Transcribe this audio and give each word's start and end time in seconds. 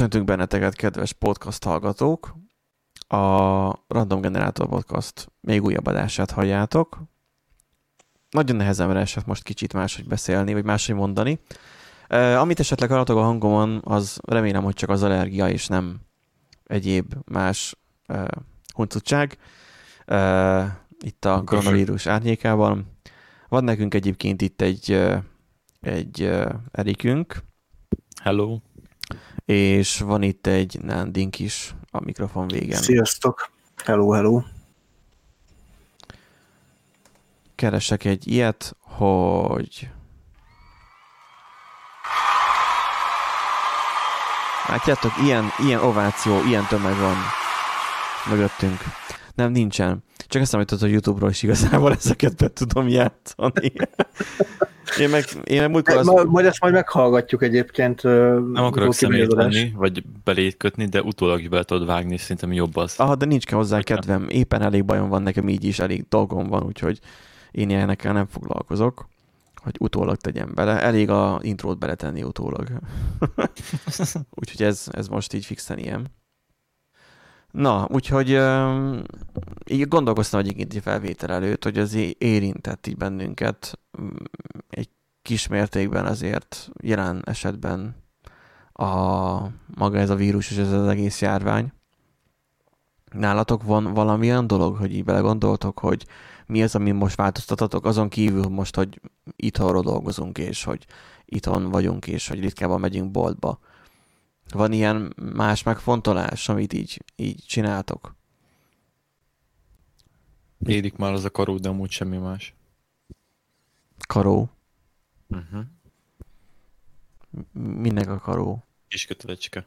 Köszöntünk 0.00 0.26
benneteket, 0.26 0.74
kedves 0.74 1.12
podcast 1.12 1.64
hallgatók! 1.64 2.36
A 3.08 3.14
Random 3.88 4.20
Generator 4.20 4.68
Podcast 4.68 5.32
még 5.40 5.62
újabb 5.62 5.86
adását 5.86 6.30
halljátok. 6.30 7.02
Nagyon 8.30 8.56
nehezen 8.56 8.96
esett 8.96 9.26
most 9.26 9.42
kicsit 9.42 9.72
máshogy 9.72 10.06
beszélni, 10.06 10.52
vagy 10.52 10.64
máshogy 10.64 10.94
mondani. 10.94 11.40
Uh, 12.10 12.40
amit 12.40 12.60
esetleg 12.60 12.88
hallatok 12.90 13.16
a 13.16 13.22
hangomon, 13.22 13.80
az 13.84 14.20
remélem, 14.26 14.62
hogy 14.62 14.74
csak 14.74 14.90
az 14.90 15.02
allergia, 15.02 15.48
és 15.48 15.66
nem 15.66 16.00
egyéb 16.64 17.14
más 17.24 17.76
uh, 18.08 18.28
huncutság. 18.74 19.38
Uh, 20.06 20.64
itt 21.00 21.24
a 21.24 21.42
koronavírus 21.44 22.06
árnyékában. 22.06 22.96
Van 23.48 23.64
nekünk 23.64 23.94
egyébként 23.94 24.42
itt 24.42 24.60
egy, 24.60 24.92
uh, 24.92 25.16
egy 25.80 26.22
uh, 26.22 26.52
Erikünk. 26.70 27.36
Hello 28.22 28.58
és 29.50 29.98
van 29.98 30.22
itt 30.22 30.46
egy 30.46 30.78
Nandink 30.82 31.38
is 31.38 31.74
a 31.90 32.04
mikrofon 32.04 32.48
végen. 32.48 32.82
Sziasztok! 32.82 33.50
Hello, 33.84 34.10
hello! 34.10 34.42
Keresek 37.54 38.04
egy 38.04 38.26
ilyet, 38.28 38.76
hogy... 38.80 39.90
Látjátok, 44.68 45.12
ilyen, 45.24 45.44
ilyen 45.66 45.80
ováció, 45.80 46.44
ilyen 46.44 46.66
tömeg 46.66 46.96
van 46.96 47.16
mögöttünk. 48.28 48.78
Nem, 49.34 49.52
nincsen. 49.52 50.04
Csak 50.28 50.42
ezt 50.42 50.54
említett, 50.54 50.80
hogy 50.80 50.90
YouTube-ról 50.90 51.30
is 51.30 51.42
igazából 51.42 51.92
ezeket 52.00 52.36
be 52.36 52.52
tudom 52.52 52.88
játszani. 52.88 53.72
Én 54.98 55.08
meg, 55.08 55.24
én 55.44 55.60
meg 55.60 55.70
múltkor 55.70 55.96
az... 55.96 56.06
Ma, 56.06 56.24
majd 56.24 56.46
ezt 56.46 56.60
majd 56.60 56.72
meghallgatjuk 56.72 57.42
egyébként. 57.42 58.02
Nem 58.02 58.54
akarok 58.54 58.94
szemét 58.94 59.32
venni, 59.32 59.72
vagy 59.76 60.04
belét 60.24 60.56
kötni, 60.56 60.84
de 60.84 61.02
utólag 61.02 61.48
be 61.48 61.62
tudod 61.62 61.86
vágni, 61.86 62.16
szerintem 62.16 62.52
jobb 62.52 62.76
az. 62.76 62.94
Aha, 62.96 63.14
de 63.14 63.24
nincs 63.24 63.44
kell 63.44 63.58
hozzá 63.58 63.82
kedvem. 63.82 64.26
Éppen 64.28 64.62
elég 64.62 64.84
bajom 64.84 65.08
van 65.08 65.22
nekem 65.22 65.48
így 65.48 65.64
is, 65.64 65.78
elég 65.78 66.04
dolgom 66.08 66.46
van, 66.46 66.62
úgyhogy 66.62 66.98
én 67.50 67.70
ilyenekkel 67.70 68.12
nem 68.12 68.26
foglalkozok, 68.26 69.08
hogy 69.62 69.76
utólag 69.78 70.16
tegyem 70.16 70.52
bele. 70.54 70.80
Elég 70.80 71.10
a 71.10 71.38
intrót 71.42 71.78
beletenni 71.78 72.22
utólag. 72.22 72.68
úgyhogy 74.40 74.66
ez, 74.66 74.86
ez 74.90 75.08
most 75.08 75.32
így 75.32 75.44
fixen 75.44 75.78
ilyen. 75.78 76.06
Na, 77.50 77.86
úgyhogy 77.90 78.32
uh, 78.32 78.98
így 79.66 79.88
gondolkoztam 79.88 80.40
egyébként 80.40 80.74
egy 80.74 80.82
felvétel 80.82 81.30
előtt, 81.30 81.64
hogy 81.64 81.78
az 81.78 81.98
érintett 82.18 82.86
így 82.86 82.96
bennünket 82.96 83.78
egy 84.68 84.88
kis 85.22 85.46
mértékben 85.46 86.06
azért 86.06 86.70
jelen 86.82 87.22
esetben 87.24 87.96
a 88.72 88.86
maga 89.74 89.98
ez 89.98 90.10
a 90.10 90.14
vírus 90.14 90.50
és 90.50 90.56
ez 90.56 90.72
az 90.72 90.88
egész 90.88 91.20
járvány. 91.20 91.72
Nálatok 93.12 93.62
van 93.62 93.94
valamilyen 93.94 94.46
dolog, 94.46 94.76
hogy 94.76 94.94
így 94.94 95.04
belegondoltok, 95.04 95.78
hogy 95.78 96.06
mi 96.46 96.62
az, 96.62 96.74
ami 96.74 96.90
most 96.90 97.16
változtatatok, 97.16 97.84
azon 97.84 98.08
kívül 98.08 98.48
most, 98.48 98.76
hogy 98.76 99.00
itthonról 99.36 99.82
dolgozunk, 99.82 100.38
és 100.38 100.64
hogy 100.64 100.86
itthon 101.24 101.70
vagyunk, 101.70 102.06
és 102.06 102.28
hogy 102.28 102.40
ritkában 102.40 102.80
megyünk 102.80 103.10
boltba 103.10 103.58
van 104.52 104.72
ilyen 104.72 105.14
más 105.34 105.62
megfontolás, 105.62 106.48
amit 106.48 106.72
így, 106.72 107.04
így 107.16 107.44
csináltok? 107.46 108.14
Érik 110.66 110.96
már 110.96 111.12
az 111.12 111.24
a 111.24 111.30
karó, 111.30 111.58
de 111.58 111.68
amúgy 111.68 111.90
semmi 111.90 112.16
más. 112.16 112.54
Karó? 114.08 114.50
Uh-huh. 115.28 115.64
Minek 117.52 118.08
a 118.08 118.18
karó? 118.18 118.64
Kis 118.88 119.06
kötelecske. 119.06 119.66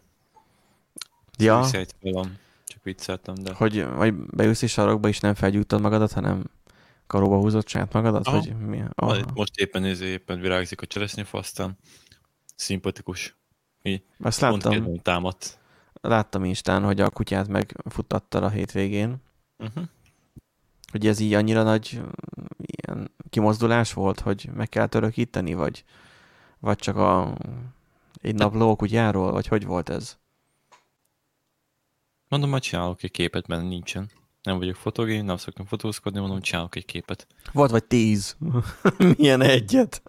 Ja. 1.38 1.66
Van. 2.02 2.40
Csak 2.66 2.84
vicceltem, 2.84 3.36
de... 3.36 3.54
Hogy 3.54 3.86
vagy 3.86 4.14
beülsz 4.14 4.62
is 4.62 4.72
sarokba, 4.72 5.08
és 5.08 5.20
nem 5.20 5.34
felgyújtod 5.34 5.82
magadat, 5.82 6.12
hanem 6.12 6.44
karóba 7.08 7.38
húzott 7.38 7.68
saját 7.68 7.94
magadat? 7.94 8.28
Aha. 8.28 8.38
Vagy 8.38 8.56
mi? 8.58 8.84
Aha. 8.96 9.26
Most 9.34 9.58
éppen, 9.58 9.86
éppen 9.86 10.40
virágzik 10.40 10.82
a 10.82 10.86
cseresznyefa, 10.86 11.38
aztán 11.38 11.78
szimpatikus. 12.56 13.36
Mi? 13.84 14.04
Azt 14.20 14.40
láttam. 14.40 15.02
Támadt. 15.02 15.60
Láttam 16.02 16.44
Instán, 16.44 16.84
hogy 16.84 17.02
a 17.02 17.10
kutyát 17.10 17.48
megfuttatta 17.48 18.42
a 18.42 18.50
hétvégén. 18.50 19.16
Uh-huh. 19.58 19.84
Hogy 20.92 21.08
ez 21.08 21.20
így 21.20 21.34
annyira 21.34 21.64
nagy 21.64 22.02
ilyen 22.66 23.12
kimozdulás 23.30 23.94
volt, 23.94 24.20
hogy 24.20 24.50
meg 24.54 24.70
kell 24.70 24.88
törökíteni, 24.88 25.54
vagy, 25.54 25.84
vagy 26.60 26.78
csak 26.78 26.96
a, 26.96 27.38
egy 28.22 28.36
napló 28.36 28.76
kutyáról, 28.76 29.32
vagy 29.32 29.48
hogy 29.48 29.66
volt 29.66 29.90
ez? 29.90 30.18
Mondom, 32.28 32.52
hogy 32.52 32.62
csinálok 32.62 33.04
egy 33.04 33.12
képet, 33.12 33.48
mert 33.48 33.64
nincsen. 33.64 34.10
Nem 34.44 34.58
vagyok 34.58 34.76
fotogén, 34.76 35.26
nem 35.26 35.38
szoktam 35.38 35.66
fotózkodni, 35.66 36.20
mondom, 36.20 36.42
csinálok 36.42 36.76
egy 36.76 36.86
képet. 36.86 37.28
Volt 37.52 37.72
vagy 37.72 37.84
tíz. 37.84 38.38
Milyen 39.18 39.42
egyet? 39.42 40.02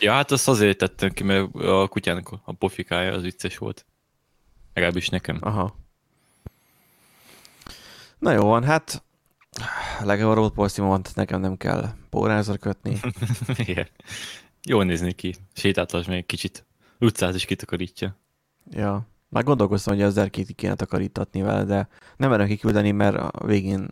Ja, 0.00 0.12
hát 0.12 0.30
azt 0.30 0.48
azért 0.48 0.78
tettem 0.78 1.10
ki, 1.10 1.22
mert 1.22 1.54
a 1.54 1.88
kutyának 1.88 2.30
a 2.44 2.52
pofikája 2.52 3.12
az 3.12 3.22
vicces 3.22 3.58
volt. 3.58 3.86
Legalábbis 4.74 5.08
nekem. 5.08 5.38
Aha. 5.40 5.76
Na 8.18 8.32
jó 8.32 8.42
van, 8.42 8.64
hát 8.64 9.02
legalább 10.02 10.58
a 10.58 10.70
mondta, 10.76 11.10
nekem 11.14 11.40
nem 11.40 11.56
kell 11.56 11.88
pórázra 12.10 12.56
kötni. 12.56 13.00
Igen. 13.66 13.88
Jól 14.62 14.84
nézni 14.84 15.12
ki. 15.12 15.34
Sétáltas 15.54 16.06
még 16.06 16.26
kicsit. 16.26 16.66
Utcát 17.00 17.34
is 17.34 17.44
kitakarítja. 17.44 18.16
Ja. 18.70 19.06
Már 19.28 19.44
gondolkoztam, 19.44 19.94
hogy 19.94 20.02
az 20.02 20.16
erkét 20.16 20.54
kéne 20.54 20.74
takarítatni 20.74 21.42
vele, 21.42 21.64
de 21.64 21.88
nem 22.16 22.30
merem 22.30 22.46
kiküldeni, 22.46 22.90
mert 22.90 23.16
a 23.16 23.46
végén 23.46 23.88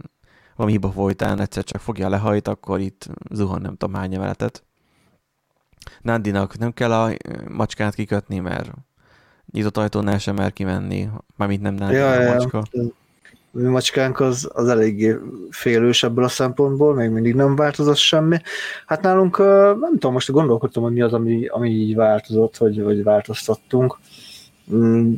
valami 0.57 0.73
hiba 0.73 0.91
folytán 0.91 1.41
egyszer 1.41 1.65
csak 1.65 1.81
fogja 1.81 2.09
lehajt, 2.09 2.49
akkor 2.49 2.81
itt 2.81 3.09
zuhan 3.31 3.61
nem 3.61 3.77
tudom 3.77 3.95
hány 3.95 4.15
emeletet. 4.15 4.65
Nandinak 6.03 6.59
nem 6.59 6.73
kell 6.73 6.93
a 6.93 7.11
macskát 7.49 7.95
kikötni, 7.95 8.39
mert 8.39 8.71
nyitott 9.53 9.77
ajtónál 9.77 10.19
sem 10.19 10.35
mer 10.35 10.53
kimenni, 10.53 11.09
mármint 11.37 11.63
nem 11.63 11.75
Nandi 11.75 11.95
ja, 11.95 12.11
a 12.11 12.35
macska. 12.35 12.63
Ja. 12.71 12.83
A 12.83 13.59
mi 13.59 13.69
macskánk 13.69 14.21
az, 14.21 14.51
az 14.53 14.69
eléggé 14.69 15.17
félős 15.51 16.03
ebből 16.03 16.25
a 16.25 16.29
szempontból, 16.29 16.95
még 16.95 17.11
mindig 17.11 17.35
nem 17.35 17.57
változott 17.57 17.97
semmi. 17.97 18.37
Hát 18.87 19.03
nálunk, 19.03 19.39
nem 19.81 19.93
tudom, 19.93 20.13
most 20.13 20.31
gondolkodtam, 20.31 20.83
hogy 20.83 20.93
mi 20.93 21.01
az, 21.01 21.13
ami, 21.13 21.47
ami 21.47 21.71
így 21.71 21.95
változott, 21.95 22.57
vagy, 22.57 22.83
vagy 22.83 23.03
változtattunk. 23.03 23.99
Mm, 24.75 25.15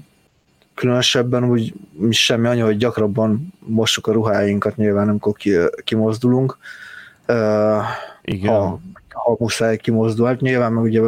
különösebben 0.74 1.50
úgy 1.50 1.74
semmi 2.10 2.46
annyi, 2.46 2.60
hogy 2.60 2.76
gyakrabban 2.76 3.52
mossuk 3.58 4.06
a 4.06 4.12
ruháinkat, 4.12 4.76
nyilván 4.76 5.08
amikor 5.08 5.32
ki, 5.32 5.56
kimozdulunk. 5.84 6.58
Igen. 8.22 8.52
Ha 8.52 8.80
ha 9.26 9.36
muszáj 9.38 9.76
kimozdult. 9.76 10.40
Nyilván 10.40 10.72
meg 10.72 10.82
ugye 10.82 11.00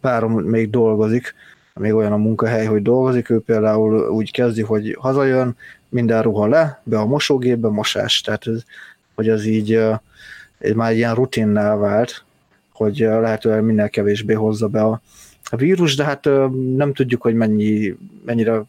párom 0.00 0.32
még 0.32 0.70
dolgozik, 0.70 1.34
még 1.74 1.94
olyan 1.94 2.12
a 2.12 2.16
munkahely, 2.16 2.66
hogy 2.66 2.82
dolgozik, 2.82 3.30
ő 3.30 3.40
például 3.40 4.08
úgy 4.08 4.30
kezdi, 4.30 4.62
hogy 4.62 4.96
hazajön, 5.00 5.56
minden 5.88 6.22
ruha 6.22 6.46
le, 6.46 6.80
be 6.84 6.98
a 6.98 7.06
mosógépbe, 7.06 7.68
mosás, 7.68 8.20
tehát 8.20 8.46
ez, 8.46 8.62
hogy 9.14 9.28
az 9.28 9.44
így 9.44 9.72
ez 10.58 10.72
már 10.74 10.92
ilyen 10.92 11.14
rutinnál 11.14 11.76
vált, 11.76 12.24
hogy 12.72 12.98
lehetőleg 12.98 13.62
minél 13.62 13.88
kevésbé 13.88 14.34
hozza 14.34 14.68
be 14.68 14.82
a 14.82 15.00
vírus, 15.56 15.96
de 15.96 16.04
hát 16.04 16.24
nem 16.76 16.92
tudjuk, 16.92 17.22
hogy 17.22 17.34
mennyi, 17.34 17.96
mennyire 18.24 18.62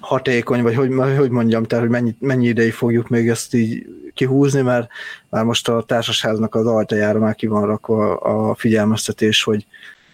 hatékony, 0.00 0.62
vagy 0.62 0.74
hogy, 0.74 0.90
hogy 1.16 1.30
mondjam, 1.30 1.64
tehát 1.64 1.84
hogy 1.84 1.92
mennyi, 1.92 2.14
mennyi 2.18 2.46
ideig 2.46 2.72
fogjuk 2.72 3.08
még 3.08 3.28
ezt 3.28 3.54
így 3.54 3.86
kihúzni, 4.14 4.60
mert 4.60 4.88
már 5.28 5.44
most 5.44 5.68
a 5.68 5.82
társasháznak 5.82 6.54
az 6.54 6.66
ajtajára 6.66 7.18
már 7.18 7.34
ki 7.34 7.46
van 7.46 7.66
rakva 7.66 8.16
a 8.16 8.54
figyelmeztetés, 8.54 9.42
hogy, 9.42 9.66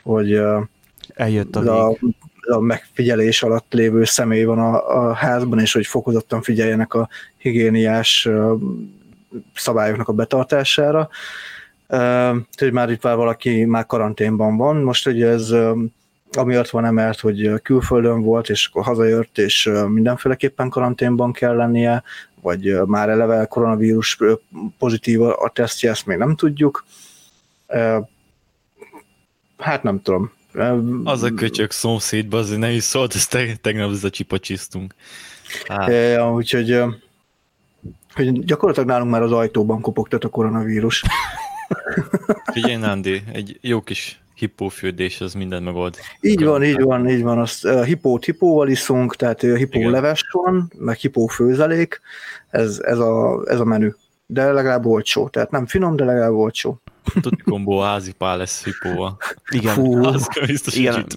hogy 0.02 0.40
eljött 1.14 1.56
a, 1.56 1.88
a, 1.88 1.96
a 2.48 2.60
megfigyelés 2.60 3.42
alatt 3.42 3.72
lévő 3.72 4.04
személy 4.04 4.44
van 4.44 4.58
a, 4.58 4.98
a 4.98 5.12
házban, 5.12 5.58
és 5.58 5.72
hogy 5.72 5.86
fokozottan 5.86 6.42
figyeljenek 6.42 6.94
a 6.94 7.08
higiéniás 7.36 8.28
szabályoknak 9.54 10.08
a 10.08 10.12
betartására. 10.12 11.08
Tehát, 11.86 12.44
hogy 12.58 12.72
már 12.72 12.90
itt 12.90 13.02
már 13.02 13.16
valaki 13.16 13.64
már 13.64 13.86
karanténban 13.86 14.56
van. 14.56 14.76
Most 14.76 15.06
ugye 15.06 15.26
ez 15.26 15.54
amiatt 16.36 16.70
van 16.70 16.84
emelt, 16.84 17.20
hogy 17.20 17.52
külföldön 17.62 18.22
volt, 18.22 18.48
és 18.48 18.66
akkor 18.66 18.84
hazajött, 18.84 19.38
és 19.38 19.70
mindenféleképpen 19.88 20.68
karanténban 20.68 21.32
kell 21.32 21.56
lennie, 21.56 22.02
vagy 22.40 22.80
már 22.86 23.08
eleve 23.08 23.46
koronavírus 23.46 24.18
pozitív 24.78 25.22
a 25.22 25.50
tesztje, 25.54 25.90
ezt 25.90 26.06
még 26.06 26.18
nem 26.18 26.36
tudjuk. 26.36 26.84
Hát 29.58 29.82
nem 29.82 30.02
tudom. 30.02 30.32
Az 31.04 31.22
a 31.22 31.34
köcsök 31.34 31.70
szomszédban 31.70 32.40
azért 32.40 32.60
nem 32.60 32.70
is 32.70 32.82
szólt, 32.82 33.14
ezt 33.14 33.38
tegnap 33.60 33.90
ez 33.90 34.04
a 34.04 34.10
csipacsisztunk. 34.10 34.94
Hát. 35.68 35.88
Ja, 35.88 36.32
úgyhogy 36.32 36.82
hogy 38.14 38.44
gyakorlatilag 38.44 38.88
nálunk 38.88 39.10
már 39.10 39.22
az 39.22 39.32
ajtóban 39.32 39.80
kopogtat 39.80 40.24
a 40.24 40.28
koronavírus. 40.28 41.04
Figyelj, 42.52 42.76
Nandi, 42.76 43.22
egy 43.32 43.58
jó 43.60 43.80
kis 43.80 44.20
hippófürdés 44.36 45.20
az 45.20 45.34
minden 45.34 45.62
megold. 45.62 45.96
Így 46.20 46.44
van, 46.44 46.64
így 46.64 46.80
van, 46.80 47.08
így 47.08 47.22
van. 47.22 47.38
Azt, 47.38 47.64
uh, 47.64 47.84
hipót 47.84 48.24
hipóval 48.24 48.68
iszunk, 48.68 49.16
tehát 49.16 49.42
uh, 49.42 49.60
Igen. 49.60 49.90
leves 49.90 50.24
van, 50.32 50.72
meg 50.78 50.96
hipó 50.96 51.26
főzelék, 51.26 52.00
ez, 52.50 52.78
ez, 52.82 52.98
a, 52.98 53.42
ez 53.46 53.60
a 53.60 53.64
menü. 53.64 53.90
De 54.26 54.52
legalább 54.52 54.86
olcsó, 54.86 55.28
tehát 55.28 55.50
nem 55.50 55.66
finom, 55.66 55.96
de 55.96 56.04
legalább 56.04 56.32
olcsó. 56.32 56.80
Tuti 57.20 57.42
kombó 57.42 57.78
a 57.78 57.84
házi 57.84 58.12
pál 58.12 58.36
lesz 58.36 58.64
hippóval. 58.64 59.16
Igen. 59.48 59.74
Fú, 59.74 60.04
Az 60.04 60.28
biztos, 60.46 60.74
Igen. 60.74 60.98
itt. 60.98 61.14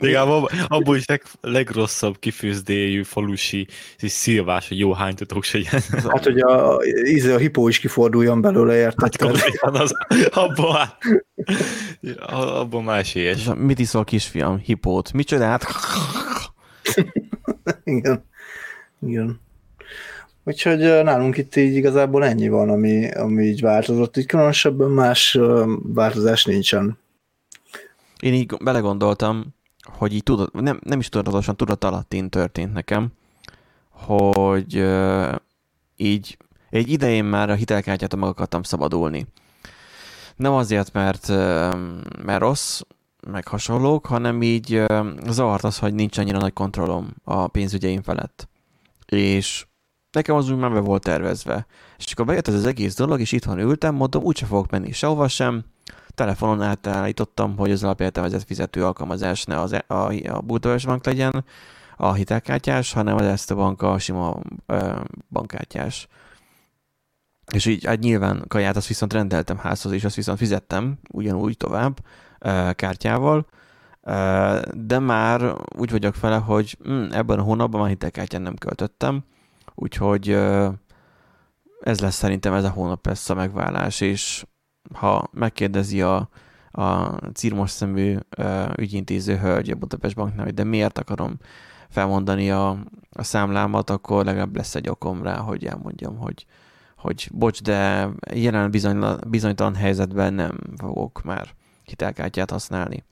Legalább 0.00 0.28
abban, 0.28 0.48
abban 0.68 0.96
is 0.96 1.06
leg, 1.06 1.22
legrosszabb 1.40 2.18
kifőzdéjű 2.18 3.02
falusi 3.02 3.66
és 3.98 4.10
szilvás, 4.10 4.68
hogy 4.68 4.78
jó 4.78 4.92
hánytatok 4.92 5.44
se 5.44 5.58
ilyen. 5.58 5.82
hát 6.08 6.24
hogy 6.24 6.38
a, 6.38 6.80
íze 7.04 7.34
a 7.34 7.38
hipó 7.38 7.68
is 7.68 7.78
kiforduljon 7.78 8.40
belőle, 8.40 8.76
érted? 8.76 9.16
Hát 9.60 9.76
az, 9.76 9.92
abban, 10.30 10.88
abban 12.26 12.84
már 12.84 12.98
esélyes. 12.98 13.48
Mit 13.56 13.78
iszol, 13.78 14.04
kisfiam? 14.04 14.58
Hipót. 14.58 15.12
Micsodát? 15.12 15.66
Igen. 17.84 18.24
Igen. 19.06 19.40
Úgyhogy 20.48 20.78
nálunk 20.78 21.36
itt 21.36 21.56
így 21.56 21.74
igazából 21.74 22.24
ennyi 22.24 22.48
van, 22.48 22.68
ami, 22.68 23.10
ami 23.10 23.44
így 23.44 23.60
változott. 23.60 24.16
Így 24.16 24.26
különösebben 24.26 24.90
más 24.90 25.38
változás 25.82 26.44
nincsen. 26.44 26.98
Én 28.20 28.34
így 28.34 28.56
belegondoltam, 28.60 29.54
hogy 29.84 30.14
így 30.14 30.22
tudat, 30.22 30.52
nem, 30.52 30.80
nem 30.84 30.98
is 30.98 31.08
tudatosan, 31.08 31.56
tudat 31.56 31.84
alattin 31.84 32.28
történt 32.28 32.72
nekem, 32.72 33.08
hogy 33.90 34.86
így 35.96 36.36
egy 36.70 36.90
idején 36.90 37.24
már 37.24 37.50
a 37.50 37.54
hitelkártyától 37.54 38.20
meg 38.20 38.28
akartam 38.28 38.62
szabadulni. 38.62 39.26
Nem 40.36 40.52
azért, 40.52 40.92
mert, 40.92 41.28
mert 42.24 42.40
rossz, 42.40 42.80
meg 43.30 43.48
hasonlók, 43.48 44.06
hanem 44.06 44.42
így 44.42 44.76
uh, 44.76 45.06
zavart 45.28 45.64
az, 45.64 45.78
hogy 45.78 45.94
nincs 45.94 46.18
annyira 46.18 46.38
nagy 46.38 46.52
kontrollom 46.52 47.14
a 47.24 47.48
pénzügyeim 47.48 48.02
felett. 48.02 48.48
És 49.06 49.66
nekem 50.16 50.34
az 50.34 50.50
úgy 50.50 50.58
már 50.58 50.72
be 50.72 50.80
volt 50.80 51.02
tervezve. 51.02 51.66
És 51.98 52.12
akkor 52.12 52.26
bejött 52.26 52.48
ez 52.48 52.54
az 52.54 52.66
egész 52.66 52.94
dolog, 52.94 53.20
és 53.20 53.32
itthon 53.32 53.58
ültem, 53.58 53.94
mondom, 53.94 54.22
úgyse 54.22 54.46
fogok 54.46 54.70
menni 54.70 54.92
sehova 54.92 55.28
sem, 55.28 55.64
telefonon 56.14 56.62
átállítottam, 56.62 57.56
hogy 57.56 57.70
az 57.70 57.84
alapértelmezett 57.84 58.46
fizető 58.46 58.84
alkalmazás 58.84 59.44
ne 59.44 59.60
az, 59.60 59.72
a, 59.86 60.12
a 60.28 60.40
Budapest 60.40 60.86
Bank 60.86 61.04
legyen, 61.06 61.44
a 61.96 62.12
hitelkártyás, 62.12 62.92
hanem 62.92 63.16
az 63.16 63.22
Erste 63.22 63.54
Bank 63.54 63.82
a 63.82 63.98
sima 63.98 64.40
ö, 64.66 65.00
bankkártyás. 65.30 66.08
És 67.52 67.66
így 67.66 67.84
hát 67.84 67.98
nyilván 67.98 68.44
kaját 68.48 68.76
azt 68.76 68.86
viszont 68.86 69.12
rendeltem 69.12 69.58
házhoz, 69.58 69.92
és 69.92 70.04
azt 70.04 70.14
viszont 70.14 70.38
fizettem 70.38 70.98
ugyanúgy 71.12 71.56
tovább 71.56 71.98
ö, 72.38 72.70
kártyával, 72.74 73.46
ö, 74.02 74.60
de 74.74 74.98
már 74.98 75.52
úgy 75.78 75.90
vagyok 75.90 76.14
fele, 76.14 76.36
hogy 76.36 76.78
hm, 76.84 77.04
ebben 77.10 77.38
a 77.38 77.42
hónapban 77.42 77.80
már 77.80 77.90
hitelkártyán 77.90 78.42
nem 78.42 78.56
költöttem, 78.56 79.24
úgyhogy 79.76 80.28
ez 81.80 82.00
lesz 82.00 82.14
szerintem 82.14 82.52
ez 82.52 82.64
a 82.64 82.70
hónap 82.70 83.06
lesz 83.06 83.30
a 83.30 83.34
megválás, 83.34 84.00
és 84.00 84.46
ha 84.94 85.28
megkérdezi 85.32 86.02
a, 86.02 86.28
a 86.70 87.14
círmos 87.34 87.70
szemű 87.70 88.18
ügyintéző 88.76 89.36
hölgy 89.36 89.70
a 89.70 89.74
Budapest 89.74 90.14
Banknál, 90.14 90.44
hogy 90.44 90.54
de 90.54 90.64
miért 90.64 90.98
akarom 90.98 91.36
felmondani 91.88 92.50
a, 92.50 92.68
a 93.10 93.22
számlámat, 93.22 93.90
akkor 93.90 94.24
legalább 94.24 94.56
lesz 94.56 94.74
egy 94.74 94.88
okom 94.88 95.22
rá, 95.22 95.36
hogy 95.36 95.66
elmondjam, 95.66 96.16
hogy, 96.16 96.46
hogy 96.96 97.28
bocs, 97.32 97.62
de 97.62 98.08
jelen 98.34 98.70
bizony, 98.70 99.04
bizonytalan 99.28 99.74
helyzetben 99.74 100.34
nem 100.34 100.58
fogok 100.76 101.22
már 101.22 101.48
hitelkártyát 101.84 102.50
használni. 102.50 103.04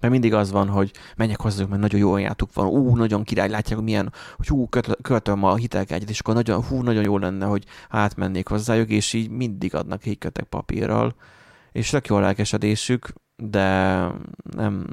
Mert 0.00 0.12
mindig 0.12 0.34
az 0.34 0.50
van, 0.50 0.68
hogy 0.68 0.92
menjek 1.16 1.40
hozzájuk, 1.40 1.70
mert 1.70 1.82
nagyon 1.82 2.00
jó 2.00 2.12
ajánlatuk 2.12 2.54
van, 2.54 2.66
ú, 2.66 2.96
nagyon 2.96 3.24
király, 3.24 3.48
látják, 3.48 3.74
hogy 3.74 3.84
milyen, 3.84 4.12
hogy 4.36 4.46
hú, 4.46 4.68
költöm 5.02 5.44
a 5.44 5.54
hitelkártyát, 5.54 6.10
és 6.10 6.20
akkor 6.20 6.34
nagyon, 6.34 6.62
hú, 6.62 6.82
nagyon 6.82 7.04
jó 7.04 7.18
lenne, 7.18 7.46
hogy 7.46 7.64
átmennék 7.88 8.48
hozzájuk, 8.48 8.88
és 8.88 9.12
így 9.12 9.30
mindig 9.30 9.74
adnak 9.74 10.06
egy 10.06 10.18
kötek 10.18 10.44
papírral, 10.44 11.14
és 11.72 11.90
tök 11.90 12.06
jó 12.06 12.16
a 12.16 12.20
lelkesedésük, 12.20 13.12
de 13.36 14.06
nem... 14.56 14.86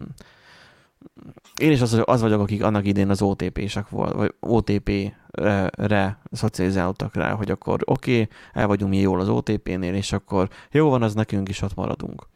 Én 1.59 1.71
is 1.71 1.81
az, 1.81 2.01
az 2.05 2.21
vagyok, 2.21 2.41
akik 2.41 2.63
annak 2.63 2.85
idén 2.85 3.09
az 3.09 3.21
OTP-sek 3.21 3.89
volt, 3.89 4.13
vagy 4.13 4.33
OTP-re 4.39 6.19
szocializálódtak 6.31 7.15
rá, 7.15 7.31
hogy 7.31 7.51
akkor 7.51 7.81
oké, 7.85 8.11
okay, 8.11 8.27
el 8.53 8.67
vagyunk 8.67 8.91
mi 8.91 8.97
jól 8.99 9.19
az 9.19 9.29
OTP-nél, 9.29 9.93
és 9.93 10.11
akkor 10.11 10.49
jó 10.71 10.89
van, 10.89 11.03
az 11.03 11.13
nekünk 11.13 11.49
is 11.49 11.61
ott 11.61 11.75
maradunk. 11.75 12.27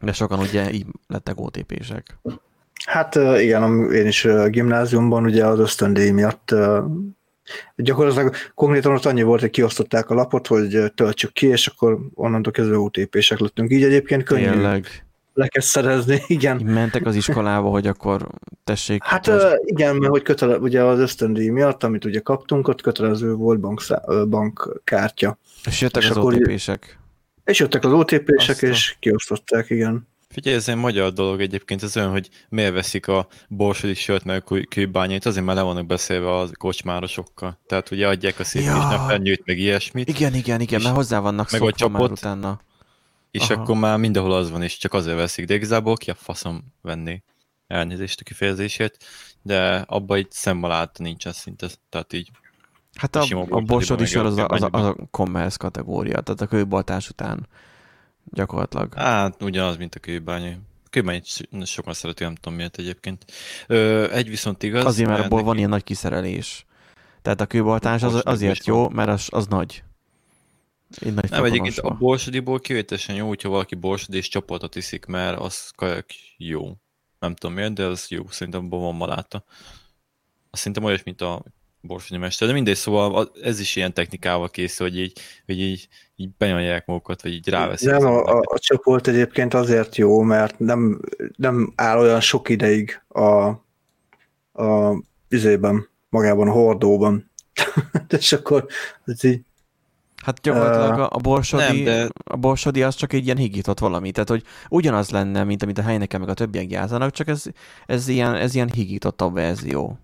De 0.00 0.12
sokan 0.12 0.38
ugye 0.38 0.72
így 0.72 0.86
lettek 1.06 1.40
OTP-sek. 1.40 2.18
Hát 2.86 3.14
igen, 3.14 3.92
én 3.92 4.06
is 4.06 4.26
gimnáziumban 4.48 5.24
ugye 5.24 5.46
az 5.46 5.58
ösztöndíj 5.58 6.10
miatt 6.10 6.54
gyakorlatilag 7.76 8.34
konkrétan 8.54 8.92
ott 8.92 9.04
annyi 9.04 9.22
volt, 9.22 9.40
hogy 9.40 9.50
kiosztották 9.50 10.10
a 10.10 10.14
lapot, 10.14 10.46
hogy 10.46 10.92
töltsük 10.94 11.32
ki, 11.32 11.46
és 11.46 11.66
akkor 11.66 11.98
onnantól 12.14 12.52
kezdve 12.52 12.78
OTP-sek 12.78 13.38
lettünk. 13.38 13.70
Így 13.70 13.82
egyébként 13.82 14.22
könnyű 14.22 14.50
Tényleg. 14.50 14.86
le 15.34 15.46
kell 15.48 15.62
szerezni, 15.62 16.22
igen. 16.36 16.56
Mentek 16.56 17.06
az 17.06 17.14
iskolába, 17.14 17.68
hogy 17.68 17.86
akkor 17.86 18.28
tessék. 18.64 19.04
Hát 19.04 19.26
ö, 19.26 19.54
igen, 19.64 19.96
mert 19.96 20.10
hogy 20.10 20.22
kötele, 20.22 20.58
ugye 20.58 20.82
az 20.82 20.98
ösztöndíj 20.98 21.48
miatt, 21.48 21.84
amit 21.84 22.04
ugye 22.04 22.20
kaptunk, 22.20 22.68
ott 22.68 22.80
kötelező 22.82 23.34
volt 23.34 23.60
bankszá, 23.60 24.02
ö, 24.06 24.24
bankkártya. 24.26 25.38
és 25.64 25.80
jöttek 25.80 26.02
és 26.02 26.10
az 26.10 26.16
OTP-sek. 26.16 26.98
És 27.46 27.58
jöttek 27.58 27.84
az 27.84 27.92
OTP-sek, 27.92 28.62
a- 28.62 28.66
és 28.66 28.96
kiosztották, 29.00 29.70
igen. 29.70 30.08
Figyelj, 30.28 30.56
ez 30.56 30.68
egy 30.68 30.76
magyar 30.76 31.12
dolog 31.12 31.40
egyébként, 31.40 31.82
ez 31.82 31.96
olyan, 31.96 32.10
hogy 32.10 32.28
miért 32.48 32.72
veszik 32.72 33.08
a 33.08 33.26
borsodi 33.48 33.94
sört 33.94 34.24
meg 34.24 34.36
a 34.36 34.44
kő- 34.44 34.64
kőbányait, 34.64 35.26
azért 35.26 35.44
már 35.44 35.56
le 35.56 35.62
vannak 35.62 35.86
beszélve 35.86 36.34
a 36.34 36.48
kocsmárosokkal. 36.58 37.58
Tehát 37.66 37.90
ugye 37.90 38.08
adják 38.08 38.38
a 38.38 38.44
szép 38.44 38.62
Ja. 38.62 38.72
kis 38.74 38.82
napernyőt, 38.82 39.42
meg 39.44 39.58
ilyesmit, 39.58 40.08
Igen, 40.08 40.34
igen, 40.34 40.60
igen, 40.60 40.78
És- 40.78 40.84
mert 40.84 40.96
hozzá 40.96 41.18
vannak 41.18 41.50
meg 41.50 41.62
a 41.62 41.64
szokva 41.64 41.88
már 41.88 42.00
csapot. 42.00 42.18
utána. 42.18 42.60
és 43.30 43.50
Aha. 43.50 43.60
akkor 43.62 43.76
már 43.76 43.98
mindenhol 43.98 44.32
az 44.32 44.50
van, 44.50 44.62
és 44.62 44.76
csak 44.78 44.92
azért 44.92 45.16
veszik, 45.16 45.46
de 45.46 45.54
igazából 45.54 45.96
ki 45.96 46.10
a 46.10 46.14
faszom 46.14 46.64
venni 46.82 47.22
elnézést 47.66 48.20
a 48.20 48.24
kifejezését, 48.24 48.96
de 49.42 49.76
abba 49.86 50.14
egy 50.14 50.26
szemmalát 50.30 50.98
nincsen 50.98 51.32
szinte, 51.32 51.68
tehát 51.88 52.12
így 52.12 52.30
Hát 52.96 53.16
a, 53.16 53.46
a 53.48 53.60
borsodi 53.60 54.00
meg 54.00 54.10
sör 54.10 54.24
az 54.24 54.36
a, 54.36 54.46
az, 54.48 54.62
a, 54.62 54.68
az 54.72 54.84
a 54.84 54.96
commerce 55.10 55.56
kategória, 55.56 56.20
tehát 56.20 56.40
a 56.40 56.46
kőboltás 56.46 57.08
után 57.08 57.48
gyakorlatilag. 58.24 58.94
Hát 58.94 59.42
ugyanaz, 59.42 59.76
mint 59.76 59.94
a 59.94 59.98
kőbánya. 59.98 60.56
Kőbány 60.90 61.22
sokan 61.64 61.94
szereti, 61.94 62.22
nem 62.24 62.34
tudom 62.34 62.54
miért 62.56 62.78
egyébként. 62.78 63.24
Ö, 63.66 64.10
egy 64.10 64.28
viszont 64.28 64.62
igaz. 64.62 64.84
Azért, 64.84 65.08
mert 65.08 65.20
abból 65.20 65.36
neki- 65.36 65.48
van 65.48 65.56
ilyen 65.56 65.68
nagy 65.68 65.84
kiszerelés. 65.84 66.66
Tehát 67.22 67.40
a 67.40 67.46
kőboltás 67.46 68.02
az 68.02 68.20
azért 68.24 68.58
is 68.58 68.66
jó, 68.66 68.88
mert 68.88 69.08
az, 69.08 69.28
az 69.30 69.46
nagy. 69.46 69.82
Egy 71.00 71.14
nagy 71.14 71.30
Nem, 71.30 71.44
egyébként 71.44 71.78
a 71.78 71.94
borsodiból 71.94 72.60
kivételesen 72.60 73.14
jó, 73.14 73.28
hogyha 73.28 73.48
valaki 73.48 73.74
borsod 73.74 74.14
és 74.14 74.28
csapatot 74.28 74.76
iszik, 74.76 75.06
mert 75.06 75.40
az 75.40 75.70
kajak 75.76 76.06
jó. 76.36 76.76
Nem 77.18 77.34
tudom 77.34 77.56
miért, 77.56 77.72
de 77.72 77.84
az 77.84 78.08
jó. 78.08 78.28
Szerintem 78.28 78.64
abban 78.64 78.80
van 78.80 78.94
maláta. 78.94 79.44
Azt 80.50 80.62
szerintem 80.62 80.84
olyas, 80.84 81.02
mint 81.02 81.20
a 81.20 81.42
borsodi 81.86 82.20
mester. 82.20 82.48
De 82.48 82.54
mindegy, 82.54 82.76
szóval 82.76 83.30
ez 83.42 83.60
is 83.60 83.76
ilyen 83.76 83.92
technikával 83.92 84.48
készül, 84.50 84.88
hogy 84.88 84.98
így, 84.98 85.20
hogy 85.46 85.60
így, 85.60 85.88
így 86.16 86.30
benyomják 86.38 86.86
magukat, 86.86 87.22
vagy 87.22 87.32
így 87.32 87.48
ráveszik. 87.48 87.88
Nem, 87.88 88.06
a, 88.06 88.24
a, 88.24 88.42
a 88.44 88.58
csoport 88.58 89.06
egyébként 89.06 89.54
azért 89.54 89.96
jó, 89.96 90.20
mert 90.22 90.58
nem, 90.58 91.00
nem 91.36 91.72
áll 91.74 91.98
olyan 91.98 92.20
sok 92.20 92.48
ideig 92.48 93.02
a, 93.08 93.48
a 94.62 95.02
izében, 95.28 95.88
magában 96.08 96.48
a 96.48 96.52
hordóban. 96.52 97.30
és 98.18 98.32
akkor 98.32 98.66
ez 99.04 99.24
így, 99.24 99.40
Hát 100.26 100.40
gyakorlatilag 100.40 100.98
a, 100.98 101.08
a 101.10 101.18
borsodi, 101.18 101.62
Nem, 101.62 101.84
de- 101.84 102.08
a 102.24 102.36
borsodi 102.36 102.82
az 102.82 102.94
csak 102.94 103.12
egy 103.12 103.24
ilyen 103.24 103.36
higított 103.36 103.78
valami. 103.78 104.10
Tehát, 104.10 104.28
hogy 104.28 104.42
ugyanaz 104.68 105.10
lenne, 105.10 105.44
mint 105.44 105.62
amit 105.62 105.78
a 105.78 105.82
helyneken 105.82 106.20
meg 106.20 106.28
a 106.28 106.34
többiek 106.34 106.66
gyártanak, 106.66 107.10
csak 107.10 107.28
ez, 107.28 107.44
ez, 107.86 108.08
ilyen, 108.08 108.34
ez 108.34 108.54
ilyen 108.54 108.70
higítottabb 108.70 109.34
verzió. 109.34 109.98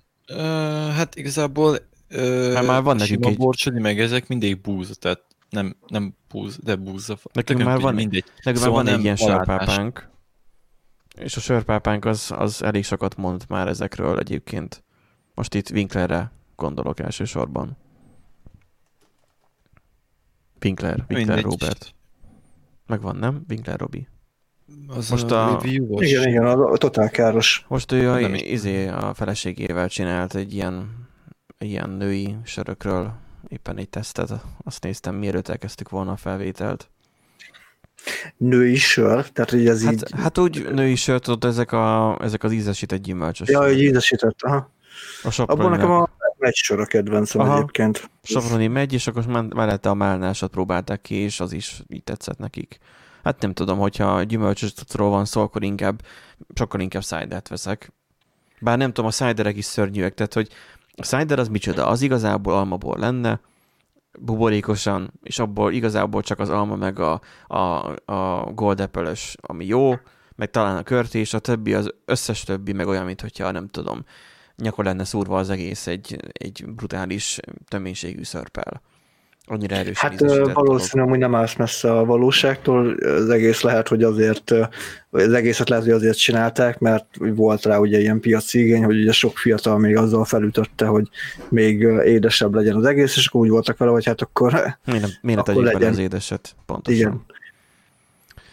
Hát 0.95 1.15
igazából 1.15 1.79
ö, 2.09 2.53
Hát 2.55 2.67
már 2.67 2.83
van 2.83 2.97
nekünk 2.97 3.27
egy- 3.27 3.37
borsodi, 3.37 3.81
meg 3.81 4.01
ezek 4.01 4.29
mindig 4.29 4.61
búz, 4.61 4.97
tehát 5.01 5.23
nem, 5.51 5.77
nem 5.87 6.15
búz, 6.29 6.59
de 6.63 6.77
búzza. 6.77 7.19
Nekünk 7.33 7.59
Tök 7.59 7.69
már 7.69 7.81
van- 7.81 7.95
mindegy. 7.95 8.25
Nekünk 8.45 8.65
Szóval 8.65 8.83
van 8.85 8.95
egy 8.95 9.03
ilyen 9.03 9.17
sörpápánk, 9.17 10.09
és 11.17 11.37
a 11.37 11.41
sörpápánk 11.41 12.05
az, 12.05 12.33
az 12.37 12.63
elég 12.63 12.85
sokat 12.85 13.17
mond 13.17 13.45
már 13.49 13.69
ezekről 13.69 14.19
egyébként. 14.19 14.85
Most 15.35 15.55
itt 15.55 15.71
Winklerre 15.71 16.33
gondolok 16.57 17.01
elsősorban. 17.01 17.77
Winkler, 20.63 20.95
Winkler 21.09 21.37
Mindegy. 21.37 21.43
Robert. 21.43 21.95
Megvan, 22.87 23.17
nem? 23.17 23.45
Winkler 23.49 23.79
Robi. 23.79 24.09
Az 24.89 25.11
Most 25.11 25.31
a, 25.31 25.49
a- 25.49 25.53
review-os. 25.53 26.07
igen, 26.07 26.29
igen, 26.29 26.45
a, 26.47 26.71
a 26.71 26.77
totál 26.77 27.11
káros. 27.11 27.65
Most 27.69 27.93
ő 27.93 28.11
a, 28.11 28.19
Nem 28.21 28.35
izé, 28.35 28.87
a 28.87 29.15
feleségével 29.15 29.89
csinált 29.89 30.35
egy 30.35 30.55
ilyen, 30.55 31.09
ilyen 31.59 31.91
női 31.91 32.37
sörökről 32.45 33.13
éppen 33.49 33.79
egy 33.79 33.89
tesztet. 33.89 34.33
Azt 34.65 34.83
néztem, 34.83 35.15
mielőtt 35.15 35.49
elkezdtük 35.49 35.89
volna 35.89 36.13
a 36.13 36.17
felvételt. 36.17 36.91
Női 38.37 38.77
sör, 38.77 39.29
tehát 39.29 39.53
így 39.53 39.67
ez 39.67 39.85
Hát, 39.85 39.93
így... 39.93 40.05
hát 40.17 40.39
úgy 40.39 40.69
női 40.73 40.95
sört, 40.95 41.23
tudod, 41.23 41.51
ezek, 41.51 41.73
a, 41.73 42.19
ezek 42.23 42.45
az 42.45 42.53
ízesített 42.53 43.03
gyümölcsös. 43.03 43.49
Ja, 43.49 43.63
hogy 43.63 43.81
ízesített, 43.83 44.37
aha. 44.43 44.71
A 45.23 45.31
Soproni, 45.31 45.61
Abban 45.61 45.77
nekem 45.79 45.91
a 45.91 46.11
egy 46.39 46.55
sör 46.55 46.81
a 46.81 46.87
kedvencem 46.87 47.41
Aha. 47.41 47.57
egyébként. 47.57 48.11
Soproni 48.23 48.67
megy, 48.67 48.93
és 48.93 49.07
akkor 49.07 49.27
mellette 49.55 49.89
a 49.89 49.95
málnásat 49.95 50.51
próbálták 50.51 51.01
ki, 51.01 51.15
és 51.15 51.41
az 51.41 51.53
is 51.53 51.83
így 51.89 52.05
tetszett 52.05 52.39
nekik. 52.39 52.79
Hát 53.23 53.41
nem 53.41 53.53
tudom, 53.53 53.79
hogyha 53.79 54.23
gyümölcsös 54.23 54.73
cuccról 54.73 55.11
van 55.11 55.25
szó, 55.25 55.41
akkor 55.41 55.63
inkább, 55.63 56.03
sokkal 56.55 56.81
inkább 56.81 57.03
cidert 57.03 57.49
veszek. 57.49 57.93
Bár 58.61 58.79
nem 58.79 58.89
tudom, 58.93 59.07
a 59.07 59.13
ciderek 59.13 59.57
is 59.57 59.65
szörnyűek, 59.65 60.15
tehát 60.15 60.35
hogy 60.35 60.49
a 60.97 61.03
cider 61.03 61.39
az 61.39 61.49
micsoda? 61.49 61.87
Az 61.87 62.03
igazából 62.03 62.55
almabor 62.55 62.99
lenne, 62.99 63.41
buborékosan, 64.19 65.13
és 65.23 65.39
abból 65.39 65.73
igazából 65.73 66.23
csak 66.23 66.39
az 66.39 66.49
alma 66.51 66.77
meg 66.77 66.99
a, 66.99 67.21
a, 67.47 67.89
a 68.13 68.53
gold 68.53 68.81
apple 68.81 69.13
ami 69.41 69.67
jó, 69.67 69.95
meg 70.37 70.51
talán 70.51 70.77
a 70.77 70.83
körtés, 70.83 71.35
a 71.35 71.39
többi, 71.39 71.75
az 71.75 71.95
összes 72.05 72.43
többi 72.43 72.73
meg 72.73 72.87
olyan, 72.87 73.05
mint 73.05 73.21
hogyha 73.21 73.51
nem 73.51 73.69
tudom, 73.69 74.05
nyakor 74.57 74.85
lenne 74.85 75.05
szúrva 75.05 75.39
az 75.39 75.51
egész 75.51 75.87
egy, 75.87 76.19
egy 76.33 76.65
brutális 76.67 77.39
töménységű 77.69 78.23
szörpel. 78.23 78.83
Annyira 79.47 79.77
erősen 79.77 80.11
Hát 80.11 80.53
valószínűleg 80.53 81.11
hogy 81.11 81.19
nem 81.19 81.35
állsz 81.35 81.57
messze 81.57 81.93
a 81.93 82.05
valóságtól, 82.05 82.95
az 82.95 83.29
egész 83.31 83.61
lehet, 83.61 83.89
hogy 83.89 84.03
azért, 84.03 84.51
az 85.11 85.33
egészet 85.33 85.69
lehet, 85.69 85.85
hogy 85.85 85.93
azért 85.93 86.19
csinálták, 86.19 86.79
mert 86.79 87.07
volt 87.19 87.65
rá 87.65 87.79
ugye 87.79 88.01
ilyen 88.01 88.21
piaci 88.21 88.59
igény, 88.61 88.85
hogy 88.85 89.01
ugye 89.01 89.13
sok 89.13 89.39
fiatal 89.39 89.79
még 89.79 89.97
azzal 89.97 90.25
felütötte, 90.25 90.87
hogy 90.87 91.09
még 91.49 91.81
édesebb 92.05 92.55
legyen 92.55 92.77
az 92.77 92.85
egész, 92.85 93.17
és 93.17 93.27
akkor 93.27 93.41
úgy 93.41 93.49
voltak 93.49 93.77
vele, 93.77 93.91
hogy 93.91 94.05
hát 94.05 94.21
akkor 94.21 94.53
Miért 94.85 95.01
nem, 95.01 95.11
miért 95.23 95.23
ne 95.23 95.33
akkor 95.33 95.45
tegyük 95.45 95.63
bele 95.63 95.73
legyen. 95.73 95.93
az 95.93 95.99
édeset? 95.99 96.57
Pontosan. 96.67 97.01
igen. 97.01 97.25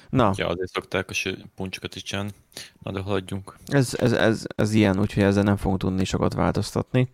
Na, 0.10 0.34
Ja, 0.36 0.48
azért 0.48 0.72
szokták 0.72 1.10
a 1.10 1.30
puncsokat 1.56 1.96
is 1.96 2.04
csinálni. 2.04 2.30
Na 2.84 2.92
de 2.92 3.00
haladjunk. 3.00 3.56
ez, 3.68 3.94
ez, 3.98 4.12
ez, 4.12 4.44
ez 4.56 4.74
ilyen, 4.74 5.00
úgyhogy 5.00 5.24
ezzel 5.24 5.44
nem 5.44 5.58
fogunk 5.58 5.80
tudni 5.80 6.04
sokat 6.06 6.34
változtatni. 6.34 7.10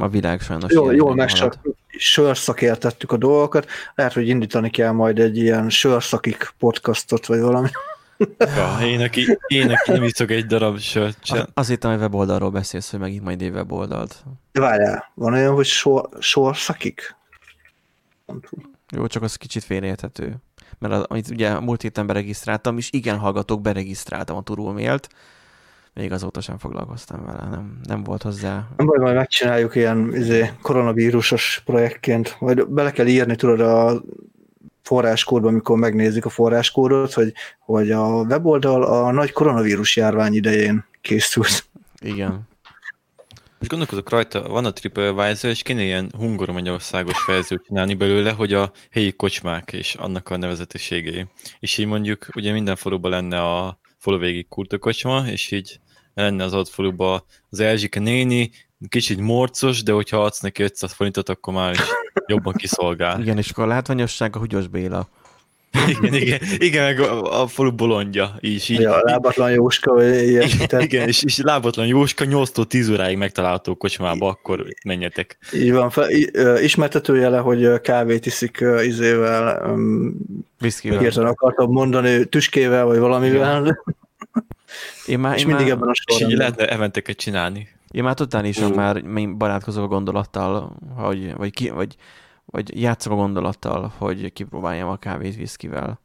A 0.00 0.08
világ 0.08 0.40
sajnos 0.40 0.72
Jól, 0.72 0.94
jól 0.94 1.16
halad. 1.16 1.58
sörszakértettük 1.98 3.12
a 3.12 3.16
dolgokat, 3.16 3.66
lehet, 3.94 4.12
hogy 4.12 4.28
indítani 4.28 4.70
kell 4.70 4.90
majd 4.90 5.18
egy 5.18 5.36
ilyen 5.36 5.70
sörszakik 5.70 6.54
podcastot, 6.58 7.26
vagy 7.26 7.40
valami. 7.40 7.68
Ja, 8.38 8.78
én, 8.82 9.00
aki, 9.00 9.38
én, 9.46 9.70
aki 9.70 9.90
nem 9.92 10.02
iszok 10.02 10.30
egy 10.30 10.46
darab 10.46 10.78
sört 10.78 11.24
sem. 11.24 11.38
A- 11.38 11.46
Azt 11.54 11.68
hittem, 11.68 11.90
hogy 11.90 12.00
weboldalról 12.00 12.50
beszélsz, 12.50 12.90
hogy 12.90 13.00
megint 13.00 13.24
majd 13.24 13.42
egy 13.42 13.50
weboldalt. 13.50 14.24
De 14.52 14.60
várjál, 14.60 15.10
van 15.14 15.32
olyan, 15.32 15.54
hogy 15.54 15.66
sor, 15.66 16.08
sorszakik? 16.18 17.16
Nem 18.26 18.40
tudom. 18.40 18.72
Jó, 18.96 19.06
csak 19.06 19.22
az 19.22 19.36
kicsit 19.36 19.64
félreérthető. 19.64 20.36
Mert 20.78 20.94
az, 20.94 21.04
amit 21.08 21.28
ugye 21.28 21.58
múlt 21.60 21.82
héten 21.82 22.06
beregisztráltam, 22.06 22.78
és 22.78 22.88
igen, 22.92 23.18
hallgatók, 23.18 23.60
beregisztráltam 23.60 24.36
a 24.36 24.42
turulmélt, 24.42 25.08
még 25.94 26.12
azóta 26.12 26.40
sem 26.40 26.58
foglalkoztam 26.58 27.24
vele, 27.24 27.48
nem, 27.50 27.80
nem 27.82 28.02
volt 28.02 28.22
hozzá. 28.22 28.68
Nem 28.76 28.86
baj, 28.86 28.98
majd 28.98 29.14
megcsináljuk 29.14 29.74
ilyen 29.74 30.14
izé, 30.14 30.50
koronavírusos 30.62 31.62
projektként, 31.64 32.36
majd 32.38 32.68
bele 32.68 32.90
kell 32.90 33.06
írni, 33.06 33.36
tudod, 33.36 33.60
a 33.60 34.02
forráskódba, 34.82 35.48
amikor 35.48 35.78
megnézik 35.78 36.24
a 36.24 36.28
forráskódot, 36.28 37.12
hogy, 37.12 37.32
hogy 37.58 37.90
a 37.90 38.06
weboldal 38.06 38.82
a 38.82 39.10
nagy 39.10 39.32
koronavírus 39.32 39.96
járvány 39.96 40.34
idején 40.34 40.84
készült. 41.00 41.64
Igen. 42.00 42.48
Most 43.58 43.76
gondolkozok 43.76 44.10
rajta, 44.10 44.48
van 44.48 44.64
a 44.64 44.72
TripAdvisor, 44.72 45.50
és 45.50 45.62
kéne 45.62 45.82
ilyen 45.82 46.10
hungor 46.18 46.50
magyarországos 46.50 47.24
verziót 47.26 47.64
csinálni 47.66 47.94
belőle, 47.94 48.30
hogy 48.30 48.52
a 48.52 48.72
helyi 48.90 49.12
kocsmák 49.12 49.72
és 49.72 49.94
annak 49.94 50.30
a 50.30 50.36
nevezetességei. 50.36 51.26
És 51.58 51.78
így 51.78 51.86
mondjuk, 51.86 52.26
ugye 52.34 52.52
minden 52.52 52.76
faluban 52.76 53.10
lenne 53.10 53.42
a 53.42 53.78
falu 53.98 54.18
végig 54.18 54.48
kurta 54.48 54.78
kocsma, 54.78 55.26
és 55.26 55.50
így 55.50 55.80
lenne 56.14 56.44
az 56.44 56.52
adott 56.52 56.68
faluban 56.68 57.22
az 57.50 57.60
Erzsike 57.60 58.00
néni, 58.00 58.50
kicsit 58.88 59.20
morcos, 59.20 59.82
de 59.82 59.92
hogyha 59.92 60.24
adsz 60.24 60.40
neki 60.40 60.62
500 60.62 60.92
forintot, 60.92 61.28
akkor 61.28 61.54
már 61.54 61.72
is 61.72 61.80
jobban 62.26 62.52
kiszolgál. 62.52 63.20
Igen, 63.20 63.38
és 63.38 63.50
akkor 63.50 63.64
a 63.64 63.66
látványosság 63.66 64.36
a 64.36 64.38
Húgyos 64.38 64.66
Béla. 64.66 65.08
Igen, 65.88 66.14
igen, 66.14 66.38
igen 66.58 66.84
meg 66.84 67.00
a, 67.00 67.42
a 67.42 67.46
falu 67.46 67.72
bolondja 67.72 68.36
is. 68.40 68.68
Így, 68.68 68.80
Ja, 68.80 68.98
lábatlan 69.02 69.50
Jóska, 69.50 69.92
vagy 69.92 70.28
ilyesmi. 70.28 70.62
igen, 70.62 70.80
igen, 70.80 71.08
és, 71.08 71.22
és 71.22 71.38
lábatlan 71.42 71.86
Jóska 71.86 72.24
8-tól 72.28 72.66
10 72.66 72.88
óráig 72.90 73.16
megtalálható 73.16 73.74
kocsmába, 73.74 74.28
akkor 74.28 74.64
menjetek. 74.84 75.38
Így 75.52 75.72
van, 75.72 75.90
fel, 75.90 76.10
ismertetőjele, 76.62 77.38
hogy 77.38 77.80
kávét 77.80 78.26
iszik 78.26 78.64
izével, 78.82 79.74
Viszkivel. 80.58 80.98
hirtelen 80.98 81.28
akartam 81.30 81.70
mondani, 81.70 82.24
tüskével, 82.24 82.84
vagy 82.84 82.98
valamivel, 82.98 83.82
Én 85.06 85.18
már, 85.18 85.34
és 85.34 85.40
én 85.40 85.46
mindig 85.46 85.66
már, 85.66 85.74
ebben 85.76 85.88
a 85.88 85.92
És 85.92 86.00
így 86.00 86.18
sorrendben. 86.18 86.38
lehetne 86.38 86.74
eventeket 86.74 87.16
csinálni. 87.16 87.68
én 87.90 88.02
már 88.02 88.14
totálisan 88.14 88.70
Mm. 88.70 88.74
már 88.74 89.02
barátkozok 89.36 89.84
a 89.84 89.86
gondolattal, 89.86 90.76
hogy, 90.96 91.34
vagy, 91.34 91.52
ki, 91.52 91.68
vagy, 91.70 91.96
vagy 92.44 92.80
játszok 92.80 93.12
a 93.12 93.16
gondolattal, 93.16 93.92
hogy 93.98 94.32
kipróbáljam 94.32 94.88
a 94.88 94.96
kávét 94.96 95.36
viszkivel. 95.36 96.00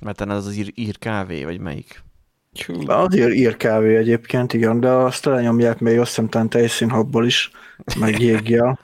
Mert 0.00 0.16
talán 0.16 0.36
az 0.36 0.46
az 0.46 0.56
ír, 0.56 0.72
ír 0.74 0.98
kávé, 0.98 1.44
vagy 1.44 1.60
melyik? 1.60 2.02
Az 2.86 3.16
ír, 3.16 3.28
ír 3.30 3.56
kávé 3.56 3.96
egyébként, 3.96 4.52
igen, 4.52 4.80
de 4.80 4.88
azt 4.88 5.24
lenyomják 5.24 5.78
még 5.78 5.98
azt 5.98 6.08
hiszem 6.08 6.28
talán 6.28 6.48
tejszínhabból 6.48 7.26
is, 7.26 7.50
meg 7.98 8.18
jéggel. 8.30 8.78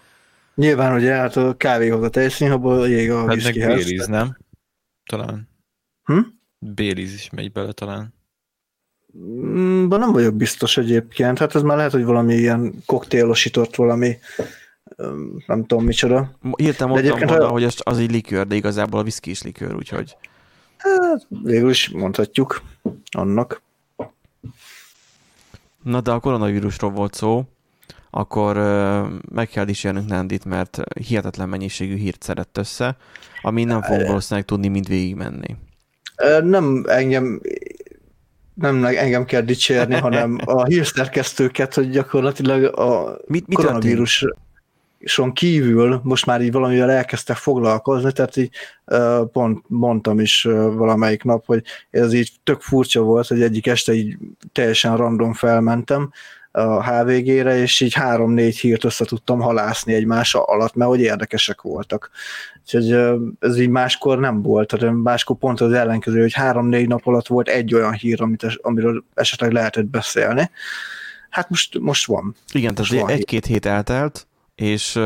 Nyilván 0.54 0.94
ugye 0.94 1.12
hát 1.14 1.36
a 1.36 1.56
kávéhoz 1.56 2.02
a 2.02 2.10
tejszínhabból, 2.10 2.80
a 2.80 2.86
jég 2.86 3.10
a 3.10 3.26
Hát 3.26 3.34
viszkihez. 3.34 3.84
Béliz, 3.84 4.06
nem? 4.06 4.36
Talán. 5.10 5.48
Hm? 6.04 6.18
Béliz 6.58 7.12
is 7.14 7.30
megy 7.30 7.52
bele 7.52 7.72
talán. 7.72 8.14
Mm, 9.20 9.88
de 9.88 9.96
nem 9.96 10.12
vagyok 10.12 10.34
biztos 10.34 10.76
egyébként, 10.76 11.38
hát 11.38 11.54
ez 11.54 11.62
már 11.62 11.76
lehet, 11.76 11.92
hogy 11.92 12.04
valami 12.04 12.34
ilyen 12.34 12.74
koktélosított 12.86 13.76
valami, 13.76 14.18
nem 15.46 15.64
tudom 15.66 15.84
micsoda. 15.84 16.30
Írtam 16.56 16.88
mondtam 16.88 16.96
egyébként 16.96 17.30
volna, 17.30 17.44
ha- 17.44 17.52
hogy 17.52 17.64
az, 17.64 17.80
az 17.82 17.98
egy 17.98 18.10
likőr, 18.10 18.46
de 18.46 18.54
igazából 18.54 19.00
a 19.00 19.02
viszki 19.02 19.30
is 19.30 19.42
likőr, 19.42 19.74
úgyhogy 19.74 20.16
Hát 20.78 21.26
végül 21.42 21.70
is 21.70 21.88
mondhatjuk 21.88 22.62
annak. 23.10 23.62
Na 25.82 26.00
de 26.00 26.10
a 26.10 26.20
koronavírusról 26.20 26.90
volt 26.90 27.14
szó, 27.14 27.44
akkor 28.10 28.56
meg 29.32 29.48
kell 29.48 29.64
dicsérnünk 29.64 30.08
Nandit, 30.08 30.44
mert 30.44 30.80
hihetetlen 31.00 31.48
mennyiségű 31.48 31.96
hírt 31.96 32.22
szedett 32.22 32.58
össze, 32.58 32.96
ami 33.42 33.64
nem 33.64 33.82
fog 33.82 34.06
valószínűleg 34.06 34.44
tudni 34.46 34.68
mind 34.68 34.88
végigmenni. 34.88 35.56
Nem 36.42 36.84
engem 36.86 37.40
nem 38.60 38.84
engem 38.84 39.24
kell 39.24 39.40
dicsérni, 39.40 39.94
hanem 40.06 40.38
a 40.44 40.64
hírszerkesztőket, 40.64 41.74
hogy 41.74 41.90
gyakorlatilag 41.90 42.78
a 42.78 43.18
Mit, 43.26 43.46
mi 43.46 43.54
koronavíruson 43.54 45.32
kívül 45.32 46.00
most 46.04 46.26
már 46.26 46.42
így 46.42 46.52
valamivel 46.52 46.90
elkezdtek 46.90 47.36
foglalkozni, 47.36 48.12
tehát 48.12 48.36
így 48.36 48.50
pont 49.32 49.64
mondtam 49.68 50.20
is 50.20 50.42
valamelyik 50.72 51.22
nap, 51.22 51.46
hogy 51.46 51.62
ez 51.90 52.12
így 52.12 52.32
tök 52.44 52.60
furcsa 52.60 53.00
volt, 53.00 53.26
hogy 53.26 53.42
egyik 53.42 53.66
este 53.66 53.92
így 53.92 54.16
teljesen 54.52 54.96
random 54.96 55.32
felmentem 55.32 56.12
a 56.50 56.90
HVG-re, 56.90 57.56
és 57.56 57.80
így 57.80 57.94
három-négy 57.94 58.58
hírt 58.58 58.84
össze 58.84 59.04
tudtam 59.04 59.40
halászni 59.40 59.94
egymás 59.94 60.34
alatt, 60.34 60.74
mert 60.74 60.90
hogy 60.90 61.00
érdekesek 61.00 61.60
voltak. 61.60 62.10
Úgyhogy 62.60 62.92
ez 63.40 63.58
így 63.58 63.68
máskor 63.68 64.18
nem 64.18 64.42
volt, 64.42 64.68
tehát 64.68 64.94
máskor 64.94 65.36
pont 65.36 65.60
az 65.60 65.72
ellenkező, 65.72 66.20
hogy 66.20 66.32
három-négy 66.32 66.88
nap 66.88 67.06
alatt 67.06 67.26
volt 67.26 67.48
egy 67.48 67.74
olyan 67.74 67.92
hír, 67.92 68.22
amit, 68.22 68.58
amiről 68.62 69.04
esetleg 69.14 69.52
lehetett 69.52 69.86
beszélni. 69.86 70.50
Hát 71.30 71.50
most, 71.50 71.78
most 71.78 72.06
van. 72.06 72.34
Igen, 72.52 72.74
Most 72.76 72.90
tehát 72.90 73.08
egy-két 73.10 73.46
hét 73.46 73.66
eltelt, 73.66 74.27
és 74.60 75.00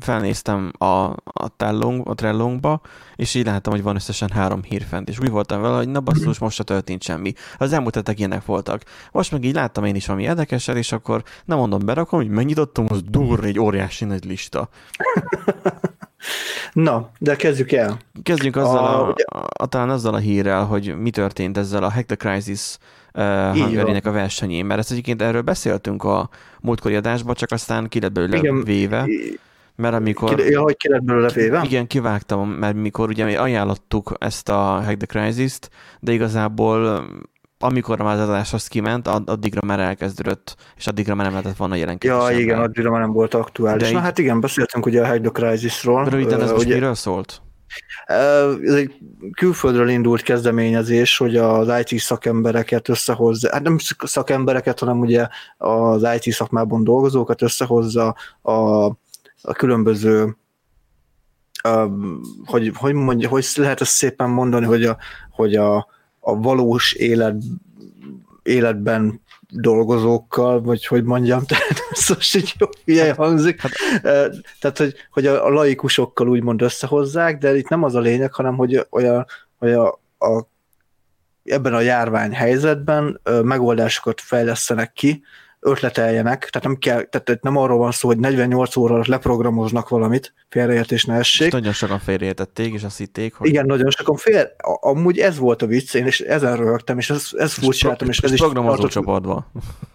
felnéztem 0.00 0.72
a, 0.78 0.84
a, 1.24 1.48
tellong, 1.56 2.08
a 2.08 2.14
trellongba, 2.14 2.80
és 3.16 3.34
így 3.34 3.44
láttam, 3.44 3.72
hogy 3.72 3.82
van 3.82 3.94
összesen 3.94 4.30
három 4.30 4.62
hír 4.62 4.82
fent, 4.82 5.08
és 5.08 5.20
úgy 5.20 5.30
voltam 5.30 5.60
vele, 5.60 5.76
hogy 5.76 5.88
na 5.88 6.00
basszus, 6.00 6.38
most 6.38 6.56
se 6.56 6.62
történt 6.62 7.02
semmi. 7.02 7.32
Az 7.58 7.72
elmúlt 7.72 7.94
hetek 7.94 8.18
ilyenek 8.18 8.44
voltak. 8.44 8.82
Most 9.12 9.32
meg 9.32 9.44
így 9.44 9.54
láttam 9.54 9.84
én 9.84 9.94
is 9.94 10.06
valami 10.06 10.24
érdekeset, 10.24 10.76
és 10.76 10.92
akkor 10.92 11.22
nem 11.44 11.58
mondom, 11.58 11.80
berakom, 11.84 12.20
hogy 12.20 12.28
megnyitottam, 12.28 12.86
az 12.88 13.02
dur 13.02 13.44
egy 13.44 13.58
óriási 13.58 14.04
nagy 14.04 14.24
lista. 14.24 14.68
Na, 16.72 17.10
de 17.18 17.36
kezdjük 17.36 17.72
el. 17.72 17.98
Kezdjünk 18.22 18.56
azzal 18.56 18.84
a, 18.84 19.14
a, 19.38 19.46
a, 19.58 19.66
talán 19.66 19.90
azzal 19.90 20.14
a 20.14 20.18
hírrel, 20.18 20.64
hogy 20.64 20.98
mi 20.98 21.10
történt 21.10 21.58
ezzel 21.58 21.82
a 21.82 21.90
Hack 21.90 22.06
the 22.06 22.16
Crisis 22.16 22.78
hungary 23.52 24.00
a 24.04 24.10
versenyén, 24.10 24.64
mert 24.66 24.80
ezt 24.80 24.90
egyébként 24.90 25.22
erről 25.22 25.42
beszéltünk 25.42 26.04
a 26.04 26.28
múltkori 26.60 26.94
adásban, 26.94 27.34
csak 27.34 27.50
aztán 27.50 27.88
ki 27.88 28.00
lett 28.00 28.12
belőle 28.12 28.36
Igen. 28.36 28.64
véve, 28.64 29.06
mert 29.76 29.94
amikor... 29.94 30.34
Ki, 30.34 30.50
ja, 30.50 30.60
hogy 30.60 30.76
ki 30.76 30.88
lett 30.88 31.02
belőle 31.02 31.28
véve? 31.28 31.62
Igen, 31.64 31.86
kivágtam, 31.86 32.48
mert 32.50 32.74
mikor 32.74 33.08
ugye 33.08 33.24
mi 33.24 33.34
ajánlottuk 33.36 34.12
ezt 34.18 34.48
a 34.48 34.54
Hack 34.56 34.96
the 34.96 35.06
Crisis-t, 35.06 35.70
de 36.00 36.12
igazából 36.12 37.04
amikor 37.58 37.98
már 37.98 38.14
az 38.20 38.28
adás 38.28 38.52
az 38.52 38.66
kiment, 38.66 39.08
add- 39.08 39.30
addigra 39.30 39.60
már 39.66 39.80
elkezdődött, 39.80 40.56
és 40.76 40.86
addigra 40.86 41.14
már 41.14 41.24
nem 41.24 41.34
lehetett 41.34 41.56
volna 41.56 41.74
jelentkezni. 41.74 42.16
Ja, 42.32 42.38
igen, 42.38 42.58
addigra 42.58 42.90
már 42.90 43.00
nem 43.00 43.12
volt 43.12 43.34
aktuális. 43.34 43.82
De 43.82 43.90
Na 43.90 43.98
így- 43.98 44.04
hát 44.04 44.18
igen, 44.18 44.40
beszéltünk 44.40 44.86
ugye 44.86 45.02
a 45.02 45.06
Hack 45.06 45.20
the 45.20 45.30
Crisis-ról. 45.30 46.04
Röviden 46.04 46.40
ez 46.40 46.50
most 46.50 46.64
ugye, 46.64 46.74
miről 46.74 46.94
szólt? 46.94 47.42
Ez 48.06 48.74
egy 48.74 48.94
külföldről 49.32 49.88
indult 49.88 50.22
kezdeményezés, 50.22 51.16
hogy 51.16 51.36
az 51.36 51.84
IT 51.84 51.98
szakembereket 51.98 52.88
összehozza, 52.88 53.52
hát 53.52 53.62
nem 53.62 53.76
szakembereket, 53.98 54.78
hanem 54.78 55.00
ugye 55.00 55.28
az 55.56 56.06
IT 56.20 56.32
szakmában 56.32 56.84
dolgozókat 56.84 57.42
összehozza 57.42 58.16
a, 58.42 58.52
a 59.42 59.52
különböző 59.52 60.36
hogy, 62.44 62.72
hogy, 62.74 62.94
mondja, 62.94 63.28
hogy 63.28 63.46
lehet 63.54 63.80
ezt 63.80 63.92
szépen 63.92 64.30
mondani, 64.30 64.66
hogy 64.66 64.84
a, 64.84 64.96
hogy 65.30 65.54
a, 65.56 65.76
a 66.20 66.36
valós 66.36 66.92
élet, 66.92 67.36
életben 68.42 69.20
dolgozókkal, 69.50 70.62
vagy 70.62 70.86
hogy 70.86 71.04
mondjam, 71.04 71.44
tehát 71.46 71.82
ez 71.90 72.08
most 72.08 72.36
így 72.36 72.54
jó 72.58 72.66
ilyen 72.84 73.14
hangzik. 73.14 73.60
Hát, 73.60 73.72
tehát, 74.60 74.78
hogy, 74.78 74.94
hogy 75.10 75.26
a, 75.26 75.46
a 75.46 75.48
laikusokkal 75.48 76.28
úgymond 76.28 76.62
összehozzák, 76.62 77.38
de 77.38 77.56
itt 77.56 77.68
nem 77.68 77.82
az 77.82 77.94
a 77.94 78.00
lényeg, 78.00 78.32
hanem 78.32 78.56
hogy, 78.56 78.86
olyan, 78.90 79.26
hogy 79.58 79.72
a, 79.72 80.00
a, 80.18 80.48
ebben 81.44 81.74
a 81.74 81.80
járvány 81.80 82.32
helyzetben 82.32 83.20
megoldásokat 83.42 84.20
fejlesztenek 84.20 84.92
ki, 84.92 85.22
ötleteljenek, 85.66 86.48
tehát 86.50 86.66
nem, 86.66 86.76
kell, 86.76 87.02
tehát 87.02 87.42
nem 87.42 87.56
arról 87.56 87.78
van 87.78 87.90
szó, 87.92 88.08
hogy 88.08 88.18
48 88.18 88.76
óra 88.76 88.94
alatt 88.94 89.06
leprogramoznak 89.06 89.88
valamit, 89.88 90.34
félreértés 90.48 91.04
ne 91.04 91.14
essék. 91.14 91.46
És 91.46 91.52
nagyon 91.52 91.72
sokan 91.72 91.98
félreértették, 91.98 92.74
és 92.74 92.82
azt 92.82 92.98
hitték, 92.98 93.34
hogy... 93.34 93.48
Igen, 93.48 93.66
nagyon 93.66 93.90
sokan 93.90 94.16
fél... 94.16 94.50
Amúgy 94.80 95.18
ez 95.18 95.38
volt 95.38 95.62
a 95.62 95.66
vicc, 95.66 95.94
én 95.94 96.06
és 96.06 96.20
ezen 96.20 96.56
rögtem, 96.56 96.98
és 96.98 97.10
ez, 97.10 97.28
ez 97.32 97.52
furcsáltam, 97.52 98.08
és, 98.08 98.16
és 98.16 98.24
ez 98.24 98.32
is... 98.32 98.40
Programozó 98.40 98.88
csoportban. 98.88 99.46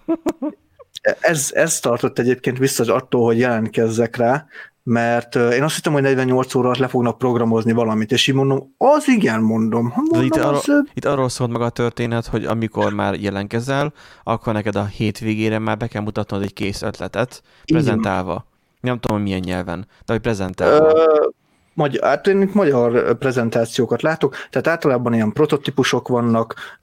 ez, 1.20 1.50
ez 1.54 1.80
tartott 1.80 2.20
egyébként 2.20 2.58
vissza 2.58 2.94
attól, 2.96 3.26
hogy 3.26 3.38
jelentkezzek 3.38 4.16
rá, 4.16 4.46
mert 4.84 5.36
én 5.36 5.64
azt 5.64 5.76
hittem, 5.76 5.94
hogy 5.94 6.02
48 6.02 6.56
óra 6.56 6.72
le 6.78 6.88
fognak 6.88 7.18
programozni 7.18 7.72
valamit, 7.72 8.12
és 8.12 8.28
így 8.28 8.36
mondom, 8.36 8.74
az 8.78 9.08
igen, 9.08 9.42
mondom. 9.42 9.94
mondom 9.96 10.24
itt, 10.24 10.36
arra, 10.36 10.60
itt 10.94 11.06
arról 11.06 11.30
szólt 11.30 11.52
meg 11.52 11.62
a 11.62 11.70
történet, 11.70 12.26
hogy 12.26 12.46
amikor 12.46 12.94
már 12.94 13.14
jelenkezel, 13.14 13.94
akkor 14.24 14.54
neked 14.54 14.76
a 14.76 14.86
hétvégére 14.86 15.60
már 15.60 15.78
be 15.78 15.88
kell 15.88 16.02
mutatnod 16.02 16.42
egy 16.42 16.54
kész 16.54 16.82
ötletet, 16.82 17.42
prezentálva. 17.66 18.46
Nem 18.82 19.00
tudom, 19.00 19.18
hogy 19.18 19.26
milyen 19.26 19.42
nyelven, 19.46 19.88
de 20.06 20.14
hogy 20.14 20.22
prezentálva. 20.22 20.94
Ö, 20.94 21.28
magyar, 21.74 22.04
hát 22.04 22.28
én 22.28 22.42
itt 22.42 22.54
magyar 22.54 23.18
prezentációkat 23.18 24.02
látok, 24.02 24.36
tehát 24.50 24.68
általában 24.68 25.14
ilyen 25.14 25.32
prototípusok 25.32 26.08
vannak, 26.08 26.80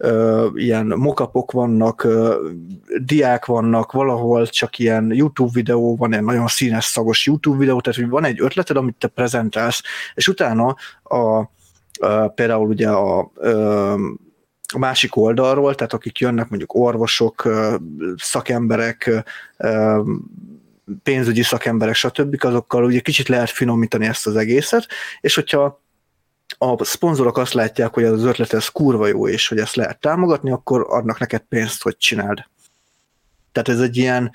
ilyen 0.55 0.87
mokapok 0.87 1.53
vannak, 1.53 2.07
diák 3.03 3.45
vannak, 3.45 3.93
valahol 3.93 4.47
csak 4.47 4.79
ilyen 4.79 5.13
YouTube 5.13 5.51
videó 5.53 5.97
van, 5.97 6.15
egy 6.15 6.23
nagyon 6.23 6.47
színes, 6.47 6.85
szagos 6.85 7.27
YouTube 7.27 7.59
videó, 7.59 7.81
tehát 7.81 7.99
hogy 7.99 8.09
van 8.09 8.25
egy 8.25 8.41
ötleted, 8.41 8.77
amit 8.77 8.97
te 8.99 9.09
prezentálsz, 9.09 9.83
és 10.15 10.29
utána 10.29 10.77
a, 11.03 11.17
a 11.17 12.29
például 12.35 12.69
ugye 12.69 12.89
a, 12.89 13.19
a 13.19 13.99
a 14.75 14.79
másik 14.79 15.17
oldalról, 15.17 15.75
tehát 15.75 15.93
akik 15.93 16.19
jönnek, 16.19 16.49
mondjuk 16.49 16.75
orvosok, 16.75 17.49
szakemberek, 18.17 19.25
pénzügyi 21.03 21.43
szakemberek, 21.43 21.95
stb. 21.95 22.45
azokkal 22.45 22.85
ugye 22.85 23.01
kicsit 23.01 23.29
lehet 23.29 23.51
finomítani 23.51 24.07
ezt 24.07 24.27
az 24.27 24.37
egészet, 24.37 24.87
és 25.21 25.35
hogyha 25.35 25.81
a 26.59 26.85
szponzorok 26.85 27.39
azt 27.39 27.53
látják, 27.53 27.95
hogy 27.95 28.05
az 28.05 28.25
ötlet 28.25 28.53
ez 28.53 28.69
kurva 28.69 29.07
jó, 29.07 29.29
és 29.29 29.49
hogy 29.49 29.59
ezt 29.59 29.75
lehet 29.75 30.01
támogatni, 30.01 30.51
akkor 30.51 30.87
adnak 30.89 31.19
neked 31.19 31.43
pénzt, 31.49 31.83
hogy 31.83 31.97
csináld. 31.97 32.45
Tehát 33.53 33.69
ez 33.69 33.81
egy 33.81 33.97
ilyen 33.97 34.33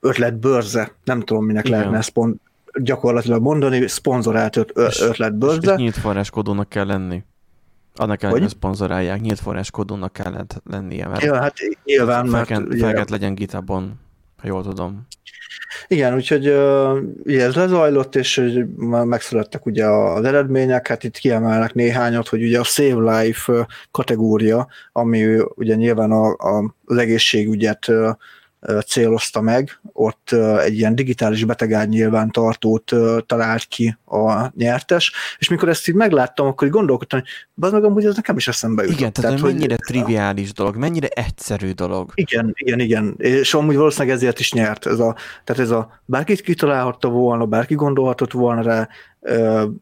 ötletbörze, 0.00 0.94
nem 1.04 1.20
tudom, 1.20 1.44
minek 1.44 1.66
Igen. 1.66 1.78
lehetne 1.78 1.98
ezt 1.98 2.10
pont 2.10 2.40
gyakorlatilag 2.74 3.42
mondani, 3.42 3.88
szponzorált 3.88 4.56
ötletbörze. 4.74 5.60
És, 5.60 5.68
és 5.68 5.76
nyílt 5.76 5.96
forráskodónak 5.96 6.68
kell 6.68 6.86
lenni. 6.86 7.24
Annak 7.96 8.18
kell, 8.18 8.30
hogy 8.30 8.48
szponzorálják, 8.48 9.20
nyílt 9.20 9.40
forráskodónak 9.40 10.12
kellett 10.12 10.62
lennie, 10.64 11.08
mert 11.08 11.22
ja, 11.22 11.40
hát 11.40 11.54
nyilván, 11.84 12.26
fel, 12.26 12.60
mert, 12.60 12.78
fel 12.78 13.04
legyen 13.08 13.34
GitHubon 13.34 14.00
ha 14.44 14.50
jól 14.50 14.62
tudom. 14.62 15.06
Igen, 15.88 16.14
úgyhogy 16.14 16.48
uh, 16.48 16.98
ez 17.24 17.54
lezajlott, 17.54 18.14
és 18.14 18.56
megszülettek 19.04 19.66
ugye 19.66 19.86
az 19.86 20.24
eredmények, 20.24 20.86
hát 20.86 21.04
itt 21.04 21.16
kiemelnek 21.16 21.74
néhányat, 21.74 22.28
hogy 22.28 22.42
ugye 22.42 22.58
a 22.60 22.64
Save 22.64 23.20
Life 23.20 23.66
kategória, 23.90 24.68
ami 24.92 25.36
ugye 25.54 25.74
nyilván 25.74 26.10
a, 26.10 26.26
a, 26.26 26.74
az 26.84 26.96
egészségügyet 26.96 27.86
célozta 28.86 29.40
meg, 29.40 29.80
ott 29.92 30.32
egy 30.62 30.74
ilyen 30.74 30.94
digitális 30.94 31.44
betegágy 31.44 31.88
nyilvántartót 31.88 32.92
talált 33.26 33.64
ki 33.64 33.98
a 34.06 34.52
nyertes, 34.56 35.12
és 35.38 35.48
mikor 35.48 35.68
ezt 35.68 35.88
így 35.88 35.94
megláttam, 35.94 36.46
akkor 36.46 36.66
így 36.66 36.72
gondolkodtam, 36.72 37.20
hogy 37.20 37.28
az 37.64 37.72
meg 37.72 37.84
amúgy 37.84 38.04
ez 38.04 38.16
nekem 38.16 38.36
is 38.36 38.48
eszembe 38.48 38.82
jutott. 38.82 38.98
Igen, 38.98 39.12
tehát, 39.12 39.30
tehát 39.30 39.52
mennyire 39.52 39.74
hogy, 39.74 39.84
triviális 39.86 40.52
dolog, 40.52 40.76
mennyire 40.76 41.08
egyszerű 41.08 41.70
dolog. 41.70 42.12
Igen, 42.14 42.52
igen, 42.54 42.80
igen, 42.80 43.14
és 43.18 43.54
amúgy 43.54 43.76
valószínűleg 43.76 44.16
ezért 44.16 44.40
is 44.40 44.52
nyert. 44.52 44.86
Ez 44.86 44.98
a, 44.98 45.16
tehát 45.44 45.62
ez 45.62 45.70
a 45.70 46.00
bárkit 46.04 46.40
kitalálhatta 46.40 47.08
volna, 47.08 47.46
bárki 47.46 47.74
gondolhatott 47.74 48.32
volna 48.32 48.62
rá, 48.62 48.88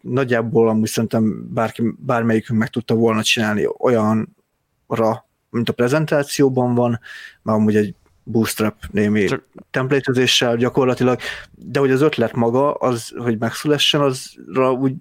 nagyjából 0.00 0.68
amúgy 0.68 0.88
szerintem 0.88 1.48
bárki, 1.54 1.82
bármelyikünk 1.98 2.58
meg 2.58 2.68
tudta 2.68 2.94
volna 2.94 3.22
csinálni 3.22 3.68
olyanra, 3.78 5.28
mint 5.50 5.68
a 5.68 5.72
prezentációban 5.72 6.74
van, 6.74 7.00
mert 7.42 7.58
amúgy 7.58 7.76
egy 7.76 7.94
bootstrap 8.24 8.74
némi 8.90 9.24
Csak... 9.24 9.42
templatezéssel 9.70 10.56
gyakorlatilag, 10.56 11.20
de 11.50 11.78
hogy 11.78 11.90
az 11.90 12.00
ötlet 12.00 12.32
maga, 12.32 12.74
az, 12.74 13.12
hogy 13.16 13.38
megszülessen, 13.38 14.00
azra 14.00 14.72
úgy 14.72 14.94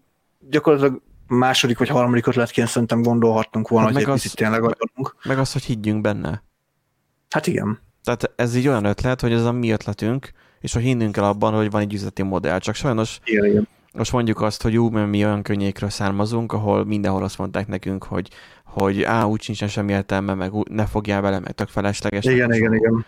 gyakorlatilag 0.49 1.01
második 1.27 1.77
vagy 1.77 1.89
harmadik 1.89 2.27
ötletként 2.27 2.67
szerintem 2.67 3.01
gondolhattunk 3.01 3.67
volna, 3.67 3.85
hát 3.85 3.95
hogy 3.95 4.03
egy 4.03 4.11
picit 4.11 4.35
tényleg 4.35 4.63
adunk. 4.63 5.15
Meg 5.23 5.39
az, 5.39 5.51
hogy 5.51 5.63
higgyünk 5.63 6.01
benne. 6.01 6.43
Hát 7.29 7.47
igen. 7.47 7.79
Tehát 8.03 8.31
ez 8.35 8.55
egy 8.55 8.67
olyan 8.67 8.85
ötlet, 8.85 9.21
hogy 9.21 9.31
ez 9.33 9.45
a 9.45 9.51
mi 9.51 9.71
ötletünk, 9.71 10.31
és 10.59 10.73
hogy 10.73 10.83
hinnünk 10.83 11.17
el 11.17 11.23
abban, 11.23 11.53
hogy 11.53 11.71
van 11.71 11.81
egy 11.81 11.93
üzleti 11.93 12.21
modell. 12.21 12.59
Csak 12.59 12.75
sajnos 12.75 13.19
igen, 13.23 13.45
igen. 13.45 13.67
most 13.93 14.11
mondjuk 14.11 14.41
azt, 14.41 14.61
hogy 14.61 14.73
jó, 14.73 14.89
mert 14.89 15.09
mi 15.09 15.25
olyan 15.25 15.41
könnyékről 15.41 15.89
származunk, 15.89 16.53
ahol 16.53 16.85
mindenhol 16.85 17.23
azt 17.23 17.37
mondták 17.37 17.67
nekünk, 17.67 18.03
hogy 18.03 18.29
hogy 18.71 19.03
á, 19.03 19.23
úgy 19.23 19.41
sincsen 19.41 19.67
semmi 19.67 19.91
értelme, 19.91 20.33
meg 20.33 20.51
ne 20.69 20.85
fogjál 20.85 21.21
vele, 21.21 21.39
meg 21.39 21.51
tök 21.51 21.67
felesleges. 21.67 22.25
Igen, 22.25 22.53
igen, 22.53 22.73
igen. 22.73 23.05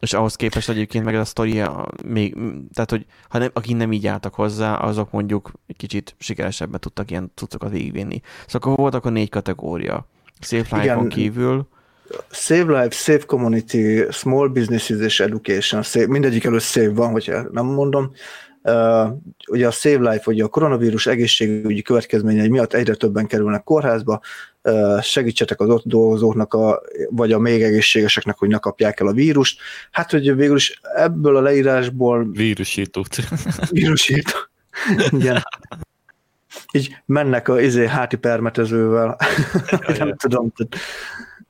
És 0.00 0.12
ahhoz 0.12 0.36
képest 0.36 0.68
egyébként 0.68 1.04
meg 1.04 1.14
a 1.14 1.24
sztori, 1.24 1.62
még, 2.04 2.36
tehát 2.72 2.90
hogy 2.90 3.06
ha 3.28 3.38
nem, 3.38 3.50
akik 3.52 3.76
nem 3.76 3.92
így 3.92 4.06
álltak 4.06 4.34
hozzá, 4.34 4.74
azok 4.74 5.10
mondjuk 5.10 5.52
egy 5.66 5.76
kicsit 5.76 6.14
sikeresebben 6.18 6.80
tudtak 6.80 7.10
ilyen 7.10 7.30
cuccokat 7.34 7.70
végigvinni. 7.70 8.20
Szóval 8.46 8.70
akkor 8.70 8.76
voltak 8.76 9.04
a 9.04 9.10
négy 9.10 9.28
kategória. 9.28 10.06
Safe 10.40 10.76
Life-on 10.76 11.08
kívül. 11.08 11.66
Save 12.30 12.82
Life, 12.82 12.96
Save 12.96 13.24
Community, 13.26 14.10
Small 14.10 14.48
Businesses 14.48 15.00
és 15.00 15.20
Education. 15.20 15.82
Save, 15.82 16.06
mindegyik 16.06 16.44
előtt 16.44 16.62
Save 16.62 16.92
van, 16.92 17.10
hogyha 17.10 17.42
nem 17.52 17.66
mondom. 17.66 18.12
Uh, 18.62 19.08
ugye 19.48 19.66
a 19.66 19.70
Save 19.70 20.10
Life, 20.10 20.30
ugye 20.30 20.44
a 20.44 20.48
koronavírus 20.48 21.06
egészségügyi 21.06 21.82
következményei 21.82 22.48
miatt 22.48 22.72
egyre 22.72 22.94
többen 22.94 23.26
kerülnek 23.26 23.64
kórházba, 23.64 24.20
segítsetek 25.02 25.60
az 25.60 25.68
ott 25.68 25.84
dolgozóknak, 25.84 26.54
a, 26.54 26.82
vagy 27.10 27.32
a 27.32 27.38
még 27.38 27.62
egészségeseknek, 27.62 28.38
hogy 28.38 28.48
ne 28.48 28.58
kapják 28.58 29.00
el 29.00 29.06
a 29.06 29.12
vírust. 29.12 29.60
Hát, 29.90 30.10
hogy 30.10 30.36
végül 30.36 30.56
is 30.56 30.80
ebből 30.94 31.36
a 31.36 31.40
leírásból... 31.40 32.30
Vírusítót. 32.30 33.16
Vírusítót. 33.70 34.50
Igen. 35.10 35.42
Így 36.72 36.96
mennek 37.06 37.48
a 37.48 37.60
izé, 37.60 37.86
háti 37.86 38.16
permetezővel. 38.16 39.18
Nem 39.98 40.16
tudom. 40.16 40.52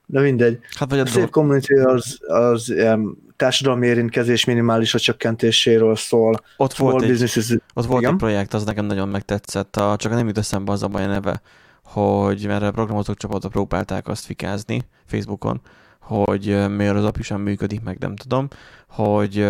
De 0.07 0.21
mindegy. 0.21 0.59
Hát 0.79 0.91
vagy 0.91 0.99
a, 0.99 1.03
a 1.03 1.07
Safe 1.07 1.29
Community 1.29 1.73
az, 1.73 2.19
az 2.27 2.71
ilyen 2.71 3.17
társadalmi 3.37 3.87
érintkezés 3.87 4.45
minimális 4.45 4.95
a 4.95 4.99
csökkentéséről 4.99 5.97
szól. 5.97 6.41
Ott 6.57 6.75
volt, 6.75 7.03
egy, 7.03 7.09
businesses, 7.09 7.57
ott 7.75 7.87
volt 7.87 8.05
egy 8.05 8.17
projekt, 8.17 8.55
az 8.55 8.65
nekem 8.65 8.85
nagyon 8.85 9.09
megtetszett, 9.09 9.77
a, 9.77 9.97
csak 9.97 10.13
nem 10.13 10.27
jut 10.27 10.39
eszembe 10.39 10.73
az 10.73 10.83
a 10.83 10.89
baj 10.89 11.05
a 11.05 11.07
neve, 11.07 11.43
hogy 11.85 12.47
mert 12.47 12.63
a 12.63 12.71
programozók 12.71 13.17
csapatok 13.17 13.51
próbálták 13.51 14.09
azt 14.09 14.25
fikázni 14.25 14.83
Facebookon, 15.07 15.61
hogy 16.01 16.69
miért 16.77 16.97
az 16.97 17.05
api 17.05 17.23
sem 17.23 17.41
működik, 17.41 17.83
meg 17.83 17.99
nem 17.99 18.17
tudom, 18.17 18.49
hogy, 18.89 19.49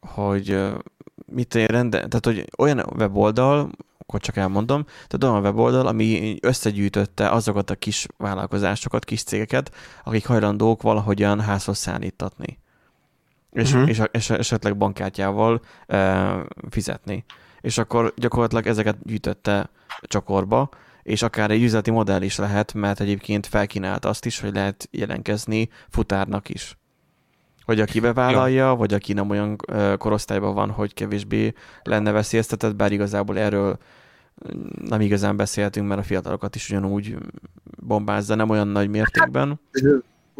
hogy 0.00 0.60
mit 1.26 1.54
rende, 1.54 1.96
tehát 1.96 2.24
hogy 2.24 2.44
olyan 2.58 2.84
weboldal, 2.96 3.70
akkor 3.98 4.20
csak 4.20 4.36
elmondom, 4.36 4.84
tehát 4.84 5.24
olyan 5.24 5.44
weboldal, 5.44 5.86
ami 5.86 6.36
összegyűjtötte 6.40 7.30
azokat 7.30 7.70
a 7.70 7.74
kis 7.74 8.06
vállalkozásokat, 8.16 9.04
kis 9.04 9.22
cégeket, 9.22 9.74
akik 10.04 10.26
hajlandók 10.26 10.82
valahogyan 10.82 11.40
házhoz 11.40 11.78
szállítatni 11.78 12.58
és, 13.52 13.72
uh-huh. 13.72 13.88
és, 13.88 14.02
és 14.10 14.30
esetleg 14.30 14.76
bankkártyával 14.76 15.60
e, 15.86 16.26
fizetni. 16.70 17.24
És 17.60 17.78
akkor 17.78 18.12
gyakorlatilag 18.16 18.66
ezeket 18.66 18.96
gyűjtötte 19.02 19.70
csokorba, 20.02 20.68
és 21.08 21.22
akár 21.22 21.50
egy 21.50 21.62
üzleti 21.62 21.90
modell 21.90 22.22
is 22.22 22.36
lehet, 22.36 22.74
mert 22.74 23.00
egyébként 23.00 23.46
felkínált 23.46 24.04
azt 24.04 24.26
is, 24.26 24.40
hogy 24.40 24.54
lehet 24.54 24.88
jelenkezni 24.90 25.68
futárnak 25.88 26.48
is. 26.48 26.78
Vagy 27.64 27.80
aki 27.80 28.00
bevállalja, 28.00 28.64
ja. 28.66 28.74
vagy 28.74 28.94
aki 28.94 29.12
nem 29.12 29.30
olyan 29.30 29.56
korosztályban 29.98 30.54
van, 30.54 30.70
hogy 30.70 30.94
kevésbé 30.94 31.52
lenne 31.82 32.10
veszélyeztetett, 32.10 32.76
bár 32.76 32.92
igazából 32.92 33.38
erről 33.38 33.78
nem 34.88 35.00
igazán 35.00 35.36
beszéltünk, 35.36 35.88
mert 35.88 36.00
a 36.00 36.04
fiatalokat 36.04 36.54
is 36.54 36.70
ugyanúgy 36.70 37.16
bombázza, 37.86 38.34
nem 38.34 38.50
olyan 38.50 38.68
nagy 38.68 38.88
mértékben. 38.88 39.60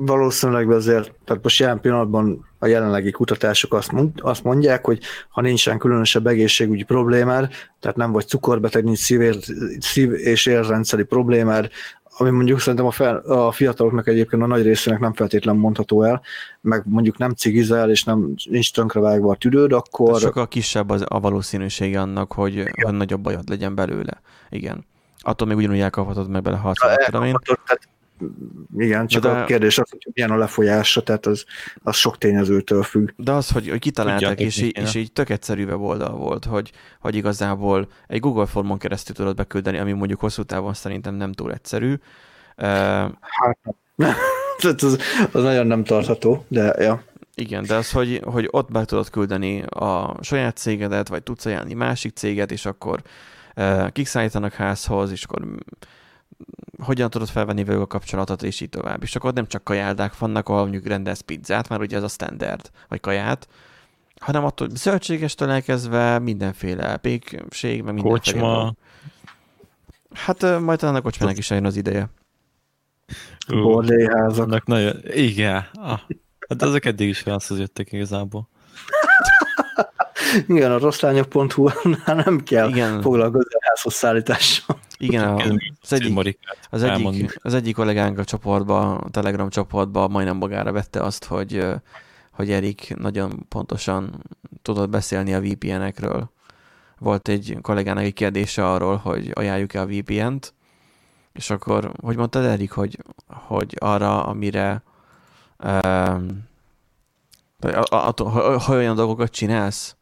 Valószínűleg 0.00 0.70
azért, 0.70 1.12
tehát 1.24 1.42
most 1.42 1.58
jelen 1.58 1.80
pillanatban 1.80 2.46
a 2.58 2.66
jelenlegi 2.66 3.10
kutatások 3.10 3.74
azt, 3.74 3.92
mond, 3.92 4.10
azt 4.16 4.44
mondják, 4.44 4.84
hogy 4.84 5.00
ha 5.28 5.40
nincsen 5.40 5.78
különösebb 5.78 6.26
egészségügyi 6.26 6.82
problémád, 6.82 7.52
tehát 7.80 7.96
nem 7.96 8.12
vagy 8.12 8.26
cukorbeteg, 8.26 8.84
nincs 8.84 8.98
szív, 8.98 9.34
szív 9.78 10.12
és 10.12 10.46
érrendszeri 10.46 11.02
problémád, 11.02 11.68
ami 12.18 12.30
mondjuk 12.30 12.60
szerintem 12.60 12.86
a, 12.86 12.90
fel, 12.90 13.16
a 13.16 13.52
fiataloknak 13.52 14.06
egyébként 14.06 14.42
a 14.42 14.46
nagy 14.46 14.62
részének 14.62 15.00
nem 15.00 15.12
feltétlen 15.12 15.56
mondható 15.56 16.02
el, 16.02 16.22
meg 16.60 16.82
mondjuk 16.86 17.18
nem 17.18 17.30
cigizel, 17.30 17.90
és 17.90 18.04
nem 18.04 18.34
nincs 18.50 18.72
tönkrevágva 18.72 19.30
a 19.30 19.36
tüdőd, 19.36 19.72
akkor... 19.72 20.12
De 20.12 20.18
sokkal 20.18 20.48
kisebb 20.48 20.90
az, 20.90 21.04
a 21.08 21.20
valószínűsége 21.20 22.00
annak, 22.00 22.32
hogy, 22.32 22.64
hogy 22.82 22.94
nagyobb 22.94 23.20
bajod 23.20 23.48
legyen 23.48 23.74
belőle. 23.74 24.20
Igen. 24.50 24.86
Attól 25.18 25.48
még 25.48 25.56
ugyanúgy 25.56 25.80
elkaphatod 25.80 26.28
meg 26.28 26.42
bele 26.42 26.56
60 26.56 26.96
Tehát 26.96 27.88
igen, 28.76 29.06
csak 29.06 29.22
de, 29.22 29.28
a 29.28 29.44
kérdés 29.44 29.78
az, 29.78 29.90
hogy 29.90 30.08
milyen 30.12 30.30
a 30.30 30.36
lefolyása, 30.36 31.02
tehát 31.02 31.26
az, 31.26 31.44
az 31.82 31.96
sok 31.96 32.18
tényezőtől 32.18 32.82
függ. 32.82 33.08
De 33.16 33.32
az, 33.32 33.50
hogy, 33.50 33.68
hogy 33.68 33.78
kitalálták, 33.78 34.40
és, 34.40 34.60
így, 34.60 34.76
és 34.76 34.94
így 34.94 35.12
tök 35.12 35.30
egyszerű 35.30 35.64
weboldal 35.64 36.16
volt, 36.16 36.44
hogy, 36.44 36.72
hogy 37.00 37.14
igazából 37.14 37.88
egy 38.06 38.20
Google 38.20 38.46
formon 38.46 38.78
keresztül 38.78 39.14
tudod 39.14 39.36
beküldeni, 39.36 39.78
ami 39.78 39.92
mondjuk 39.92 40.20
hosszú 40.20 40.42
távon 40.42 40.74
szerintem 40.74 41.14
nem 41.14 41.32
túl 41.32 41.52
egyszerű. 41.52 41.94
Hát, 42.56 43.58
az, 44.82 44.98
az 45.32 45.42
nagyon 45.42 45.66
nem 45.66 45.84
tartható, 45.84 46.44
de 46.48 46.74
ja. 46.78 47.02
Igen, 47.34 47.64
de 47.64 47.74
az, 47.74 47.90
hogy, 47.90 48.20
hogy 48.24 48.48
ott 48.50 48.70
be 48.70 48.84
tudod 48.84 49.10
küldeni 49.10 49.62
a 49.62 50.16
saját 50.20 50.56
cégedet, 50.56 51.08
vagy 51.08 51.22
tudsz 51.22 51.46
ajánlani 51.46 51.74
másik 51.74 52.16
céget, 52.16 52.50
és 52.50 52.66
akkor 52.66 53.02
uh, 53.56 53.90
kik 53.92 54.06
szállítanak 54.06 54.52
házhoz, 54.52 55.10
és 55.10 55.24
akkor 55.24 55.44
hogyan 56.82 57.10
tudod 57.10 57.28
felvenni 57.28 57.64
velük 57.64 57.82
a 57.82 57.86
kapcsolatot, 57.86 58.42
és 58.42 58.60
így 58.60 58.68
tovább. 58.68 59.02
És 59.02 59.16
akkor 59.16 59.32
nem 59.32 59.46
csak 59.46 59.64
kajáldák 59.64 60.18
vannak, 60.18 60.48
ahol 60.48 60.62
mondjuk 60.62 60.86
rendelsz 60.86 61.20
pizzát, 61.20 61.68
már 61.68 61.80
ugye 61.80 61.96
ez 61.96 62.02
a 62.02 62.08
standard, 62.08 62.70
vagy 62.88 63.00
kaját, 63.00 63.48
hanem 64.20 64.44
attól 64.44 64.68
zöldségestől 64.70 65.50
elkezdve 65.50 66.18
mindenféle 66.18 66.96
pékség, 66.96 67.82
meg 67.82 67.94
mindenféle. 67.94 68.40
Kocsma. 68.40 68.74
Hát 70.12 70.60
majd 70.60 70.82
annak 70.82 71.02
kocsmának 71.02 71.38
is 71.38 71.50
eljön 71.50 71.66
az 71.66 71.76
ideje. 71.76 72.10
Bordélyházak. 73.48 74.66
Nagyon, 74.66 75.00
igen. 75.04 75.66
Ah, 75.72 76.00
hát 76.48 76.62
ezek 76.62 76.84
eddig 76.84 77.08
is 77.08 77.18
felszhoz 77.18 77.58
jöttek 77.58 77.92
igazából. 77.92 78.48
Igen, 80.46 80.72
a 80.72 80.78
rosszlányok.hu 80.78 81.68
nem 82.06 82.42
kell 82.44 82.68
Igen. 82.68 83.02
foglalkozni 83.02 83.54
a 83.54 83.66
házhoz 83.68 83.94
szállítással. 83.94 84.78
Igen, 84.98 85.28
az 85.82 85.92
egyik, 85.92 86.18
az, 86.70 86.82
egyik, 86.82 87.38
az 87.42 87.54
egyik 87.54 87.74
kollégánk 87.74 88.18
a 88.18 88.24
csoportba, 88.24 88.96
a 88.96 89.10
Telegram 89.10 89.48
csoportba 89.48 90.08
majdnem 90.08 90.36
magára 90.36 90.72
vette 90.72 91.02
azt, 91.02 91.24
hogy, 91.24 91.66
hogy 92.32 92.50
Erik 92.50 92.94
nagyon 92.96 93.46
pontosan 93.48 94.22
tudott 94.62 94.88
beszélni 94.88 95.34
a 95.34 95.40
VPN-ekről. 95.40 96.30
Volt 96.98 97.28
egy 97.28 97.58
kollégának 97.62 98.04
egy 98.04 98.12
kérdése 98.12 98.70
arról, 98.70 98.96
hogy 98.96 99.30
ajánljuk-e 99.34 99.80
a 99.80 99.86
VPN-t, 99.86 100.54
és 101.32 101.50
akkor, 101.50 101.92
hogy 102.02 102.16
mondtad 102.16 102.44
Erik, 102.44 102.70
hogy, 102.70 102.98
hogy 103.26 103.76
arra, 103.78 104.24
amire 104.24 104.82
um, 105.64 106.47
ha 107.58 108.64
olyan 108.68 108.94
dolgokat 108.94 109.30
csinálsz, 109.30 109.96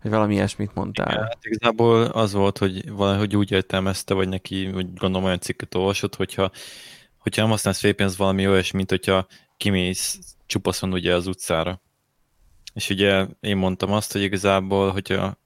hogy 0.00 0.10
valami 0.10 0.34
ilyesmit 0.34 0.74
mondtál. 0.74 1.10
Igen, 1.10 1.22
hát 1.22 1.38
igazából 1.44 2.02
az 2.02 2.32
volt, 2.32 2.58
hogy 2.58 2.90
valahogy 2.90 3.36
úgy 3.36 3.50
értelmezte, 3.50 4.14
vagy 4.14 4.28
neki, 4.28 4.66
hogy 4.66 4.94
gondolom 4.94 5.26
olyan 5.26 5.40
cikket 5.40 5.74
olvasott, 5.74 6.14
hogyha, 6.14 6.50
hogyha 7.18 7.40
nem 7.40 7.50
használsz 7.50 7.82
VPN, 7.82 8.08
valami 8.16 8.48
olyas, 8.48 8.70
mint 8.70 8.90
hogyha 8.90 9.26
kimész 9.56 10.18
csupaszon 10.46 10.92
ugye 10.92 11.14
az 11.14 11.26
utcára. 11.26 11.80
És 12.74 12.90
ugye 12.90 13.26
én 13.40 13.56
mondtam 13.56 13.92
azt, 13.92 14.12
hogy 14.12 14.22
igazából, 14.22 14.90
hogyha 14.90 15.38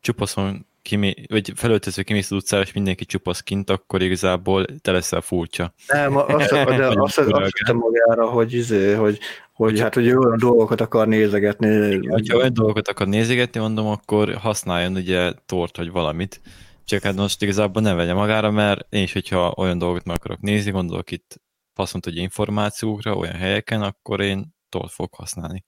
csupaszon 0.00 0.66
kimé, 0.82 1.14
vagy 1.28 1.52
felöltöző 1.54 2.02
kimész 2.02 2.30
az 2.30 2.36
utcára, 2.36 2.62
és 2.62 2.72
mindenki 2.72 3.04
csupasz 3.04 3.40
kint, 3.40 3.70
akkor 3.70 4.02
igazából 4.02 4.64
te 4.82 4.92
leszel 4.92 5.20
furcsa. 5.20 5.72
Nem, 5.86 6.16
azt, 6.16 6.50
de 6.50 6.86
azt, 6.86 7.18
azt, 7.18 7.18
azt 7.18 7.72
magára, 7.72 8.28
hogy, 8.28 8.52
izé, 8.52 8.94
hogy, 8.94 9.18
hogy 9.56 9.80
hát, 9.80 9.94
hogy 9.94 10.08
olyan 10.08 10.38
dolgokat 10.38 10.80
akar 10.80 11.08
nézegetni. 11.08 12.06
Ha 12.28 12.36
olyan 12.36 12.52
dolgokat 12.52 12.88
akar 12.88 13.08
nézegetni, 13.08 13.60
mondom, 13.60 13.86
akkor 13.86 14.34
használjon 14.34 14.94
ugye 14.94 15.32
tort, 15.46 15.76
vagy 15.76 15.90
valamit. 15.90 16.40
Csak 16.84 17.02
hát 17.02 17.14
most 17.14 17.42
igazából 17.42 17.82
ne 17.82 17.94
vegye 17.94 18.14
magára, 18.14 18.50
mert 18.50 18.86
én 18.88 19.02
is, 19.02 19.12
hogyha 19.12 19.54
olyan 19.56 19.78
dolgot 19.78 20.04
meg 20.04 20.16
akarok 20.16 20.40
nézni, 20.40 20.70
gondolok 20.70 21.10
itt 21.10 21.40
faszont, 21.74 22.04
hogy 22.04 22.16
információkra, 22.16 23.16
olyan 23.16 23.34
helyeken, 23.34 23.82
akkor 23.82 24.20
én 24.20 24.54
tort 24.68 24.92
fogok 24.92 25.14
használni. 25.14 25.64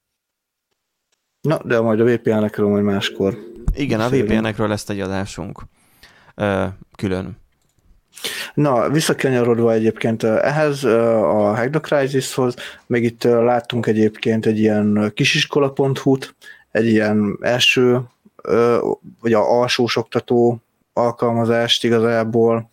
Na, 1.41 1.63
de 1.63 1.79
majd 1.79 1.99
a 1.99 2.05
VPN-ekről 2.05 2.69
majd 2.69 2.83
máskor. 2.83 3.37
Igen, 3.75 3.99
a 3.99 4.09
VPN-ekről 4.09 4.67
lesz 4.67 4.89
egy 4.89 4.99
adásunk. 4.99 5.63
Külön. 6.97 7.37
Na, 8.53 8.89
visszakanyarodva 8.89 9.73
egyébként 9.73 10.23
ehhez, 10.23 10.83
a 10.83 11.55
Hack 11.55 11.69
the 11.69 11.79
Crisishoz, 11.79 12.55
meg 12.87 13.03
itt 13.03 13.23
láttunk 13.23 13.85
egyébként 13.85 14.45
egy 14.45 14.59
ilyen 14.59 15.11
kisiskola.hu-t, 15.13 16.35
egy 16.71 16.85
ilyen 16.85 17.37
első, 17.41 18.01
vagy 19.21 19.33
a 19.33 19.59
alsós 19.59 19.95
oktató 19.95 20.61
alkalmazást 20.93 21.83
igazából, 21.83 22.69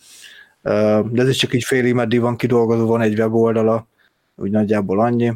de 0.62 1.22
ez 1.22 1.28
is 1.28 1.36
csak 1.36 1.54
így 1.54 1.64
félig 1.64 1.94
meddig 1.94 2.20
van 2.20 2.36
kidolgozva, 2.36 2.84
van 2.84 3.00
egy 3.00 3.18
weboldala, 3.18 3.86
úgy 4.34 4.50
nagyjából 4.50 5.00
annyi. 5.00 5.32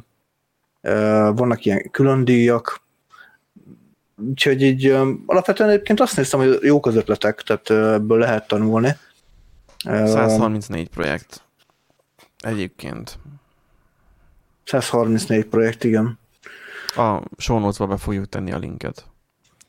Vannak 1.35 1.65
ilyen 1.65 1.91
külön 1.91 2.25
díjak, 2.25 2.81
úgyhogy 4.29 4.63
így 4.63 4.97
alapvetően 5.27 5.71
egyébként 5.71 6.01
azt 6.01 6.17
néztem, 6.17 6.41
hogy 6.41 6.59
jók 6.63 6.87
az 6.87 6.97
ötletek, 6.97 7.43
tehát 7.43 7.71
ebből 7.95 8.19
lehet 8.19 8.49
tanulni. 8.49 8.97
134 9.85 10.89
projekt. 10.89 11.45
Egyébként. 12.39 13.19
134 14.65 15.45
projekt, 15.45 15.85
igen. 15.85 16.19
A 16.97 17.21
show 17.37 17.87
be 17.87 17.97
fogjuk 17.97 18.29
tenni 18.29 18.53
a 18.53 18.59
linket. 18.59 19.05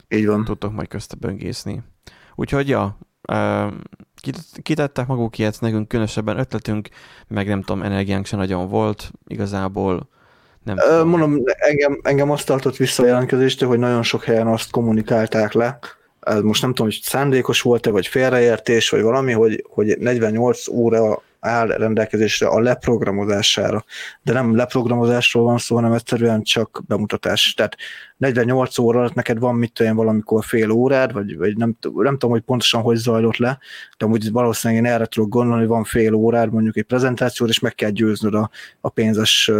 Így 0.09 0.25
van. 0.25 0.43
Tudtok 0.43 0.73
majd 0.73 0.87
közte 0.87 1.15
böngészni. 1.19 1.83
Úgyhogy, 2.35 2.67
ja, 2.67 2.97
kitettek 4.61 5.07
maguk 5.07 5.37
ilyet, 5.37 5.61
nekünk 5.61 5.87
különösebben 5.87 6.39
ötletünk, 6.39 6.89
meg 7.27 7.47
nem 7.47 7.61
tudom, 7.61 7.83
energiánk 7.83 8.25
se 8.25 8.35
nagyon 8.35 8.67
volt, 8.67 9.11
igazából 9.27 10.09
nem 10.63 10.77
Ö, 10.77 11.03
Mondom, 11.03 11.37
engem, 11.45 11.99
engem 12.03 12.31
azt 12.31 12.45
tartott 12.45 12.75
vissza 12.75 13.03
a 13.03 13.05
jelentkezéstől, 13.05 13.69
hogy 13.69 13.79
nagyon 13.79 14.03
sok 14.03 14.23
helyen 14.23 14.47
azt 14.47 14.71
kommunikálták 14.71 15.53
le, 15.53 15.79
most 16.41 16.61
nem 16.61 16.73
tudom, 16.73 16.91
hogy 16.91 16.99
szándékos 17.03 17.61
volt-e, 17.61 17.89
vagy 17.89 18.07
félreértés, 18.07 18.89
vagy 18.89 19.01
valami, 19.01 19.31
hogy, 19.31 19.65
hogy 19.69 19.97
48 19.97 20.67
óra 20.67 21.21
áll 21.41 21.67
rendelkezésre 21.67 22.47
a 22.47 22.59
leprogramozására. 22.59 23.85
De 24.23 24.33
nem 24.33 24.55
leprogramozásról 24.55 25.43
van 25.43 25.57
szó, 25.57 25.75
hanem 25.75 25.93
egyszerűen 25.93 26.43
csak 26.43 26.83
bemutatás. 26.87 27.53
Tehát 27.53 27.75
48 28.17 28.77
óra 28.77 28.99
alatt 28.99 29.13
neked 29.13 29.39
van 29.39 29.55
mit 29.55 29.79
olyan 29.79 29.95
valamikor 29.95 30.43
fél 30.43 30.69
órád, 30.69 31.13
vagy, 31.13 31.37
vagy 31.37 31.57
nem, 31.57 31.75
nem 31.95 32.13
tudom, 32.13 32.29
hogy 32.29 32.41
pontosan 32.41 32.81
hogy 32.81 32.95
zajlott 32.95 33.37
le, 33.37 33.59
de 33.97 34.05
amúgy 34.05 34.31
valószínűleg 34.31 34.83
én 34.83 34.91
erre 34.91 35.05
tudok 35.05 35.29
gondolni, 35.29 35.59
hogy 35.59 35.69
van 35.69 35.83
fél 35.83 36.13
órád 36.13 36.51
mondjuk 36.51 36.77
egy 36.77 36.83
prezentációra, 36.83 37.51
és 37.51 37.59
meg 37.59 37.75
kell 37.75 37.89
győznöd 37.89 38.33
a, 38.33 38.49
a 38.81 38.89
pénzes 38.89 39.51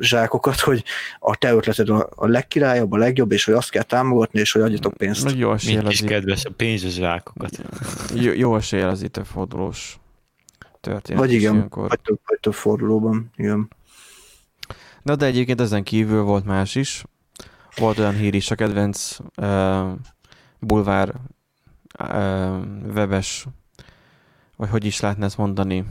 zsákokat, 0.00 0.60
hogy 0.60 0.84
a 1.18 1.36
te 1.36 1.52
ötleted 1.52 1.88
a, 1.88 2.08
legkirályabb, 2.16 2.92
a 2.92 2.96
legjobb, 2.96 3.32
és 3.32 3.44
hogy 3.44 3.54
azt 3.54 3.70
kell 3.70 3.82
támogatni, 3.82 4.40
és 4.40 4.52
hogy 4.52 4.62
adjatok 4.62 4.94
pénzt. 4.96 5.24
Nagy 5.24 5.38
jó 5.38 5.52
eséllyel 5.52 5.86
az 5.86 6.00
kedves 6.06 6.44
a 6.44 6.50
pénzes 6.50 6.92
zsákokat. 6.92 7.62
Jó, 8.14 8.32
jó 8.32 8.56
eséllyel 8.56 8.88
az 8.88 9.02
itt 9.02 9.16
a 9.16 9.24
fordulós 9.24 9.98
történet. 10.80 11.20
Vagy 11.20 11.32
igen, 11.32 11.68
vagy 11.70 12.00
több, 12.00 12.20
vagy 12.26 12.40
több 12.40 12.54
fordulóban, 12.54 13.30
igen. 13.36 13.70
Na 15.02 15.16
de 15.16 15.26
egyébként 15.26 15.60
ezen 15.60 15.82
kívül 15.82 16.22
volt 16.22 16.44
más 16.44 16.74
is. 16.74 17.04
Volt 17.76 17.98
olyan 17.98 18.14
hír 18.14 18.34
is, 18.34 18.50
a 18.50 18.54
kedvenc 18.54 19.16
uh, 19.36 19.90
bulvár 20.58 21.14
uh, 21.98 22.60
webes, 22.94 23.46
vagy 24.56 24.68
hogy 24.68 24.84
is 24.84 25.00
lehetne 25.00 25.24
ezt 25.24 25.36
mondani, 25.36 25.84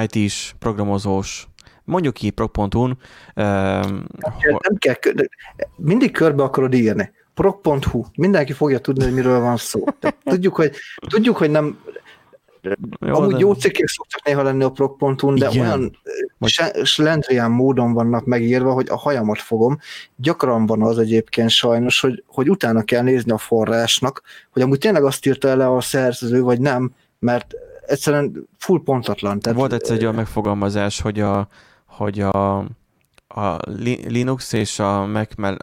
IT-s, 0.00 0.54
programozós 0.58 1.48
mondjuk 1.84 2.14
ki 2.14 2.30
prog.hu-n. 2.30 2.98
Nem, 3.34 4.06
kell, 4.40 4.58
nem 4.68 4.76
kell, 4.78 4.94
mindig 5.76 6.10
körbe 6.10 6.42
akarod 6.42 6.74
írni. 6.74 7.12
prog.hu, 7.34 8.04
mindenki 8.14 8.52
fogja 8.52 8.78
tudni, 8.78 9.04
hogy 9.04 9.14
miről 9.14 9.40
van 9.40 9.56
szó. 9.56 9.84
Tehát 10.00 10.16
tudjuk, 10.34 10.54
hogy, 10.54 10.76
tudjuk, 11.08 11.36
hogy 11.36 11.50
nem 11.50 11.78
jó, 13.00 13.14
amúgy 13.14 13.32
de... 13.32 13.38
jó 13.38 13.52
cikkek 13.52 13.88
szoktak 13.88 14.24
néha 14.24 14.42
lenni 14.42 14.62
a 14.62 14.70
prog.hu-n, 14.70 15.34
de 15.34 15.48
Igen. 15.50 15.66
olyan 15.66 15.98
Vagy... 16.38 16.50
Slendrián 16.82 17.50
módon 17.50 17.92
vannak 17.92 18.24
megírva, 18.24 18.72
hogy 18.72 18.86
a 18.88 18.96
hajamat 18.96 19.38
fogom. 19.38 19.78
Gyakran 20.16 20.66
van 20.66 20.82
az 20.82 20.98
egyébként 20.98 21.50
sajnos, 21.50 22.00
hogy, 22.00 22.24
hogy 22.26 22.50
utána 22.50 22.82
kell 22.82 23.02
nézni 23.02 23.32
a 23.32 23.38
forrásnak, 23.38 24.22
hogy 24.50 24.62
amúgy 24.62 24.78
tényleg 24.78 25.04
azt 25.04 25.26
írta 25.26 25.48
el 25.48 25.60
a 25.60 25.80
szerző, 25.80 26.42
vagy 26.42 26.60
nem, 26.60 26.92
mert 27.18 27.54
egyszerűen 27.86 28.48
full 28.58 28.80
pontatlan. 28.84 29.40
Tehát, 29.40 29.58
Volt 29.58 29.72
egyszer 29.72 29.96
egy 29.96 30.02
olyan 30.02 30.14
megfogalmazás, 30.14 31.00
hogy 31.00 31.20
a, 31.20 31.48
hogy 31.96 32.20
a, 32.20 32.58
a 33.28 33.58
Linux 34.06 34.52
és 34.52 34.78
a 34.78 35.06
Mac 35.06 35.34
mellett, 35.36 35.62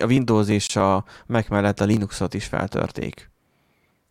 a 0.00 0.06
Windows 0.06 0.48
és 0.48 0.76
a 0.76 1.04
Mac 1.26 1.48
mellett 1.48 1.80
a 1.80 1.84
Linuxot 1.84 2.34
is 2.34 2.44
feltörték. 2.44 3.30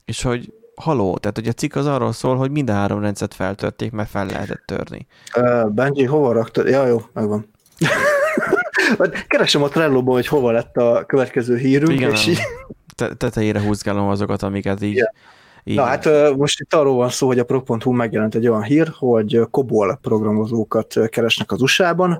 És 0.05 0.21
hogy 0.21 0.53
haló, 0.75 1.17
tehát 1.17 1.37
hogy 1.37 1.47
a 1.47 1.51
cikk 1.51 1.75
az 1.75 1.85
arról 1.85 2.11
szól, 2.11 2.35
hogy 2.35 2.51
mind 2.51 2.69
a 2.69 2.73
három 2.73 3.01
rendszert 3.01 3.33
feltörték, 3.33 3.91
mert 3.91 4.09
fel 4.09 4.25
lehetett 4.25 4.63
törni. 4.65 5.07
Uh, 5.35 5.69
Benji, 5.69 6.05
hova 6.05 6.31
raktad? 6.31 6.67
Ja, 6.67 6.85
jó, 6.85 7.01
megvan. 7.13 7.49
Keresem 9.27 9.63
a 9.63 9.67
trello 9.67 10.01
hogy 10.01 10.27
hova 10.27 10.51
lett 10.51 10.77
a 10.77 11.03
következő 11.07 11.57
hírünk, 11.57 11.91
Igen, 11.91 12.11
és 12.11 12.27
így... 12.27 12.39
Te 12.95 13.13
tetejére 13.13 13.61
húzgálom 13.61 14.07
azokat, 14.07 14.43
amiket 14.43 14.81
így... 14.81 14.95
Yeah. 14.95 15.13
Így... 15.69 15.75
Na 15.75 15.83
hát 15.83 16.35
most 16.35 16.59
itt 16.59 16.73
arról 16.73 16.95
van 16.95 17.09
szó, 17.09 17.27
hogy 17.27 17.39
a 17.39 17.43
Pro.hu 17.43 17.91
megjelent 17.91 18.35
egy 18.35 18.47
olyan 18.47 18.63
hír, 18.63 18.91
hogy 18.97 19.39
COBOL 19.51 19.99
programozókat 20.01 20.95
keresnek 21.09 21.51
az 21.51 21.61
USA-ban, 21.61 22.19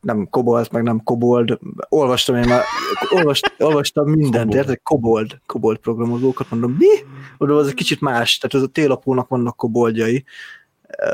nem 0.00 0.28
kobolt, 0.30 0.72
meg 0.72 0.82
nem 0.82 1.02
kobold. 1.02 1.58
Olvastam 1.88 2.36
én 2.36 2.48
már, 2.48 2.62
olvast, 3.10 3.54
olvastam 3.58 4.10
mindent, 4.10 4.54
érted? 4.54 4.80
Kobold, 4.82 5.40
kobold 5.46 5.78
programozókat, 5.78 6.50
mondom, 6.50 6.76
mi? 6.78 6.86
Oda 7.38 7.56
az 7.56 7.66
egy 7.66 7.74
kicsit 7.74 8.00
más, 8.00 8.38
tehát 8.38 8.56
az 8.56 8.62
a 8.62 8.72
télapónak 8.72 9.28
vannak 9.28 9.56
koboldjai, 9.56 10.24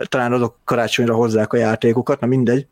talán 0.04 0.32
azok 0.32 0.58
karácsonyra 0.64 1.14
hozzák 1.14 1.52
a 1.52 1.56
játékokat, 1.56 2.20
na 2.20 2.26
mindegy. 2.26 2.66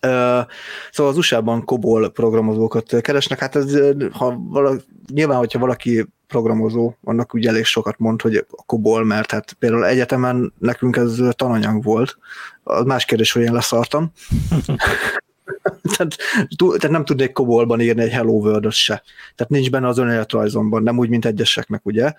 Szóval 0.00 1.12
az 1.12 1.16
USA-ban 1.16 1.64
COBOL 1.64 2.12
programozókat 2.12 3.00
keresnek, 3.00 3.38
hát 3.38 3.56
ez, 3.56 3.78
ha 4.12 4.36
valaki, 4.48 4.82
nyilván, 5.12 5.38
hogyha 5.38 5.58
valaki 5.58 6.06
programozó, 6.26 6.94
annak 7.04 7.34
ugye 7.34 7.48
elég 7.48 7.64
sokat 7.64 7.98
mond, 7.98 8.22
hogy 8.22 8.36
a 8.36 8.62
COBOL, 8.66 9.04
mert 9.04 9.30
hát 9.30 9.52
például 9.52 9.86
egyetemen 9.86 10.52
nekünk 10.58 10.96
ez 10.96 11.20
tananyag 11.30 11.82
volt. 11.82 12.18
Az 12.62 12.84
más 12.84 13.04
kérdés, 13.04 13.32
hogy 13.32 13.42
én 13.42 13.52
leszartam. 13.52 14.12
tehát, 15.96 16.16
tehát, 16.56 16.90
nem 16.90 17.04
tudnék 17.04 17.32
kobolban 17.32 17.80
írni 17.80 18.02
egy 18.02 18.10
Hello 18.10 18.32
world 18.32 18.72
se. 18.72 19.02
Tehát 19.34 19.52
nincs 19.52 19.70
benne 19.70 19.88
az 19.88 19.98
önéletrajzomban, 19.98 20.82
nem 20.82 20.98
úgy, 20.98 21.08
mint 21.08 21.24
egyeseknek, 21.24 21.86
ugye, 21.86 22.12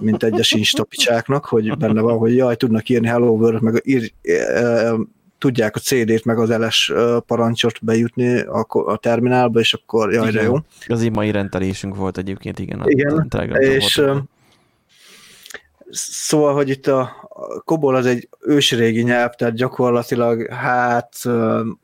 mint 0.00 0.22
egyes 0.22 0.52
instapicsáknak, 0.52 1.44
hogy 1.44 1.76
benne 1.76 2.00
van, 2.00 2.18
hogy 2.18 2.36
jaj, 2.36 2.56
tudnak 2.56 2.88
írni 2.88 3.06
Hello 3.06 3.30
world 3.30 3.62
meg 3.62 3.80
ír, 3.84 4.12
tudják 5.38 5.76
a 5.76 5.78
CD-t 5.78 6.24
meg 6.24 6.38
az 6.38 6.50
LS 6.50 6.92
parancsot 7.26 7.84
bejutni 7.84 8.38
a, 8.38 8.66
a 8.68 8.96
terminálba, 8.96 9.60
és 9.60 9.74
akkor 9.74 10.12
jaj, 10.12 10.30
de 10.30 10.42
jó. 10.42 10.56
Az 10.86 11.02
így 11.02 11.12
mai 11.12 11.30
rendelésünk 11.30 11.96
volt 11.96 12.18
egyébként, 12.18 12.58
igen. 12.58 12.82
Igen, 12.86 13.28
és 13.60 13.94
volt. 13.94 14.22
szóval, 15.90 16.54
hogy 16.54 16.68
itt 16.68 16.86
a, 16.86 17.00
a 17.28 17.60
Kobol 17.60 17.94
az 17.94 18.06
egy 18.06 18.28
ősrégi 18.40 19.02
nyelv, 19.02 19.30
tehát 19.30 19.54
gyakorlatilag 19.54 20.52
hát 20.52 21.14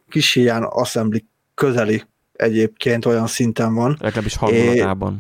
kis 0.09 0.33
hiány 0.33 0.63
assembly 0.63 1.25
közeli 1.55 2.03
egyébként 2.33 3.07
olyan 3.07 3.27
szinten 3.27 3.75
van. 3.75 3.97
Legalábbis 4.01 4.37
hangulatában. 4.37 5.13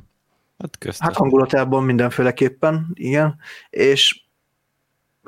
É, 0.59 0.66
hát, 0.85 0.97
hát 0.99 1.16
hangulatában 1.16 1.85
mindenféleképpen, 1.85 2.87
igen. 2.95 3.37
És 3.71 4.22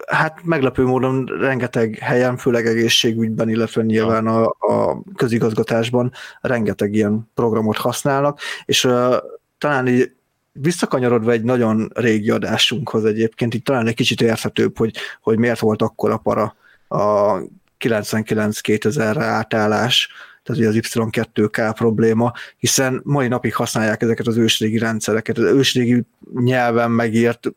hát 0.07 0.45
meglepő 0.45 0.85
módon 0.85 1.25
rengeteg 1.25 1.99
helyen, 2.01 2.37
főleg 2.37 2.67
egészségügyben, 2.67 3.49
illetve 3.49 3.83
nyilván 3.83 4.27
a, 4.27 4.45
a 4.45 5.03
közigazgatásban 5.17 6.13
rengeteg 6.41 6.95
ilyen 6.95 7.31
programot 7.35 7.77
használnak, 7.77 8.41
és 8.65 8.85
uh, 8.85 9.17
talán 9.59 9.89
így 9.89 10.13
visszakanyarodva 10.53 11.31
egy 11.31 11.43
nagyon 11.43 11.91
régi 11.95 12.31
adásunkhoz 12.31 13.05
egyébként, 13.05 13.55
így 13.55 13.63
talán 13.63 13.87
egy 13.87 13.95
kicsit 13.95 14.21
érthetőbb, 14.21 14.79
hogy, 14.79 14.97
hogy 15.21 15.39
miért 15.39 15.59
volt 15.59 15.83
akkor 15.83 16.11
a 16.11 16.17
para 16.17 16.57
a 16.89 17.39
99-2000-re 17.79 19.25
átállás, 19.25 20.09
tehát 20.43 20.67
az 20.67 20.77
Y2K 20.79 21.73
probléma, 21.75 22.33
hiszen 22.57 23.01
mai 23.05 23.29
napig 23.29 23.55
használják 23.55 24.03
ezeket 24.03 24.27
az 24.27 24.37
ősrégi 24.37 24.79
rendszereket, 24.79 25.39
az 25.39 25.45
ősrégi 25.45 26.05
nyelven 26.35 26.91
megírt 26.91 27.53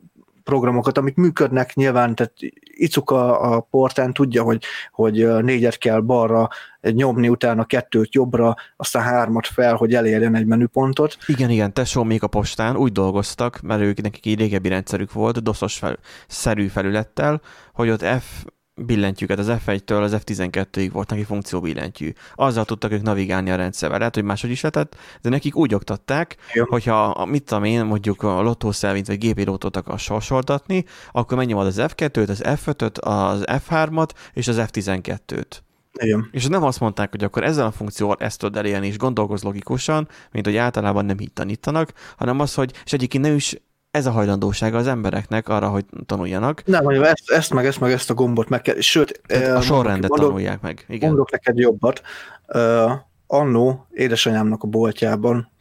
programokat, 0.47 0.97
amik 0.97 1.15
működnek 1.15 1.75
nyilván, 1.75 2.15
tehát 2.15 2.33
Icuka 2.63 3.39
a 3.39 3.59
portán 3.59 4.13
tudja, 4.13 4.43
hogy, 4.43 4.63
hogy 4.91 5.43
négyet 5.43 5.77
kell 5.77 5.99
balra 5.99 6.49
nyomni, 6.81 7.29
utána 7.29 7.65
kettőt 7.65 8.13
jobbra, 8.13 8.55
aztán 8.77 9.03
hármat 9.03 9.47
fel, 9.47 9.75
hogy 9.75 9.93
elérjen 9.93 10.35
egy 10.35 10.45
menüpontot. 10.45 11.17
Igen, 11.25 11.49
igen, 11.49 11.73
tesó 11.73 12.03
még 12.03 12.23
a 12.23 12.27
postán 12.27 12.75
úgy 12.75 12.91
dolgoztak, 12.91 13.61
mert 13.61 13.81
ők 13.81 14.01
nekik 14.01 14.25
egy 14.25 14.39
régebbi 14.39 14.69
rendszerük 14.69 15.13
volt, 15.13 15.43
doszos 15.43 15.77
fel, 15.77 15.97
szerű 16.27 16.67
felülettel, 16.67 17.41
hogy 17.73 17.89
ott 17.89 18.03
F 18.03 18.45
billentyűket 18.77 19.39
az 19.39 19.51
F1-től 19.65 20.01
az 20.01 20.17
F12-ig 20.25 20.89
volt 20.91 21.09
neki 21.09 21.23
funkció 21.23 21.59
billentyű. 21.59 22.11
Azzal 22.35 22.65
tudtak 22.65 22.91
ők 22.91 23.01
navigálni 23.01 23.51
a 23.51 23.55
rendszerbe. 23.55 23.97
Lehet, 23.97 24.15
hogy 24.15 24.23
máshogy 24.23 24.49
is 24.49 24.61
lehetett, 24.61 24.95
de 25.21 25.29
nekik 25.29 25.55
úgy 25.55 25.73
oktatták, 25.73 26.35
Jó. 26.53 26.65
hogyha 26.65 27.25
mit 27.25 27.43
tudom 27.43 27.63
én, 27.63 27.85
mondjuk 27.85 28.23
a 28.23 28.41
lottószelvint 28.41 29.07
vagy 29.07 29.45
lottót 29.45 29.77
akar 29.77 29.99
sorsoltatni, 29.99 30.85
akkor 31.11 31.37
megnyomod 31.37 31.65
az 31.65 31.77
F2-t, 31.79 32.29
az 32.29 32.41
F5-öt, 32.43 32.97
az 32.97 33.43
F3-at 33.45 34.09
és 34.33 34.47
az 34.47 34.57
F12-t. 34.59 35.65
Igen. 35.99 36.29
És 36.31 36.45
nem 36.45 36.63
azt 36.63 36.79
mondták, 36.79 37.11
hogy 37.11 37.23
akkor 37.23 37.43
ezzel 37.43 37.65
a 37.65 37.71
funkcióval 37.71 38.17
ezt 38.19 38.39
tudod 38.39 38.57
elérni, 38.57 38.87
és 38.87 38.97
gondolkoz 38.97 39.43
logikusan, 39.43 40.07
mint 40.31 40.45
hogy 40.45 40.55
általában 40.55 41.05
nem 41.05 41.19
így 41.19 41.33
tanítanak, 41.33 41.93
hanem 42.17 42.39
az, 42.39 42.53
hogy, 42.53 42.73
és 42.85 42.93
egyébként 42.93 43.23
nem 43.23 43.35
is 43.35 43.55
ez 43.97 44.05
a 44.05 44.11
hajlandósága 44.11 44.77
az 44.77 44.87
embereknek 44.87 45.49
arra, 45.49 45.67
hogy 45.67 45.85
tanuljanak. 46.05 46.61
Nem, 46.65 46.83
mondjam, 46.83 47.03
ezt, 47.03 47.31
ezt 47.31 47.53
meg 47.53 47.65
ezt 47.65 47.79
meg 47.79 47.91
ezt 47.91 48.09
a 48.09 48.13
gombot 48.13 48.49
meg 48.49 48.61
kell, 48.61 48.79
sőt... 48.79 49.21
a 49.55 49.61
sorrendet 49.61 50.09
mondok, 50.09 50.27
tanulják 50.27 50.61
meg, 50.61 50.85
igen. 50.87 51.09
Mondok 51.09 51.31
neked 51.31 51.57
jobbat. 51.57 52.01
Uh, 52.47 52.91
annó 53.27 53.87
édesanyámnak 53.91 54.63
a 54.63 54.67
boltjában, 54.67 55.51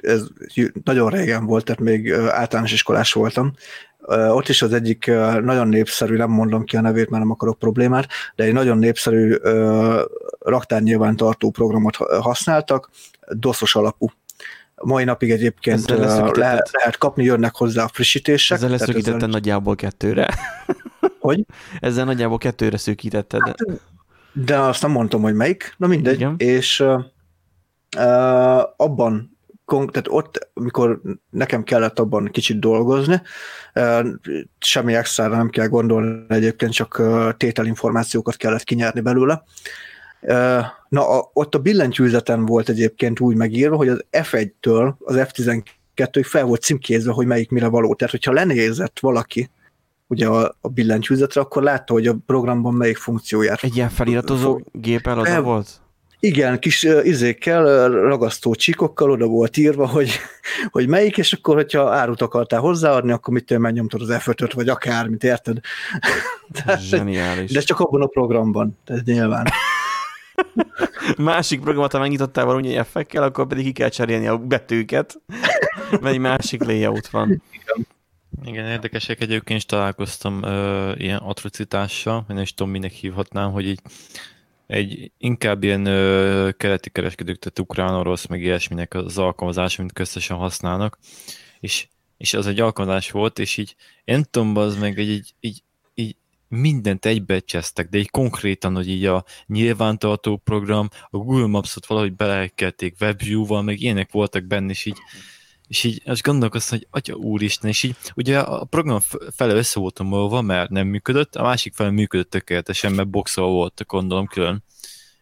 ez 0.00 0.22
nagyon 0.84 1.10
régen 1.10 1.46
volt, 1.46 1.64
tehát 1.64 1.80
még 1.80 2.12
általános 2.12 2.72
iskolás 2.72 3.12
voltam, 3.12 3.52
ott 4.08 4.48
is 4.48 4.62
az 4.62 4.72
egyik 4.72 5.06
nagyon 5.42 5.68
népszerű, 5.68 6.16
nem 6.16 6.30
mondom 6.30 6.64
ki 6.64 6.76
a 6.76 6.80
nevét, 6.80 7.10
mert 7.10 7.22
nem 7.22 7.32
akarok 7.32 7.58
problémát, 7.58 8.08
de 8.34 8.44
egy 8.44 8.52
nagyon 8.52 8.78
népszerű 8.78 9.36
raktárnyilvántartó 10.38 11.50
programot 11.50 11.96
használtak, 11.96 12.90
doszos 13.28 13.74
alapú 13.74 14.10
mai 14.82 15.04
napig 15.04 15.30
egyébként 15.30 15.90
le, 15.90 16.62
lehet 16.72 16.98
kapni, 16.98 17.24
jönnek 17.24 17.56
hozzá 17.56 17.84
a 17.84 17.88
frissítések. 17.88 18.56
Ezzel 18.56 18.70
leszűkítetted 18.70 19.14
ezzel... 19.14 19.28
nagyjából 19.28 19.74
kettőre. 19.74 20.28
Hogy? 21.20 21.44
Ezzel 21.80 22.04
nagyjából 22.04 22.38
kettőre 22.38 22.76
szűkítetted. 22.76 23.40
Hát, 23.40 23.56
de 24.32 24.58
azt 24.58 24.82
nem 24.82 24.90
mondtam, 24.90 25.22
hogy 25.22 25.34
melyik, 25.34 25.74
na 25.76 25.86
mindegy. 25.86 26.14
Igen. 26.14 26.34
És 26.38 26.80
uh, 26.80 27.02
abban 28.76 29.36
tehát 29.66 30.06
ott, 30.08 30.50
amikor 30.54 31.00
nekem 31.30 31.62
kellett 31.62 31.98
abban 31.98 32.28
kicsit 32.32 32.58
dolgozni, 32.58 33.22
semmi 34.58 34.94
extra 34.94 35.28
nem 35.28 35.50
kell 35.50 35.66
gondolni, 35.66 36.24
egyébként 36.28 36.72
csak 36.72 37.02
tételinformációkat 37.36 38.36
kellett 38.36 38.64
kinyerni 38.64 39.00
belőle, 39.00 39.42
Na, 40.88 41.08
a, 41.18 41.30
ott 41.32 41.54
a 41.54 41.58
billentyűzeten 41.58 42.46
volt 42.46 42.68
egyébként 42.68 43.20
úgy 43.20 43.36
megírva, 43.36 43.76
hogy 43.76 43.88
az 43.88 44.04
F1-től 44.12 44.94
az 44.98 45.16
F12-ig 45.18 46.22
fel 46.22 46.44
volt 46.44 46.62
címkézve, 46.62 47.12
hogy 47.12 47.26
melyik 47.26 47.50
mire 47.50 47.68
való. 47.68 47.94
Tehát, 47.94 48.12
hogyha 48.12 48.32
lenézett 48.32 48.98
valaki 49.00 49.50
ugye 50.06 50.26
a, 50.26 50.56
a 50.60 50.68
billentyűzetre, 50.68 51.40
akkor 51.40 51.62
látta, 51.62 51.92
hogy 51.92 52.06
a 52.06 52.16
programban 52.26 52.74
melyik 52.74 52.96
funkcióját. 52.96 53.62
Egy 53.62 53.76
ilyen 53.76 53.88
feliratozó 53.88 54.60
gép 54.72 55.06
eladó 55.06 55.42
volt? 55.42 55.80
Igen, 56.20 56.58
kis 56.58 56.82
izékkel, 57.02 57.88
ragasztó 57.88 58.54
csíkokkal 58.54 59.10
oda 59.10 59.26
volt 59.26 59.56
írva, 59.56 59.86
hogy, 59.86 60.10
hogy 60.70 60.88
melyik, 60.88 61.18
és 61.18 61.32
akkor, 61.32 61.54
hogyha 61.54 61.90
árut 61.90 62.22
akartál 62.22 62.60
hozzáadni, 62.60 63.12
akkor 63.12 63.34
mit 63.34 63.58
megnyomtad 63.58 64.00
az 64.00 64.08
F5-öt, 64.10 64.52
vagy 64.52 64.68
akármit, 64.68 65.24
érted? 65.24 65.58
Zseniális. 66.88 67.52
De 67.52 67.60
csak 67.60 67.80
abban 67.80 68.02
a 68.02 68.06
programban, 68.06 68.78
tehát 68.84 69.04
nyilván. 69.04 69.46
Másik 71.18 71.60
programot, 71.60 71.92
ha 71.92 71.98
megnyitottál 71.98 72.44
valami 72.44 72.76
effekkel, 72.76 73.22
akkor 73.22 73.46
pedig 73.46 73.64
ki 73.64 73.72
kell 73.72 73.88
cserélni 73.88 74.26
a 74.26 74.38
betűket, 74.38 75.20
mert 75.90 76.04
egy 76.04 76.18
másik 76.18 76.64
layout 76.64 77.08
van. 77.08 77.42
Igen. 78.44 78.66
érdekesek 78.66 79.20
egyébként 79.20 79.58
is 79.58 79.66
találkoztam 79.66 80.42
ö, 80.42 80.92
ilyen 80.96 81.18
atrocitással, 81.18 82.26
én 82.30 82.38
is 82.38 82.54
tudom, 82.54 82.72
minek 82.72 82.92
hívhatnám, 82.92 83.52
hogy 83.52 83.66
így 83.66 83.80
egy 84.66 85.12
inkább 85.18 85.62
ilyen 85.62 85.86
ö, 85.86 86.50
keleti 86.56 86.90
kereskedők, 86.90 87.38
tehát 87.38 87.58
ukrán, 87.58 87.94
orosz, 87.94 88.26
meg 88.26 88.42
ilyesminek 88.42 88.94
az 88.94 89.18
alkalmazás, 89.18 89.76
mint 89.76 89.92
közösen 89.92 90.36
használnak, 90.36 90.98
és, 91.60 91.88
és 92.16 92.34
az 92.34 92.46
egy 92.46 92.60
alkalmazás 92.60 93.10
volt, 93.10 93.38
és 93.38 93.56
így 93.56 93.76
én 94.04 94.24
tudom, 94.30 94.56
az 94.56 94.76
meg 94.76 94.98
egy, 94.98 95.08
így, 95.08 95.34
így 95.40 95.62
mindent 96.48 97.04
egybecsesztek, 97.04 97.88
de 97.88 97.98
így 97.98 98.10
konkrétan, 98.10 98.74
hogy 98.74 98.88
így 98.88 99.04
a 99.04 99.24
nyilvántartó 99.46 100.36
program, 100.36 100.88
a 101.10 101.16
Google 101.16 101.46
Maps-ot 101.46 101.86
valahogy 101.86 102.14
belekelték 102.14 102.96
WebView-val, 103.00 103.62
meg 103.62 103.80
ilyenek 103.80 104.12
voltak 104.12 104.44
benne, 104.44 104.70
és 104.70 104.84
így, 104.84 104.98
és 105.68 105.84
így 105.84 106.02
azt 106.04 106.22
gondolkoztam, 106.22 106.78
hogy 106.78 106.88
atya 106.90 107.14
úristen, 107.14 107.70
és 107.70 107.82
így 107.82 107.96
ugye 108.14 108.38
a 108.38 108.64
program 108.64 109.00
fele 109.34 109.54
össze 109.54 109.80
volt 109.80 110.00
omolva, 110.00 110.40
mert 110.40 110.70
nem 110.70 110.86
működött, 110.86 111.36
a 111.36 111.42
másik 111.42 111.74
fele 111.74 111.90
működött 111.90 112.30
tökéletesen, 112.30 112.92
mert 112.92 113.08
boxol 113.08 113.50
volt, 113.50 113.84
gondolom 113.86 114.26
külön. 114.26 114.64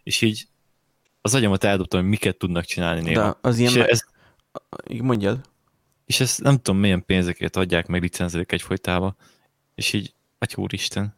És 0.03 0.21
így 0.21 0.49
az 1.21 1.35
agyamat 1.35 1.65
eldobtam, 1.65 2.01
hogy 2.01 2.09
miket 2.09 2.37
tudnak 2.37 2.65
csinálni 2.65 3.01
néha. 3.01 3.23
De 3.23 3.49
az 3.49 3.59
ilyen... 3.59 3.73
És 3.73 3.79
ez, 3.79 4.05
Mondjad. 5.01 5.41
és 6.07 6.21
ezt 6.21 6.43
nem 6.43 6.57
tudom, 6.57 6.81
milyen 6.81 7.05
pénzeket 7.05 7.57
adják 7.57 7.87
meg 7.87 8.03
licenzelik 8.03 8.53
egyfolytában. 8.53 9.17
És 9.75 9.93
így, 9.93 10.15
atya 10.45 10.61
úristen. 10.61 11.15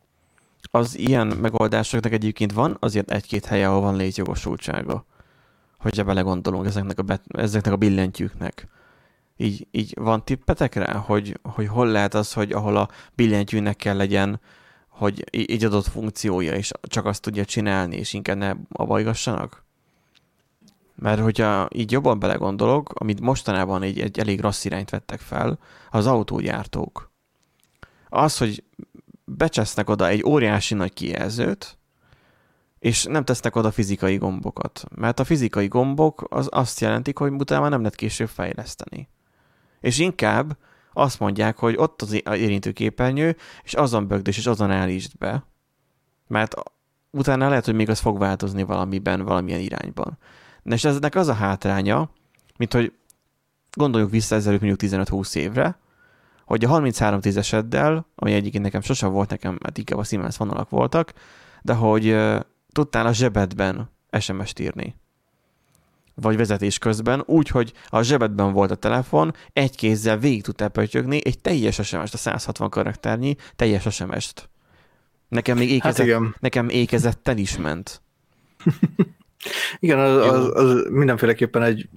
Az 0.71 0.99
ilyen 0.99 1.27
megoldásoknak 1.27 2.13
egyébként 2.13 2.53
van 2.53 2.77
azért 2.81 3.11
egy-két 3.11 3.45
helye, 3.45 3.69
ahol 3.69 3.81
van 3.81 3.97
létjogosultsága. 3.97 5.05
Hogyha 5.79 6.05
belegondolunk 6.05 6.67
ezeknek 6.67 6.99
a, 6.99 7.03
bet- 7.03 7.37
ezeknek 7.37 7.73
a 7.73 7.77
billentyűknek. 7.77 8.69
Így, 9.37 9.67
így 9.71 9.95
van 10.01 10.25
tippetek 10.25 10.75
rá, 10.75 10.93
hogy, 10.93 11.39
hogy 11.43 11.67
hol 11.67 11.87
lehet 11.87 12.15
az, 12.15 12.33
hogy 12.33 12.53
ahol 12.53 12.77
a 12.77 12.89
billentyűnek 13.15 13.77
kell 13.77 13.97
legyen, 13.97 14.41
hogy 14.89 15.25
így 15.31 15.65
adott 15.65 15.87
funkciója, 15.87 16.55
és 16.55 16.73
csak 16.83 17.05
azt 17.05 17.23
tudja 17.23 17.45
csinálni, 17.45 17.97
és 17.97 18.13
inkább 18.13 18.37
ne 18.37 18.53
abajgassanak? 18.73 19.65
Mert 20.95 21.21
hogyha 21.21 21.69
így 21.75 21.93
jobban 21.93 22.19
belegondolok, 22.19 22.93
amit 22.95 23.21
mostanában 23.21 23.83
egy, 23.83 24.01
egy 24.01 24.19
elég 24.19 24.41
rossz 24.41 24.65
irányt 24.65 24.91
vettek 24.91 25.21
fel, 25.21 25.59
az 25.91 26.07
autógyártók. 26.07 27.11
Az, 28.09 28.39
hogy 28.39 28.65
becsesznek 29.27 29.91
oda 29.91 30.09
egy 30.09 30.25
óriási 30.25 30.75
nagy 30.75 30.93
kijelzőt, 30.93 31.79
és 32.79 33.05
nem 33.05 33.25
tesznek 33.25 33.57
oda 33.57 33.71
fizikai 33.71 34.17
gombokat. 34.17 34.85
Mert 34.95 35.21
a 35.21 35.25
fizikai 35.25 35.69
gombok 35.69 36.27
az 36.29 36.49
azt 36.51 36.81
jelentik, 36.81 37.19
hogy 37.19 37.33
utána 37.33 37.61
már 37.61 37.71
nem 37.71 37.81
lehet 37.81 37.95
később 37.95 38.29
fejleszteni. 38.29 39.09
És 39.81 39.99
inkább 39.99 40.57
azt 40.93 41.21
mondják, 41.21 41.59
hogy 41.59 41.77
ott 41.77 42.03
az 42.03 42.23
érintőképernyő, 42.25 43.37
és 43.63 43.75
azon 43.75 44.07
bögdös, 44.07 44.37
és 44.37 44.47
azon 44.47 44.71
állítsd 44.71 45.19
be. 45.19 45.45
Mert 46.27 46.55
utána 47.11 47.49
lehet, 47.49 47.65
hogy 47.65 47.75
még 47.75 47.89
az 47.89 47.99
fog 47.99 48.19
változni 48.19 48.63
valamiben, 48.63 49.25
valamilyen 49.25 49.61
irányban. 49.61 50.19
Na 50.63 50.75
és 50.75 50.85
eznek 50.85 51.15
az 51.15 51.29
a 51.29 51.33
hátránya, 51.33 52.11
mint 52.57 52.73
hogy 52.73 52.93
gondoljuk 53.73 54.11
vissza 54.11 54.35
ezelőtt 54.35 54.61
mondjuk 54.61 54.93
15-20 54.93 55.35
évre, 55.35 55.79
hogy 56.47 56.65
a 56.65 56.69
33 56.69 57.21
eseddel, 57.23 58.07
ami 58.15 58.33
egyébként 58.33 58.65
nekem 58.65 58.81
sosem 58.81 59.13
volt, 59.13 59.31
nekem 59.31 59.59
hát 59.63 59.79
inkább 59.79 59.99
a 59.99 60.05
Siemens 60.05 60.37
vonalak 60.37 60.71
voltak, 60.71 61.13
de 61.63 61.73
hogy 61.73 62.09
uh, 62.09 62.41
tudtál 62.73 63.07
a 63.07 63.13
zsebedben 63.13 63.91
SMS-t 64.19 64.59
írni. 64.59 64.97
Vagy 66.15 66.37
vezetés 66.37 66.79
közben, 66.79 67.23
úgy, 67.27 67.49
hogy 67.49 67.73
a 67.89 68.03
zsebedben 68.03 68.53
volt 68.53 68.71
a 68.71 68.75
telefon, 68.75 69.35
egy 69.53 69.77
kézzel 69.77 70.19
végig 70.19 70.43
tudtál 70.43 70.69
pötyögni 70.69 71.21
egy 71.25 71.39
teljes 71.39 71.75
SMS-t, 71.75 72.15
a 72.15 72.17
160 72.17 72.71
karakternyi 72.71 73.37
teljes 73.57 73.95
SMS-t. 73.95 74.49
Nekem 75.29 75.59
még 75.59 75.71
ékezett, 75.71 75.97
Hát 75.97 76.07
igen. 76.07 76.37
nekem 76.41 76.69
ékezettel 76.69 77.37
is 77.37 77.57
ment. 77.57 78.03
Igen, 79.79 79.99
az, 79.99 80.33
az, 80.33 80.51
az 80.55 80.87
mindenféleképpen 80.91 81.63
egy 81.63 81.89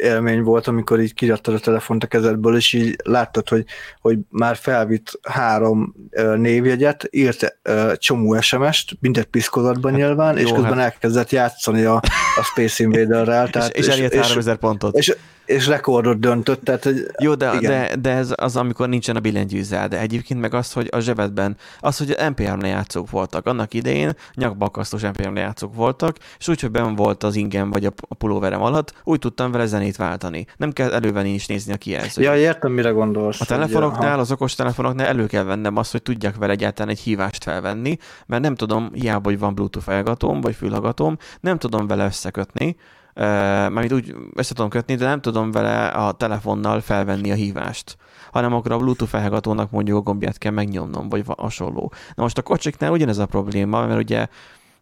élmény 0.00 0.42
volt, 0.42 0.66
amikor 0.66 1.00
így 1.00 1.14
kirattad 1.14 1.54
a 1.54 1.58
telefont 1.58 2.04
a 2.04 2.06
kezedből, 2.06 2.56
és 2.56 2.72
így 2.72 2.96
láttad, 3.04 3.48
hogy, 3.48 3.64
hogy 4.00 4.18
már 4.28 4.56
felvitt 4.56 5.18
három 5.22 5.94
névjegyet, 6.36 7.08
írt 7.10 7.58
csomó 7.94 8.40
SMS-t, 8.40 8.96
mindegy 9.00 9.24
piszkolatban 9.24 9.92
hát, 9.92 10.00
nyilván, 10.00 10.36
és 10.36 10.48
jó, 10.48 10.54
közben 10.54 10.72
hát- 10.72 10.92
elkezdett 10.92 11.30
játszani 11.30 11.84
a, 11.84 11.94
a 12.36 12.42
Space 12.42 12.82
Invader-rel. 12.82 13.48
és, 13.54 13.68
és 13.72 13.86
elért 13.86 14.14
3000 14.14 14.56
pontot. 14.56 14.96
és, 14.96 15.16
és 15.46 15.66
rekordot 15.66 16.20
döntött, 16.20 16.64
tehát 16.64 16.84
hogy 16.84 17.06
Jó, 17.18 17.34
de, 17.34 17.52
igen. 17.54 17.70
de, 17.70 17.96
de 17.96 18.10
ez 18.10 18.32
az, 18.36 18.56
amikor 18.56 18.88
nincsen 18.88 19.16
a 19.16 19.20
billentyűzzel, 19.20 19.88
de 19.88 19.98
egyébként 20.00 20.40
meg 20.40 20.54
az, 20.54 20.72
hogy 20.72 20.88
a 20.90 20.98
zsebedben, 20.98 21.56
az, 21.80 21.98
hogy 21.98 22.14
MP3 22.18 22.60
lejátszók 22.60 23.10
voltak. 23.10 23.46
Annak 23.46 23.74
idején 23.74 24.12
nyakbakasztós 24.34 25.00
MP3 25.04 25.34
lejátszók 25.34 25.74
voltak, 25.74 26.16
és 26.38 26.48
úgy, 26.48 26.60
hogy 26.60 26.70
benn 26.70 26.94
volt 26.94 27.22
az 27.22 27.36
ingem 27.36 27.70
vagy 27.70 27.84
a, 27.84 27.92
a 28.08 28.14
pulóverem 28.14 28.62
alatt, 28.62 28.94
úgy 29.04 29.18
tudtam 29.18 29.50
vele 29.50 29.66
zenét 29.66 29.96
váltani. 29.96 30.46
Nem 30.56 30.72
kell 30.72 30.92
elővenni 30.92 31.34
is 31.34 31.46
nézni 31.46 31.72
a 31.72 31.76
kijelzőt. 31.76 32.24
Ja, 32.24 32.36
értem, 32.36 32.72
mire 32.72 32.90
gondolsz. 32.90 33.40
A 33.40 33.44
telefonoknál, 33.44 34.18
az 34.18 34.32
okos 34.32 34.54
telefonoknál 34.54 35.06
elő 35.06 35.26
kell 35.26 35.44
vennem 35.44 35.76
azt, 35.76 35.92
hogy 35.92 36.02
tudjak 36.02 36.36
vele 36.36 36.52
egyáltalán 36.52 36.90
egy 36.90 37.00
hívást 37.00 37.42
felvenni, 37.42 37.98
mert 38.26 38.42
nem 38.42 38.54
tudom, 38.54 38.90
hiába, 38.92 39.28
hogy 39.28 39.38
van 39.38 39.54
Bluetooth 39.54 39.88
elgatóm, 39.88 40.40
vagy 40.40 40.54
fülhallgatóm, 40.54 41.16
nem 41.40 41.58
tudom 41.58 41.86
vele 41.86 42.04
összekötni, 42.04 42.76
mármint 43.16 43.92
úgy 43.92 44.14
össze 44.34 44.54
tudom 44.54 44.70
kötni, 44.70 44.94
de 44.94 45.06
nem 45.06 45.20
tudom 45.20 45.50
vele 45.50 45.86
a 45.86 46.12
telefonnal 46.12 46.80
felvenni 46.80 47.30
a 47.30 47.34
hívást, 47.34 47.96
hanem 48.32 48.54
akkor 48.54 48.72
a 48.72 48.78
Bluetooth 48.78 49.10
felhallgatónak 49.10 49.70
mondjuk 49.70 49.96
a 49.96 50.00
gombját 50.00 50.38
kell 50.38 50.52
megnyomnom, 50.52 51.08
vagy 51.08 51.24
va- 51.24 51.40
hasonló. 51.40 51.92
Na 52.14 52.22
most 52.22 52.38
a 52.38 52.42
kocsiknál 52.42 52.90
ugyanez 52.90 53.18
a 53.18 53.26
probléma, 53.26 53.86
mert 53.86 54.00
ugye 54.00 54.26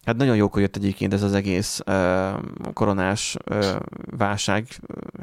Hát 0.04 0.16
nagyon 0.16 0.36
jókor 0.36 0.60
jött 0.60 0.76
egyébként 0.76 1.12
ez 1.12 1.22
az 1.22 1.34
egész 1.34 1.80
uh, 1.86 2.32
koronás 2.72 3.36
uh, 3.50 3.64
válság 4.16 4.66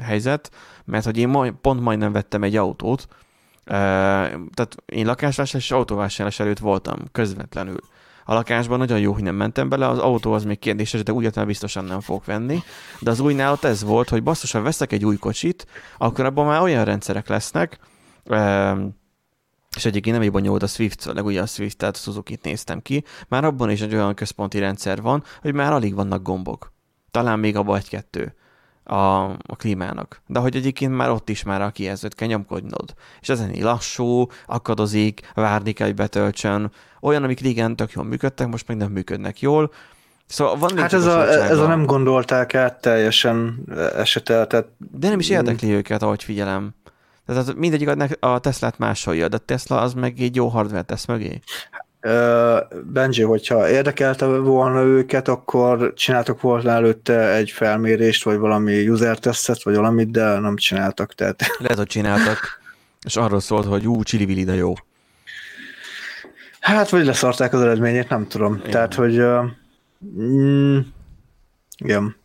helyzet, 0.00 0.50
mert 0.84 1.04
hogy 1.04 1.18
én 1.18 1.28
majd, 1.28 1.52
pont 1.52 1.80
majdnem 1.80 2.12
vettem 2.12 2.42
egy 2.42 2.56
autót, 2.56 3.06
uh, 3.10 3.14
tehát 4.54 4.76
én 4.86 5.06
lakásvásárlás 5.06 5.64
és 5.64 5.70
autóvásárlás 5.70 6.40
előtt 6.40 6.58
voltam 6.58 6.98
közvetlenül. 7.12 7.80
A 8.24 8.34
lakásban. 8.34 8.78
Nagyon 8.78 8.98
jó, 8.98 9.12
hogy 9.12 9.22
nem 9.22 9.34
mentem 9.34 9.68
bele, 9.68 9.88
az 9.88 9.98
autó 9.98 10.32
az 10.32 10.44
még 10.44 10.58
kérdéses, 10.58 11.02
de 11.02 11.12
értem 11.20 11.46
biztosan 11.46 11.84
nem 11.84 12.00
fogok 12.00 12.24
venni. 12.24 12.62
De 13.00 13.10
az 13.10 13.20
újnál 13.20 13.52
ott 13.52 13.64
ez 13.64 13.82
volt, 13.82 14.08
hogy 14.08 14.22
basszus, 14.22 14.52
ha 14.52 14.60
veszek 14.60 14.92
egy 14.92 15.04
új 15.04 15.16
kocsit, 15.16 15.66
akkor 15.98 16.24
abban 16.24 16.46
már 16.46 16.60
olyan 16.60 16.84
rendszerek 16.84 17.28
lesznek, 17.28 17.78
uh, 18.24 18.78
és 19.76 19.84
egyébként 19.84 20.16
nem 20.16 20.24
egy 20.24 20.32
bonyolult 20.32 20.62
a 20.62 20.66
Swift, 20.66 21.06
a 21.06 21.14
legújabb 21.14 21.48
Swift, 21.48 21.76
tehát 21.76 21.96
a 21.96 21.98
Suzuki-t 21.98 22.44
néztem 22.44 22.82
ki, 22.82 23.04
már 23.28 23.44
abban 23.44 23.70
is 23.70 23.80
egy 23.80 23.94
olyan 23.94 24.14
központi 24.14 24.58
rendszer 24.58 25.02
van, 25.02 25.24
hogy 25.40 25.54
már 25.54 25.72
alig 25.72 25.94
vannak 25.94 26.22
gombok. 26.22 26.72
Talán 27.10 27.38
még 27.38 27.56
abban 27.56 27.76
egy-kettő 27.76 28.34
a, 28.92 29.24
a 29.30 29.56
klímának. 29.56 30.22
De 30.26 30.38
hogy 30.38 30.56
egyébként 30.56 30.96
már 30.96 31.10
ott 31.10 31.28
is 31.28 31.42
már 31.42 31.62
a 31.62 31.70
kijelzőt 31.70 32.14
kell 32.14 32.28
nyomkodnod. 32.28 32.94
És 33.20 33.28
ezen 33.28 33.54
így 33.54 33.62
lassú, 33.62 34.26
akadozik, 34.46 35.30
várni 35.34 35.72
kell, 35.72 35.86
hogy 35.86 35.96
betöltsön. 35.96 36.70
Olyan, 37.00 37.24
amik 37.24 37.40
régen 37.40 37.76
tök 37.76 37.92
jól 37.92 38.04
működtek, 38.04 38.46
most 38.46 38.68
meg 38.68 38.76
nem 38.76 38.90
működnek 38.90 39.40
jól. 39.40 39.72
Szóval 40.26 40.56
van 40.56 40.76
Hát 40.76 40.92
ez 40.92 41.06
a, 41.06 41.28
ez 41.28 41.58
a 41.58 41.66
nem 41.66 41.86
gondolták 41.86 42.54
át 42.54 42.80
teljesen 42.80 43.64
esetel, 43.96 44.46
tehát 44.46 44.66
De 44.78 45.08
nem 45.08 45.18
is 45.18 45.28
érdekli 45.28 45.70
őket, 45.70 46.02
ahogy 46.02 46.24
figyelem. 46.24 46.74
Tehát 47.26 47.54
mindegyik 47.54 48.16
a 48.20 48.38
Teslát 48.38 48.78
másolja, 48.78 49.28
de 49.28 49.36
a 49.36 49.38
Tesla 49.38 49.80
az 49.80 49.94
meg 49.94 50.20
egy 50.20 50.36
jó 50.36 50.48
hardware 50.48 50.82
tesz 50.82 51.06
mögé. 51.06 51.40
Benji, 52.84 53.22
hogyha 53.22 53.70
érdekelte 53.70 54.26
volna 54.26 54.82
őket, 54.82 55.28
akkor 55.28 55.92
csináltak 55.94 56.40
volna 56.40 56.70
előtte 56.70 57.32
egy 57.32 57.50
felmérést, 57.50 58.24
vagy 58.24 58.38
valami 58.38 58.88
user 58.88 59.18
testet, 59.18 59.62
vagy 59.62 59.74
valamit, 59.74 60.10
de 60.10 60.38
nem 60.38 60.56
csináltak. 60.56 61.14
Tehát... 61.14 61.40
Lehet, 61.58 61.76
hogy 61.76 61.86
csináltak, 61.86 62.60
és 63.04 63.16
arról 63.16 63.40
szólt, 63.40 63.66
hogy 63.66 63.86
ú, 63.86 64.02
csili 64.02 64.44
de 64.44 64.54
jó. 64.54 64.72
Hát, 66.60 66.88
vagy 66.88 67.04
leszarták 67.04 67.52
az 67.52 67.60
eredményét, 67.60 68.08
nem 68.08 68.26
tudom. 68.26 68.54
Igen. 68.54 68.70
Tehát, 68.70 68.94
hogy 68.94 69.18
uh, 69.18 69.44
mm, 70.20 70.78
igen. 71.76 72.16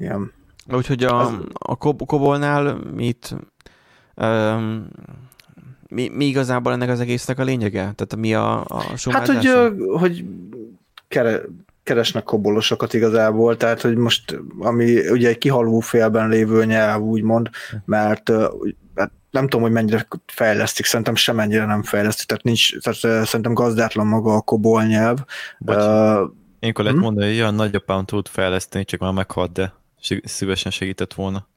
Igen. 0.00 0.32
Úgyhogy 0.72 1.04
a, 1.04 1.40
a 1.52 1.76
Kobolnál 1.76 2.74
mit 2.94 3.34
um, 4.14 4.88
mi, 5.94 6.08
mi 6.08 6.24
igazából 6.24 6.72
ennek 6.72 6.88
az 6.88 7.00
egésznek 7.00 7.38
a 7.38 7.44
lényege? 7.44 7.80
Tehát 7.80 8.16
mi 8.16 8.34
a, 8.34 8.60
a 8.60 8.82
Hát, 9.10 9.26
hogy, 9.26 9.50
hogy 9.98 10.24
kere, 11.08 11.40
keresnek 11.82 12.24
kobolosokat 12.24 12.94
igazából, 12.94 13.56
tehát, 13.56 13.80
hogy 13.80 13.96
most, 13.96 14.40
ami 14.58 15.08
ugye 15.08 15.28
egy 15.28 15.38
kihaló 15.38 15.80
félben 15.80 16.28
lévő 16.28 16.64
nyelv, 16.64 17.02
úgymond, 17.02 17.50
mert 17.84 18.30
hát 18.94 19.10
nem 19.30 19.42
tudom, 19.42 19.60
hogy 19.60 19.72
mennyire 19.72 20.06
fejlesztik, 20.26 20.84
szerintem 20.84 21.14
semennyire 21.14 21.64
nem 21.64 21.82
fejlesztik, 21.82 22.26
tehát, 22.26 22.42
nincs, 22.42 22.78
tehát 22.78 23.26
szerintem 23.26 23.54
gazdátlan 23.54 24.06
maga 24.06 24.34
a 24.34 24.40
kobol 24.40 24.82
nyelv. 24.82 25.18
Bocs, 25.58 25.76
uh, 25.76 26.30
én 26.58 26.70
akkor 26.70 26.84
lehet 26.84 26.98
hm? 26.98 27.04
mondani, 27.04 27.26
hogy 27.26 27.38
olyan 27.38 27.54
nagyapám 27.54 28.04
tud 28.04 28.28
fejleszteni, 28.28 28.84
csak 28.84 29.00
már 29.00 29.12
meghalt, 29.12 29.52
de 29.52 29.72
szívesen 30.24 30.72
segített 30.72 31.14
volna. 31.14 31.48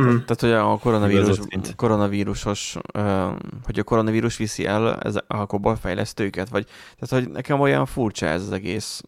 Mm. 0.00 0.04
Tehát, 0.04 0.40
hogy 0.40 0.52
a 0.52 0.78
koronavírus, 0.78 1.38
koronavírusos, 1.76 2.76
hogy 3.64 3.78
a 3.78 3.82
koronavírus 3.84 4.36
viszi 4.36 4.66
el 4.66 4.96
ez 4.96 5.18
a 5.26 5.46
kobol 5.46 5.76
fejlesztőket, 5.76 6.48
vagy 6.48 6.66
tehát, 6.98 7.24
hogy 7.24 7.32
nekem 7.32 7.60
olyan 7.60 7.86
furcsa 7.86 8.26
ez 8.26 8.42
az 8.42 8.52
egész 8.52 9.02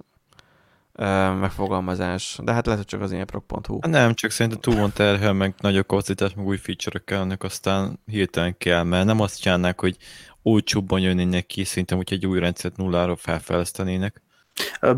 megfogalmazás, 1.40 2.38
de 2.42 2.52
hát 2.52 2.66
lehet, 2.66 2.80
hogy 2.80 2.90
csak 2.90 3.00
az 3.00 3.12
énprok.hu. 3.12 3.78
Nem, 3.88 4.14
csak 4.14 4.30
szerintem 4.30 4.60
túl 4.60 4.76
van 4.76 4.92
terhel, 4.92 5.32
meg 5.32 5.54
nagyobb 5.58 5.86
kapacitás, 5.86 6.34
meg 6.34 6.46
új 6.46 6.56
feature 6.56 6.98
kellnek, 7.04 7.42
aztán 7.42 8.00
hirtelen 8.06 8.56
kell, 8.58 8.82
mert 8.82 9.06
nem 9.06 9.20
azt 9.20 9.40
csinálnák, 9.40 9.80
hogy 9.80 9.96
olcsóbban 10.42 11.00
jönnének 11.00 11.46
ki, 11.46 11.64
szerintem, 11.64 11.96
hogy 11.96 12.12
egy 12.12 12.26
új 12.26 12.38
rendszert 12.38 12.76
nullára 12.76 13.16
felfejlesztenének. 13.16 14.22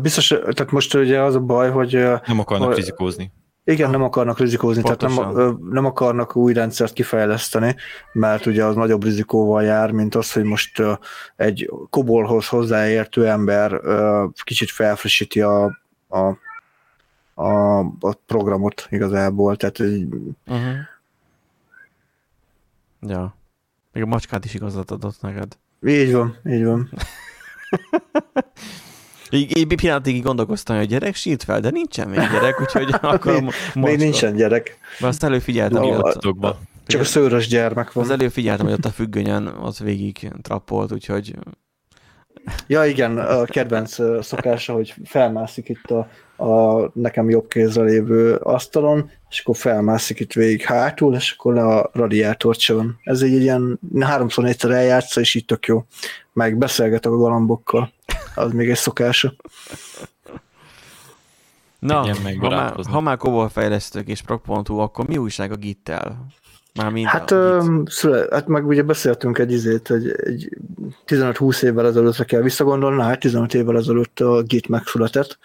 Biztos, 0.01 0.27
tehát 0.27 0.71
most 0.71 0.93
ugye 0.93 1.21
az 1.21 1.35
a 1.35 1.39
baj, 1.39 1.71
hogy... 1.71 1.91
Nem 2.25 2.39
akarnak 2.39 2.67
hogy, 2.67 2.77
rizikózni. 2.77 3.31
Igen, 3.67 3.89
nem 3.89 4.03
akarnak 4.03 4.39
rizikózni, 4.39 4.81
Pontosan. 4.81 5.15
tehát 5.15 5.35
nem, 5.35 5.59
nem 5.69 5.85
akarnak 5.85 6.35
új 6.35 6.53
rendszert 6.53 6.93
kifejleszteni, 6.93 7.75
mert 8.13 8.45
ugye 8.45 8.65
az 8.65 8.75
nagyobb 8.75 9.03
rizikóval 9.03 9.63
jár, 9.63 9.91
mint 9.91 10.15
az, 10.15 10.31
hogy 10.33 10.43
most 10.43 10.81
egy 11.35 11.71
kobolhoz 11.89 12.47
hozzáértő 12.47 13.27
ember 13.27 13.81
kicsit 14.43 14.69
felfrissíti 14.69 15.41
a, 15.41 15.63
a, 16.07 16.37
a, 17.33 17.79
a 17.79 18.13
programot 18.25 18.87
igazából, 18.89 19.55
tehát 19.55 19.79
uh-huh. 19.79 20.75
Ja. 23.01 23.35
Még 23.91 24.03
a 24.03 24.05
macskát 24.05 24.45
is 24.45 24.53
igazat 24.53 24.91
adott 24.91 25.21
neked. 25.21 25.57
Így 25.85 26.13
van, 26.13 26.37
így 26.45 26.63
van. 26.63 26.89
Így, 29.35 29.57
így 29.57 29.75
pillanatig 29.75 30.23
gondolkoztam, 30.23 30.77
hogy 30.77 30.87
gyerek 30.87 31.15
sírt 31.15 31.43
fel, 31.43 31.59
de 31.59 31.69
nincsen 31.69 32.07
még 32.07 32.19
gyerek, 32.19 32.61
úgyhogy 32.61 32.95
akkor 33.01 33.41
még, 33.41 33.51
még 33.73 33.97
nincsen 33.97 34.35
gyerek. 34.35 34.77
De 34.99 35.07
azt 35.07 35.23
előfigyeltem, 35.23 35.83
hogy 35.83 35.97
ott, 35.97 36.57
Csak 36.85 37.01
a 37.01 37.03
szőrös 37.03 37.47
gyermek 37.47 37.91
van. 37.93 38.03
Az 38.03 38.09
előfigyeltem, 38.09 38.65
hogy 38.65 38.75
ott 38.75 38.85
a 38.85 38.89
függönyen 38.89 39.47
az 39.47 39.79
végig 39.79 40.31
trappolt, 40.41 40.91
úgyhogy... 40.91 41.35
Ja 42.67 42.85
igen, 42.85 43.17
a 43.17 43.45
kedvenc 43.45 43.95
szokása, 44.25 44.73
hogy 44.73 44.93
felmászik 45.03 45.69
itt 45.69 45.91
a, 45.91 46.07
a 46.43 46.91
nekem 46.93 47.29
jobb 47.29 47.47
kézre 47.47 47.83
lévő 47.83 48.35
asztalon, 48.35 49.09
és 49.29 49.39
akkor 49.39 49.55
felmászik 49.55 50.19
itt 50.19 50.33
végig 50.33 50.61
hátul, 50.61 51.15
és 51.15 51.31
akkor 51.37 51.53
le 51.53 51.63
a 51.63 51.89
radiátort 51.93 52.59
se 52.59 52.73
van. 52.73 52.99
Ez 53.03 53.21
egy 53.21 53.31
ilyen 53.31 53.79
háromszor 53.99 54.43
négyszer 54.43 54.71
eljátsza, 54.71 55.19
és 55.19 55.35
így 55.35 55.45
tök 55.45 55.65
jó. 55.65 55.85
Meg 56.33 56.57
beszélgetek 56.57 57.11
a 57.11 57.17
galambokkal. 57.17 57.91
Az 58.35 58.51
még 58.51 58.69
egy 58.69 58.77
szokása. 58.77 59.33
Na, 61.79 62.15
ha 62.39 62.49
már, 62.49 62.75
ha 62.91 63.01
már 63.01 63.17
kóval 63.17 63.49
fejlesztők 63.49 64.07
és 64.07 64.21
prog.hu, 64.21 64.77
akkor 64.77 65.07
mi 65.07 65.17
újság 65.17 65.51
a 65.51 65.55
Gittel? 65.55 66.25
Már 66.73 66.91
mind 66.91 67.07
hát, 67.07 67.31
ö, 67.31 67.81
szüle, 67.85 68.27
hát 68.31 68.47
meg 68.47 68.67
ugye 68.67 68.83
beszéltünk 68.83 69.37
egy 69.37 69.51
izét, 69.51 69.87
hogy 69.87 70.11
egy 70.11 70.57
15-20 71.07 71.63
évvel 71.63 71.85
ezelőttre 71.85 72.23
kell 72.23 72.41
visszagondolni, 72.41 73.01
hát 73.01 73.19
15 73.19 73.53
évvel 73.53 73.77
ezelőtt 73.77 74.19
a 74.19 74.41
Git 74.41 74.67
megszületett, 74.67 75.37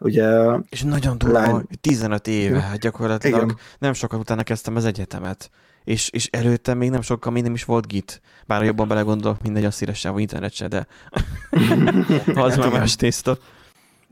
Ugye, 0.00 0.56
és 0.68 0.82
nagyon 0.82 1.18
durva, 1.18 1.38
lány... 1.38 1.66
15 1.80 2.26
éve, 2.26 2.60
hát 2.60 2.78
gyakorlatilag 2.78 3.42
Igen. 3.42 3.56
nem 3.78 3.92
sokat 3.92 4.20
utána 4.20 4.42
kezdtem 4.42 4.76
az 4.76 4.84
egyetemet. 4.84 5.50
És, 5.84 6.10
és 6.10 6.28
előtte 6.32 6.74
még 6.74 6.90
nem 6.90 7.02
sokkal 7.02 7.32
még 7.32 7.42
nem 7.42 7.54
is 7.54 7.64
volt 7.64 7.86
Git. 7.86 8.20
Bár 8.46 8.64
jobban 8.64 8.88
belegondolok, 8.88 9.42
mindegy, 9.42 9.64
a 9.64 9.70
szíres 9.70 10.06
internet 10.16 10.52
se, 10.52 10.68
de 10.68 10.86
az 12.34 12.56
már 12.56 12.70
más 12.70 12.96
tészta. 12.96 13.38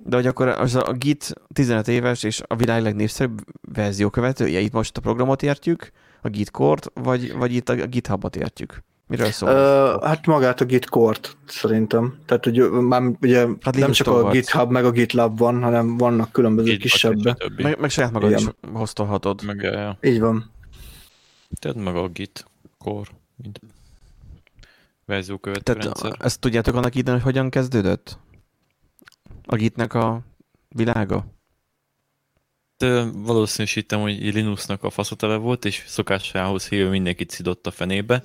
De 0.04 0.16
hogy 0.16 0.26
akkor 0.26 0.48
az 0.48 0.74
a 0.74 0.92
Git 0.92 1.34
15 1.52 1.88
éves, 1.88 2.22
és 2.22 2.42
a 2.46 2.56
világ 2.56 2.82
legnépszerűbb 2.82 3.40
verzió 3.72 4.10
követője, 4.10 4.60
itt 4.60 4.72
most 4.72 4.96
a 4.96 5.00
programot 5.00 5.42
értjük, 5.42 5.90
a 6.22 6.28
Git 6.28 6.50
Core-t, 6.50 6.90
vagy, 6.94 7.32
vagy 7.36 7.54
itt 7.54 7.68
a 7.68 7.74
GitHub-ot 7.74 8.36
értjük? 8.36 8.82
Miről 9.08 9.30
szól? 9.30 9.48
Uh, 9.50 10.04
hát 10.04 10.26
magát 10.26 10.60
a 10.60 10.64
Git 10.64 10.88
Core-t 10.88 11.36
szerintem. 11.46 12.18
Tehát 12.26 12.44
hogy 12.44 12.70
már 12.70 13.02
ugye 13.20 13.46
hát 13.60 13.76
nem 13.76 13.90
csak 13.90 14.06
a 14.06 14.30
GitHub 14.30 14.70
meg 14.70 14.84
a 14.84 14.90
GitLab 14.90 15.38
van, 15.38 15.62
hanem 15.62 15.96
vannak 15.96 16.32
különböző 16.32 16.70
Git 16.70 16.80
kisebbek. 16.80 17.50
Meg, 17.56 17.80
meg 17.80 17.90
saját 17.90 18.12
magad 18.12 18.30
Igen. 18.30 18.42
is 18.42 18.70
hoztolhatod. 18.72 19.42
Meg, 19.44 19.60
ja. 19.62 19.98
Így 20.00 20.20
van. 20.20 20.50
Tehát 21.54 21.76
meg 21.76 21.96
a 21.96 22.08
Git 22.08 22.44
Core, 22.78 23.10
mint 23.36 23.60
verziókövető 25.04 25.62
Tehát 25.62 25.84
rendszer. 25.84 26.26
ezt 26.26 26.40
tudjátok 26.40 26.74
annak 26.74 26.94
idején, 26.94 27.20
hogy 27.20 27.32
hogyan 27.32 27.50
kezdődött? 27.50 28.18
A 29.46 29.56
Gitnek 29.56 29.94
a 29.94 30.22
világa? 30.68 31.26
De 32.76 33.04
valószínűsítem, 33.04 34.00
hogy 34.00 34.34
Linuxnak 34.34 34.82
a 34.82 34.90
faszotele 34.90 35.36
volt, 35.36 35.64
és 35.64 35.84
szokásához 35.86 36.68
hívő 36.68 36.88
mindenkit 36.88 37.30
szidott 37.30 37.66
a 37.66 37.70
fenébe, 37.70 38.22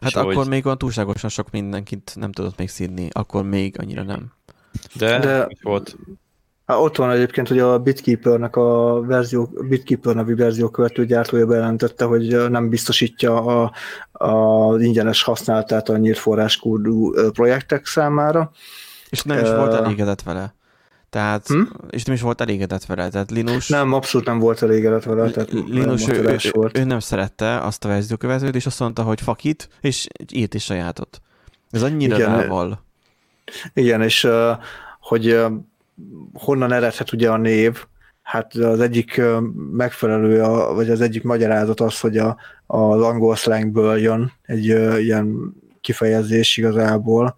Hát 0.00 0.14
akkor 0.16 0.32
ahogy... 0.32 0.48
még 0.48 0.64
olyan 0.64 0.78
túlságosan 0.78 1.30
sok 1.30 1.50
mindenkit 1.50 2.12
nem 2.14 2.32
tudott 2.32 2.56
még 2.58 2.68
szídni, 2.68 3.08
akkor 3.12 3.44
még 3.44 3.78
annyira 3.80 4.02
nem. 4.02 4.32
De, 4.94 5.18
De 5.18 5.48
volt. 5.62 5.96
Hát 6.68 6.78
ott 6.78 6.96
van 6.96 7.10
egyébként, 7.10 7.48
hogy 7.48 7.58
a 7.58 7.78
Bitkeeper-nek 7.78 8.56
a 8.56 9.00
verzió, 9.06 9.50
Bitkeeper 9.68 10.14
nevű 10.14 10.34
verzió 10.34 10.68
követő 10.68 11.06
gyártója 11.06 11.46
bejelentette, 11.46 12.04
hogy 12.04 12.50
nem 12.50 12.68
biztosítja 12.68 13.44
a, 13.44 13.72
a 14.12 14.74
ingyenes 14.78 15.22
használatát 15.22 15.88
a 15.88 15.96
nyílt 15.96 16.18
forráskódú 16.18 17.12
projektek 17.30 17.86
számára. 17.86 18.50
És 19.08 19.22
nem 19.22 19.38
is 19.38 19.48
uh, 19.48 19.56
volt 19.56 19.74
elégedett 19.74 20.22
vele. 20.22 20.54
Tehát, 21.10 21.46
hm? 21.46 21.62
és 21.90 22.04
nem 22.04 22.14
is 22.14 22.20
volt 22.20 22.40
elégedett 22.40 22.84
vele, 22.84 23.08
tehát 23.08 23.30
Linus... 23.30 23.68
Nem, 23.68 23.92
abszolút 23.92 24.26
nem 24.26 24.38
volt 24.38 24.62
elégedett 24.62 25.04
vele, 25.04 25.30
tehát 25.30 25.50
Linus, 25.52 26.08
ő, 26.08 26.12
ő, 26.12 26.36
volt. 26.50 26.78
ő, 26.78 26.84
nem 26.84 27.00
szerette 27.00 27.60
azt 27.60 27.84
a 27.84 27.88
verziókövetőt, 27.88 28.54
és 28.54 28.66
azt 28.66 28.80
mondta, 28.80 29.02
hogy 29.02 29.20
fuck 29.20 29.44
it, 29.44 29.68
és 29.80 30.06
írt 30.32 30.54
is 30.54 30.64
sajátot. 30.64 31.20
Ez 31.70 31.82
annyira 31.82 32.16
Igen, 32.16 32.40
rával. 32.40 32.84
Igen, 33.74 34.02
és 34.02 34.28
hogy 35.00 35.40
honnan 36.32 36.72
eredhet 36.72 37.12
ugye 37.12 37.30
a 37.30 37.36
név, 37.36 37.84
hát 38.22 38.54
az 38.54 38.80
egyik 38.80 39.20
megfelelő, 39.72 40.42
vagy 40.74 40.90
az 40.90 41.00
egyik 41.00 41.22
magyarázat 41.22 41.80
az, 41.80 42.00
hogy 42.00 42.18
a, 42.18 42.36
az 42.66 43.02
angol 43.02 43.36
slangből 43.36 43.98
jön 43.98 44.32
egy 44.42 44.64
ilyen 45.04 45.54
kifejezés 45.80 46.56
igazából, 46.56 47.36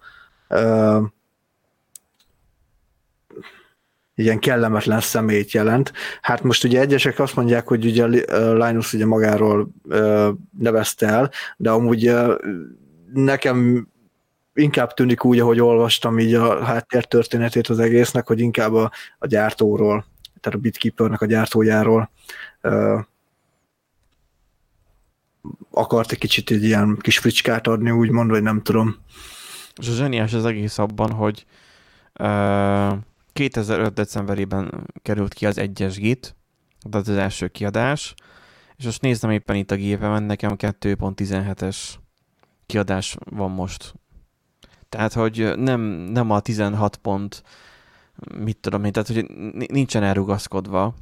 ilyen 4.15 4.39
kellemetlen 4.39 5.01
szemét 5.01 5.51
jelent. 5.51 5.93
Hát 6.21 6.43
most 6.43 6.65
ugye 6.65 6.81
egyesek 6.81 7.19
azt 7.19 7.37
mondják, 7.37 7.67
hogy 7.69 7.85
ugye 7.85 8.07
Linus 8.53 8.93
ugye 8.93 9.07
magáról 9.07 9.69
nevezte 10.59 11.07
el, 11.07 11.31
de 11.57 11.71
amúgy 11.71 12.13
nekem 13.13 13.89
inkább 14.55 14.95
tűnik 14.95 15.25
úgy, 15.25 15.39
ahogy 15.39 15.61
olvastam 15.61 16.19
így 16.19 16.35
a 16.35 16.65
háttértörténetét 16.65 17.69
az 17.69 17.79
egésznek, 17.79 18.27
hogy 18.27 18.41
inkább 18.41 18.75
a, 18.75 18.91
a 19.19 19.27
gyártóról, 19.27 20.05
tehát 20.41 20.59
a 20.59 20.63
Bitkeepernek 20.63 21.21
a 21.21 21.27
gyártójáról 21.27 22.11
akart 25.71 26.13
egy 26.13 26.19
kicsit 26.19 26.51
egy 26.51 26.65
ilyen 26.65 26.97
kis 27.01 27.19
fricskát 27.19 27.67
adni, 27.67 27.91
úgymond, 27.91 28.31
vagy 28.31 28.43
nem 28.43 28.63
tudom. 28.63 28.97
És 29.77 29.89
a 29.89 29.93
zseniás 29.93 30.33
az 30.33 30.45
egész 30.45 30.79
abban, 30.79 31.11
hogy 31.13 31.47
uh, 32.21 32.99
2005. 33.33 33.93
decemberében 33.93 34.87
került 35.03 35.35
ki 35.35 35.47
az 35.47 35.59
egyes 35.59 35.97
git, 35.97 36.37
tehát 36.91 37.09
az 37.09 37.17
első 37.17 37.49
kiadás, 37.49 38.15
és 38.77 38.85
most 38.85 39.03
nézem 39.03 39.31
éppen 39.31 39.57
itt 39.57 39.71
a 39.71 39.75
gépemen, 39.75 40.23
nekem 40.23 40.55
2.17-es 40.57 41.77
kiadás 42.67 43.17
van 43.31 43.51
most. 43.51 43.95
Tehát, 44.91 45.13
hogy 45.13 45.53
nem, 45.57 45.81
nem 45.91 46.31
a 46.31 46.41
16 46.41 46.97
pont, 46.97 47.43
mit 48.35 48.57
tudom 48.57 48.85
én, 48.85 48.93
tehát, 48.93 49.09
hogy 49.09 49.27
nincsen 49.71 50.03
elrugaszkodva. 50.03 50.95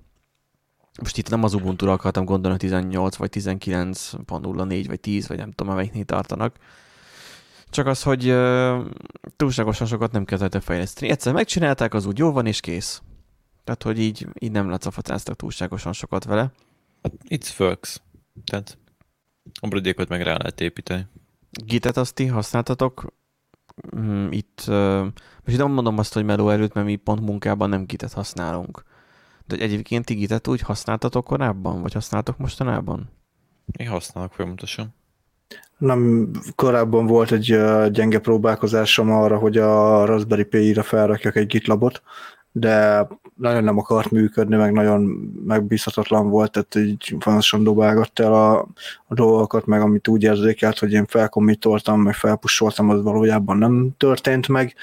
Most 1.00 1.16
itt 1.16 1.30
nem 1.30 1.44
az 1.44 1.54
Ubuntu-ra 1.54 1.92
akartam 1.92 2.24
gondolni, 2.24 2.56
18 2.56 3.16
vagy 3.16 3.30
19.04 3.34 4.84
vagy 4.86 5.00
10, 5.00 5.28
vagy 5.28 5.36
nem 5.36 5.52
tudom, 5.52 5.74
melyiknél 5.74 6.04
tartanak, 6.04 6.56
csak 7.70 7.86
az, 7.86 8.02
hogy 8.02 8.30
uh, 8.30 8.86
túlságosan 9.36 9.86
sokat 9.86 10.12
nem 10.12 10.24
kezdett 10.24 10.62
fejleszteni. 10.62 11.10
Egyszer 11.10 11.32
megcsinálták, 11.32 11.94
az 11.94 12.06
úgy 12.06 12.18
jó 12.18 12.32
van, 12.32 12.46
és 12.46 12.60
kész. 12.60 13.02
Tehát, 13.64 13.82
hogy 13.82 13.98
így, 13.98 14.26
így 14.38 14.50
nem 14.50 14.68
lacafacáztak 14.68 15.36
túlságosan 15.36 15.92
sokat 15.92 16.24
vele. 16.24 16.52
It's 17.28 17.60
works. 17.60 18.00
Tehát 18.44 18.78
obradékot 19.60 20.08
meg 20.08 20.22
rá 20.22 20.36
lehet 20.36 20.60
építeni. 20.60 21.06
Gitet 21.50 21.96
azt 21.96 22.14
ti 22.14 22.26
használtatok 22.26 23.12
mm, 23.96 24.26
itt, 24.30 24.64
uh, 24.68 25.06
most 25.44 25.58
nem 25.58 25.70
mondom 25.70 25.98
azt, 25.98 26.14
hogy 26.14 26.24
meló 26.24 26.50
előtt, 26.50 26.72
mert 26.72 26.86
mi 26.86 26.96
pont 26.96 27.20
munkában 27.20 27.68
nem 27.68 27.84
gitet 27.84 28.12
használunk. 28.12 28.82
De 29.46 29.56
egyébként 29.56 30.04
ti 30.04 30.14
gitet 30.14 30.48
úgy 30.48 30.60
használtatok 30.60 31.24
korábban, 31.24 31.82
vagy 31.82 31.92
használtok 31.92 32.38
mostanában? 32.38 33.10
Én 33.76 33.88
használok 33.88 34.32
folyamatosan. 34.32 34.94
Nem, 35.78 36.30
korábban 36.54 37.06
volt 37.06 37.32
egy 37.32 37.44
gyenge 37.90 38.18
próbálkozásom 38.18 39.10
arra, 39.10 39.38
hogy 39.38 39.56
a 39.56 40.04
Raspberry 40.04 40.44
Pi-ra 40.44 40.82
felrakjak 40.82 41.36
egy 41.36 41.46
GitLabot, 41.46 42.02
de 42.52 43.06
nagyon 43.38 43.64
nem 43.64 43.78
akart 43.78 44.10
működni, 44.10 44.56
meg 44.56 44.72
nagyon 44.72 45.02
megbízhatatlan 45.46 46.28
volt, 46.28 46.50
tehát 46.50 46.88
így 46.88 47.16
folyamatosan 47.20 47.62
dobálgatta 47.62 48.22
el 48.22 48.32
a, 48.32 48.58
a 49.06 49.14
dolgokat, 49.14 49.66
meg 49.66 49.80
amit 49.80 50.08
úgy 50.08 50.22
érzékelt, 50.22 50.78
hogy 50.78 50.92
én 50.92 51.06
felkommitoltam, 51.06 52.00
meg 52.00 52.14
felpussoltam, 52.14 52.90
az 52.90 53.02
valójában 53.02 53.56
nem 53.58 53.88
történt 53.96 54.48
meg. 54.48 54.74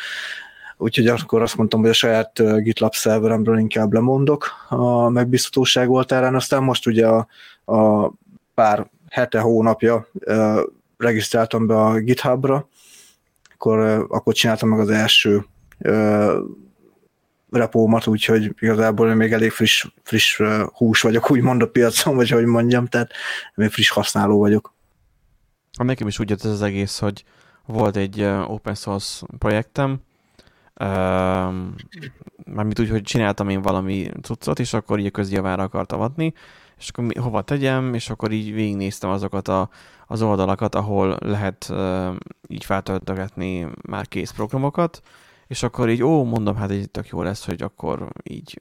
Úgyhogy 0.78 1.08
akkor 1.08 1.42
azt 1.42 1.58
mondtam, 1.58 1.80
hogy 1.80 1.90
a 1.90 1.94
saját 1.94 2.62
GitLab 2.62 2.94
szerveremről 2.94 3.58
inkább 3.58 3.94
lemondok 3.94 4.50
a 4.70 5.10
megbízhatóság 5.10 5.88
voltárán, 5.88 6.36
aztán 6.36 6.64
most 6.64 6.88
ugye 6.88 7.08
a, 7.08 7.28
a 7.66 8.12
pár 8.54 8.90
hete, 9.10 9.40
hónapja 9.40 10.08
regisztráltam 10.98 11.68
be 11.68 11.82
a 11.82 12.00
GitHubra, 12.00 12.68
akkor, 13.54 14.06
akkor 14.10 14.34
csináltam 14.34 14.70
meg 14.70 14.80
az 14.80 14.90
első 14.90 15.46
uh, 15.80 16.34
repómat, 17.50 18.08
úgyhogy 18.08 18.56
igazából 18.60 19.14
még 19.14 19.34
elég 19.34 19.52
friss, 19.52 19.88
friss 20.04 20.42
hús 20.74 21.02
vagyok, 21.02 21.32
úgymond 21.32 21.62
a 21.62 21.68
piacon, 21.68 22.16
vagy 22.16 22.30
hogy 22.30 22.46
mondjam, 22.46 22.86
tehát 22.86 23.12
még 23.56 23.70
friss 23.70 23.90
használó 23.90 24.40
vagyok. 24.40 24.74
Nekem 25.78 26.08
is 26.08 26.20
úgy 26.20 26.30
jött 26.30 26.44
ez 26.44 26.52
az 26.52 26.62
egész, 26.62 27.00
hogy 27.00 27.24
volt 27.66 27.96
egy 27.96 28.24
open 28.24 28.76
source 28.76 29.26
projektem, 29.38 30.00
mármint 32.46 32.80
úgy, 32.80 32.90
hogy 32.90 33.02
csináltam 33.02 33.50
én 33.50 33.62
valami 33.62 34.12
cuccot, 34.22 34.60
és 34.60 34.74
akkor 34.74 35.00
így 35.00 35.06
a 35.06 35.12
közjavára 35.12 35.64
akartam 35.64 36.00
adni, 36.00 36.34
és 36.78 36.90
akkor 36.90 37.04
mi, 37.04 37.16
hova 37.16 37.42
tegyem, 37.42 37.94
és 37.94 38.10
akkor 38.10 38.32
így 38.32 38.54
végignéztem 38.54 39.10
azokat 39.10 39.48
a, 39.48 39.70
az 40.08 40.22
oldalakat, 40.22 40.76
ahol 40.76 41.18
lehet 41.22 41.68
uh, 41.70 42.16
így 42.48 42.66
feltöltögetni 42.66 43.68
már 43.82 44.08
kész 44.08 44.32
programokat, 44.32 45.02
és 45.48 45.64
akkor 45.64 45.90
így, 45.90 46.04
ó, 46.04 46.24
mondom, 46.24 46.56
hát 46.56 46.72
így 46.72 46.92
tök 46.92 47.08
jó 47.08 47.22
lesz, 47.22 47.46
hogy 47.46 47.62
akkor 47.62 48.10
így 48.24 48.60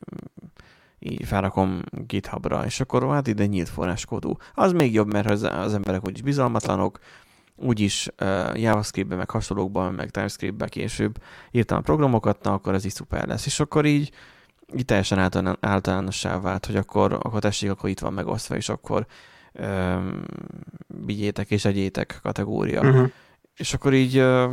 így 0.98 1.24
felrakom 1.24 1.82
GitHubra, 2.06 2.64
és 2.64 2.80
akkor 2.80 3.08
hát 3.08 3.26
ide 3.26 3.46
nyílt 3.46 3.68
forráskódú. 3.68 4.36
Az 4.54 4.72
még 4.72 4.94
jobb, 4.94 5.12
mert 5.12 5.30
az, 5.30 5.42
az 5.42 5.74
emberek 5.74 6.06
úgyis 6.06 6.22
bizalmatlanok, 6.22 6.98
úgyis 7.56 8.08
uh, 8.20 8.60
JavaScript-ben, 8.60 9.18
meg 9.18 9.30
hasonlókban, 9.30 9.94
meg 9.94 10.10
TypeScript-ben 10.10 10.68
később 10.68 11.16
írtam 11.50 11.78
a 11.78 11.80
programokat, 11.80 12.42
na 12.42 12.52
akkor 12.52 12.74
ez 12.74 12.84
is 12.84 12.92
szuper 12.92 13.26
lesz. 13.26 13.46
És 13.46 13.60
akkor 13.60 13.84
így, 13.84 14.10
így 14.74 14.84
teljesen 14.84 15.18
általán, 15.18 15.56
általánossá 15.60 16.40
vált, 16.40 16.66
hogy 16.66 16.76
akkor, 16.76 17.12
akkor 17.12 17.40
tessék, 17.40 17.70
akkor 17.70 17.90
itt 17.90 18.00
van 18.00 18.12
megosztva, 18.12 18.56
és 18.56 18.68
akkor 18.68 19.06
um, 19.52 20.22
vigyétek 20.86 21.50
és 21.50 21.64
egyétek 21.64 22.18
kategória. 22.22 22.80
Uh-huh. 22.80 23.10
És 23.56 23.74
akkor 23.74 23.94
így 23.94 24.18
uh, 24.18 24.52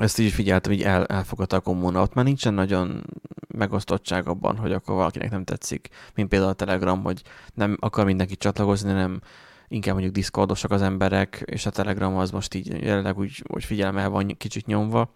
ezt 0.00 0.18
így 0.18 0.32
figyeltem, 0.32 0.72
hogy 0.72 0.82
el, 0.82 1.06
elfogadta 1.06 1.56
a 1.56 1.60
kommuna. 1.60 2.02
Ott 2.02 2.14
már 2.14 2.24
nincsen 2.24 2.54
nagyon 2.54 3.04
megosztottság 3.48 4.28
abban, 4.28 4.56
hogy 4.56 4.72
akkor 4.72 4.94
valakinek 4.94 5.30
nem 5.30 5.44
tetszik, 5.44 5.88
mint 6.14 6.28
például 6.28 6.50
a 6.50 6.54
Telegram, 6.54 7.02
hogy 7.02 7.22
nem 7.54 7.76
akar 7.80 8.04
mindenki 8.04 8.36
csatlakozni, 8.36 8.92
nem 8.92 9.20
inkább 9.68 9.92
mondjuk 9.92 10.14
diszkordosak 10.14 10.70
az 10.70 10.82
emberek, 10.82 11.42
és 11.44 11.66
a 11.66 11.70
Telegram 11.70 12.16
az 12.16 12.30
most 12.30 12.54
így 12.54 12.82
jelenleg 12.82 13.18
úgy, 13.18 13.42
úgy 13.46 13.64
figyelem 13.64 13.96
el 13.96 14.08
van 14.08 14.26
kicsit 14.26 14.66
nyomva, 14.66 15.12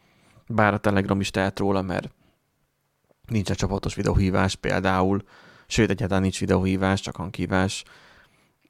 bár 0.46 0.74
a 0.74 0.78
Telegram 0.78 1.20
is 1.20 1.30
tehet 1.30 1.58
róla, 1.58 1.82
mert 1.82 2.10
nincs 3.26 3.50
a 3.50 3.54
csapatos 3.54 3.94
videóhívás 3.94 4.54
például, 4.54 5.22
sőt, 5.66 5.90
egyáltalán 5.90 6.22
nincs 6.22 6.40
videóhívás, 6.40 7.00
csak 7.00 7.16
hanghívás, 7.16 7.84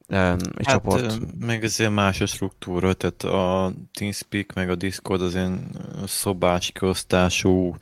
egy 0.09 0.67
hát, 0.67 0.75
csoport. 0.75 1.19
Meg 1.39 1.65
azért 1.65 1.91
más 1.91 2.21
a 2.21 2.27
struktúra, 2.27 2.95
tehát 2.95 3.23
a 3.23 3.73
TeamSpeak 3.93 4.53
meg 4.55 4.71
a 4.71 4.75
Discord 4.75 5.23
az 5.23 5.35
ilyen 5.35 5.71
szobás 6.07 6.71
kiosztású 6.71 7.77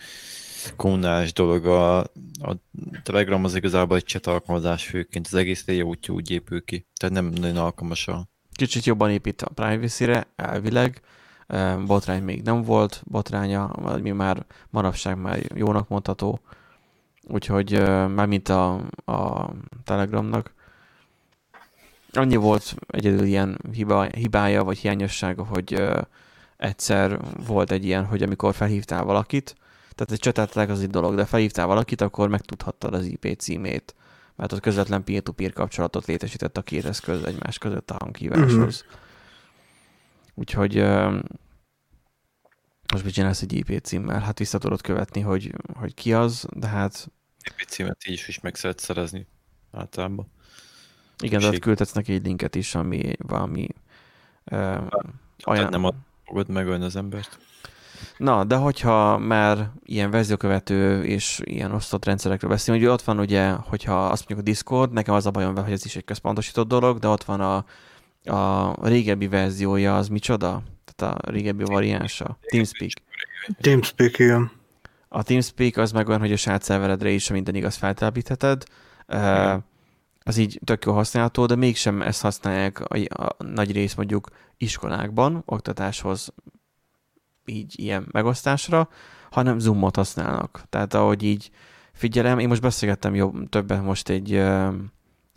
kommunális 0.77 1.33
dolog. 1.33 1.67
A, 1.67 1.99
a 2.41 2.57
Telegram 3.03 3.45
az 3.45 3.55
igazából 3.55 3.97
egy 3.97 4.07
chat 4.07 4.27
alkalmazás 4.27 4.87
főként, 4.87 5.27
az 5.27 5.35
egész 5.35 5.65
útja 5.83 6.15
úgy 6.15 6.31
épül 6.31 6.65
ki, 6.65 6.87
tehát 7.01 7.15
nem 7.15 7.27
nagyon 7.27 7.57
alkalmas 7.57 8.09
a... 8.09 8.29
Kicsit 8.53 8.85
jobban 8.85 9.11
épít 9.11 9.43
a 9.43 9.51
privacy-re, 9.51 10.27
elvileg, 10.37 11.01
botrány 11.87 12.23
még 12.23 12.43
nem 12.43 12.63
volt, 12.63 13.03
botránya, 13.05 13.71
vagy 13.75 14.03
mi 14.03 14.11
már 14.11 14.47
manapság 14.71 15.19
már 15.19 15.39
jónak 15.55 15.89
mondható, 15.89 16.41
úgyhogy 17.23 17.81
már 18.15 18.27
mint 18.27 18.49
a, 18.49 18.75
a 19.05 19.51
Telegramnak, 19.85 20.55
annyi 22.17 22.37
volt 22.37 22.75
egyedül 22.87 23.25
ilyen 23.25 23.59
hiba, 23.73 24.03
hibája 24.03 24.65
vagy 24.65 24.79
hiányossága, 24.79 25.45
hogy 25.45 25.75
uh, 25.75 26.01
egyszer 26.57 27.21
volt 27.47 27.71
egy 27.71 27.85
ilyen, 27.85 28.05
hogy 28.05 28.23
amikor 28.23 28.55
felhívtál 28.55 29.05
valakit, 29.05 29.57
tehát 29.95 30.13
egy 30.13 30.19
cseteltek 30.19 30.69
az 30.69 30.81
egy 30.81 30.91
dolog, 30.91 31.15
de 31.15 31.25
felhívtál 31.25 31.67
valakit, 31.67 32.01
akkor 32.01 32.29
megtudhattad 32.29 32.95
az 32.95 33.05
IP 33.05 33.35
címét, 33.39 33.95
mert 34.37 34.53
ott 34.53 34.61
közvetlen 34.61 35.05
peer-to-peer 35.05 35.53
kapcsolatot 35.53 36.07
létesített 36.07 36.57
a 36.57 36.63
két 36.63 36.85
eszköz 36.85 37.23
egymás 37.23 37.59
között 37.59 37.91
a 37.91 37.97
hanghíváshoz. 37.99 38.85
Uh-huh. 38.85 39.01
Úgyhogy 40.35 40.79
uh, 40.79 41.23
most 42.93 43.05
mit 43.05 43.13
csinálsz 43.13 43.43
egy 43.43 43.53
IP 43.53 43.81
címmel? 43.81 44.21
Hát 44.21 44.39
vissza 44.39 44.59
tudod 44.59 44.81
követni, 44.81 45.21
hogy, 45.21 45.55
hogy 45.75 45.95
ki 45.95 46.13
az, 46.13 46.47
de 46.53 46.67
hát... 46.67 47.11
IP 47.45 47.69
címet 47.69 48.07
így 48.07 48.13
is, 48.13 48.29
is 48.29 48.41
meg 48.41 48.55
szeret 48.55 48.79
szerezni 48.79 49.27
általában. 49.73 50.31
Igen, 51.23 51.41
de 51.41 51.59
küldhetsz 51.59 51.93
neki 51.93 52.13
egy 52.13 52.25
linket 52.25 52.55
is, 52.55 52.75
ami 52.75 53.13
valami 53.19 53.69
uh, 54.51 54.87
olyan... 55.47 55.69
Nem 55.71 55.91
fogod 56.25 56.49
megölni 56.49 56.85
az 56.85 56.97
embert. 56.97 57.39
Na, 58.17 58.45
de 58.45 58.57
hogyha 58.57 59.19
már 59.19 59.71
ilyen 59.85 60.11
verziókövető 60.11 61.05
és 61.05 61.41
ilyen 61.45 61.73
osztott 61.73 62.05
rendszerekről 62.05 62.51
beszélünk, 62.51 62.85
hogy 62.85 62.93
ott 62.93 63.03
van 63.03 63.19
ugye, 63.19 63.51
hogyha 63.51 64.07
azt 64.07 64.29
mondjuk 64.29 64.39
a 64.49 64.51
Discord, 64.51 64.93
nekem 64.93 65.15
az 65.15 65.27
a 65.27 65.31
bajom 65.31 65.55
vele, 65.55 65.67
hogy 65.67 65.75
ez 65.75 65.85
is 65.85 65.97
egy 65.97 66.05
központosított 66.05 66.69
dolog, 66.69 66.99
de 66.99 67.09
ott 67.09 67.25
van 67.25 67.41
a, 67.41 67.65
a 68.37 68.89
régebbi 68.89 69.29
verziója, 69.29 69.97
az 69.97 70.09
micsoda? 70.09 70.63
Tehát 70.95 71.19
a 71.19 71.31
régebbi 71.31 71.65
variánsa? 71.65 72.39
TeamSpeak. 72.41 72.93
TeamSpeak, 73.61 74.19
igen. 74.19 74.51
A 75.09 75.23
TeamSpeak 75.23 75.77
az 75.77 75.93
meg 75.93 76.09
olyan, 76.09 76.21
hogy 76.21 76.33
a 76.33 76.37
saját 76.37 76.63
szerveredre 76.63 77.11
is 77.11 77.31
minden 77.31 77.55
igaz 77.55 77.77
feltelepítheted. 77.77 78.65
Uh, 79.09 79.55
az 80.27 80.37
így 80.37 80.61
tök 80.65 80.85
jó 80.85 80.93
használható, 80.93 81.47
de 81.47 81.55
mégsem 81.55 82.03
ezt 82.03 82.21
használják 82.21 82.81
a, 82.81 83.23
a 83.23 83.45
nagy 83.45 83.73
rész 83.73 83.95
mondjuk 83.95 84.29
iskolákban, 84.57 85.43
oktatáshoz 85.45 86.33
így 87.45 87.81
ilyen 87.81 88.09
megosztásra, 88.11 88.89
hanem 89.31 89.59
Zoomot 89.59 89.97
használnak. 89.97 90.63
Tehát 90.69 90.95
ahogy 90.95 91.23
így 91.23 91.51
figyelem, 91.93 92.39
én 92.39 92.49
most 92.49 92.61
beszélgettem 92.61 93.15
jobb, 93.15 93.49
többen 93.49 93.83
most 93.83 94.09
egy, 94.09 94.43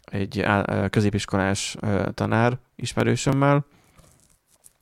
egy 0.03 0.45
középiskolás 0.89 1.77
tanár 2.13 2.59
ismerősömmel, 2.75 3.65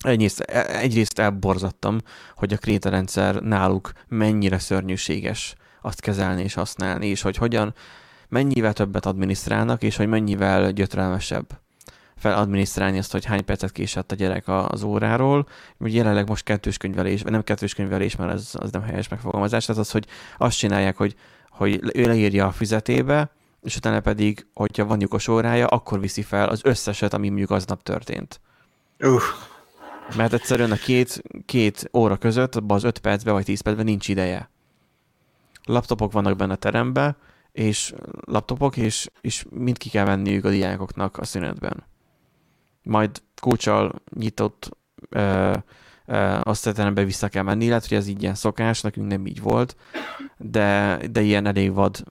Egyrészt, 0.03 0.39
e, 0.39 0.77
egyrészt 0.77 1.19
elborzattam, 1.19 1.97
hogy 2.35 2.53
a 2.53 2.57
krétarendszer 2.57 3.35
náluk 3.35 3.91
mennyire 4.07 4.59
szörnyűséges 4.59 5.55
azt 5.81 6.01
kezelni 6.01 6.43
és 6.43 6.53
használni, 6.53 7.07
és 7.07 7.21
hogy 7.21 7.37
hogyan 7.37 7.73
mennyivel 8.30 8.73
többet 8.73 9.05
adminisztrálnak, 9.05 9.84
és 9.84 9.95
hogy 9.95 10.07
mennyivel 10.07 10.71
gyötrelmesebb 10.71 11.59
feladminisztrálni 12.17 12.97
azt, 12.97 13.11
hogy 13.11 13.25
hány 13.25 13.45
percet 13.45 13.71
késett 13.71 14.11
a 14.11 14.15
gyerek 14.15 14.47
az 14.47 14.84
óráról. 14.84 15.47
Ugye 15.78 15.97
jelenleg 15.97 16.28
most 16.28 16.43
kettős 16.43 16.78
könyvelés, 16.78 17.21
nem 17.21 17.43
kettős 17.43 17.73
könyvelés, 17.73 18.15
mert 18.15 18.34
ez 18.34 18.49
az 18.53 18.71
nem 18.71 18.82
helyes 18.82 19.07
megfogalmazás, 19.07 19.65
tehát 19.65 19.82
az, 19.82 19.91
hogy 19.91 20.07
azt 20.38 20.57
csinálják, 20.57 20.97
hogy, 20.97 21.15
hogy 21.49 21.80
ő 21.93 22.05
leírja 22.05 22.47
a 22.47 22.51
fizetébe, 22.51 23.32
és 23.61 23.75
utána 23.75 23.99
pedig, 23.99 24.47
hogyha 24.53 24.86
van 24.86 25.01
lyukos 25.01 25.28
órája, 25.28 25.67
akkor 25.67 25.99
viszi 25.99 26.21
fel 26.21 26.49
az 26.49 26.61
összeset, 26.63 27.13
ami 27.13 27.28
mondjuk 27.28 27.51
aznap 27.51 27.84
történt. 27.84 28.41
Uh. 28.99 29.21
Mert 30.15 30.34
egyszerűen 30.34 30.71
a 30.71 30.75
két, 30.75 31.21
két 31.45 31.89
óra 31.93 32.17
között, 32.17 32.55
abban 32.55 32.78
az 32.78 32.84
öt 32.84 32.99
percben 32.99 33.34
vagy 33.34 33.45
tíz 33.45 33.61
percben 33.61 33.86
nincs 33.86 34.07
ideje. 34.07 34.49
Laptopok 35.63 36.11
vannak 36.11 36.36
benne 36.36 36.53
a 36.53 36.55
teremben, 36.55 37.17
és 37.57 37.93
laptopok, 38.25 38.77
és, 38.77 39.09
és 39.21 39.45
mind 39.49 39.77
ki 39.77 39.89
kell 39.89 40.05
venniük 40.05 40.45
a 40.45 40.49
diákoknak 40.49 41.17
a 41.17 41.25
szünetben. 41.25 41.83
Majd 42.83 43.21
kulcsal 43.41 44.01
nyitott 44.15 44.77
ö, 45.09 45.53
ö, 46.05 46.39
terembe 46.61 47.03
vissza 47.03 47.27
kell 47.27 47.43
menni, 47.43 47.67
lehet, 47.67 47.87
hogy 47.87 47.97
ez 47.97 48.07
így 48.07 48.21
ilyen 48.21 48.35
szokás, 48.35 48.81
nekünk 48.81 49.07
nem 49.07 49.25
így 49.25 49.41
volt, 49.41 49.75
de, 50.37 50.99
de 51.11 51.21
ilyen 51.21 51.45
elég 51.45 51.73
vad 51.73 52.03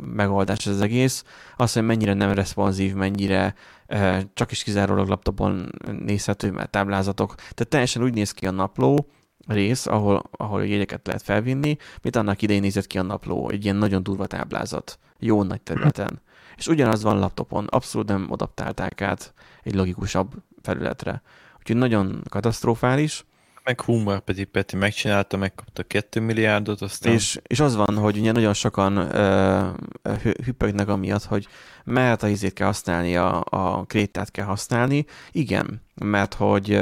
megoldás 0.00 0.66
az 0.66 0.80
egész. 0.80 1.24
Azt, 1.56 1.74
hogy 1.74 1.84
mennyire 1.84 2.14
nem 2.14 2.32
responsív, 2.32 2.94
mennyire 2.94 3.54
ö, 3.86 4.18
csak 4.34 4.50
is 4.50 4.62
kizárólag 4.62 5.08
laptopon 5.08 5.70
nézhető, 6.04 6.50
mert 6.50 6.70
táblázatok. 6.70 7.34
Tehát 7.34 7.68
teljesen 7.68 8.02
úgy 8.02 8.14
néz 8.14 8.32
ki 8.32 8.46
a 8.46 8.50
napló, 8.50 9.06
rész, 9.52 9.86
ahol, 9.86 10.22
ahol 10.30 10.66
jegyeket 10.66 11.06
lehet 11.06 11.22
felvinni, 11.22 11.76
mint 12.02 12.16
annak 12.16 12.42
idején 12.42 12.62
nézett 12.62 12.86
ki 12.86 12.98
a 12.98 13.02
napló, 13.02 13.50
egy 13.50 13.64
ilyen 13.64 13.76
nagyon 13.76 14.02
durva 14.02 14.26
táblázat, 14.26 14.98
jó 15.18 15.42
nagy 15.42 15.60
területen. 15.60 16.20
És 16.56 16.66
ugyanaz 16.66 17.02
van 17.02 17.18
laptopon, 17.18 17.66
abszolút 17.66 18.08
nem 18.08 18.26
adaptálták 18.30 19.00
át 19.00 19.34
egy 19.62 19.74
logikusabb 19.74 20.32
felületre. 20.62 21.22
Úgyhogy 21.58 21.76
nagyon 21.76 22.22
katasztrofális. 22.28 23.24
Meg 23.64 23.80
humor 23.80 24.20
pedig 24.20 24.46
Peti 24.46 24.76
megcsinálta, 24.76 25.36
megkapta 25.36 25.82
2 25.82 26.20
milliárdot, 26.20 26.80
aztán... 26.80 27.12
És, 27.12 27.40
és 27.42 27.60
az 27.60 27.76
van, 27.76 27.96
hogy 27.96 28.18
ugye 28.18 28.32
nagyon 28.32 28.54
sokan 28.54 28.96
ö, 28.96 29.68
hüppögnek 30.44 30.88
amiatt, 30.88 31.24
hogy 31.24 31.46
mert 31.84 32.22
a 32.22 32.28
izét 32.28 32.52
kell 32.52 32.66
használni, 32.66 33.16
a, 33.16 33.44
a 33.44 33.84
krétát 33.84 34.30
kell 34.30 34.44
használni. 34.44 35.04
Igen, 35.32 35.82
mert 35.94 36.34
hogy 36.34 36.80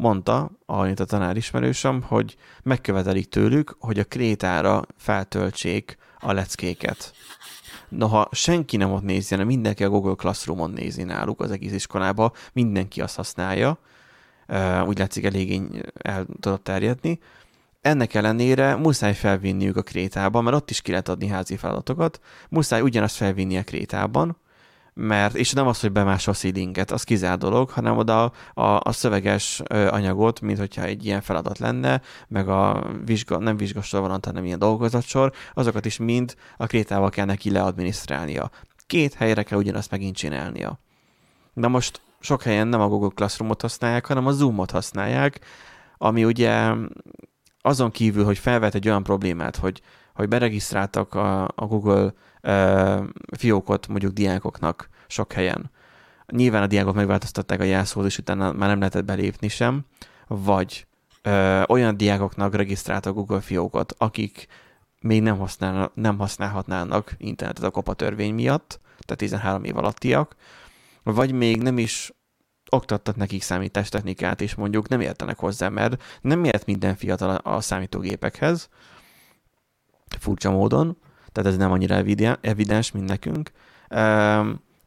mondta, 0.00 0.50
ahogy 0.66 1.00
a 1.00 1.04
tanár 1.04 1.36
ismerősöm, 1.36 2.02
hogy 2.02 2.36
megkövetelik 2.62 3.28
tőlük, 3.28 3.76
hogy 3.78 3.98
a 3.98 4.04
krétára 4.04 4.82
feltöltsék 4.96 5.96
a 6.18 6.32
leckéket. 6.32 7.12
Noha 7.88 8.28
senki 8.32 8.76
nem 8.76 8.92
ott 8.92 9.02
nézi, 9.02 9.34
hanem 9.34 9.46
mindenki 9.46 9.84
a 9.84 9.88
Google 9.88 10.14
Classroom-on 10.14 10.70
nézi 10.70 11.02
náluk 11.02 11.40
az 11.40 11.50
egész 11.50 11.72
iskolába, 11.72 12.32
mindenki 12.52 13.00
azt 13.00 13.16
használja, 13.16 13.78
úgy 14.86 14.98
látszik 14.98 15.24
eléggé 15.24 15.60
el 15.98 16.26
tudott 16.40 16.64
terjedni. 16.64 17.18
Ennek 17.80 18.14
ellenére 18.14 18.76
muszáj 18.76 19.14
felvinniük 19.14 19.76
a 19.76 19.82
krétában, 19.82 20.44
mert 20.44 20.56
ott 20.56 20.70
is 20.70 20.80
ki 20.80 20.90
lehet 20.90 21.08
adni 21.08 21.26
házi 21.26 21.56
feladatokat, 21.56 22.20
muszáj 22.48 22.80
ugyanazt 22.80 23.16
felvinni 23.16 23.56
a 23.58 23.64
krétában, 23.64 24.36
mert, 24.94 25.34
és 25.34 25.52
nem 25.52 25.66
az, 25.66 25.80
hogy 25.80 25.92
bemásol 25.92 26.34
seedinget, 26.34 26.90
az 26.90 27.02
kizár 27.02 27.38
dolog, 27.38 27.70
hanem 27.70 27.96
oda 27.96 28.32
a, 28.54 28.62
a 28.62 28.92
szöveges 28.92 29.60
anyagot, 29.68 30.40
mint 30.40 30.58
hogyha 30.58 30.82
egy 30.82 31.04
ilyen 31.04 31.20
feladat 31.20 31.58
lenne, 31.58 32.00
meg 32.28 32.48
a 32.48 32.90
vizsga, 33.04 33.38
nem 33.38 33.56
vizsgasor 33.56 34.00
van, 34.00 34.20
hanem 34.22 34.44
ilyen 34.44 34.58
dolgozatsor, 34.58 35.32
azokat 35.54 35.84
is 35.84 35.98
mind 35.98 36.34
a 36.56 36.66
krétával 36.66 37.10
kell 37.10 37.26
neki 37.26 37.50
leadminisztrálnia. 37.50 38.50
Két 38.86 39.14
helyre 39.14 39.42
kell 39.42 39.58
ugyanazt 39.58 39.90
megint 39.90 40.16
csinálnia. 40.16 40.78
De 41.54 41.68
most 41.68 42.00
sok 42.20 42.42
helyen 42.42 42.68
nem 42.68 42.80
a 42.80 42.88
Google 42.88 43.10
Classroom-ot 43.14 43.60
használják, 43.60 44.06
hanem 44.06 44.26
a 44.26 44.32
Zoom-ot 44.32 44.70
használják, 44.70 45.40
ami 45.98 46.24
ugye 46.24 46.72
azon 47.62 47.90
kívül, 47.90 48.24
hogy 48.24 48.38
felvet 48.38 48.74
egy 48.74 48.88
olyan 48.88 49.02
problémát, 49.02 49.56
hogy, 49.56 49.82
hogy 50.14 50.28
beregisztráltak 50.28 51.14
a, 51.14 51.42
a 51.42 51.66
Google 51.66 52.12
fiókot 53.36 53.88
mondjuk 53.88 54.12
diákoknak 54.12 54.88
sok 55.06 55.32
helyen. 55.32 55.70
Nyilván 56.26 56.62
a 56.62 56.66
diákok 56.66 56.94
megváltoztatták 56.94 57.60
a 57.60 57.64
jelszót, 57.64 58.06
és 58.06 58.18
utána 58.18 58.52
már 58.52 58.68
nem 58.68 58.78
lehetett 58.78 59.04
belépni 59.04 59.48
sem, 59.48 59.84
vagy 60.26 60.86
e, 61.22 61.64
olyan 61.68 61.96
diákoknak 61.96 62.54
regisztráltak 62.54 63.14
Google 63.14 63.40
fiókot, 63.40 63.94
akik 63.98 64.46
még 65.00 65.22
nem, 65.22 65.38
használ, 65.38 65.90
nem 65.94 66.18
használhatnának 66.18 67.14
internetet 67.18 67.64
a 67.64 67.70
kopa 67.70 67.94
törvény 67.94 68.34
miatt, 68.34 68.80
tehát 68.82 69.16
13 69.16 69.64
év 69.64 69.76
alattiak, 69.76 70.36
vagy 71.02 71.32
még 71.32 71.62
nem 71.62 71.78
is 71.78 72.12
oktattak 72.70 73.16
nekik 73.16 73.42
számítástechnikát, 73.42 74.40
és 74.40 74.54
mondjuk 74.54 74.88
nem 74.88 75.00
értenek 75.00 75.38
hozzá, 75.38 75.68
mert 75.68 76.02
nem 76.20 76.44
ért 76.44 76.66
minden 76.66 76.96
fiatal 76.96 77.34
a 77.34 77.60
számítógépekhez, 77.60 78.68
furcsa 80.18 80.50
módon, 80.50 80.96
tehát 81.32 81.50
ez 81.50 81.56
nem 81.56 81.72
annyira 81.72 82.02
evidens, 82.40 82.92
mint 82.92 83.08
nekünk. 83.08 83.50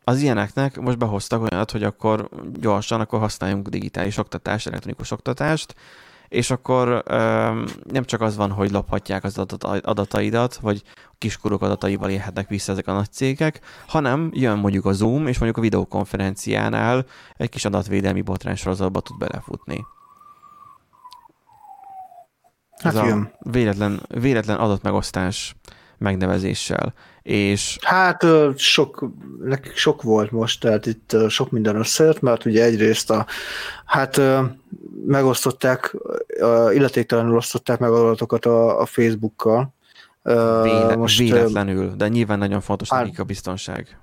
Az 0.03 0.19
ilyeneknek 0.19 0.79
most 0.79 0.97
behoztak 0.97 1.41
olyat, 1.41 1.71
hogy 1.71 1.83
akkor 1.83 2.29
gyorsan, 2.53 2.99
akkor 2.99 3.19
használjunk 3.19 3.67
digitális 3.67 4.17
oktatást, 4.17 4.67
elektronikus 4.67 5.11
oktatást, 5.11 5.75
és 6.27 6.51
akkor 6.51 7.03
nem 7.83 8.03
csak 8.03 8.21
az 8.21 8.35
van, 8.35 8.51
hogy 8.51 8.71
lophatják 8.71 9.23
az 9.23 9.37
adataidat, 9.81 10.55
vagy 10.55 10.83
kiskorok 11.17 11.61
adataival 11.61 12.09
élhetnek 12.09 12.47
vissza 12.47 12.71
ezek 12.71 12.87
a 12.87 12.93
nagy 12.93 13.11
cégek, 13.11 13.59
hanem 13.87 14.29
jön 14.33 14.57
mondjuk 14.57 14.85
a 14.85 14.91
Zoom, 14.91 15.27
és 15.27 15.37
mondjuk 15.37 15.57
a 15.57 15.61
videokonferenciánál 15.61 17.05
egy 17.37 17.49
kis 17.49 17.65
adatvédelmi 17.65 18.21
botrány 18.21 18.55
sorozatba 18.55 18.99
tud 18.99 19.17
belefutni. 19.17 19.85
Hát 22.81 22.95
Ez 22.95 23.07
jön. 23.07 23.33
a 23.39 23.49
véletlen, 23.49 24.01
véletlen 24.07 24.57
adatmegosztás 24.57 25.55
megnevezéssel. 26.03 26.93
És... 27.21 27.77
Hát 27.81 28.25
sok, 28.55 29.09
nekik 29.43 29.75
sok 29.75 30.01
volt 30.01 30.31
most, 30.31 30.59
tehát 30.59 30.85
itt 30.85 31.15
sok 31.29 31.51
minden 31.51 31.75
összejött, 31.75 32.21
mert 32.21 32.45
ugye 32.45 32.63
egyrészt 32.63 33.09
a, 33.09 33.25
hát 33.85 34.21
megosztották, 35.05 35.95
illetéktelenül 36.71 37.35
osztották 37.35 37.79
meg 37.79 37.91
adatokat 37.91 38.45
a, 38.45 38.79
a 38.79 38.85
Facebookkal. 38.85 39.73
Véle, 40.23 40.95
most, 40.95 41.19
véletlenül, 41.19 41.95
de 41.95 42.07
nyilván 42.07 42.37
nagyon 42.37 42.61
fontos 42.61 42.89
hát, 42.89 43.03
nekik 43.03 43.19
a 43.19 43.23
biztonság. 43.23 43.97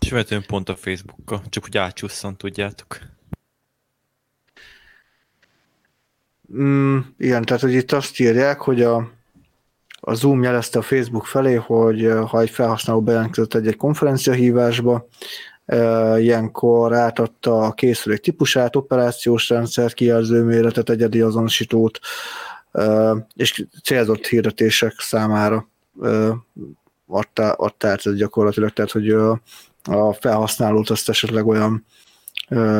És 0.00 0.24
pont 0.46 0.68
a 0.68 0.76
Facebookkal, 0.76 1.42
csak 1.48 1.62
hogy 1.62 1.78
átcsusszan, 1.78 2.36
tudjátok. 2.36 2.98
Mm, 6.56 6.98
igen, 7.18 7.44
tehát 7.44 7.62
hogy 7.62 7.72
itt 7.72 7.92
azt 7.92 8.20
írják, 8.20 8.60
hogy 8.60 8.82
a, 8.82 9.10
a 10.06 10.14
Zoom 10.14 10.42
jelezte 10.42 10.78
a 10.78 10.82
Facebook 10.82 11.26
felé, 11.26 11.54
hogy 11.54 12.12
ha 12.26 12.40
egy 12.40 12.50
felhasználó 12.50 13.02
bejelentkezett 13.02 13.54
egy-egy 13.54 13.76
konferenciahívásba, 13.76 15.06
ilyenkor 16.18 16.94
átadta 16.94 17.58
a 17.58 17.72
készülék 17.72 18.20
típusát, 18.20 18.76
operációs 18.76 19.48
rendszer, 19.48 19.92
kijelző 19.92 20.42
méretet, 20.42 20.90
egyedi 20.90 21.20
azonosítót, 21.20 21.98
és 23.34 23.66
célzott 23.82 24.26
hirdetések 24.26 24.94
számára 24.98 25.68
adta, 27.06 27.52
adta 27.52 27.88
át 27.88 28.16
gyakorlatilag, 28.16 28.70
tehát 28.70 28.90
hogy 28.90 29.10
a 29.82 30.12
felhasználót 30.12 30.90
azt 30.90 31.08
esetleg 31.08 31.46
olyan 31.46 31.84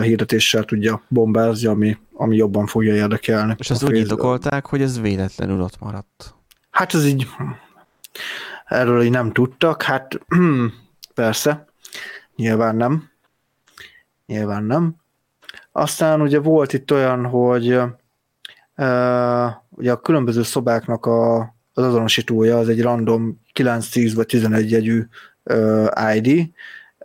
hirdetéssel 0.03 0.65
tudja 0.65 1.03
bombázni, 1.09 1.67
ami, 1.67 1.99
ami 2.13 2.37
jobban 2.37 2.67
fogja 2.67 2.95
érdekelni. 2.95 3.55
És 3.59 3.71
ezt 3.71 3.85
úgy 3.85 3.97
indokolták, 3.97 4.67
hogy 4.67 4.83
ez 4.83 5.01
véletlenül 5.01 5.61
ott 5.61 5.79
maradt. 5.81 6.34
Hát 6.75 6.95
ez 6.95 7.05
így, 7.05 7.27
erről 8.65 9.03
így 9.03 9.11
nem 9.11 9.33
tudtak, 9.33 9.83
hát 9.83 10.19
persze, 11.15 11.67
nyilván 12.37 12.77
nem. 12.77 13.11
Nyilván 14.27 14.65
nem. 14.65 14.97
Aztán 15.73 16.21
ugye 16.21 16.39
volt 16.39 16.73
itt 16.73 16.93
olyan, 16.93 17.27
hogy 17.27 17.73
uh, 18.77 19.51
ugye 19.69 19.93
a 19.93 20.01
különböző 20.01 20.43
szobáknak 20.43 21.07
a, 21.07 21.39
az 21.73 21.85
azonosítója 21.85 22.59
az 22.59 22.69
egy 22.69 22.83
random 22.83 23.41
9, 23.53 23.89
10 23.89 24.15
vagy 24.15 24.27
11 24.27 24.71
jegyű 24.71 25.07
uh, 25.43 26.15
ID, 26.15 26.53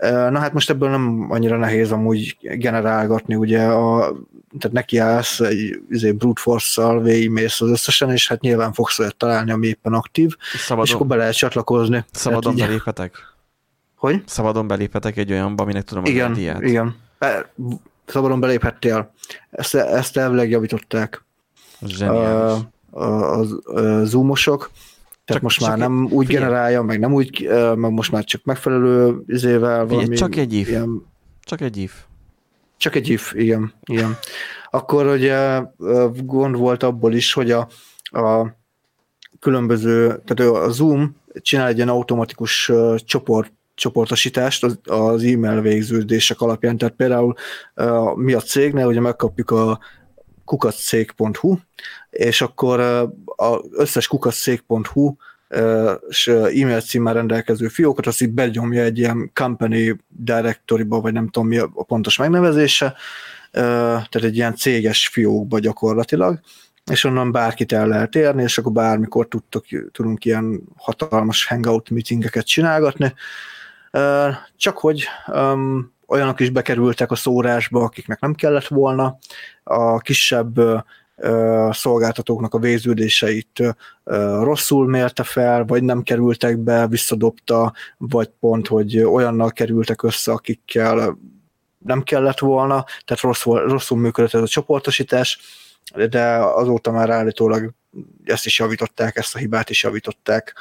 Na 0.01 0.39
hát 0.39 0.53
most 0.53 0.69
ebből 0.69 0.89
nem 0.89 1.27
annyira 1.29 1.57
nehéz 1.57 1.91
amúgy 1.91 2.37
generálgatni, 2.41 3.35
ugye 3.35 3.63
a, 3.63 4.15
tehát 4.59 4.75
neki 4.75 4.97
állsz 4.97 5.39
egy 5.39 5.81
izé, 5.89 6.11
brute 6.11 6.41
force-szal, 6.41 7.01
végigmész 7.01 7.61
az 7.61 7.69
összesen, 7.69 8.11
és 8.11 8.27
hát 8.27 8.41
nyilván 8.41 8.73
fogsz 8.73 8.99
olyat 8.99 9.15
találni, 9.15 9.51
ami 9.51 9.67
éppen 9.67 9.93
aktív, 9.93 10.35
szabadon, 10.57 10.85
és 10.85 10.93
akkor 10.93 11.07
be 11.07 11.15
lehet 11.15 11.35
csatlakozni. 11.35 12.05
Szabadon 12.11 12.55
tehát, 12.55 12.69
beléphetek? 12.69 13.33
Hogy? 13.95 14.23
Szabadon 14.25 14.67
beléphetek 14.67 15.17
egy 15.17 15.31
olyanba, 15.31 15.63
aminek 15.63 15.83
tudom 15.83 16.05
igen, 16.05 16.35
ilyet. 16.35 16.61
Igen, 16.61 16.95
szabadon 18.05 18.39
beléphettél. 18.39 19.13
Ezt, 19.51 19.75
ezt 19.75 20.17
elvileg 20.17 20.49
javították. 20.49 21.23
Zseniális. 21.81 22.63
A, 22.89 22.99
a, 22.99 23.39
a, 23.39 23.45
a 23.73 24.05
zoomosok. 24.05 24.71
Tehát 25.25 25.41
csak, 25.41 25.41
most 25.41 25.61
már 25.61 25.77
nem 25.77 26.07
úgy 26.11 26.25
figyelj. 26.25 26.45
generálja, 26.45 26.81
meg 26.81 26.99
nem 26.99 27.13
úgy, 27.13 27.49
meg 27.75 27.91
most 27.91 28.11
már 28.11 28.23
csak 28.23 28.43
megfelelő 28.43 29.23
izével 29.27 29.85
valami... 29.85 30.15
Csak 30.15 30.35
egy 30.35 30.53
if. 30.53 30.69
Ilyen, 30.69 31.05
csak 31.41 31.61
egy 31.61 31.77
if. 31.77 32.03
Csak 32.79 32.95
egy 32.95 33.09
if, 33.09 33.33
igen. 33.33 33.73
igen. 33.83 34.17
Akkor 34.69 35.05
ugye 35.07 35.61
gond 36.23 36.55
volt 36.55 36.83
abból 36.83 37.13
is, 37.13 37.33
hogy 37.33 37.51
a, 37.51 37.67
a 38.03 38.57
különböző, 39.39 40.21
tehát 40.25 40.53
a 40.53 40.71
Zoom 40.71 41.15
csinál 41.33 41.67
egy 41.67 41.75
ilyen 41.75 41.89
automatikus 41.89 42.71
csoport, 42.97 43.51
csoportosítást 43.73 44.63
az, 44.63 44.79
az 44.83 45.23
e-mail 45.23 45.61
végződések 45.61 46.41
alapján. 46.41 46.77
Tehát 46.77 46.95
például 46.95 47.35
mi 48.15 48.33
a 48.33 48.41
cégnél, 48.41 48.85
ugye 48.85 48.99
megkapjuk 48.99 49.51
a 49.51 49.79
kukacszék.hu, 50.45 51.57
és 52.09 52.41
akkor 52.41 52.79
az 53.25 53.59
összes 53.71 54.07
kukacszék.hu 54.07 55.15
és 56.09 56.27
e-mail 56.27 56.81
címmel 56.81 57.13
rendelkező 57.13 57.67
fiókot, 57.67 58.07
azt 58.07 58.21
így 58.21 58.31
begyomja 58.31 58.83
egy 58.83 58.97
ilyen 58.97 59.31
company 59.33 59.99
directory-ba, 60.07 61.01
vagy 61.01 61.13
nem 61.13 61.29
tudom 61.29 61.47
mi 61.47 61.57
a 61.57 61.83
pontos 61.87 62.17
megnevezése, 62.17 62.95
tehát 63.51 64.15
egy 64.15 64.35
ilyen 64.35 64.55
céges 64.55 65.07
fiókba 65.07 65.59
gyakorlatilag, 65.59 66.39
és 66.91 67.03
onnan 67.03 67.31
bárkit 67.31 67.71
el 67.71 67.87
lehet 67.87 68.15
érni, 68.15 68.43
és 68.43 68.57
akkor 68.57 68.71
bármikor 68.71 69.27
tudtok, 69.27 69.65
tudunk 69.91 70.25
ilyen 70.25 70.61
hatalmas 70.75 71.45
hangout 71.45 71.89
meetingeket 71.89 72.45
csinálgatni. 72.45 73.13
Csak 74.55 74.77
hogy 74.77 75.07
olyanok 76.07 76.39
is 76.39 76.49
bekerültek 76.49 77.11
a 77.11 77.15
szórásba, 77.15 77.83
akiknek 77.83 78.19
nem 78.19 78.33
kellett 78.33 78.67
volna, 78.67 79.17
a 79.63 79.97
kisebb 79.97 80.59
szolgáltatóknak 81.71 82.53
a 82.53 82.59
végződéseit 82.59 83.75
rosszul 84.41 84.87
mérte 84.87 85.23
fel, 85.23 85.65
vagy 85.65 85.83
nem 85.83 86.03
kerültek 86.03 86.57
be, 86.57 86.87
visszadobta, 86.87 87.73
vagy 87.97 88.29
pont, 88.39 88.67
hogy 88.67 88.99
olyannal 88.99 89.51
kerültek 89.51 90.03
össze, 90.03 90.31
akikkel 90.31 91.17
nem 91.77 92.03
kellett 92.03 92.39
volna, 92.39 92.85
tehát 93.05 93.23
rosszul, 93.23 93.67
rosszul 93.67 93.97
működött 93.97 94.33
ez 94.33 94.41
a 94.41 94.47
csoportosítás, 94.47 95.39
de 96.09 96.35
azóta 96.35 96.91
már 96.91 97.09
állítólag 97.09 97.73
ezt 98.23 98.45
is 98.45 98.59
javították, 98.59 99.15
ezt 99.15 99.35
a 99.35 99.39
hibát 99.39 99.69
is 99.69 99.83
javították. 99.83 100.53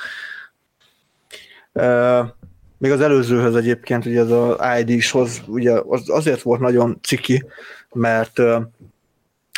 Még 2.79 2.91
az 2.91 3.01
előzőhöz 3.01 3.55
egyébként, 3.55 4.07
ugye 4.07 4.21
ez 4.21 4.31
az 4.31 4.57
ID-shoz, 4.79 5.43
ugye 5.47 5.73
az 5.89 6.11
azért 6.11 6.43
volt 6.43 6.61
nagyon 6.61 6.99
ciki, 7.03 7.45
mert 7.93 8.41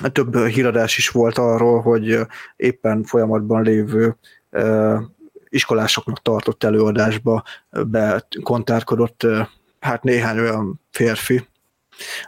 több 0.08 0.36
híradás 0.36 0.98
is 0.98 1.08
volt 1.08 1.38
arról, 1.38 1.80
hogy 1.80 2.18
éppen 2.56 3.02
folyamatban 3.02 3.62
lévő 3.62 4.16
iskolásoknak 5.48 6.22
tartott 6.22 6.64
előadásba 6.64 7.44
bekontárkodott 7.70 9.26
hát 9.80 10.02
néhány 10.02 10.38
olyan 10.38 10.80
férfi, 10.90 11.48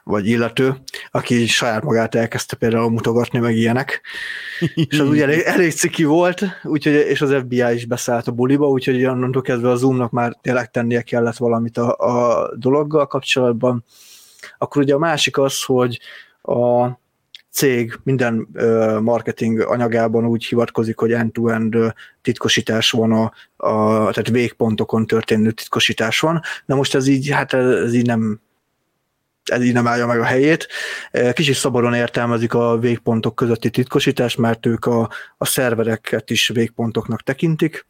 vagy 0.04 0.26
illető, 0.26 0.74
aki 1.10 1.46
saját 1.46 1.82
magát 1.82 2.14
elkezdte 2.14 2.56
például 2.56 2.90
mutogatni, 2.90 3.38
meg 3.38 3.56
ilyenek. 3.56 4.00
és 4.74 4.98
az 4.98 5.08
ugye 5.08 5.22
elég, 5.22 5.40
elég 5.40 5.72
ciki 5.72 6.04
volt, 6.04 6.44
úgyhogy, 6.62 6.92
és 6.92 7.20
az 7.20 7.34
FBI 7.34 7.74
is 7.74 7.86
beszállt 7.86 8.26
a 8.26 8.32
buliba, 8.32 8.68
úgyhogy 8.68 9.04
onnantól 9.04 9.42
kezdve 9.42 9.70
a 9.70 9.76
Zoomnak 9.76 10.10
már 10.10 10.38
tényleg 10.40 10.70
tennie 10.70 11.02
kellett 11.02 11.36
valamit 11.36 11.78
a, 11.78 11.96
a 11.96 12.50
dologgal 12.56 13.06
kapcsolatban. 13.06 13.84
Akkor 14.58 14.82
ugye 14.82 14.94
a 14.94 14.98
másik 14.98 15.38
az, 15.38 15.62
hogy 15.62 16.00
a 16.42 16.88
cég 17.52 17.98
minden 18.02 18.48
marketing 19.02 19.60
anyagában 19.60 20.26
úgy 20.26 20.44
hivatkozik, 20.44 20.98
hogy 20.98 21.12
end-to-end 21.12 21.76
titkosítás 22.22 22.90
van, 22.90 23.12
a, 23.12 23.22
a, 23.66 24.10
tehát 24.10 24.28
végpontokon 24.28 25.06
történő 25.06 25.50
titkosítás 25.50 26.20
van. 26.20 26.40
Na 26.66 26.74
most 26.74 26.94
ez 26.94 27.06
így, 27.06 27.30
hát 27.30 27.52
ez 27.52 27.94
így 27.94 28.06
nem 28.06 28.40
ez 29.44 29.62
így 29.62 29.72
nem 29.72 29.86
állja 29.86 30.06
meg 30.06 30.20
a 30.20 30.24
helyét. 30.24 30.68
Kicsit 31.32 31.54
szabadon 31.54 31.94
értelmezik 31.94 32.54
a 32.54 32.78
végpontok 32.78 33.34
közötti 33.34 33.70
titkosítást, 33.70 34.38
mert 34.38 34.66
ők 34.66 34.84
a, 34.84 35.10
a 35.38 35.44
szervereket 35.46 36.30
is 36.30 36.48
végpontoknak 36.48 37.22
tekintik. 37.22 37.86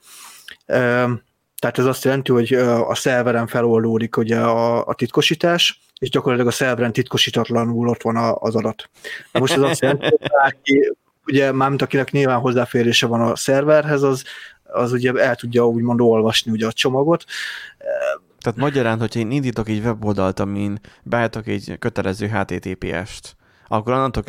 Tehát 0.66 1.78
ez 1.78 1.84
azt 1.84 2.04
jelenti, 2.04 2.32
hogy 2.32 2.52
a 2.88 2.94
szerveren 2.94 3.46
feloldódik 3.46 4.16
ugye 4.16 4.38
a, 4.40 4.86
a 4.86 4.94
titkosítás, 4.94 5.80
és 6.03 6.11
gyakorlatilag 6.11 6.53
a 6.53 6.57
szerveren 6.57 6.92
titkosítatlanul 6.92 7.88
ott 7.88 8.03
van 8.03 8.36
az 8.38 8.55
adat. 8.55 8.90
Na 9.32 9.40
most 9.40 9.53
ez 9.53 9.62
azt 9.62 9.80
jelenti, 9.80 10.05
hogy 10.05 10.28
bárki, 10.42 10.92
ugye 11.26 11.53
mármint 11.53 11.82
akinek 11.82 12.11
nyilván 12.11 12.38
hozzáférése 12.38 13.07
van 13.07 13.20
a 13.20 13.36
szerverhez, 13.36 14.03
az, 14.03 14.24
az 14.62 14.92
ugye 14.92 15.12
el 15.12 15.34
tudja 15.34 15.66
úgymond 15.66 16.00
olvasni 16.00 16.53
ugye 16.53 16.66
a 16.66 16.72
csomagot. 16.72 17.24
Tehát 18.40 18.59
magyarán, 18.59 18.98
hogyha 18.98 19.20
én 19.20 19.30
indítok 19.30 19.68
egy 19.68 19.84
weboldalt, 19.84 20.40
amin 20.40 20.80
beálltok 21.03 21.46
egy 21.46 21.76
kötelező 21.78 22.28
HTTPS-t, 22.28 23.36
akkor 23.72 23.92
annantól 23.92 24.24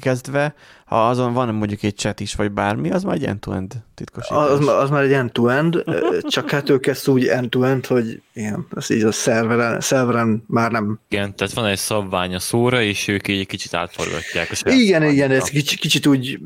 kezdve, 0.00 0.54
ha 0.84 1.08
azon 1.08 1.32
van 1.32 1.54
mondjuk 1.54 1.82
egy 1.82 1.96
chat 1.96 2.20
is, 2.20 2.34
vagy 2.34 2.50
bármi, 2.50 2.90
az 2.90 3.02
már 3.02 3.14
egy 3.14 3.24
end-to-end 3.24 3.72
titkosítás. 3.94 4.48
Az, 4.48 4.68
az 4.68 4.90
már 4.90 5.02
egy 5.02 5.12
end-to-end, 5.12 5.84
csak 6.34 6.50
hát 6.50 6.68
ők 6.68 6.86
ezt 6.86 7.08
úgy 7.08 7.26
end-to-end, 7.26 7.86
hogy 7.86 8.22
igen, 8.32 8.66
ez 8.76 8.90
így 8.90 9.02
a 9.02 9.12
szerveren, 9.12 9.80
szerveren 9.80 10.44
már 10.46 10.70
nem... 10.70 11.00
Igen, 11.08 11.36
tehát 11.36 11.54
van 11.54 11.66
egy 11.66 11.78
szabvány 11.78 12.34
a 12.34 12.38
szóra, 12.38 12.82
és 12.82 13.08
ők 13.08 13.28
így 13.28 13.40
egy 13.40 13.46
kicsit 13.46 13.74
átforgatják. 13.74 14.50
A 14.50 14.70
igen, 14.70 15.02
igen, 15.02 15.30
ez 15.30 15.48
kicsit, 15.48 15.78
kicsit 15.78 16.06
úgy 16.06 16.38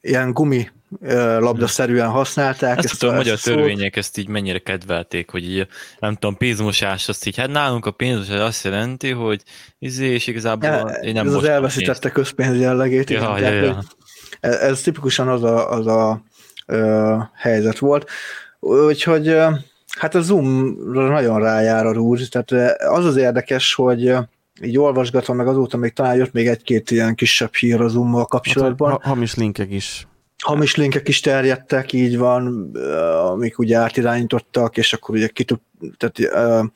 ilyen 0.00 0.32
gumi 0.32 0.70
labdaszerűen 1.38 2.08
használták. 2.08 2.78
Ezt, 2.78 2.86
ezt 2.86 2.98
tudom, 2.98 3.14
a 3.14 3.18
magyar 3.18 3.38
szót. 3.38 3.54
törvények 3.54 3.96
ezt 3.96 4.18
így 4.18 4.28
mennyire 4.28 4.58
kedvelték, 4.58 5.30
hogy 5.30 5.44
így, 5.44 5.66
nem 5.98 6.14
tudom, 6.14 6.36
pénzmosás, 6.36 7.08
azt 7.08 7.26
így, 7.26 7.36
hát 7.36 7.50
nálunk 7.50 7.86
a 7.86 7.90
pénzmosás 7.90 8.40
azt 8.40 8.64
jelenti, 8.64 9.10
hogy 9.10 9.42
izé, 9.78 10.06
és 10.06 10.26
igazából 10.26 10.68
ja, 10.68 10.86
én 10.86 11.12
nem 11.12 11.26
Ez 11.26 11.34
az 11.34 11.44
elveszítette 11.44 12.10
közpénz 12.10 12.60
jellegét. 12.60 13.10
Ja, 13.10 13.34
igen, 13.38 13.52
ja, 13.52 13.62
ja. 13.62 13.82
Ez, 14.40 14.54
ez 14.54 14.80
tipikusan 14.80 15.28
az 15.28 15.42
a, 15.42 15.70
az 15.70 15.86
a 15.86 16.22
ö, 16.66 17.16
helyzet 17.34 17.78
volt. 17.78 18.10
Úgyhogy 18.60 19.36
hát 19.98 20.14
a 20.14 20.20
Zoom-ra 20.20 21.08
nagyon 21.08 21.40
rájár 21.40 21.86
a 21.86 21.92
rúd, 21.92 22.28
tehát 22.30 22.78
az 22.78 23.04
az 23.04 23.16
érdekes, 23.16 23.74
hogy 23.74 24.14
így 24.62 24.78
olvasgatom, 24.78 25.36
meg 25.36 25.46
azóta 25.46 25.76
még 25.76 25.92
talán 25.92 26.16
jött 26.16 26.32
még 26.32 26.48
egy-két 26.48 26.90
ilyen 26.90 27.14
kisebb 27.14 27.54
hír 27.54 27.80
a 27.80 27.88
Zoom-mal 27.88 28.24
kapcsolatban. 28.24 28.90
Hát, 28.90 29.02
ha, 29.02 29.08
hamis 29.08 29.34
linkek 29.34 29.72
is. 29.72 30.06
Hamis 30.42 30.76
linkek 30.76 31.08
is 31.08 31.20
terjedtek, 31.20 31.92
így 31.92 32.18
van, 32.18 32.72
amik 33.30 33.58
ugye 33.58 33.76
átirányítottak, 33.76 34.76
és 34.76 34.92
akkor 34.92 35.14
ugye 35.14 35.26
ki 35.26 35.44
tud, 35.44 35.58
tehát, 35.96 36.18
uh, 36.18 36.68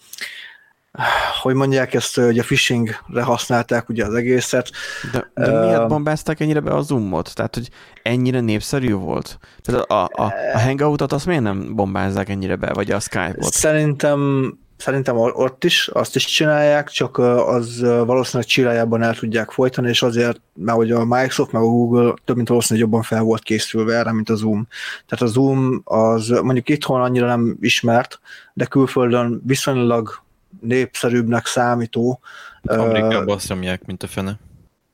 hogy 1.43 1.55
mondják 1.55 1.95
ezt, 1.95 2.15
hogy 2.15 2.39
a 2.39 2.43
phishingre 2.43 3.23
használták 3.23 3.89
ugye 3.89 4.05
az 4.05 4.15
egészet. 4.15 4.71
De, 5.13 5.31
de 5.35 5.53
uh, 5.53 5.65
miért 5.65 5.89
bombázták 5.89 6.41
ennyire 6.41 6.61
be 6.61 6.75
a 6.75 6.81
Zoomot? 6.81 7.35
Tehát, 7.35 7.55
hogy 7.55 7.69
ennyire 8.03 8.41
népszerű 8.41 8.93
volt? 8.93 9.39
Tehát 9.63 9.81
a, 9.81 10.05
a, 10.05 10.35
a 10.53 10.59
Hangoutot 10.59 11.13
azt 11.13 11.27
miért 11.27 11.43
nem 11.43 11.75
bombázzák 11.75 12.29
ennyire 12.29 12.57
be, 12.57 12.73
vagy 12.73 12.91
a 12.91 13.01
Skype-ot? 13.01 13.53
Szerintem 13.53 14.51
Szerintem 14.77 15.17
ott 15.17 15.65
is 15.65 15.89
azt 15.89 16.17
is 16.17 16.25
csinálják, 16.25 16.89
csak 16.89 17.19
az 17.19 17.81
valószínűleg 17.81 18.49
csirájában 18.49 19.03
el 19.03 19.15
tudják 19.15 19.51
folytani, 19.51 19.89
és 19.89 20.03
azért, 20.03 20.41
mert 20.55 20.77
hogy 20.77 20.91
a 20.93 21.05
Microsoft 21.05 21.53
meg 21.53 21.63
a 21.63 21.67
Google 21.67 22.15
több 22.25 22.37
mint 22.37 22.49
valószínűleg 22.49 22.89
jobban 22.89 23.05
fel 23.05 23.23
volt 23.23 23.43
készülve 23.43 23.97
erre, 23.97 24.13
mint 24.13 24.31
a 24.31 24.35
Zoom. 24.35 24.67
Tehát 25.07 25.25
a 25.25 25.33
Zoom 25.33 25.81
az 25.85 26.29
mondjuk 26.29 26.69
itthon 26.69 27.01
annyira 27.01 27.27
nem 27.27 27.57
ismert, 27.61 28.21
de 28.55 28.65
külföldön 28.65 29.43
viszonylag 29.45 30.23
népszerűbbnek 30.61 31.47
számító. 31.47 32.21
Amerikában 32.63 33.35
azt 33.35 33.49
nyomják, 33.49 33.87
mint 33.87 34.03
a 34.03 34.07
fene. 34.07 34.39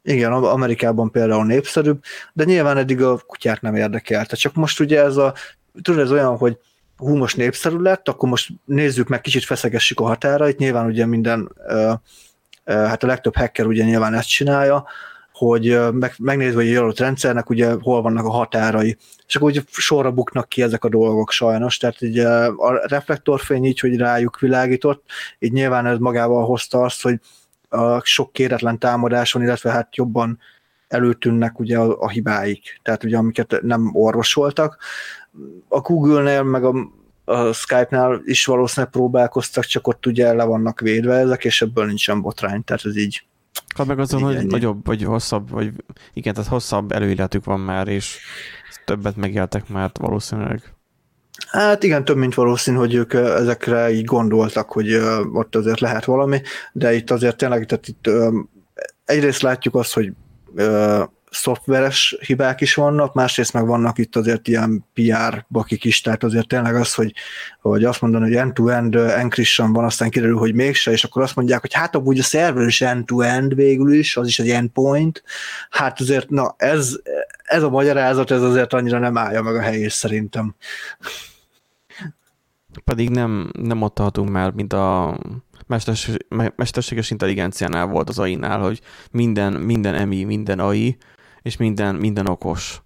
Igen, 0.03 0.33
Amerikában 0.33 1.11
például 1.11 1.45
népszerűbb, 1.45 2.03
de 2.33 2.45
nyilván 2.45 2.76
eddig 2.76 3.03
a 3.03 3.18
kutyát 3.26 3.61
nem 3.61 3.74
érdekelte. 3.74 4.37
Csak 4.37 4.55
most 4.55 4.80
ugye 4.80 5.03
ez 5.03 5.16
a, 5.16 5.35
tudod, 5.83 6.01
ez 6.01 6.12
olyan, 6.12 6.37
hogy 6.37 6.59
hú, 6.97 7.16
most 7.16 7.36
népszerű 7.36 7.76
lett, 7.76 8.09
akkor 8.09 8.28
most 8.28 8.51
nézzük 8.64 9.09
meg, 9.09 9.20
kicsit 9.20 9.45
feszegessük 9.45 10.01
a 10.01 10.07
határait, 10.07 10.59
nyilván 10.59 10.86
ugye 10.86 11.07
minden, 11.07 11.53
hát 12.64 13.03
a 13.03 13.07
legtöbb 13.07 13.36
hacker 13.36 13.66
ugye 13.66 13.84
nyilván 13.84 14.14
ezt 14.14 14.28
csinálja, 14.28 14.84
hogy 15.32 15.93
meg, 15.93 16.14
megnézve 16.18 16.55
hogy 16.62 16.70
egy 16.70 16.76
adott 16.76 16.99
rendszernek 16.99 17.51
ugye 17.51 17.72
hol 17.80 18.03
vannak 18.03 18.24
a 18.24 18.30
határai, 18.30 18.97
és 19.26 19.36
akkor 19.36 19.51
ugye 19.51 19.61
sorra 19.70 20.12
buknak 20.12 20.49
ki 20.49 20.62
ezek 20.62 20.84
a 20.84 20.88
dolgok 20.88 21.30
sajnos, 21.30 21.76
tehát 21.76 22.03
ugye 22.03 22.28
a 22.47 22.86
reflektorfény 22.86 23.64
így, 23.64 23.80
hogy 23.80 23.97
rájuk 23.97 24.40
világított, 24.40 25.05
így 25.38 25.53
nyilván 25.53 25.86
ez 25.86 25.99
magával 25.99 26.45
hozta 26.45 26.80
azt, 26.80 27.03
hogy 27.03 27.20
a 27.68 28.05
sok 28.05 28.32
kéretlen 28.32 28.78
támadáson, 28.78 29.43
illetve 29.43 29.70
hát 29.70 29.97
jobban 29.97 30.38
előtűnnek 30.88 31.59
ugye 31.59 31.78
a, 31.78 32.01
a 32.01 32.09
hibáik, 32.09 32.80
tehát 32.82 33.05
ugye 33.05 33.16
amiket 33.16 33.59
nem 33.62 33.90
orvosoltak, 33.95 34.78
a 35.68 35.80
Google-nél, 35.80 36.43
meg 36.43 36.64
a, 36.64 36.74
a 37.24 37.53
Skype-nál 37.53 38.20
is 38.24 38.45
valószínűleg 38.45 38.93
próbálkoztak, 38.93 39.64
csak 39.64 39.87
ott 39.87 40.07
ugye 40.07 40.33
le 40.33 40.45
vannak 40.45 40.80
védve 40.80 41.14
ezek, 41.14 41.45
és 41.45 41.62
ebből 41.62 41.87
nincsen 41.87 42.20
botrány, 42.20 42.64
tehát 42.64 42.85
ez 42.85 42.97
így. 42.97 43.26
Hát 43.76 43.87
meg 43.87 43.99
azon, 43.99 44.22
hogy 44.22 44.47
nagyobb, 44.47 44.87
vagy 44.87 45.03
hosszabb, 45.03 45.51
vagy 45.51 45.72
igen, 46.12 46.35
tehát 46.35 46.51
hosszabb 46.51 46.93
előéletük 46.93 47.45
van 47.45 47.61
már, 47.61 47.89
és 47.89 48.18
többet 48.85 49.16
megéltek 49.16 49.68
már 49.68 49.91
valószínűleg. 50.01 50.74
Hát 51.49 51.83
igen, 51.83 52.05
több 52.05 52.16
mint 52.16 52.35
valószínű, 52.35 52.76
hogy 52.76 52.95
ők 52.95 53.12
ezekre 53.12 53.91
így 53.93 54.05
gondoltak, 54.05 54.70
hogy 54.70 54.95
ott 55.33 55.57
azért 55.57 55.80
lehet 55.80 56.05
valami, 56.05 56.41
de 56.72 56.95
itt 56.95 57.11
azért 57.11 57.37
tényleg, 57.37 57.66
tehát 57.66 57.89
itt 57.89 58.11
egyrészt 59.05 59.43
látjuk 59.43 59.74
azt, 59.74 59.95
hogy 59.95 60.12
szoftveres 61.33 62.16
hibák 62.26 62.61
is 62.61 62.74
vannak, 62.74 63.14
másrészt 63.14 63.53
meg 63.53 63.66
vannak 63.66 63.99
itt 63.99 64.16
azért 64.16 64.49
ilyen 64.49 64.85
PR 64.95 65.45
bakik 65.49 65.85
is, 65.85 66.01
tehát 66.01 66.24
azért 66.24 66.49
tényleg 66.49 66.74
az, 66.74 66.95
hogy, 66.95 67.14
hogy 67.61 67.85
azt 67.85 68.01
mondani, 68.01 68.24
hogy 68.24 68.35
end-to-end 68.35 68.95
encryption 68.95 69.72
van, 69.72 69.85
aztán 69.85 70.11
kiderül, 70.11 70.37
hogy 70.37 70.55
mégse, 70.55 70.91
és 70.91 71.05
akkor 71.05 71.22
azt 71.22 71.37
mondják, 71.37 71.61
hogy 71.61 71.72
hát 71.72 71.95
amúgy 71.95 72.18
a 72.18 72.22
szerver 72.22 72.66
is 72.66 72.80
end-to-end 72.80 73.55
végül 73.55 73.93
is, 73.93 74.16
az 74.16 74.26
is 74.26 74.39
egy 74.39 74.51
endpoint, 74.51 75.22
hát 75.70 76.01
azért, 76.01 76.28
na 76.30 76.55
ez, 76.57 76.97
ez 77.43 77.62
a 77.62 77.70
magyarázat, 77.70 78.30
ez 78.30 78.43
azért 78.43 78.72
annyira 78.72 78.99
nem 78.99 79.16
állja 79.16 79.43
meg 79.43 79.55
a 79.55 79.61
helyét 79.61 79.91
szerintem. 79.91 80.55
Pedig 82.85 83.11
nem, 83.11 83.51
nem 83.59 83.83
ott 83.83 83.95
tartunk 83.95 84.30
már, 84.30 84.51
mint 84.51 84.72
a 84.72 85.18
mesterséges 86.57 87.11
intelligenciánál 87.11 87.87
volt 87.87 88.09
az 88.09 88.18
AI-nál, 88.18 88.61
hogy 88.61 88.80
minden, 89.11 89.53
minden 89.53 89.95
EMI, 89.95 90.24
minden 90.24 90.59
AI 90.59 90.97
és 91.43 91.57
minden, 91.57 91.95
minden 91.95 92.26
okos. 92.26 92.82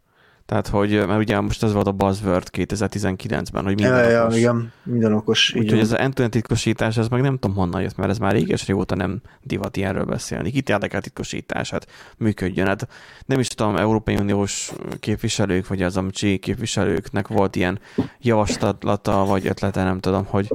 Tehát, 0.47 0.69
hogy, 0.69 0.91
mert 0.91 1.19
ugye 1.19 1.41
most 1.41 1.63
ez 1.63 1.73
volt 1.73 1.87
a 1.87 1.93
buzzword 1.93 2.49
2019-ben, 2.53 3.65
hogy 3.65 3.75
minden 3.75 4.11
ja, 4.11 4.23
okos. 4.23 4.35
Ja, 4.35 4.39
igen, 4.39 4.73
minden 4.83 5.13
okos. 5.13 5.55
Úgyhogy 5.55 5.79
ez 5.79 5.93
az 5.93 5.99
end 5.99 6.27
titkosítás, 6.31 6.97
ez 6.97 7.09
meg 7.09 7.21
nem 7.21 7.39
tudom 7.39 7.57
honnan 7.57 7.83
jött, 7.83 7.97
mert 7.97 8.11
ez 8.11 8.19
már 8.19 8.33
réges 8.33 8.67
régóta 8.67 8.95
nem 8.95 9.21
divat 9.43 9.77
ilyenről 9.77 10.05
beszélni. 10.05 10.51
Itt 10.55 10.69
érdekel 10.69 11.01
titkosítás, 11.01 11.71
hát 11.71 11.87
működjön. 12.19 12.67
Hát 12.67 12.89
nem 13.27 13.39
is 13.39 13.49
tudom, 13.49 13.77
Európai 13.77 14.17
Uniós 14.17 14.73
képviselők, 15.01 15.69
vagy 15.69 15.83
az 15.83 15.97
AMCSI 15.97 16.39
képviselőknek 16.39 17.29
volt 17.29 17.57
ilyen 17.57 17.79
javaslata, 18.21 19.25
vagy 19.25 19.47
ötlete, 19.47 19.83
nem 19.83 20.01
tudom, 20.01 20.25
hogy 20.25 20.49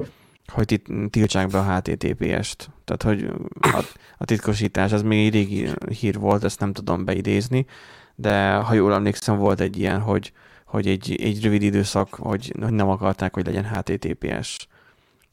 hogy 0.52 0.72
itt 0.72 1.10
tiltsák 1.10 1.48
be 1.48 1.58
a 1.58 1.74
HTTPS-t. 1.74 2.70
Tehát, 2.84 3.02
hogy 3.02 3.30
a, 3.60 3.84
a 4.18 4.24
titkosítás, 4.24 4.92
ez 4.92 5.02
még 5.02 5.26
egy 5.26 5.32
régi 5.32 5.68
hír 6.00 6.18
volt, 6.18 6.44
ezt 6.44 6.60
nem 6.60 6.72
tudom 6.72 7.04
beidézni, 7.04 7.66
de 8.14 8.54
ha 8.54 8.74
jól 8.74 8.94
emlékszem, 8.94 9.36
volt 9.36 9.60
egy 9.60 9.78
ilyen, 9.78 10.00
hogy, 10.00 10.32
hogy 10.66 10.86
egy, 10.86 11.20
egy 11.22 11.42
rövid 11.42 11.62
időszak, 11.62 12.14
hogy, 12.14 12.52
hogy 12.60 12.72
nem 12.72 12.88
akarták, 12.88 13.34
hogy 13.34 13.46
legyen 13.46 13.68
HTTPS 13.68 14.68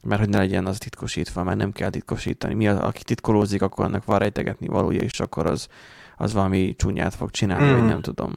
mert 0.02 0.20
hogy 0.20 0.28
ne 0.28 0.38
legyen 0.38 0.66
az 0.66 0.78
titkosítva, 0.78 1.42
mert 1.42 1.56
nem 1.56 1.72
kell 1.72 1.90
titkosítani. 1.90 2.54
Mi 2.54 2.68
az, 2.68 2.78
aki 2.78 3.02
titkolózik, 3.02 3.62
akkor 3.62 3.84
annak 3.84 4.04
van 4.04 4.18
rejtegetni 4.18 4.66
valója, 4.66 5.00
és 5.00 5.20
akkor 5.20 5.46
az, 5.46 5.68
az 6.16 6.32
valami 6.32 6.74
csúnyát 6.76 7.14
fog 7.14 7.30
csinálni, 7.30 7.70
mm. 7.70 7.78
vagy 7.78 7.88
nem 7.88 8.00
tudom. 8.00 8.32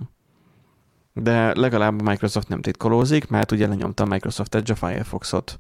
De 1.14 1.60
legalább 1.60 2.02
Microsoft 2.02 2.48
nem 2.48 2.62
titkolózik, 2.62 3.28
mert 3.28 3.52
ugye 3.52 3.68
lenyomta 3.68 4.04
a 4.04 4.08
Microsoft 4.08 4.56
Edge 4.56 4.74
a 4.74 4.76
Firefoxot. 4.76 5.60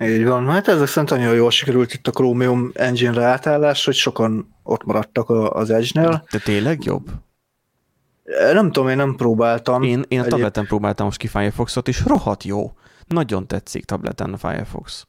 Így 0.00 0.24
van, 0.24 0.48
hát 0.48 0.68
ezek 0.68 0.86
szerint 0.86 1.10
nagyon 1.10 1.34
jól 1.34 1.50
sikerült 1.50 1.92
itt 1.94 2.06
a 2.06 2.10
Chromium 2.10 2.70
engine-re 2.74 3.24
átállás, 3.24 3.84
hogy 3.84 3.94
sokan 3.94 4.54
ott 4.62 4.84
maradtak 4.84 5.30
az 5.30 5.70
Edge-nél. 5.70 6.24
De 6.30 6.38
tényleg 6.38 6.84
jobb? 6.84 7.10
Nem 8.52 8.70
tudom, 8.72 8.88
én 8.88 8.96
nem 8.96 9.14
próbáltam. 9.16 9.82
Én, 9.82 10.04
én 10.08 10.20
a 10.20 10.24
tableten 10.24 10.66
próbáltam 10.66 11.06
most 11.06 11.18
ki 11.18 11.26
Firefoxot, 11.26 11.88
és 11.88 12.04
rohadt 12.04 12.44
jó. 12.44 12.72
Nagyon 13.06 13.46
tetszik 13.46 13.84
tableten 13.84 14.32
a 14.32 14.36
Firefox. 14.36 15.06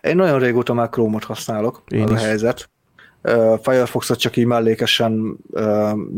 Én 0.00 0.16
nagyon 0.16 0.38
régóta 0.38 0.74
már 0.74 0.88
Chrome-ot 0.88 1.24
használok, 1.24 1.82
én 1.88 2.02
az 2.02 2.10
is. 2.10 2.16
a 2.16 2.20
helyzet. 2.20 2.70
Firefoxot 3.62 4.18
csak 4.18 4.36
így 4.36 4.46
mellékesen 4.46 5.36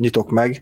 nyitok 0.00 0.30
meg. 0.30 0.60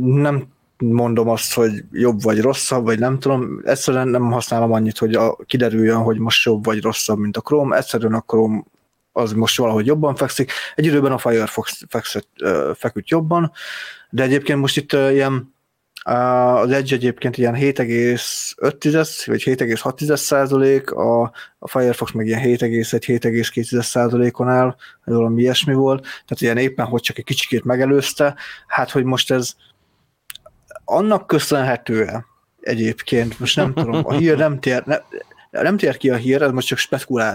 Nem 0.00 0.46
mondom 0.80 1.28
azt, 1.28 1.54
hogy 1.54 1.84
jobb 1.92 2.22
vagy 2.22 2.40
rosszabb, 2.40 2.84
vagy 2.84 2.98
nem 2.98 3.18
tudom, 3.18 3.60
egyszerűen 3.64 4.08
nem 4.08 4.30
használom 4.30 4.72
annyit, 4.72 4.98
hogy 4.98 5.14
a, 5.14 5.36
kiderüljön, 5.46 6.02
hogy 6.02 6.18
most 6.18 6.44
jobb 6.44 6.64
vagy 6.64 6.82
rosszabb, 6.82 7.18
mint 7.18 7.36
a 7.36 7.40
Chrome, 7.40 7.76
egyszerűen 7.76 8.14
a 8.14 8.24
Chrome 8.26 8.62
az 9.12 9.32
most 9.32 9.58
valahogy 9.58 9.86
jobban 9.86 10.14
fekszik. 10.14 10.52
Egy 10.74 10.84
időben 10.84 11.12
a 11.12 11.18
Firefox 11.18 11.82
fekszett, 11.88 12.28
feküdt 12.74 13.08
jobban, 13.08 13.52
de 14.10 14.22
egyébként 14.22 14.58
most 14.58 14.76
itt 14.76 14.92
ilyen 14.92 15.54
az 16.02 16.70
Edge 16.70 16.94
egyébként 16.94 17.36
ilyen 17.36 17.54
7,5 17.54 19.22
vagy 19.26 19.42
7,6 19.42 20.16
százalék, 20.16 20.90
a, 20.90 21.22
a 21.58 21.68
Firefox 21.68 22.12
meg 22.12 22.26
ilyen 22.26 22.42
7,1-7,2 22.42 23.82
százalékon 23.82 24.48
áll, 24.48 24.76
valami 25.04 25.40
ilyesmi 25.40 25.74
volt, 25.74 26.00
tehát 26.00 26.40
ilyen 26.40 26.56
éppen, 26.56 26.86
hogy 26.86 27.00
csak 27.00 27.18
egy 27.18 27.24
kicsikét 27.24 27.64
megelőzte, 27.64 28.34
hát 28.66 28.90
hogy 28.90 29.04
most 29.04 29.30
ez 29.30 29.54
annak 30.90 31.26
köszönhető 31.26 32.24
egyébként, 32.60 33.38
most 33.38 33.56
nem 33.56 33.74
tudom, 33.74 34.06
a 34.06 34.12
hír 34.12 34.36
nem 34.36 34.60
tér, 34.60 34.82
ne, 34.86 34.96
nem 35.50 35.76
tér 35.76 35.96
ki 35.96 36.10
a 36.10 36.16
hír, 36.16 36.42
ez 36.42 36.50
most 36.50 36.66
csak 36.66 36.78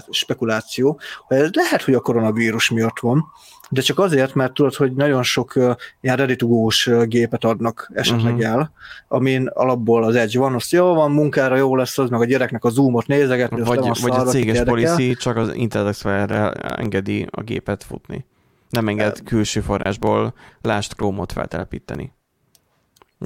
spekuláció, 0.09 0.99
hogy 1.27 1.37
ez 1.37 1.49
lehet, 1.53 1.81
hogy 1.81 1.93
a 1.93 1.99
koronavírus 1.99 2.69
miatt 2.69 2.99
van, 2.99 3.25
de 3.69 3.81
csak 3.81 3.99
azért, 3.99 4.33
mert 4.33 4.53
tudod, 4.53 4.75
hogy 4.75 4.93
nagyon 4.93 5.23
sok 5.23 5.55
uh, 5.55 5.75
ilyen 6.01 6.37
to 6.37 6.47
uh, 6.47 7.03
gépet 7.03 7.43
adnak 7.43 7.91
esetleg 7.93 8.33
uh-huh. 8.33 8.51
el, 8.51 8.71
amin 9.07 9.47
alapból 9.47 10.03
az 10.03 10.15
Edge 10.15 10.39
van, 10.39 10.53
azt 10.53 10.71
jó 10.71 10.93
van, 10.93 11.11
munkára 11.11 11.55
jó 11.55 11.75
lesz 11.75 11.97
az, 11.97 12.09
meg 12.09 12.21
a 12.21 12.25
gyereknek 12.25 12.63
a 12.63 12.69
zoomot 12.69 13.07
nézegetni, 13.07 13.61
vagy, 13.61 14.01
vagy 14.01 14.11
a 14.11 14.23
céges 14.23 14.63
policy 14.63 15.15
csak 15.15 15.37
az 15.37 15.53
Intel 15.53 15.87
explorer 15.87 16.73
engedi 16.77 17.27
a 17.31 17.41
gépet 17.41 17.83
futni. 17.83 18.25
Nem 18.69 18.87
enged 18.87 19.23
külső 19.23 19.59
forrásból 19.59 20.33
lást 20.61 20.93
Chrome-ot 20.93 21.31
feltelepíteni. 21.31 22.13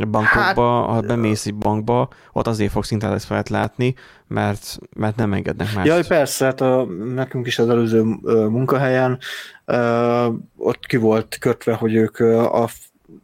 A 0.02 0.06
bankokba, 0.06 0.80
hát, 0.80 0.94
ha 0.94 1.02
bemész 1.02 1.46
egy 1.46 1.56
bankba, 1.56 2.10
ott 2.32 2.48
azért 2.48 2.72
fogsz 2.72 2.92
Internet 2.92 3.18
explorer 3.18 3.46
látni, 3.50 3.96
mert, 4.28 4.80
mert 4.96 5.16
nem 5.16 5.34
engednek 5.34 5.74
más. 5.76 5.86
Jaj, 5.86 6.08
persze, 6.08 6.46
hát 6.46 6.62
a, 6.62 6.86
nekünk 7.14 7.48
is 7.48 7.60
az 7.60 7.70
előző 7.70 8.02
munkahelyen 8.50 9.20
uh, 9.66 10.26
ott 10.58 10.86
ki 10.86 10.98
volt 10.98 11.38
kötve, 11.40 11.74
hogy 11.74 11.96
ők 11.96 12.20
a, 12.20 12.64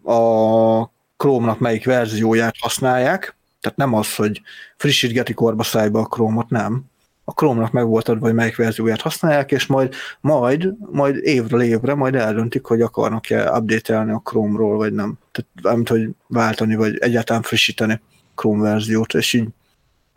a 0.03 0.93
Chrome-nak 1.17 1.59
melyik 1.59 1.85
verzióját 1.85 2.55
használják, 2.59 3.35
tehát 3.61 3.77
nem 3.77 3.93
az, 3.93 4.15
hogy 4.15 4.41
frissítgeti 4.77 5.33
korba 5.33 5.63
szájba 5.63 5.99
a 5.99 6.05
Chrome-ot, 6.05 6.49
nem. 6.49 6.83
A 7.27 7.31
Chrome-nak 7.31 7.71
meg 7.71 7.85
volt 7.85 8.09
adva, 8.09 8.25
hogy 8.25 8.35
melyik 8.35 8.55
verzióját 8.55 9.01
használják, 9.01 9.51
és 9.51 9.65
majd, 9.65 9.93
majd, 10.21 10.73
majd 10.91 11.15
évről 11.15 11.61
évre 11.61 11.93
majd 11.93 12.15
eldöntik, 12.15 12.65
hogy 12.65 12.81
akarnak-e 12.81 13.57
update 13.57 13.99
a 13.99 14.21
Chrome-ról, 14.23 14.77
vagy 14.77 14.93
nem. 14.93 15.17
Tehát 15.31 15.75
nem 15.75 15.83
hogy 15.85 16.09
váltani, 16.27 16.75
vagy 16.75 16.97
egyáltalán 16.97 17.41
frissíteni 17.41 18.01
Chrome 18.35 18.61
verziót, 18.61 19.13
és 19.13 19.33
így 19.33 19.47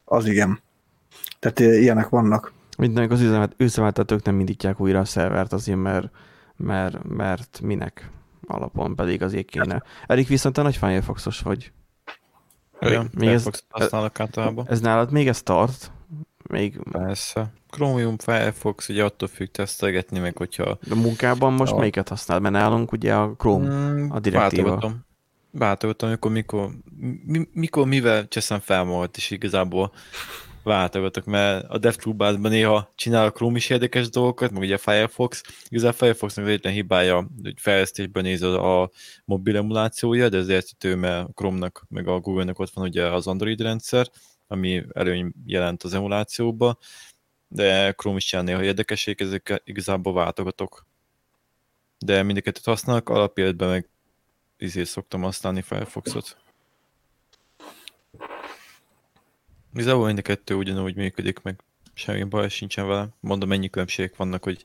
az 0.04 0.26
igen. 0.26 0.60
Tehát 1.38 1.58
ilyenek 1.58 2.08
vannak. 2.08 2.52
Mindenek 2.78 3.10
az 3.10 3.20
üzemet, 3.20 3.54
üzemeltetők 3.56 4.22
nem 4.22 4.40
indítják 4.40 4.80
újra 4.80 4.98
a 4.98 5.04
szervert 5.04 5.52
azért, 5.52 5.78
mert, 5.78 6.10
mert, 6.56 7.04
mert 7.04 7.60
minek 7.62 8.10
alapon 8.46 8.96
pedig 8.96 9.22
azért 9.22 9.46
kéne. 9.46 9.82
Erik, 10.06 10.28
viszont 10.28 10.54
te 10.54 10.62
nagy 10.62 10.76
Firefoxos 10.76 11.40
vagy. 11.40 11.72
Igen, 12.80 13.10
még 13.18 13.28
ez, 13.28 13.46
használok 13.68 14.20
általában. 14.20 14.66
Ez 14.68 14.80
nálad 14.80 15.12
még 15.12 15.28
ez 15.28 15.42
tart? 15.42 15.90
Még... 16.48 16.80
Persze. 16.90 17.52
Chromium, 17.70 18.18
Firefox, 18.18 18.88
ugye 18.88 19.04
attól 19.04 19.28
függ 19.28 19.46
tesztelgetni, 19.46 20.18
meg 20.18 20.36
hogyha... 20.36 20.78
A 20.90 20.94
munkában 20.94 21.52
most 21.52 21.72
a... 21.72 21.76
melyiket 21.76 22.08
használ? 22.08 22.40
Mert 22.40 22.54
nálunk 22.54 22.92
ugye 22.92 23.14
a 23.14 23.34
Chrome, 23.38 23.68
mm, 23.68 24.10
a 24.10 24.20
direktíva. 24.20 24.92
Váltogatom, 25.50 26.08
amikor, 26.08 26.30
mikor, 26.32 26.70
mi, 27.24 27.48
mikor 27.52 27.86
mivel 27.86 28.28
cseszem 28.28 28.60
fel 28.60 28.84
magad, 28.84 29.10
és 29.16 29.30
igazából 29.30 29.92
váltogatok, 30.62 31.24
mert 31.24 31.64
a 31.68 31.78
DevToolBars-ban 31.78 32.50
néha 32.50 32.92
csinál 32.94 33.26
a 33.26 33.30
Chrome 33.30 33.56
is 33.56 33.70
érdekes 33.70 34.08
dolgokat, 34.08 34.50
meg 34.50 34.62
ugye 34.62 34.74
a 34.74 34.78
Firefox. 34.78 35.42
Igazából 35.68 35.94
a 35.94 35.98
Firefoxnak 35.98 36.46
egyetlen 36.46 36.72
hibája, 36.72 37.26
hogy 37.42 37.54
fejlesztésben 37.56 38.22
néz 38.22 38.42
a 38.42 38.90
mobil 39.24 39.56
emulációja, 39.56 40.28
de 40.28 40.36
ez 40.36 40.48
értető, 40.48 40.94
mert 40.94 41.28
a 41.28 41.30
Chrome-nak, 41.34 41.86
meg 41.88 42.08
a 42.08 42.20
Google-nak 42.20 42.58
ott 42.58 42.70
van 42.70 42.84
ugye 42.84 43.06
az 43.06 43.26
Android 43.26 43.60
rendszer, 43.60 44.06
ami 44.48 44.84
előny 44.92 45.32
jelent 45.44 45.82
az 45.82 45.94
emulációba, 45.94 46.78
de 47.48 47.92
Chrome 47.92 48.16
is 48.16 48.24
csinál 48.24 48.44
néha 48.44 48.62
érdekesség, 48.62 49.20
ezek 49.20 49.62
igazából 49.64 50.12
váltogatok. 50.12 50.86
De 51.98 52.22
mindeket 52.22 52.64
használok, 52.64 53.08
alapéletben 53.08 53.68
meg 53.68 53.88
izé 54.56 54.84
szoktam 54.84 55.22
használni 55.22 55.62
Firefoxot. 55.62 56.36
Igazából 59.72 60.06
mind 60.06 60.18
a 60.18 60.22
kettő 60.22 60.54
ugyanúgy 60.54 60.96
működik, 60.96 61.42
meg 61.42 61.60
semmi 61.94 62.24
baj 62.24 62.48
sincsen 62.48 62.86
vele. 62.86 63.08
Mondom, 63.20 63.48
mennyi 63.48 63.70
különbségek 63.70 64.16
vannak, 64.16 64.44
hogy 64.44 64.62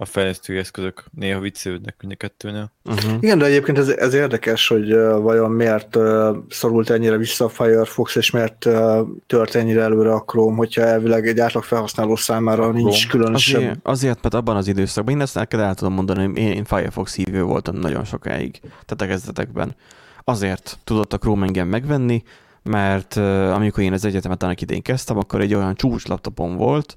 a 0.00 0.04
fejlesztő 0.04 0.58
eszközök 0.58 1.04
néha 1.14 1.40
viccelődnek 1.40 1.94
mind 2.00 2.12
a 2.12 2.16
kettőnél. 2.16 2.72
Uh-huh. 2.84 3.12
Igen, 3.20 3.38
de 3.38 3.44
egyébként 3.44 3.78
ez, 3.78 3.88
ez 3.88 4.14
érdekes, 4.14 4.68
hogy 4.68 4.92
uh, 4.92 5.20
vajon 5.22 5.50
miért 5.50 5.96
uh, 5.96 6.36
szorult 6.48 6.90
ennyire 6.90 7.16
vissza 7.16 7.44
a 7.44 7.48
Firefox, 7.48 8.14
és 8.14 8.30
miért 8.30 8.64
uh, 8.64 8.98
tört 9.26 9.54
ennyire 9.54 9.82
előre 9.82 10.12
a 10.12 10.20
Chrome, 10.20 10.56
hogyha 10.56 10.82
elvileg 10.82 11.26
egy 11.26 11.38
átlag 11.38 11.62
felhasználó 11.62 12.16
számára 12.16 12.64
a 12.64 12.72
nincs 12.72 13.06
Chrome. 13.06 13.10
különösebb. 13.10 13.60
Azért, 13.60 13.78
azért, 13.82 14.22
mert 14.22 14.34
abban 14.34 14.56
az 14.56 14.68
időszakban, 14.68 15.14
én 15.14 15.20
ezt 15.20 15.34
neked 15.34 15.60
el 15.60 15.74
tudom 15.74 15.94
mondani, 15.94 16.26
hogy 16.26 16.38
én, 16.38 16.52
én 16.52 16.64
Firefox 16.64 17.14
hívő 17.14 17.42
voltam 17.42 17.76
nagyon 17.76 18.04
sokáig, 18.04 18.60
tehát 18.60 19.02
a 19.02 19.06
kezdetekben. 19.06 19.76
Azért 20.24 20.78
tudott 20.84 21.12
a 21.12 21.18
Chrome 21.18 21.46
engem 21.46 21.68
megvenni, 21.68 22.22
mert 22.62 23.16
uh, 23.16 23.54
amikor 23.54 23.82
én 23.82 23.92
az 23.92 24.04
egyetemet 24.04 24.42
annak 24.42 24.60
idén 24.60 24.82
kezdtem, 24.82 25.18
akkor 25.18 25.40
egy 25.40 25.54
olyan 25.54 25.74
csúcs 25.74 26.06
laptopom 26.06 26.56
volt, 26.56 26.96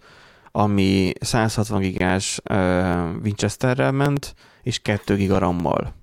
ami 0.52 1.12
160 1.20 1.82
gigás 1.82 2.42
Winchesterrel 3.24 3.92
ment, 3.92 4.36
és 4.64 4.80
2 4.80 5.16
giga 5.16 5.38
RAM-mal. 5.38 5.94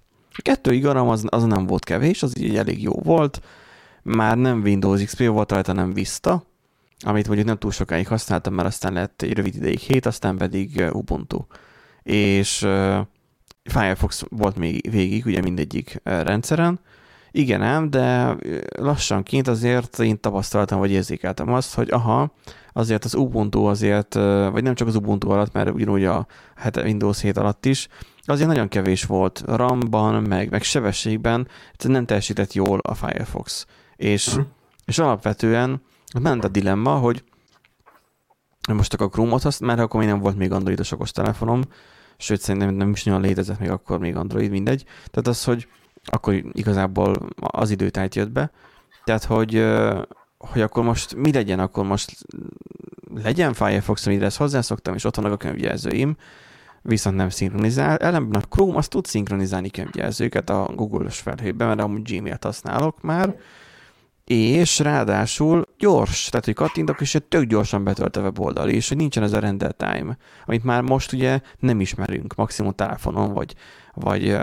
2 0.43 0.71
giga 0.71 0.93
RAM 0.93 1.09
az, 1.09 1.25
az 1.29 1.45
nem 1.45 1.67
volt 1.67 1.85
kevés, 1.85 2.23
az 2.23 2.39
így 2.39 2.57
elég 2.57 2.83
jó 2.83 2.93
volt. 2.93 3.41
Már 4.03 4.37
nem 4.37 4.61
Windows 4.61 5.05
XP 5.05 5.27
volt 5.27 5.53
rajta, 5.53 5.73
nem 5.73 5.93
Vista, 5.93 6.43
amit 7.01 7.27
mondjuk 7.27 7.47
nem 7.47 7.59
túl 7.59 7.71
sokáig 7.71 8.09
használtam, 8.09 8.55
mert 8.55 8.69
aztán 8.69 8.93
lett 8.93 9.23
egy 9.23 9.33
rövid 9.33 9.55
ideig 9.55 9.79
7, 9.79 10.07
aztán 10.07 10.37
pedig 10.37 10.85
Ubuntu. 10.93 11.39
És 12.03 12.63
uh, 12.63 12.99
Firefox 13.65 14.25
volt 14.29 14.57
még 14.57 14.91
végig, 14.91 15.27
ugye 15.27 15.41
mindegyik 15.41 16.01
rendszeren, 16.03 16.81
igen 17.31 17.63
ám, 17.63 17.91
de 17.91 18.37
lassanként 18.79 19.49
azért 19.49 19.99
én 19.99 20.21
tapasztaltam, 20.21 20.79
vagy 20.79 20.91
érzékeltem 20.91 21.53
azt, 21.53 21.75
hogy 21.75 21.91
aha, 21.91 22.33
azért 22.79 23.05
az 23.05 23.15
Ubuntu 23.15 23.65
azért, 23.65 24.15
vagy 24.53 24.63
nem 24.63 24.75
csak 24.75 24.89
az 24.89 24.95
Ubuntu 24.95 25.31
alatt, 25.31 25.53
mert 25.53 25.71
ugyanúgy 25.71 26.05
a 26.05 26.27
Windows 26.75 27.21
7 27.21 27.37
alatt 27.37 27.65
is, 27.65 27.89
azért 28.25 28.49
nagyon 28.49 28.69
kevés 28.69 29.05
volt 29.05 29.43
RAM-ban, 29.47 30.23
meg, 30.23 30.51
meg 30.51 30.63
sebességben, 30.63 31.49
nem 31.85 32.07
teljesített 32.07 32.53
jól 32.53 32.79
a 32.79 32.95
Firefox. 32.95 33.67
És, 33.97 34.27
uh-huh. 34.29 34.45
és 34.85 34.99
alapvetően 34.99 35.83
ment 36.21 36.45
a 36.45 36.49
dilemma, 36.49 36.95
hogy 36.95 37.25
most 38.73 38.91
csak 38.91 39.01
a 39.01 39.09
Chrome-ot 39.09 39.43
használ, 39.43 39.69
mert 39.69 39.81
akkor 39.81 40.01
még 40.01 40.09
nem 40.09 40.21
volt 40.21 40.37
még 40.37 40.53
androidos 40.53 40.93
okos 40.93 41.11
telefonom, 41.11 41.63
sőt 42.17 42.41
szerintem 42.41 42.75
nem 42.75 42.91
is 42.91 43.05
nagyon 43.05 43.21
létezett 43.21 43.59
még 43.59 43.71
akkor 43.71 43.99
még 43.99 44.17
Android, 44.17 44.51
mindegy. 44.51 44.85
Tehát 44.85 45.27
az, 45.27 45.45
hogy 45.45 45.69
akkor 46.05 46.35
igazából 46.53 47.29
az 47.37 47.71
időtájt 47.71 48.15
jött 48.15 48.31
be. 48.31 48.51
Tehát, 49.05 49.25
hogy, 49.25 49.55
hogy 50.39 50.61
akkor 50.61 50.85
most 50.85 51.15
mi 51.15 51.33
legyen, 51.33 51.59
akkor 51.59 51.85
most 51.85 52.17
legyen 53.15 53.53
Firefox, 53.53 54.07
amire 54.07 54.25
ezt 54.25 54.37
hozzászoktam, 54.37 54.95
és 54.95 55.05
ott 55.05 55.17
vannak 55.17 55.33
a 55.33 55.37
könyvjelzőim, 55.37 56.17
viszont 56.83 57.17
nem 57.17 57.29
szinkronizál. 57.29 57.97
Ellenben 57.97 58.41
a 58.41 58.45
Chrome 58.45 58.77
azt 58.77 58.91
tud 58.91 59.05
szinkronizálni 59.05 59.71
könyvjelzőket 59.71 60.51
a 60.51 60.71
Google-os 60.75 61.19
felhőben, 61.19 61.67
mert 61.67 61.81
amúgy 61.81 62.03
Gmail-t 62.03 62.45
használok 62.45 63.03
már, 63.03 63.37
és 64.29 64.79
ráadásul 64.79 65.65
gyors, 65.79 66.29
tehát 66.29 66.45
hogy 66.45 66.55
kattintok, 66.55 67.01
és 67.01 67.19
tök 67.29 67.45
gyorsan 67.45 67.85
betölt 67.85 68.17
a 68.17 68.21
weboldal, 68.21 68.69
és 68.69 68.89
hogy 68.89 68.97
nincsen 68.97 69.23
ez 69.23 69.33
a 69.33 69.39
render 69.39 69.73
time, 69.73 70.17
amit 70.47 70.65
már 70.65 70.83
most 70.83 71.13
ugye 71.13 71.41
nem 71.59 71.81
ismerünk, 71.81 72.35
maximum 72.35 72.73
telefonon, 72.73 73.33
vagy, 73.33 73.55
vagy 73.95 74.37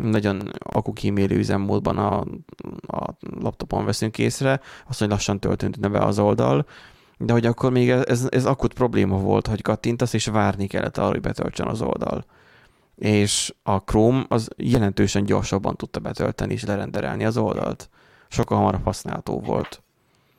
nagyon 0.00 0.50
akukímélő 0.58 1.36
üzemmódban 1.36 1.98
a, 1.98 2.18
a 2.96 3.16
laptopon 3.40 3.84
veszünk 3.84 4.18
észre, 4.18 4.60
azt, 4.88 4.98
hogy 4.98 5.08
lassan 5.08 5.40
töltünk 5.40 5.90
be 5.90 5.98
az 5.98 6.18
oldal, 6.18 6.66
de 7.18 7.32
hogy 7.32 7.46
akkor 7.46 7.72
még 7.72 7.90
ez, 7.90 8.26
ez 8.30 8.46
akut 8.46 8.74
probléma 8.74 9.16
volt, 9.16 9.46
hogy 9.46 9.62
kattintasz, 9.62 10.12
és 10.12 10.26
várni 10.26 10.66
kellett 10.66 10.98
arra, 10.98 11.08
hogy 11.08 11.20
betöltsön 11.20 11.66
az 11.66 11.82
oldal. 11.82 12.24
És 12.94 13.54
a 13.62 13.76
Chrome 13.76 14.24
az 14.28 14.48
jelentősen 14.56 15.24
gyorsabban 15.24 15.76
tudta 15.76 16.00
betölteni 16.00 16.52
és 16.52 16.64
lerenderelni 16.64 17.24
az 17.24 17.36
oldalt. 17.36 17.90
Sokkal 18.30 18.58
hamarabb 18.58 18.84
használható 18.84 19.40
volt. 19.40 19.82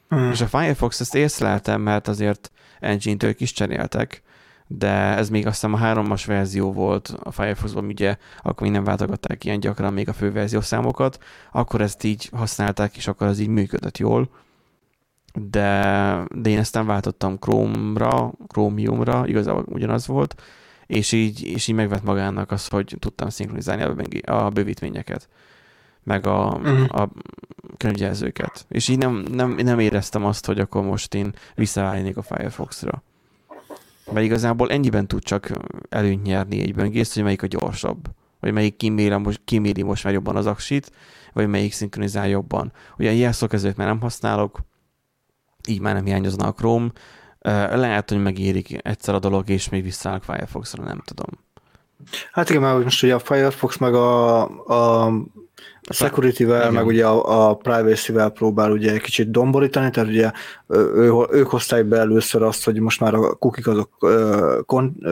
Hmm. 0.09 0.31
És 0.31 0.41
a 0.41 0.47
Firefox 0.47 0.99
ezt 0.99 1.15
észleltem, 1.15 1.81
mert 1.81 2.07
azért 2.07 2.51
engine-től 2.79 3.33
is 3.37 3.53
cseréltek, 3.53 4.21
de 4.67 4.89
ez 4.91 5.29
még 5.29 5.45
azt 5.45 5.55
hiszem 5.55 5.73
a 5.73 5.77
háromas 5.77 6.25
verzió 6.25 6.73
volt 6.73 7.15
a 7.23 7.31
Firefoxban, 7.31 7.85
ugye 7.85 8.17
akkor 8.41 8.61
még 8.61 8.71
nem 8.71 8.83
váltogatták 8.83 9.43
ilyen 9.43 9.59
gyakran 9.59 9.93
még 9.93 10.09
a 10.09 10.13
főverzió 10.13 10.61
számokat, 10.61 11.23
akkor 11.51 11.81
ezt 11.81 12.03
így 12.03 12.29
használták, 12.35 12.97
és 12.97 13.07
akkor 13.07 13.27
ez 13.27 13.39
így 13.39 13.47
működött 13.47 13.97
jól 13.97 14.29
de, 15.33 16.25
de 16.35 16.49
én 16.49 16.59
aztán 16.59 16.85
váltottam 16.85 17.37
Chrome-ra, 17.39 18.31
Chromium-ra, 18.47 19.27
igazából 19.27 19.65
ugyanaz 19.67 20.07
volt, 20.07 20.41
és 20.85 21.11
így, 21.11 21.43
és 21.43 21.67
így 21.67 21.75
megvett 21.75 22.03
magának 22.03 22.51
az, 22.51 22.67
hogy 22.67 22.95
tudtam 22.99 23.29
szinkronizálni 23.29 24.21
a, 24.21 24.45
a 24.45 24.49
bővítményeket, 24.49 25.29
meg 26.03 26.27
a, 26.27 26.45
uh-huh. 26.45 27.01
a 27.01 27.09
könyvjelzőket. 27.77 28.65
És 28.69 28.87
így 28.87 28.97
nem, 28.97 29.25
nem, 29.31 29.55
nem 29.55 29.79
éreztem 29.79 30.25
azt, 30.25 30.45
hogy 30.45 30.59
akkor 30.59 30.83
most 30.83 31.13
én 31.13 31.33
visszaállnék 31.55 32.17
a 32.17 32.21
Firefox-ra. 32.21 33.03
Mert 34.11 34.25
igazából 34.25 34.71
ennyiben 34.71 35.07
tud 35.07 35.23
csak 35.23 35.51
előnyt 35.89 36.23
nyerni 36.23 36.61
egy 36.61 36.75
böngészt, 36.75 37.13
hogy 37.13 37.23
melyik 37.23 37.43
a 37.43 37.47
gyorsabb. 37.47 38.07
Vagy 38.39 38.53
melyik 38.53 38.75
kiméri 38.77 39.15
most, 39.15 39.41
kiméri 39.45 39.81
most 39.81 40.03
már 40.03 40.13
jobban 40.13 40.35
az 40.35 40.45
aksit, 40.45 40.91
vagy 41.33 41.47
melyik 41.47 41.73
szinkronizál 41.73 42.27
jobban. 42.27 42.71
Ugye 42.97 43.11
jelszókezőt 43.11 43.77
már 43.77 43.87
nem 43.87 44.01
használok, 44.01 44.59
így 45.67 45.79
már 45.79 45.93
nem 45.93 46.05
hiányozna 46.05 46.47
a 46.47 46.53
Chrome. 46.53 46.91
Lehet, 47.75 48.09
hogy 48.09 48.21
megérik 48.21 48.79
egyszer 48.81 49.15
a 49.15 49.19
dolog, 49.19 49.49
és 49.49 49.69
még 49.69 49.83
visszaállok 49.83 50.23
Firefox-ra, 50.23 50.83
nem 50.83 51.01
tudom. 51.05 51.39
Hát 52.31 52.49
igen, 52.49 52.61
mert 52.61 52.83
most 52.83 53.03
ugye 53.03 53.15
a 53.15 53.19
Firefox 53.19 53.77
meg 53.77 53.93
a, 53.93 54.41
a, 54.67 55.11
a 55.91 56.03
security-vel, 56.03 56.71
meg 56.71 56.85
ugye 56.85 57.05
a, 57.05 57.49
a 57.49 57.55
privacy-vel 57.55 58.29
próbál 58.29 58.71
ugye 58.71 58.91
egy 58.91 59.01
kicsit 59.01 59.31
domborítani, 59.31 59.89
tehát 59.89 60.09
ugye 60.09 60.31
ő, 60.67 61.11
ők 61.31 61.47
hozták 61.47 61.85
be 61.85 61.97
először 61.97 62.43
azt, 62.43 62.65
hogy 62.65 62.79
most 62.79 62.99
már 62.99 63.13
a 63.13 63.33
kukik 63.33 63.67
azok 63.67 63.89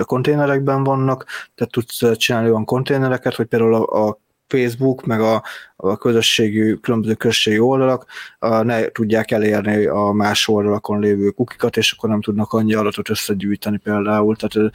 konténerekben 0.06 0.84
vannak, 0.84 1.26
tehát 1.56 1.72
tudsz 1.72 2.18
csinálni 2.18 2.50
olyan 2.50 2.66
konténereket, 2.66 3.36
hogy 3.36 3.46
például 3.46 3.76
a, 3.76 4.08
a 4.08 4.20
Facebook, 4.48 5.06
meg 5.06 5.22
a, 5.22 5.44
a 5.76 5.98
közösségű, 5.98 6.74
különböző 6.74 7.14
közösségi 7.14 7.60
oldalak 7.60 8.06
a, 8.40 8.62
ne 8.62 8.88
tudják 8.88 9.32
elérni 9.32 9.86
a 9.86 10.12
más 10.12 10.48
oldalakon 10.48 11.00
lévő 11.00 11.30
kukikat, 11.30 11.78
és 11.78 11.92
akkor 11.92 12.10
nem 12.10 12.22
tudnak 12.22 12.54
annyi 12.54 12.74
adatot 12.74 13.10
összegyűjteni 13.10 13.78
például, 13.78 14.36
tehát 14.36 14.72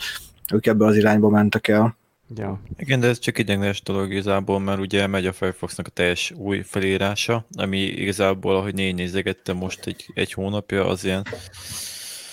ők 0.52 0.66
ebbe 0.66 0.84
az 0.84 0.96
irányba 0.96 1.28
mentek 1.28 1.68
el. 1.68 1.96
Ja. 2.36 2.60
Igen, 2.76 3.00
de 3.00 3.06
ez 3.06 3.18
csak 3.18 3.38
ideiglenes 3.38 3.82
dolog 3.82 4.10
igazából, 4.10 4.60
mert 4.60 4.80
ugye 4.80 5.06
megy 5.06 5.26
a 5.26 5.32
Firefoxnak 5.32 5.86
a 5.86 5.90
teljes 5.90 6.30
új 6.30 6.62
felírása, 6.62 7.46
ami 7.56 7.78
igazából, 7.78 8.56
ahogy 8.56 8.74
négy 8.74 8.94
nézegettem 8.94 9.56
most 9.56 9.86
egy, 9.86 10.10
egy 10.14 10.32
hónapja, 10.32 10.86
az 10.86 11.04
ilyen 11.04 11.26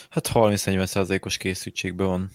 hát 0.09 0.31
30-40 0.33 0.85
százalékos 0.85 1.37
készültségben 1.37 2.07
van 2.07 2.29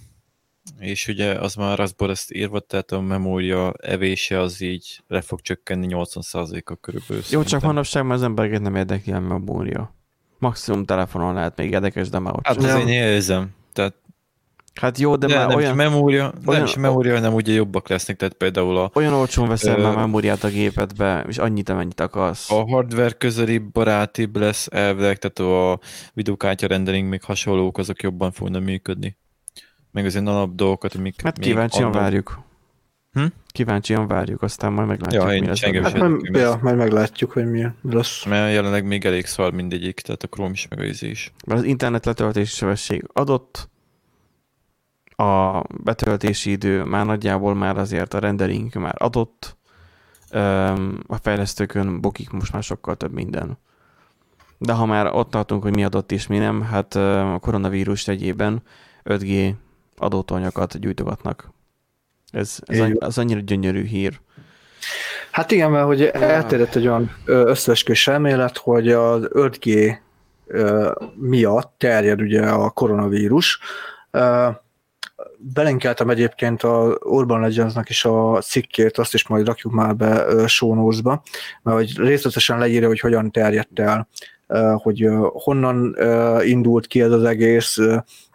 és 0.78 1.08
ugye 1.08 1.32
az 1.32 1.54
már 1.54 1.78
Raspberry 1.78 2.12
ezt 2.12 2.32
írva, 2.32 2.60
tehát 2.60 2.92
a 2.92 3.00
memória 3.00 3.72
evése 3.72 4.40
az 4.40 4.60
így 4.60 5.02
le 5.06 5.20
fog 5.20 5.40
csökkenni 5.40 5.86
80%-a 5.90 6.74
körülbelül. 6.74 7.22
Jó, 7.30 7.42
csak 7.42 7.62
manapság 7.62 8.04
már 8.04 8.16
az 8.16 8.22
embereket 8.22 8.60
nem 8.60 8.76
érdekli 8.76 9.12
a 9.12 9.20
memória. 9.20 9.94
Maximum 10.38 10.84
telefonon 10.84 11.34
lehet 11.34 11.56
még 11.56 11.70
érdekes, 11.70 12.08
de 12.08 12.18
már 12.18 12.34
ott 12.36 12.46
Hát 12.46 12.56
azért 12.56 12.80
én 12.80 12.88
érzem. 12.88 13.54
Tehát 13.72 13.94
Hát 14.80 14.98
jó, 14.98 15.16
de, 15.16 15.26
de 15.26 15.34
már 15.34 15.46
nem 15.46 15.56
olyan... 15.56 15.76
Memória, 15.76 16.22
olyan, 16.22 16.60
nem 16.60 16.64
is 16.64 16.76
memória, 16.76 17.20
nem 17.20 17.34
ugye 17.34 17.52
jobbak 17.52 17.88
lesznek, 17.88 18.16
tehát 18.16 18.34
például 18.34 18.76
a... 18.76 18.90
Olyan 18.94 19.12
olcsón 19.12 19.48
veszel 19.48 19.78
ö... 19.78 19.82
már 19.82 19.96
memóriát 19.96 20.44
a 20.44 20.48
gépedbe, 20.48 21.24
és 21.28 21.38
annyit, 21.38 21.68
amennyit 21.68 22.00
akarsz. 22.00 22.50
A 22.50 22.66
hardware 22.66 23.10
közeli 23.10 23.58
barátibb 23.58 24.36
lesz 24.36 24.68
elvileg, 24.70 25.18
tehát 25.18 25.38
a 25.52 25.80
videókártya 26.12 26.66
rendering 26.66 27.08
még 27.08 27.22
hasonlók, 27.22 27.78
azok 27.78 28.02
jobban 28.02 28.30
fognak 28.32 28.62
működni 28.62 29.16
meg 29.96 30.04
az 30.04 30.12
ilyen 30.12 30.26
alap 30.26 30.54
dolgokat, 30.54 30.94
amik... 30.94 31.22
Hát 31.22 31.38
kíváncsian 31.38 31.82
annak... 31.82 32.00
várjuk. 32.00 32.42
Hm? 33.12 33.24
Kíváncsian 33.46 34.06
várjuk, 34.06 34.42
aztán 34.42 34.72
majd 34.72 34.88
meglátjuk, 34.88 35.22
ja, 35.22 35.40
mi 35.40 35.46
lesz. 35.46 35.62
Hát 35.62 35.98
majd, 35.98 36.20
ja, 36.32 36.58
majd 36.62 36.76
meglátjuk, 36.76 37.32
hogy 37.32 37.50
mi 37.50 37.66
lesz. 37.82 38.24
Mert 38.24 38.52
jelenleg 38.52 38.84
még 38.84 39.04
elég 39.04 39.26
szar 39.26 39.52
mindegyik, 39.52 40.00
tehát 40.00 40.22
a 40.22 40.26
Chrome 40.26 40.50
is, 40.50 40.68
meg 40.68 40.78
a 40.78 40.84
izé 40.84 41.08
is. 41.08 41.32
Mert 41.46 41.60
az 41.60 41.66
internet 41.66 42.04
letöltési 42.04 42.54
sebesség 42.54 43.04
adott, 43.12 43.70
a 45.16 45.62
betöltési 45.68 46.50
idő 46.50 46.84
már 46.84 47.06
nagyjából 47.06 47.54
már 47.54 47.78
azért 47.78 48.14
a 48.14 48.18
rendering 48.18 48.76
már 48.76 48.94
adott, 48.98 49.56
a 51.06 51.16
fejlesztőkön 51.22 52.00
bokik 52.00 52.30
most 52.30 52.52
már 52.52 52.62
sokkal 52.62 52.96
több 52.96 53.12
minden. 53.12 53.58
De 54.58 54.72
ha 54.72 54.86
már 54.86 55.06
ott 55.06 55.30
tartunk, 55.30 55.62
hogy 55.62 55.74
mi 55.74 55.84
adott 55.84 56.12
és 56.12 56.26
mi 56.26 56.38
nem, 56.38 56.62
hát 56.62 56.94
a 56.94 57.38
koronavírus 57.40 58.08
egyében 58.08 58.62
5G 59.04 59.52
adótonyokat 59.96 60.78
gyújtogatnak. 60.78 61.50
Ez, 62.30 62.58
ez 62.66 62.80
annyi, 62.80 62.98
az 62.98 63.18
annyira 63.18 63.40
gyönyörű 63.40 63.84
hír. 63.84 64.20
Hát 65.30 65.50
igen, 65.50 65.70
mert 65.70 65.86
hogy 65.86 66.02
elterjedt 66.02 66.76
egy 66.76 66.86
olyan 66.86 67.10
összeesküvés 67.24 68.08
elmélet, 68.08 68.56
hogy 68.56 68.92
az 68.92 69.28
5G 69.32 69.96
miatt 71.14 71.74
terjed 71.78 72.20
ugye 72.20 72.42
a 72.48 72.70
koronavírus. 72.70 73.60
Belinkeltem 75.38 76.10
egyébként 76.10 76.62
a 76.62 76.98
Urban 77.00 77.40
Legendsnak 77.40 77.88
is 77.88 78.04
a 78.04 78.40
cikkét, 78.40 78.98
azt 78.98 79.14
is 79.14 79.28
majd 79.28 79.46
rakjuk 79.46 79.72
már 79.72 79.96
be 79.96 80.46
sónózba, 80.46 81.22
mert 81.62 81.76
hogy 81.76 81.98
részletesen 81.98 82.58
leírja, 82.58 82.88
hogy 82.88 83.00
hogyan 83.00 83.30
terjedt 83.30 83.78
el, 83.78 84.08
hogy 84.74 85.08
honnan 85.32 85.96
indult 86.44 86.86
ki 86.86 87.00
ez 87.02 87.10
az 87.12 87.24
egész, 87.24 87.78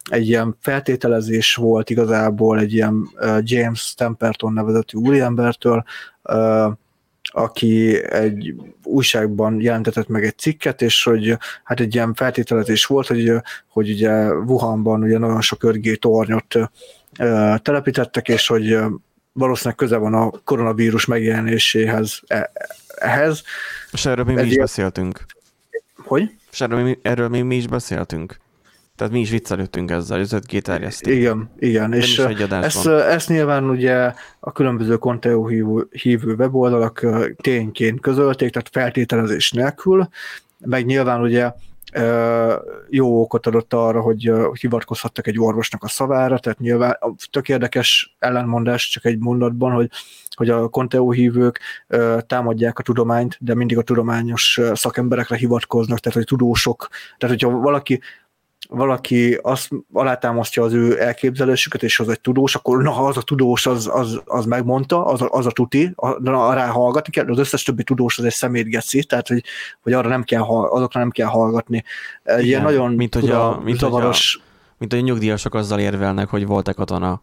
egy 0.09 0.27
ilyen 0.27 0.57
feltételezés 0.59 1.55
volt 1.55 1.89
igazából 1.89 2.59
egy 2.59 2.73
ilyen 2.73 3.09
James 3.39 3.93
Temperton 3.93 4.53
nevezetű 4.53 4.97
úriembertől, 4.97 5.83
aki 7.31 8.03
egy 8.03 8.55
újságban 8.83 9.61
jelentetett 9.61 10.07
meg 10.07 10.23
egy 10.23 10.37
cikket, 10.37 10.81
és 10.81 11.03
hogy 11.03 11.37
hát 11.63 11.79
egy 11.79 11.95
ilyen 11.95 12.13
feltételezés 12.13 12.85
volt, 12.85 13.07
hogy, 13.07 13.31
hogy 13.67 13.89
ugye 13.89 14.33
Wuhanban 14.33 15.03
ugye 15.03 15.17
nagyon 15.17 15.41
sok 15.41 15.63
örgé 15.63 15.95
tornyot 15.95 16.55
telepítettek, 17.61 18.27
és 18.27 18.47
hogy 18.47 18.77
valószínűleg 19.33 19.77
köze 19.77 19.97
van 19.97 20.13
a 20.13 20.31
koronavírus 20.43 21.05
megjelenéséhez 21.05 22.21
e, 22.27 22.51
ehhez. 22.95 23.43
És 23.91 24.05
erről 24.05 24.25
mi, 24.25 24.33
mi 24.33 24.41
is 24.41 24.57
beszéltünk. 24.57 25.25
Hogy? 25.95 26.31
És 26.51 26.61
erről 26.61 26.83
mi, 26.83 26.97
erről 27.01 27.27
mi, 27.27 27.41
mi 27.41 27.55
is 27.55 27.67
beszéltünk. 27.67 28.39
Tehát 29.01 29.15
mi 29.15 29.21
is 29.21 29.29
viccelődtünk 29.29 29.91
ezzel, 29.91 30.19
az 30.19 30.35
5G 30.35 30.61
terjesztünk. 30.61 31.15
Igen, 31.15 31.49
igen. 31.59 31.93
És 31.93 32.17
ezt, 32.49 32.87
ezt 32.87 33.29
nyilván 33.29 33.69
ugye 33.69 34.13
a 34.39 34.51
különböző 34.51 34.97
Conteo 34.97 35.47
hívő, 35.47 35.87
hívő 35.91 36.33
weboldalak 36.33 37.05
tényként 37.41 37.99
közölték, 37.99 38.51
tehát 38.51 38.69
feltételezés 38.71 39.51
nélkül, 39.51 40.07
meg 40.57 40.85
nyilván 40.85 41.21
ugye 41.21 41.51
jó 42.89 43.21
okot 43.21 43.47
adott 43.47 43.73
arra, 43.73 44.01
hogy 44.01 44.31
hivatkozhattak 44.59 45.27
egy 45.27 45.39
orvosnak 45.39 45.83
a 45.83 45.87
szavára, 45.87 46.39
tehát 46.39 46.59
nyilván 46.59 46.97
tök 47.31 47.49
érdekes 47.49 48.15
ellenmondás 48.19 48.89
csak 48.89 49.05
egy 49.05 49.19
mondatban, 49.19 49.71
hogy, 49.71 49.89
hogy 50.35 50.49
a 50.49 50.69
Conteo 50.69 51.11
hívők 51.11 51.59
támadják 52.27 52.79
a 52.79 52.83
tudományt, 52.83 53.37
de 53.39 53.55
mindig 53.55 53.77
a 53.77 53.81
tudományos 53.81 54.59
szakemberekre 54.73 55.35
hivatkoznak, 55.35 55.99
tehát 55.99 56.17
hogy 56.17 56.27
tudósok, 56.27 56.87
tehát 57.17 57.35
hogyha 57.35 57.59
valaki 57.59 57.99
valaki 58.73 59.39
azt 59.41 59.69
alátámasztja 59.93 60.63
az 60.63 60.73
ő 60.73 61.01
elképzelésüket, 61.01 61.83
és 61.83 61.99
az 61.99 62.09
egy 62.09 62.21
tudós, 62.21 62.55
akkor 62.55 62.83
na, 62.83 62.95
az 63.05 63.17
a 63.17 63.21
tudós, 63.21 63.65
az, 63.65 63.89
az, 63.93 64.21
az 64.25 64.45
megmondta, 64.45 65.05
az 65.05 65.21
a, 65.21 65.29
az 65.31 65.45
a 65.45 65.51
tuti, 65.51 65.93
na, 66.19 66.53
rá 66.53 66.67
hallgatni 66.67 67.11
kell, 67.11 67.25
az 67.27 67.37
összes 67.37 67.63
többi 67.63 67.83
tudós 67.83 68.17
az 68.17 68.25
egy 68.25 68.33
szemétgeci, 68.33 69.03
tehát 69.03 69.27
hogy, 69.27 69.43
hogy 69.81 69.93
arra 69.93 70.09
nem 70.09 70.23
kell, 70.23 70.41
azokra 70.41 70.99
nem 70.99 71.09
kell 71.09 71.27
hallgatni. 71.27 71.83
Igen, 72.23 72.39
Ilyen 72.39 72.61
nagyon 72.61 72.91
mint 72.93 73.13
hogy 73.13 73.29
a, 73.29 73.61
mint 73.63 73.79
zavaros... 73.79 74.33
Hogy 74.33 74.43
a, 74.43 74.75
mint 74.77 74.91
hogy 74.91 75.01
a 75.01 75.05
nyugdíjasok 75.05 75.53
azzal 75.53 75.79
érvelnek, 75.79 76.29
hogy 76.29 76.45
voltak 76.45 76.75
katona 76.75 77.21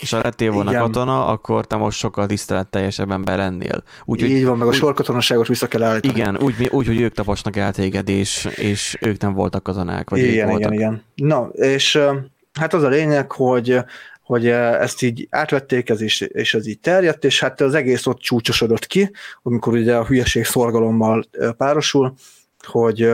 és 0.00 0.10
ha 0.10 0.20
lettél 0.22 0.50
volna 0.50 0.70
Igen. 0.70 0.82
katona, 0.82 1.26
akkor 1.26 1.66
te 1.66 1.76
most 1.76 1.98
sokkal 1.98 2.26
tiszteletteljesebb 2.26 3.10
ember 3.10 3.36
lennél. 3.36 3.82
Úgy, 4.04 4.22
Így 4.22 4.44
van, 4.44 4.58
meg 4.58 4.68
a 4.68 4.72
sorkatonaságot 4.72 5.46
vissza 5.46 5.66
kell 5.66 5.82
állítani. 5.82 6.14
Igen, 6.14 6.36
úgy, 6.36 6.68
úgy 6.70 6.86
hogy 6.86 7.00
ők 7.00 7.12
taposnak 7.12 7.56
el 7.56 7.72
téged, 7.72 8.08
és, 8.08 8.44
és 8.44 8.96
ők 9.00 9.20
nem 9.20 9.32
voltak 9.32 9.62
katonák. 9.62 10.10
Vagy 10.10 10.18
igen, 10.18 10.48
voltak. 10.48 10.72
igen, 10.72 10.92
igen. 10.92 11.02
Na, 11.14 11.48
és 11.52 11.98
hát 12.52 12.74
az 12.74 12.82
a 12.82 12.88
lényeg, 12.88 13.32
hogy 13.32 13.84
hogy 14.30 14.46
ezt 14.46 15.02
így 15.02 15.26
átvették, 15.30 15.88
ez 15.88 16.00
is, 16.00 16.20
és 16.20 16.54
ez 16.54 16.66
így 16.66 16.80
terjedt, 16.80 17.24
és 17.24 17.40
hát 17.40 17.60
az 17.60 17.74
egész 17.74 18.06
ott 18.06 18.18
csúcsosodott 18.18 18.86
ki, 18.86 19.10
amikor 19.42 19.72
ugye 19.72 19.96
a 19.96 20.04
hülyeség 20.04 20.44
szorgalommal 20.44 21.24
párosul, 21.56 22.14
hogy 22.66 23.12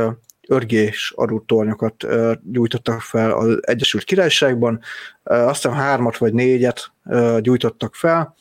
örgés 0.48 1.12
adótornyokat 1.16 2.06
gyújtottak 2.42 3.00
fel 3.00 3.30
az 3.30 3.58
Egyesült 3.60 4.04
Királyságban, 4.04 4.80
aztán 5.22 5.72
hármat 5.72 6.16
vagy 6.16 6.32
négyet 6.32 6.92
gyújtottak 7.40 7.94
fel, 7.94 8.34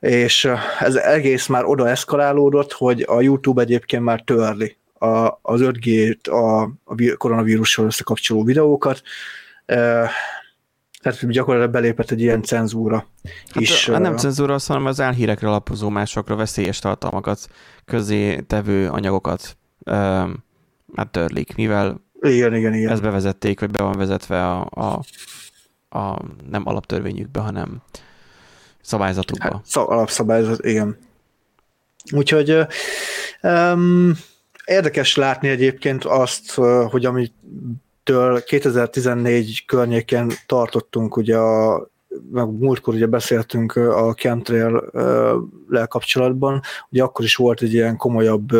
és 0.00 0.50
ez 0.78 0.94
egész 0.94 1.46
már 1.46 1.64
oda 1.64 1.88
eszkalálódott, 1.88 2.72
hogy 2.72 3.04
a 3.08 3.20
YouTube 3.20 3.62
egyébként 3.62 4.02
már 4.02 4.22
törli 4.22 4.76
a, 4.98 5.38
az 5.42 5.60
5G-t, 5.62 6.30
a, 6.30 6.62
a 6.84 7.16
koronavírussal 7.16 7.86
összekapcsoló 7.86 8.44
videókat, 8.44 9.02
tehát 11.06 11.30
gyakorlatilag 11.30 11.72
belépett 11.72 12.10
egy 12.10 12.20
ilyen 12.20 12.42
cenzúra 12.42 13.06
hát, 13.52 13.62
is. 13.62 13.88
Hát 13.88 14.00
nem 14.00 14.16
cenzúra, 14.16 14.56
hanem 14.66 14.86
az 14.86 15.00
álhírekre 15.00 15.48
alapozó 15.48 15.88
másokra 15.88 16.36
veszélyes 16.36 16.78
tartalmakat, 16.78 17.48
közé 17.84 18.40
tevő 18.40 18.88
anyagokat 18.88 19.56
hát 20.96 21.10
törlik, 21.10 21.56
mivel 21.56 22.04
igen, 22.20 22.54
igen, 22.54 22.74
igen. 22.74 22.90
ezt 22.90 23.02
bevezették, 23.02 23.60
vagy 23.60 23.70
be 23.70 23.82
van 23.82 23.96
vezetve 23.96 24.46
a, 24.46 24.68
a, 24.70 25.00
a 25.98 26.20
nem 26.50 26.62
alaptörvényükbe, 26.66 27.40
hanem 27.40 27.82
szabályzatukba. 28.80 29.44
Hát, 29.44 29.64
szab, 29.64 29.88
alapszabályzat, 29.88 30.64
igen. 30.64 30.98
Úgyhogy 32.12 32.66
um, 33.42 34.12
érdekes 34.64 35.16
látni 35.16 35.48
egyébként 35.48 36.04
azt, 36.04 36.54
hogy 36.90 37.04
amit 37.04 37.32
től 38.02 38.44
2014 38.44 39.64
környékén 39.64 40.32
tartottunk, 40.46 41.16
ugye 41.16 41.36
a 41.36 41.88
meg 42.30 42.46
múltkor 42.46 42.94
ugye 42.94 43.06
beszéltünk 43.06 43.76
a 43.76 44.14
chemtrail 44.14 44.90
kapcsolatban, 45.88 46.60
ugye 46.88 47.02
akkor 47.02 47.24
is 47.24 47.36
volt 47.36 47.62
egy 47.62 47.72
ilyen 47.72 47.96
komolyabb, 47.96 48.50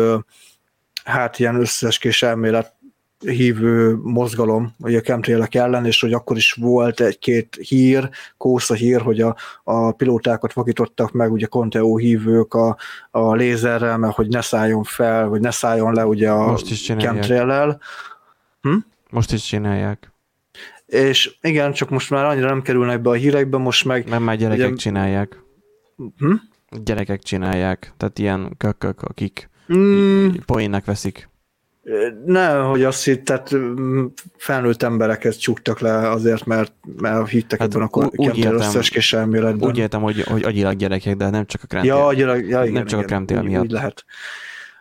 hát 1.07 1.39
ilyen 1.39 1.55
összeskés 1.55 2.23
elmélet 2.23 2.75
hívő 3.19 3.95
mozgalom 4.03 4.75
ugye 4.79 4.97
a 4.97 5.01
chemtrailek 5.01 5.55
ellen, 5.55 5.85
és 5.85 6.01
hogy 6.01 6.13
akkor 6.13 6.37
is 6.37 6.51
volt 6.51 6.99
egy-két 6.99 7.57
hír, 7.67 8.09
kósza 8.37 8.73
hír, 8.73 9.01
hogy 9.01 9.21
a, 9.21 9.35
a 9.63 9.91
pilótákat 9.91 10.53
vakítottak 10.53 11.11
meg, 11.11 11.31
ugye 11.31 11.45
Conteo 11.45 11.97
hívők 11.97 12.53
a, 12.53 12.77
a 13.11 13.33
lézerrel, 13.33 13.97
mert 13.97 14.15
hogy 14.15 14.27
ne 14.27 14.41
szálljon 14.41 14.83
fel, 14.83 15.27
vagy 15.27 15.41
ne 15.41 15.51
szálljon 15.51 15.93
le 15.93 16.05
ugye 16.05 16.29
a 16.31 16.55
chemtrail 16.97 17.79
Hm? 18.61 18.75
Most 19.09 19.31
is 19.31 19.43
csinálják. 19.43 20.11
És 20.85 21.37
igen, 21.41 21.71
csak 21.71 21.89
most 21.89 22.09
már 22.09 22.25
annyira 22.25 22.47
nem 22.47 22.61
kerülnek 22.61 23.01
be 23.01 23.09
a 23.09 23.13
hírekbe, 23.13 23.57
most 23.57 23.85
meg... 23.85 24.07
Nem, 24.07 24.23
már 24.23 24.37
gyerekek 24.37 24.67
ugye... 24.67 24.75
csinálják. 24.75 25.43
Hm? 26.17 26.33
Gyerekek 26.83 27.21
csinálják, 27.21 27.93
tehát 27.97 28.19
ilyen 28.19 28.53
kökök, 28.57 29.01
akik 29.01 29.49
mm. 29.73 30.29
poénnek 30.45 30.85
veszik. 30.85 31.29
Nem, 32.25 32.63
hogy 32.63 32.83
azt 32.83 33.03
hitt, 33.03 33.25
tehát 33.25 33.55
mm, 33.55 34.05
felnőtt 34.37 34.83
embereket 34.83 35.39
csuktak 35.39 35.79
le 35.79 36.09
azért, 36.09 36.45
mert, 36.45 36.73
mert 36.97 37.29
hittek 37.29 37.59
hát 37.59 37.73
ebben 37.73 37.87
a 37.91 38.07
kremtél 38.07 38.53
összes 38.53 39.13
elméletben. 39.13 39.69
Úgy 39.69 39.77
értem, 39.77 40.01
hogy, 40.01 40.21
hogy 40.21 40.43
agyilag 40.43 40.75
gyerekek, 40.75 41.15
de 41.15 41.29
nem 41.29 41.45
csak 41.45 41.63
a 41.63 41.67
kremtél. 41.67 41.91
Ja, 41.91 42.05
agyilag, 42.05 42.47
ja, 42.47 42.61
igen, 42.61 42.73
nem 42.73 42.85
csak 42.85 42.99
igen, 42.99 43.03
a 43.03 43.05
kremtél 43.05 43.41
miatt. 43.41 43.63
Úgy 43.63 43.71
lehet. 43.71 44.05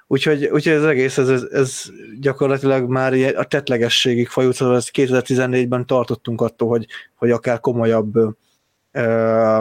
Úgyhogy, 0.06 0.44
úgyhogy 0.44 0.72
ez 0.72 0.84
egész, 0.84 1.18
ez, 1.18 1.42
ez 1.42 1.82
gyakorlatilag 2.20 2.88
már 2.88 3.12
a 3.36 3.44
tetlegességig 3.44 4.28
fajult, 4.28 4.54
szóval 4.54 4.80
2014-ben 4.92 5.86
tartottunk 5.86 6.40
attól, 6.40 6.68
hogy, 6.68 6.86
hogy 7.14 7.30
akár 7.30 7.60
komolyabb 7.60 8.14
ö, 8.92 9.60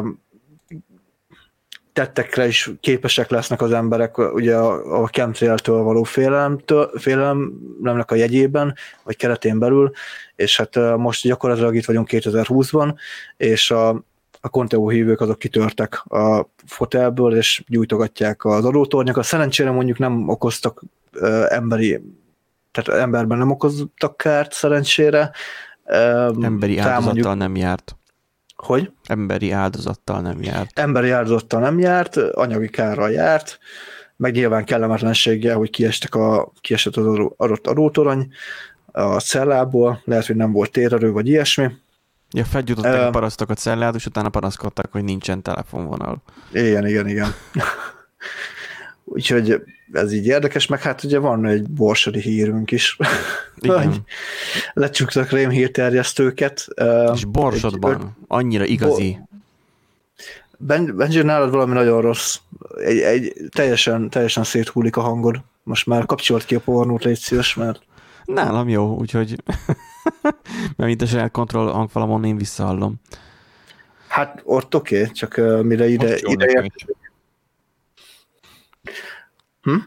tettekre 1.96 2.48
is 2.48 2.72
képesek 2.80 3.30
lesznek 3.30 3.62
az 3.62 3.72
emberek 3.72 4.18
ugye 4.18 4.56
a, 4.56 5.02
a 5.04 5.08
chemtrail-től 5.08 5.82
való 5.82 6.04
félelemtől, 6.04 6.92
félelemnek 6.98 8.12
a 8.12 8.16
jegyében, 8.16 8.76
vagy 9.04 9.16
keretén 9.16 9.60
belül, 9.60 9.92
és 10.36 10.58
hát 10.58 10.98
most 10.98 11.24
gyakorlatilag 11.24 11.76
itt 11.76 11.86
vagyunk 11.86 12.08
2020-ban, 12.12 12.96
és 13.38 13.72
a, 13.72 13.90
a 14.42 14.48
Conteo 14.50 14.90
hívők 14.90 15.22
azok 15.22 15.40
kitörtek 15.40 16.06
a 16.06 16.50
fotelből, 16.66 17.36
és 17.36 17.64
gyújtogatják 17.68 18.46
az 18.46 18.66
adótornyokat. 18.66 19.24
Szerencsére 19.24 19.72
mondjuk 19.72 19.98
nem 19.98 20.30
okoztak 20.30 20.84
emberi, 21.48 22.02
tehát 22.72 23.02
emberben 23.02 23.38
nem 23.38 23.52
okoztak 23.52 24.18
kárt 24.18 24.54
szerencsére. 24.54 25.32
Emberi 25.86 26.78
áldozattal 26.78 27.02
mondjuk, 27.02 27.36
nem 27.36 27.56
járt. 27.56 27.96
Hogy? 28.66 28.92
Emberi 29.04 29.52
áldozattal 29.52 30.22
nem 30.22 30.44
járt. 30.44 30.80
Emberi 30.80 31.10
áldozattal 31.10 31.60
nem 31.60 31.80
járt, 31.80 32.18
anyagi 32.18 32.70
kárral 32.70 33.12
járt, 33.12 33.60
meg 34.16 34.34
nyilván 34.34 34.66
kellemetlenséggel, 34.66 35.58
hogy 35.58 35.70
kiestek 35.70 36.16
a, 36.16 36.52
kiesett 36.62 36.96
az 36.96 37.06
adott 37.38 37.68
adótorony 37.68 38.28
a 38.86 39.20
cellából, 39.20 40.02
lehet, 40.06 40.26
hogy 40.26 40.36
nem 40.36 40.52
volt 40.52 40.72
térerő, 40.72 41.12
vagy 41.12 41.28
ilyesmi 41.28 41.72
Ja, 42.32 42.46
felgyújtották 42.46 43.06
uh, 43.06 43.12
parasztok 43.12 43.50
a 43.50 43.54
cellát, 43.54 43.96
és 43.96 44.06
utána 44.06 44.30
panaszkodtak, 44.30 44.92
hogy 44.92 45.04
nincsen 45.04 45.42
telefonvonal. 45.42 46.22
Igen, 46.52 46.88
igen, 46.88 47.08
igen. 47.08 47.34
Úgyhogy 49.08 49.64
ez 49.92 50.14
így 50.14 50.26
érdekes, 50.26 50.68
meg 50.68 50.82
hát 50.82 51.04
ugye 51.04 51.20
van 51.20 51.46
egy 51.46 51.70
borsodi 51.70 52.20
hírünk 52.20 52.72
is, 52.72 52.98
hogy 53.62 54.02
lecsuktak 54.74 55.30
rémhírterjesztőket. 55.30 56.68
És 57.14 57.26
Borsodban, 57.26 57.94
egy, 57.94 58.26
annyira 58.28 58.66
igazi. 58.66 59.20
Ben, 60.58 60.96
Benji, 60.96 61.22
nálad 61.22 61.52
valami 61.52 61.74
nagyon 61.74 62.02
rossz. 62.02 62.38
Egy, 62.78 63.00
egy, 63.00 63.34
teljesen, 63.50 64.10
teljesen 64.10 64.44
széthullik 64.44 64.98
a 64.98 65.02
hangod. 65.02 65.42
Most 65.64 65.86
már 65.86 66.06
kapcsolt 66.06 66.46
ki 66.46 66.56
a 66.56 66.60
pornót, 66.60 67.04
légy 67.04 67.18
szíves, 67.18 67.56
mert... 67.56 67.82
Nálam 68.26 68.70
jó, 68.70 68.98
úgyhogy 68.98 69.36
mert 70.76 70.90
mint 70.90 71.02
a 71.02 71.06
saját 71.06 71.32
kontroll 71.32 71.72
hangfalamon 71.72 72.24
én 72.24 72.38
visszahallom. 72.38 72.96
Hát 74.08 74.42
ott 74.44 74.76
oké, 74.76 75.00
okay, 75.00 75.12
csak 75.12 75.36
uh, 75.38 75.62
mire 75.62 75.88
ide, 75.88 76.18
ide 76.20 76.70
hm? 79.66 79.78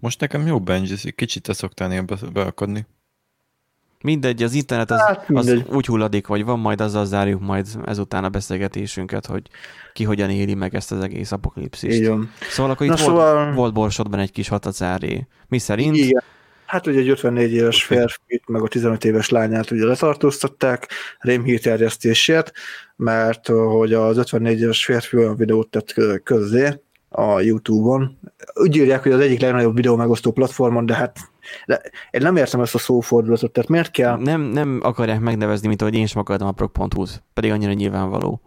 Most 0.00 0.20
nekem 0.20 0.46
jó 0.46 0.60
Benji, 0.60 1.12
kicsit 1.12 1.42
te 1.42 1.52
szoktál 1.52 1.88
néha 1.88 2.04
beakadni. 2.32 2.86
Mindegy, 4.00 4.42
az 4.42 4.54
internet 4.54 4.90
az, 4.90 5.00
hát, 5.00 5.26
az 5.32 5.54
úgy 5.66 5.86
hulladik, 5.86 6.26
hogy 6.26 6.44
van, 6.44 6.58
majd 6.58 6.80
azzal 6.80 7.04
zárjuk 7.04 7.40
majd 7.40 7.66
ezután 7.84 8.24
a 8.24 8.28
beszélgetésünket, 8.28 9.26
hogy 9.26 9.42
ki 9.92 10.04
hogyan 10.04 10.30
éli 10.30 10.54
meg 10.54 10.74
ezt 10.74 10.92
az 10.92 11.02
egész 11.02 11.32
apokalipszist. 11.32 11.98
Igen. 11.98 12.30
Szóval 12.50 12.70
akkor 12.72 12.86
itt 12.86 12.92
Na, 12.92 12.98
volt, 12.98 13.08
szóval... 13.08 13.52
volt 13.52 13.72
borsodban 13.72 14.20
egy 14.20 14.32
kis 14.32 14.48
hatacáré. 14.48 15.26
Mi 15.48 15.58
szerint? 15.58 15.96
Igen. 15.96 16.22
Hát 16.66 16.86
ugye 16.86 16.98
egy 16.98 17.08
54 17.08 17.52
éves 17.52 17.84
férfit, 17.84 18.42
meg 18.48 18.62
a 18.62 18.68
15 18.68 19.04
éves 19.04 19.28
lányát 19.28 19.70
ugye 19.70 19.84
letartóztatták 19.84 20.88
rémhírterjesztésért, 21.18 22.52
mert 22.96 23.46
hogy 23.46 23.92
az 23.92 24.16
54 24.16 24.60
éves 24.60 24.84
férfi 24.84 25.16
olyan 25.16 25.36
videót 25.36 25.70
tett 25.70 25.94
közzé 26.22 26.80
a 27.18 27.40
YouTube-on. 27.40 28.18
Úgy 28.54 28.76
írják, 28.76 29.02
hogy 29.02 29.12
az 29.12 29.20
egyik 29.20 29.40
legnagyobb 29.40 29.74
videó 29.74 29.96
megosztó 29.96 30.32
platformon, 30.32 30.86
de 30.86 30.94
hát 30.94 31.18
de 31.66 31.82
én 32.10 32.20
nem 32.22 32.36
értem 32.36 32.60
ezt 32.60 32.74
a 32.74 32.78
szófordulatot, 32.78 33.52
tehát 33.52 33.68
miért 33.68 33.90
kell... 33.90 34.16
Nem, 34.16 34.40
nem 34.40 34.80
akarják 34.82 35.20
megnevezni, 35.20 35.68
mint 35.68 35.82
ahogy 35.82 35.94
én 35.94 36.06
sem 36.06 36.20
akartam 36.20 36.48
a 36.48 36.52
prog.hu-t, 36.52 37.22
pedig 37.34 37.50
annyira 37.50 37.72
nyilvánvaló. 37.72 38.40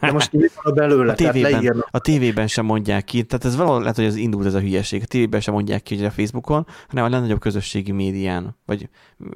De 0.00 0.12
most 0.12 0.32
mi 0.32 0.46
van 0.62 0.74
belőle? 0.74 1.12
A 1.12 1.14
tévében, 1.14 1.84
a 1.90 1.98
tévében 1.98 2.46
sem 2.46 2.64
mondják 2.64 3.04
ki, 3.04 3.22
tehát 3.22 3.44
ez 3.44 3.56
valahol 3.56 3.80
lehet, 3.80 3.96
hogy 3.96 4.04
az 4.04 4.14
indult 4.14 4.46
ez 4.46 4.54
a 4.54 4.60
hülyeség. 4.60 5.02
A 5.02 5.06
tévében 5.06 5.40
sem 5.40 5.54
mondják 5.54 5.82
ki, 5.82 5.96
hogy 5.96 6.04
a 6.04 6.10
Facebookon, 6.10 6.66
hanem 6.88 7.04
a 7.04 7.08
legnagyobb 7.08 7.40
közösségi 7.40 7.92
médián, 7.92 8.56
vagy 8.66 8.88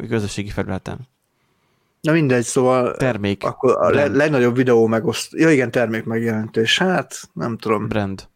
közösségi 0.08 0.50
felületen. 0.50 1.08
Na 2.00 2.12
mindegy, 2.12 2.44
szóval 2.44 2.96
termék. 2.96 3.44
Akkor 3.44 3.76
a 3.76 3.90
le, 3.90 4.06
legnagyobb 4.06 4.56
videó 4.56 4.86
megoszt. 4.86 5.32
Ja 5.32 5.50
igen, 5.50 5.70
termék 5.70 6.04
megjelentés. 6.04 6.78
Hát, 6.78 7.20
nem 7.32 7.58
tudom. 7.58 7.88
Brand. 7.88 8.28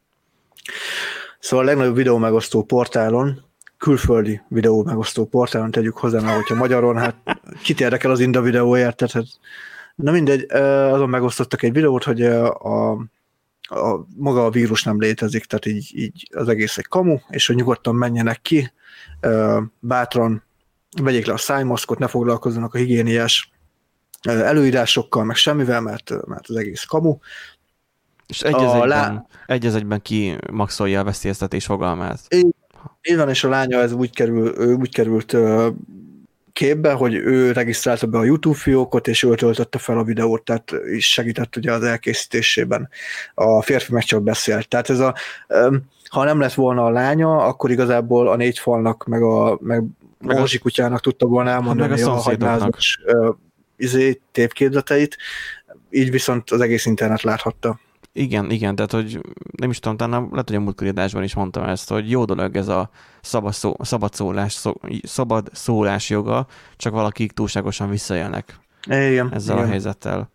Szóval 1.39 1.65
a 1.65 1.69
legnagyobb 1.69 1.95
videó 1.95 2.19
megosztó 2.19 2.63
portálon, 2.63 3.45
külföldi 3.79 4.41
videó 4.49 4.83
megosztó 4.83 5.27
portálon 5.27 5.71
tegyük 5.71 5.97
hozzá, 5.97 6.21
mert 6.21 6.37
hogyha 6.37 6.55
magyaron, 6.55 6.97
hát 6.97 7.17
kit 7.63 7.81
érdekel 7.81 8.11
az 8.11 8.21
Inda 8.21 8.41
videóért, 8.41 8.97
tehát 8.97 9.27
Na 9.95 10.11
mindegy, 10.11 10.53
azon 10.93 11.09
megosztottak 11.09 11.63
egy 11.63 11.73
videót, 11.73 12.05
hogy 12.05 12.23
a, 12.23 12.99
a, 13.69 14.07
maga 14.17 14.45
a 14.45 14.51
vírus 14.51 14.83
nem 14.83 15.01
létezik, 15.01 15.45
tehát 15.45 15.67
így, 15.67 15.91
így 15.95 16.29
az 16.35 16.49
egész 16.49 16.79
egy 16.79 16.87
kamu, 16.87 17.19
és 17.29 17.47
hogy 17.47 17.57
nyugodtan 17.57 17.95
menjenek 17.95 18.43
ki, 18.43 18.73
bátran 19.81 20.43
vegyék 21.03 21.27
le 21.27 21.33
a 21.33 21.37
szájmaszkot, 21.37 21.99
ne 21.99 22.07
foglalkozzanak 22.07 22.75
a 22.75 22.79
higiéniás 22.79 23.53
előírásokkal, 24.25 25.25
meg 25.25 25.37
semmivel, 25.37 25.81
mert, 25.81 26.27
mert 26.27 26.49
az 26.49 26.57
egész 26.57 26.85
kamu. 26.85 27.17
És 28.27 28.43
egy 28.43 28.55
az 28.55 28.73
egyben, 28.73 28.89
lá... 28.89 29.27
egy 29.47 29.67
az 29.67 29.75
egyben 29.75 30.03
ki 30.03 30.37
maxolja 30.53 31.01
a 31.01 31.05
veszélyeztetés 31.05 31.65
fogalmát. 31.65 32.21
Így 33.03 33.17
van, 33.17 33.29
és 33.29 33.45
a 33.45 33.49
lánya 33.49 33.79
ez 33.79 33.93
úgy, 33.93 34.15
kerül, 34.15 34.55
ő 34.59 34.75
úgy 34.75 34.93
került 34.93 35.37
képbe, 36.53 36.93
hogy 36.93 37.15
ő 37.15 37.53
regisztrálta 37.53 38.07
be 38.07 38.19
a 38.19 38.25
YouTube 38.25 38.57
fiókot, 38.57 39.09
és 39.09 39.23
ő 39.23 39.35
töltötte 39.35 39.79
fel 39.79 39.99
a 39.99 40.05
videót, 40.05 40.43
tehát 40.43 40.73
is 40.85 41.13
segített 41.13 41.57
ugye 41.57 41.73
az 41.73 41.83
elkészítésében. 41.83 42.89
A 43.35 43.63
férfi 43.63 43.93
meg 43.93 44.03
csak 44.03 44.23
beszélt. 44.23 44.69
Tehát 44.69 44.91
ez 44.91 44.99
a, 44.99 45.15
ha 46.09 46.25
nem 46.25 46.41
lett 46.41 46.55
volna 46.55 46.85
a 46.85 46.91
lánya, 46.91 47.37
akkor 47.37 47.71
igazából 47.71 48.29
a 48.29 48.37
négy 48.37 48.59
falnak, 48.59 49.07
meg 49.07 49.23
a 49.23 49.59
meg 49.61 49.85
Meg 50.19 50.37
a- 50.37 50.59
kutyának 50.61 51.01
tudta 51.01 51.27
volna 51.27 51.51
elmondani 51.51 51.89
meg 51.89 51.99
a 51.99 52.03
a 52.03 52.05
szomszédoknak. 52.05 52.77
Izé, 53.77 54.21
tévképzeteit, 54.33 55.17
így 55.91 56.11
viszont 56.11 56.51
az 56.51 56.61
egész 56.61 56.87
internet 56.87 57.23
láthatta. 57.23 57.79
Igen, 58.17 58.51
igen, 58.51 58.75
tehát 58.75 58.91
hogy 58.91 59.21
nem 59.57 59.71
is 59.71 59.79
tudom, 59.79 59.97
talán 59.97 60.29
lehet, 60.31 60.49
hogy 60.49 60.57
a 60.57 60.61
múltkori 60.61 60.89
adásban 60.89 61.23
is 61.23 61.35
mondtam 61.35 61.65
ezt, 61.65 61.89
hogy 61.89 62.11
jó 62.11 62.25
dolog 62.25 62.57
ez 62.57 62.69
a 62.69 62.91
szabad, 63.21 63.53
szó, 63.53 63.77
szabad, 63.81 64.15
szólás, 64.15 64.53
szó, 64.53 64.73
szabad 65.03 65.49
szólás 65.53 66.11
joga, 66.11 66.47
csak 66.77 66.93
valakik 66.93 67.33
túlságosan 67.33 67.91
visszaélnek 67.91 68.59
Igen, 68.87 69.33
ezzel 69.33 69.55
igen. 69.55 69.67
a 69.67 69.71
helyzettel. 69.71 70.31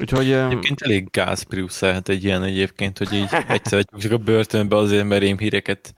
Úgyhogy 0.00 0.32
Egyébként 0.32 0.82
elég 0.82 1.10
gáz 1.10 1.46
lehet 1.80 2.08
egy 2.08 2.24
ilyen 2.24 2.42
egyébként, 2.42 2.98
hogy 2.98 3.12
így 3.12 3.28
egyszer 3.48 3.84
csak 3.98 4.12
a 4.12 4.16
börtönbe 4.16 4.76
azért, 4.76 5.08
mert 5.08 5.22
én 5.22 5.38
híreket 5.38 5.94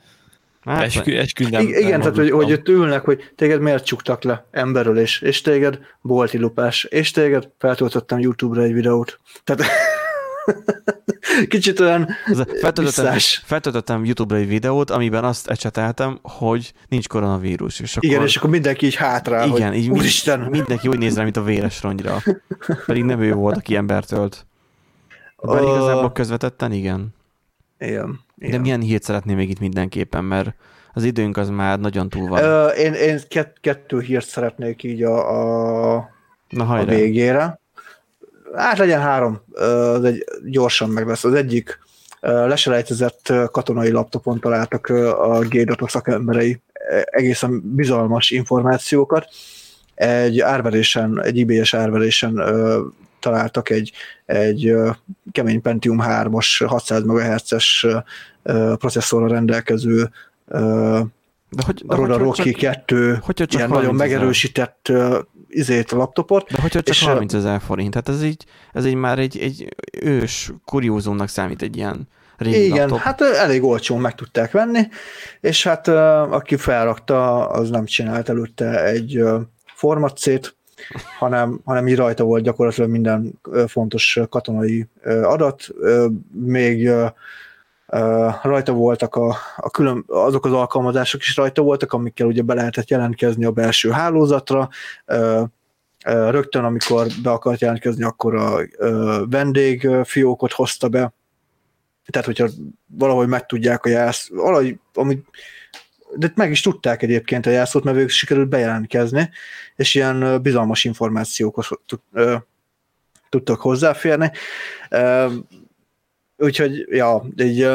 hát, 0.65 0.83
eskü, 0.83 1.17
eskü 1.17 1.49
nem, 1.49 1.67
Igen, 1.67 1.91
nem 1.91 2.01
tehát 2.01 2.17
hogy, 2.17 2.31
hogy 2.31 2.53
ott 2.53 2.69
ülnek, 2.69 3.05
hogy 3.05 3.33
téged 3.37 3.61
miért 3.61 3.85
csuktak 3.85 4.23
le 4.23 4.47
emberről, 4.51 4.99
és, 4.99 5.21
és 5.21 5.41
téged 5.41 5.79
bolti 6.01 6.39
lupás, 6.39 6.85
és 6.85 7.11
téged 7.11 7.49
feltöltöttem 7.59 8.19
YouTube-ra 8.19 8.63
egy 8.63 8.73
videót. 8.73 9.21
Tehát 9.45 9.63
kicsit 11.49 11.81
olyan 11.81 12.09
feltöltöttem, 12.61 13.17
feltöltöttem 13.45 14.05
YouTube-ra 14.05 14.41
egy 14.41 14.49
videót, 14.49 14.91
amiben 14.91 15.25
azt 15.25 15.49
ecseteltem, 15.49 16.19
hogy 16.23 16.73
nincs 16.89 17.09
koronavírus. 17.09 17.81
És 17.81 17.97
akkor, 17.97 18.09
Igen, 18.09 18.23
és 18.23 18.37
akkor 18.37 18.51
mindenki 18.51 18.87
így 18.87 18.95
hátrál, 18.95 19.49
igen, 19.49 19.69
hogy 19.69 19.79
így 19.79 19.91
úristen, 19.91 20.41
mindenki 20.41 20.89
úgy 20.89 20.99
néz 20.99 21.17
rá, 21.17 21.23
mint 21.23 21.37
a 21.37 21.43
véres 21.43 21.83
rongyra. 21.83 22.23
Pedig 22.87 23.05
nem 23.05 23.21
ő 23.21 23.33
volt, 23.33 23.57
aki 23.57 23.77
embert 23.77 24.13
ölt. 24.13 24.47
Bár 25.43 25.63
Ö, 25.63 25.77
igazából 25.77 26.13
közvetetten 26.13 26.73
igen. 26.73 27.15
Igen, 27.87 28.21
De 28.35 28.47
igen. 28.47 28.61
milyen 28.61 28.81
hírt 28.81 29.03
szeretném 29.03 29.37
még 29.37 29.51
itt 29.51 29.61
mindenképpen, 29.61 30.25
mert 30.25 30.55
az 30.93 31.05
időnk 31.05 31.37
az 31.37 31.49
már 31.49 31.81
nagyon 31.81 32.09
túl 32.09 32.29
van. 32.29 32.43
Ö, 32.43 32.67
én, 32.67 32.93
én 32.93 33.21
kett, 33.29 33.57
kettő 33.61 34.01
hírt 34.01 34.27
szeretnék 34.27 34.83
így 34.83 35.03
a, 35.03 35.97
a, 35.97 36.09
Na 36.49 36.69
a 36.69 36.85
végére. 36.85 37.61
Hát 38.55 38.79
legyen 38.79 39.01
három, 39.01 39.41
egy, 40.03 40.25
gyorsan 40.45 40.91
meg 40.91 41.07
lesz. 41.07 41.25
Az 41.25 41.35
egyik 41.35 41.79
leselejtezett 42.21 43.33
katonai 43.51 43.91
laptopon 43.91 44.41
találtak 44.41 44.87
a 45.19 45.39
G-datok 45.39 45.91
szakemberei 45.91 46.61
ö, 46.91 47.01
egészen 47.05 47.61
bizalmas 47.65 48.31
információkat. 48.31 49.29
Egy 49.95 50.41
árverésen, 50.41 51.23
egy 51.23 51.37
IBS 51.37 51.75
árverésen 51.75 52.43
találtak 53.25 53.71
egy, 53.71 53.93
egy 54.27 54.75
kemény 55.33 55.61
Pentium 55.61 55.99
3-as 56.03 56.65
600 56.67 57.03
MHz-es 57.03 57.87
processzorra 58.79 59.29
rendelkező 59.29 60.11
De 61.55 61.63
hogy, 61.65 61.83
de 61.87 61.95
Roda 61.95 62.17
Rocky 62.17 62.51
csak, 62.51 62.61
2 62.61 63.19
hogyha 63.23 63.47
csak 63.47 63.59
ilyen 63.59 63.69
nagyon 63.69 63.85
30 63.85 64.03
ezer. 64.03 64.17
megerősített 64.17 64.89
ö, 64.89 65.19
izét 65.49 65.93
a 65.93 65.97
laptopot. 65.97 66.51
De 66.51 66.61
hogyha 66.61 66.83
csak 66.83 66.95
és, 66.95 67.03
30 67.05 67.35
ezer 67.35 67.61
forint, 67.61 67.91
tehát 67.91 68.09
ez 68.09 68.23
így, 68.25 68.45
ez 68.73 68.87
így 68.87 68.95
már 68.95 69.19
egy, 69.19 69.39
egy 69.39 69.75
ős 70.03 70.53
kuriózumnak 70.65 71.29
számít 71.29 71.63
egy 71.63 71.77
ilyen 71.77 72.09
régi 72.37 72.65
Igen, 72.65 72.79
laptop. 72.79 72.99
hát 72.99 73.21
elég 73.21 73.63
olcsón 73.63 74.01
meg 74.01 74.15
tudták 74.15 74.53
venni, 74.53 74.89
és 75.41 75.65
hát 75.65 75.89
aki 76.31 76.57
felrakta, 76.57 77.49
az 77.49 77.71
nem 77.71 77.85
csinált 77.85 78.29
előtte 78.29 78.85
egy 78.85 79.17
ö, 79.17 79.41
formatcét, 79.75 80.57
hanem, 81.19 81.61
hanem 81.65 81.89
így 81.89 81.97
rajta 81.97 82.25
volt 82.25 82.43
gyakorlatilag 82.43 82.91
minden 82.91 83.41
fontos 83.67 84.21
katonai 84.29 84.87
adat, 85.23 85.69
még 86.33 86.91
rajta 88.43 88.73
voltak 88.73 89.15
a, 89.17 89.37
a 89.57 89.71
külön, 89.71 90.05
azok 90.07 90.45
az 90.45 90.53
alkalmazások 90.53 91.21
is 91.21 91.37
rajta 91.37 91.63
voltak, 91.63 91.93
amikkel 91.93 92.27
ugye 92.27 92.43
be 92.43 92.55
lehetett 92.55 92.89
jelentkezni 92.89 93.45
a 93.45 93.51
belső 93.51 93.91
hálózatra, 93.91 94.69
rögtön 96.05 96.65
amikor 96.65 97.07
be 97.23 97.31
akart 97.31 97.61
jelentkezni, 97.61 98.05
akkor 98.05 98.35
a 98.35 98.61
ö, 98.77 99.23
vendég 99.31 99.85
ö, 99.85 100.01
fiókot 100.05 100.53
hozta 100.53 100.89
be, 100.89 101.13
tehát 102.07 102.27
hogyha 102.27 102.49
valahogy 102.87 103.29
megtudják 103.29 103.85
a 103.85 103.89
jelsz, 103.89 104.29
valahogy, 104.33 104.79
amit, 104.95 105.27
de 106.17 106.33
meg 106.35 106.51
is 106.51 106.61
tudták 106.61 107.03
egyébként 107.03 107.47
a 107.47 107.51
jelszót, 107.51 107.85
mert 107.85 107.97
ők 107.97 108.09
sikerült 108.09 108.49
bejelentkezni, 108.49 109.31
és 109.77 109.95
ilyen 109.95 110.43
bizalmas 110.43 110.85
információkhoz 110.85 111.69
tudtak 113.29 113.61
hozzáférni. 113.61 114.31
Úgyhogy, 116.37 116.87
ja, 116.89 117.25
egy, 117.37 117.69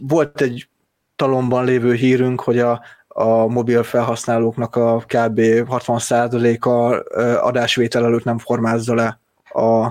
volt 0.00 0.40
egy 0.40 0.68
talomban 1.16 1.64
lévő 1.64 1.94
hírünk, 1.94 2.40
hogy 2.40 2.58
a, 2.58 2.82
a 3.08 3.46
mobil 3.46 3.82
felhasználóknak 3.82 4.76
a 4.76 4.98
kb. 4.98 5.40
60%-a 5.40 7.02
ö, 7.20 7.36
adásvétel 7.38 8.04
előtt 8.04 8.24
nem 8.24 8.38
formázza 8.38 8.94
le 8.94 9.20
a, 9.52 9.84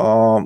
a 0.00 0.42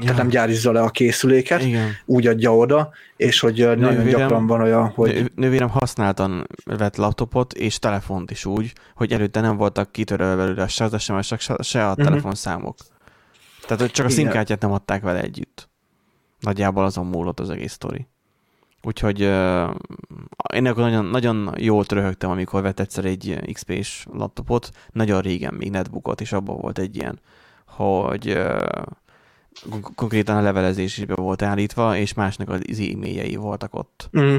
tehát 0.00 0.16
nem 0.16 0.28
gyárizza 0.28 0.72
le 0.72 0.80
a 0.80 0.88
készüléket, 0.90 1.62
Igen. 1.62 1.88
úgy 2.04 2.26
adja 2.26 2.56
oda, 2.56 2.90
és 3.16 3.40
hogy 3.40 3.60
ö, 3.60 3.74
nagyon 3.74 3.94
Nővérem- 3.94 4.20
gyakran 4.20 4.46
van 4.46 4.60
olyan, 4.60 4.88
hogy 4.88 5.12
Nő- 5.12 5.30
Nővérem 5.34 5.68
használtan 5.68 6.46
vett 6.64 6.96
laptopot 6.96 7.52
és 7.52 7.78
telefont 7.78 8.30
is 8.30 8.44
úgy, 8.44 8.72
hogy 8.94 9.12
előtte 9.12 9.40
nem 9.40 9.56
voltak 9.56 9.92
kitörölve 9.92 10.36
belőle 10.36 10.66
se 10.68 10.84
az 10.84 11.02
SMS-ek, 11.02 11.40
se- 11.60 11.88
a 11.88 11.92
Mhm. 11.92 12.02
telefonszámok. 12.02 12.76
Tehát 13.62 13.80
hogy 13.80 13.90
csak 13.90 14.06
a 14.06 14.08
szimkártyát 14.08 14.60
nem 14.60 14.72
adták 14.72 15.02
vele 15.02 15.20
együtt. 15.22 15.68
Nagyjából 16.40 16.84
azon 16.84 17.06
múlott 17.06 17.40
az 17.40 17.50
egész 17.50 17.72
sztori. 17.72 18.06
Úgyhogy 18.82 19.22
uh, 19.22 19.70
én 20.54 20.66
akkor 20.66 20.82
nagyon, 20.82 21.04
nagyon 21.04 21.54
jól 21.56 21.84
röhögtem, 21.88 22.30
amikor 22.30 22.62
vett 22.62 22.80
egyszer 22.80 23.04
egy 23.04 23.40
XP-s 23.52 24.06
laptopot, 24.12 24.70
nagyon 24.92 25.20
régen 25.20 25.54
még 25.54 25.70
netbookot, 25.70 26.20
és 26.20 26.32
abban 26.32 26.56
volt 26.60 26.78
egy 26.78 26.96
ilyen, 26.96 27.20
hogy 27.66 28.28
uh, 28.30 28.82
konkrétan 29.94 30.36
a 30.36 30.40
levelezés 30.40 30.98
is 30.98 31.04
be 31.04 31.14
volt 31.14 31.42
állítva, 31.42 31.96
és 31.96 32.14
másnak 32.14 32.48
az 32.48 32.60
e-mailjei 32.70 33.36
voltak 33.36 33.74
ott. 33.74 34.10
Mm. 34.18 34.36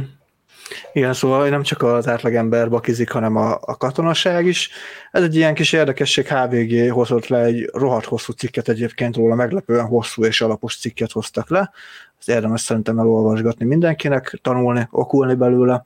Igen, 0.93 1.13
szóval 1.13 1.49
nem 1.49 1.63
csak 1.63 1.81
az 1.81 2.07
átlagember 2.07 2.69
bakizik, 2.69 3.11
hanem 3.11 3.35
a, 3.35 3.57
a 3.61 3.77
katonaság 3.77 4.45
is. 4.45 4.69
Ez 5.11 5.23
egy 5.23 5.35
ilyen 5.35 5.53
kis 5.53 5.73
érdekesség, 5.73 6.27
HVG 6.27 6.91
hozott 6.91 7.27
le 7.27 7.39
egy 7.39 7.69
rohadt 7.73 8.05
hosszú 8.05 8.33
cikket 8.33 8.69
egyébként 8.69 9.15
róla, 9.15 9.35
meglepően 9.35 9.85
hosszú 9.85 10.23
és 10.23 10.41
alapos 10.41 10.77
cikket 10.77 11.11
hoztak 11.11 11.49
le. 11.49 11.71
Ezt 12.19 12.29
érdemes 12.29 12.61
szerintem 12.61 12.99
elolvasgatni 12.99 13.65
mindenkinek, 13.65 14.39
tanulni, 14.41 14.87
okulni 14.91 15.33
belőle. 15.33 15.85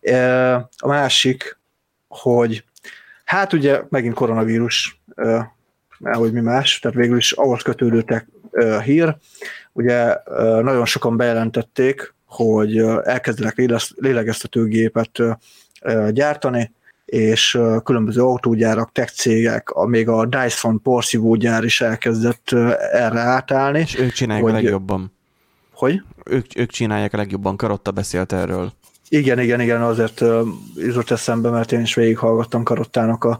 E, 0.00 0.54
A 0.76 0.86
másik, 0.86 1.58
hogy 2.08 2.64
hát 3.24 3.52
ugye 3.52 3.82
megint 3.88 4.14
koronavírus, 4.14 5.02
e, 5.14 5.52
hogy 5.98 6.32
mi 6.32 6.40
más, 6.40 6.78
tehát 6.78 6.96
végül 6.96 7.16
is 7.16 7.32
ahhoz 7.32 7.62
kötődőtek 7.62 8.26
hír. 8.84 9.16
Ugye 9.72 10.16
nagyon 10.62 10.84
sokan 10.84 11.16
bejelentették, 11.16 12.14
hogy 12.26 12.76
elkezdenek 13.04 13.56
lélegeztetőgépet 13.96 15.18
gyártani, 16.10 16.72
és 17.04 17.58
különböző 17.84 18.22
autógyárak, 18.22 18.92
tech 18.92 19.12
cégek, 19.12 19.70
a- 19.70 19.86
még 19.86 20.08
a 20.08 20.26
Dyson 20.26 20.82
porszívógyár 20.82 21.64
is 21.64 21.80
elkezdett 21.80 22.52
erre 22.92 23.20
átállni. 23.20 23.78
És 23.78 23.98
ők 23.98 24.12
csinálják 24.12 24.44
Hogy- 24.44 24.52
a 24.52 24.56
legjobban. 24.56 25.12
Hogy? 25.72 26.02
Ők, 26.24 26.46
ők 26.56 26.70
csinálják 26.70 27.12
a 27.12 27.16
legjobban. 27.16 27.56
Karotta 27.56 27.90
beszélt 27.90 28.32
erről. 28.32 28.72
Igen, 29.08 29.38
igen, 29.40 29.60
igen, 29.60 29.82
azért 29.82 30.20
jutott 30.76 31.10
eszembe, 31.10 31.50
mert 31.50 31.72
én 31.72 31.80
is 31.80 31.94
végighallgattam 31.94 32.62
Karottának 32.62 33.24
a, 33.24 33.38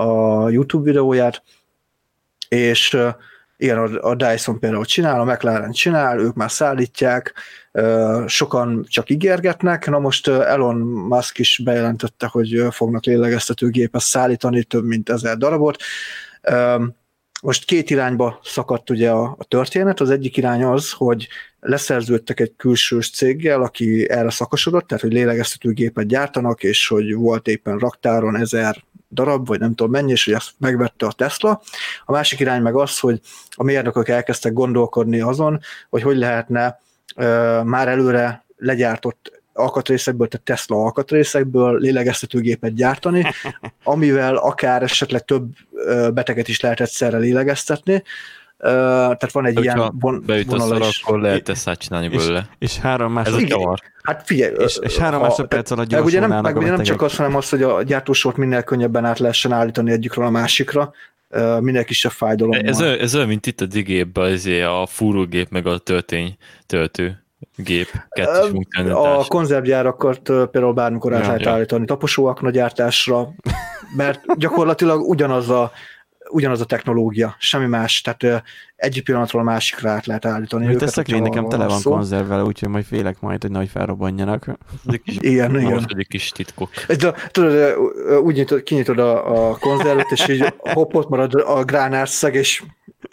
a 0.00 0.48
YouTube 0.48 0.84
videóját, 0.84 1.42
és 2.48 2.96
igen, 3.62 3.78
a, 3.96 4.14
Dyson 4.14 4.58
például 4.58 4.84
csinál, 4.84 5.20
a 5.20 5.24
McLaren 5.24 5.72
csinál, 5.72 6.18
ők 6.18 6.34
már 6.34 6.50
szállítják, 6.50 7.34
sokan 8.26 8.84
csak 8.88 9.10
ígérgetnek, 9.10 9.86
na 9.86 9.98
most 9.98 10.28
Elon 10.28 10.76
Musk 10.76 11.38
is 11.38 11.60
bejelentette, 11.64 12.26
hogy 12.26 12.64
fognak 12.70 13.04
lélegeztetőgépet 13.04 14.00
szállítani, 14.00 14.64
több 14.64 14.84
mint 14.84 15.08
ezer 15.08 15.36
darabot. 15.36 15.82
Most 17.42 17.64
két 17.64 17.90
irányba 17.90 18.40
szakadt 18.44 18.90
ugye 18.90 19.10
a, 19.10 19.36
a 19.38 19.44
történet, 19.44 20.00
az 20.00 20.10
egyik 20.10 20.36
irány 20.36 20.64
az, 20.64 20.92
hogy 20.92 21.28
leszerződtek 21.60 22.40
egy 22.40 22.52
külsős 22.56 23.10
céggel, 23.10 23.62
aki 23.62 24.10
erre 24.10 24.30
szakosodott, 24.30 24.86
tehát 24.86 25.02
hogy 25.02 25.12
lélegeztetőgépet 25.12 26.06
gyártanak, 26.06 26.62
és 26.62 26.88
hogy 26.88 27.14
volt 27.14 27.48
éppen 27.48 27.78
raktáron 27.78 28.36
ezer 28.36 28.84
darab, 29.12 29.46
vagy 29.46 29.58
nem 29.58 29.74
tudom 29.74 29.92
mennyi, 29.92 30.10
és 30.10 30.24
hogy 30.24 30.34
ezt 30.34 30.50
megvette 30.58 31.06
a 31.06 31.12
Tesla. 31.12 31.62
A 32.04 32.12
másik 32.12 32.40
irány 32.40 32.62
meg 32.62 32.74
az, 32.74 32.98
hogy 32.98 33.20
a 33.50 33.62
mérnökök 33.62 34.08
elkezdtek 34.08 34.52
gondolkodni 34.52 35.20
azon, 35.20 35.60
hogy 35.90 36.02
hogy 36.02 36.16
lehetne 36.16 36.80
ö, 37.16 37.60
már 37.64 37.88
előre 37.88 38.44
legyártott 38.56 39.42
alkatrészekből, 39.52 40.28
tehát 40.28 40.46
Tesla 40.46 40.76
alkatrészekből 40.76 41.78
lélegeztetőgépet 41.78 42.74
gyártani, 42.74 43.26
amivel 43.84 44.36
akár 44.36 44.82
esetleg 44.82 45.24
több 45.24 45.54
beteget 46.14 46.48
is 46.48 46.60
lehet 46.60 46.80
egyszerre 46.80 47.18
lélegeztetni, 47.18 48.02
tehát 48.62 49.32
van 49.32 49.46
egy 49.46 49.54
De 49.54 49.60
ilyen 49.60 49.76
hogyha 49.76 49.92
von, 49.98 50.22
beüt 50.26 50.46
a 50.46 50.50
vonala 50.50 50.76
szar, 50.76 50.88
is. 50.88 51.02
akkor 51.02 51.20
lehet 51.20 51.48
ezt 51.48 51.70
csinálni 51.78 52.08
És- 52.12 52.16
belőle. 52.16 52.48
És 52.58 52.78
három 52.78 53.18
Ez 53.18 53.26
a 53.26 53.30
másodperc. 53.30 53.80
Hát 54.02 54.22
figyelj, 54.26 54.54
és, 54.58 54.78
és 54.82 54.96
három 54.96 55.20
másodperc 55.20 55.70
alatt 55.70 55.90
meg 55.90 56.04
ugye 56.04 56.26
nem, 56.26 56.40
meg 56.42 56.56
ugye 56.56 56.70
nem 56.70 56.82
csak 56.82 57.02
az, 57.02 57.16
hanem 57.16 57.36
az, 57.36 57.48
hogy 57.48 57.62
a 57.62 57.82
gyártósort 57.82 58.36
minél 58.36 58.62
könnyebben 58.62 59.04
át 59.04 59.18
lehessen 59.18 59.52
állítani 59.52 59.90
egyikről 59.90 60.24
a 60.24 60.30
másikra, 60.30 60.92
minél 61.60 61.84
kisebb 61.84 62.12
fájdalom. 62.12 62.52
Ez, 62.64 62.80
olyan, 62.80 62.98
ez 62.98 63.14
olyan, 63.14 63.26
mint 63.28 63.46
itt 63.46 63.60
a 63.60 63.66
digépben, 63.66 64.32
azért 64.32 64.66
a 64.68 64.86
fúrógép 64.86 65.50
meg 65.50 65.66
a 65.66 65.78
töltény 65.78 66.36
töltő 66.66 67.22
gép, 67.56 67.88
kettős 68.08 68.50
A 68.92 69.24
konzervgyárakat 69.28 70.20
például 70.22 70.72
bármikor 70.72 71.12
át 71.14 71.20
Ja, 71.20 71.26
lehet 71.26 71.40
ja. 71.42 71.50
állítani 71.50 71.84
taposóakna 71.84 72.50
gyártásra, 72.50 73.28
mert 73.96 74.20
gyakorlatilag 74.38 75.08
ugyanaz 75.08 75.50
a, 75.50 75.72
ugyanaz 76.32 76.60
a 76.60 76.64
technológia, 76.64 77.36
semmi 77.38 77.66
más, 77.66 78.00
tehát 78.00 78.44
egyik 78.76 79.04
pillanatról 79.04 79.42
a 79.42 79.44
másikra 79.44 79.90
át 79.90 80.06
lehet 80.06 80.24
állítani 80.24 80.66
őket. 80.66 80.82
a 80.82 80.86
szekrény 80.86 81.22
nekem 81.22 81.48
tele 81.48 81.66
van 81.66 81.78
szó. 81.78 81.90
konzervvel, 81.90 82.44
úgyhogy 82.44 82.68
majd 82.68 82.84
félek 82.84 83.20
majd, 83.20 83.42
hogy 83.42 83.50
nagy 83.50 83.68
felrobbanjanak. 83.68 84.46
Kis, 85.04 85.16
Igen, 85.20 85.60
igen. 85.60 85.84
Egy 85.96 86.06
kis 86.06 86.28
titkok. 86.30 86.70
De, 86.86 87.14
tudod, 87.30 87.76
úgy 88.22 88.34
nyitod, 88.34 88.62
kinyitod 88.62 88.98
a, 88.98 89.50
a 89.50 89.56
konzervet, 89.56 90.10
és 90.10 90.28
így 90.28 90.54
hopp, 90.58 90.94
ott 90.94 91.08
marad 91.08 91.34
a 91.34 91.64
gránárszeg, 91.64 92.34
és 92.34 92.62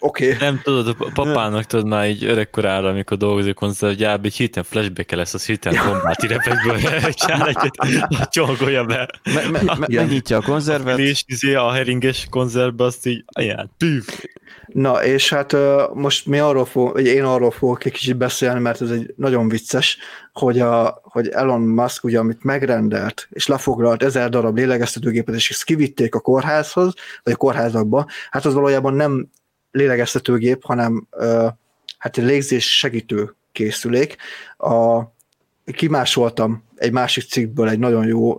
oké. 0.00 0.26
Okay. 0.26 0.48
Nem 0.48 0.60
tudod, 0.62 0.96
a 0.98 1.10
papának 1.14 1.64
tudod 1.64 1.86
már 1.86 2.08
így 2.08 2.24
öregkorára, 2.24 2.88
amikor 2.88 3.16
dolgozik 3.16 3.54
konzervgyárban, 3.54 4.24
egy 4.24 4.34
hirtelen 4.34 4.68
flashback 4.70 5.10
lesz, 5.10 5.34
az 5.34 5.46
hirtelen 5.46 5.86
bombát 5.86 6.22
repekből 6.22 6.78
csinál 7.12 7.48
egyet, 7.48 8.30
csomagolja 8.30 8.84
be. 8.84 9.08
Me- 9.34 9.50
me- 9.50 9.78
me- 9.78 9.88
megnyitja 9.88 10.36
a 10.36 10.42
konzervet, 10.42 10.98
És 10.98 11.24
izé 11.26 11.54
a 11.54 11.70
heringes 11.70 12.26
konzervbe 12.30 12.84
azt 12.84 13.06
így, 13.06 13.24
aján, 13.26 13.70
püf. 13.76 14.24
Na, 14.66 15.04
és 15.04 15.30
hát 15.30 15.56
most 15.94 16.26
mi 16.26 16.38
arról 16.38 16.64
fog, 16.64 16.92
vagy 16.92 17.06
én 17.06 17.24
arról 17.24 17.50
fogok 17.50 17.84
egy 17.84 17.92
kicsit 17.92 18.16
beszélni, 18.16 18.60
mert 18.60 18.80
ez 18.80 18.90
egy 18.90 19.14
nagyon 19.16 19.48
vicces, 19.48 19.98
hogy, 20.32 20.60
a, 20.60 21.00
hogy 21.02 21.28
Elon 21.28 21.60
Musk 21.60 22.04
ugye, 22.04 22.18
amit 22.18 22.44
megrendelt, 22.44 23.28
és 23.30 23.46
lefoglalt 23.46 24.02
ezer 24.02 24.28
darab 24.28 24.56
lélegeztetőgépet, 24.56 25.34
és 25.34 25.50
ezt 25.50 25.64
kivitték 25.64 26.14
a 26.14 26.20
kórházhoz, 26.20 26.94
vagy 27.22 27.32
a 27.32 27.36
kórházakba, 27.36 28.06
hát 28.30 28.44
az 28.44 28.54
valójában 28.54 28.94
nem 28.94 29.30
lélegeztetőgép, 29.70 30.64
hanem 30.64 31.06
hát 31.98 32.18
egy 32.18 32.24
légzés 32.24 32.78
segítő 32.78 33.34
készülék. 33.52 34.16
A, 34.58 35.02
kimásoltam 35.72 36.64
egy 36.76 36.92
másik 36.92 37.24
cikkből 37.28 37.68
egy 37.68 37.78
nagyon 37.78 38.06
jó 38.06 38.38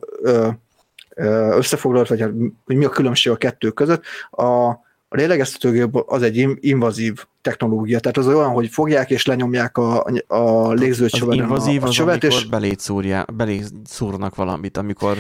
összefoglalót, 1.50 2.08
vagy 2.08 2.22
hát 2.22 2.32
hogy 2.66 2.76
mi 2.76 2.86
a 2.86 2.90
különbség 2.90 3.32
a 3.32 3.36
kettő 3.36 3.70
között. 3.70 4.04
A, 4.30 4.70
a 5.14 5.18
lélegeztetőgép 5.18 5.96
az 5.96 6.22
egy 6.22 6.38
in- 6.38 6.58
invazív 6.64 7.26
technológia, 7.42 8.00
tehát 8.00 8.18
az 8.18 8.28
olyan, 8.28 8.50
hogy 8.50 8.70
fogják 8.70 9.10
és 9.10 9.26
lenyomják 9.26 9.78
a, 9.78 10.06
a 10.28 10.36
az 10.36 10.80
légzőcsöveden 10.80 11.44
invazív 11.44 11.82
a, 11.82 11.86
a 11.86 11.88
az, 11.88 11.94
csövet, 11.94 12.24
amikor 12.24 12.40
és 12.40 12.46
belét, 12.46 12.80
szúrja, 12.80 13.26
belét 13.34 13.66
szúrnak 13.86 14.36
valamit, 14.36 14.78
amikor 14.78 15.18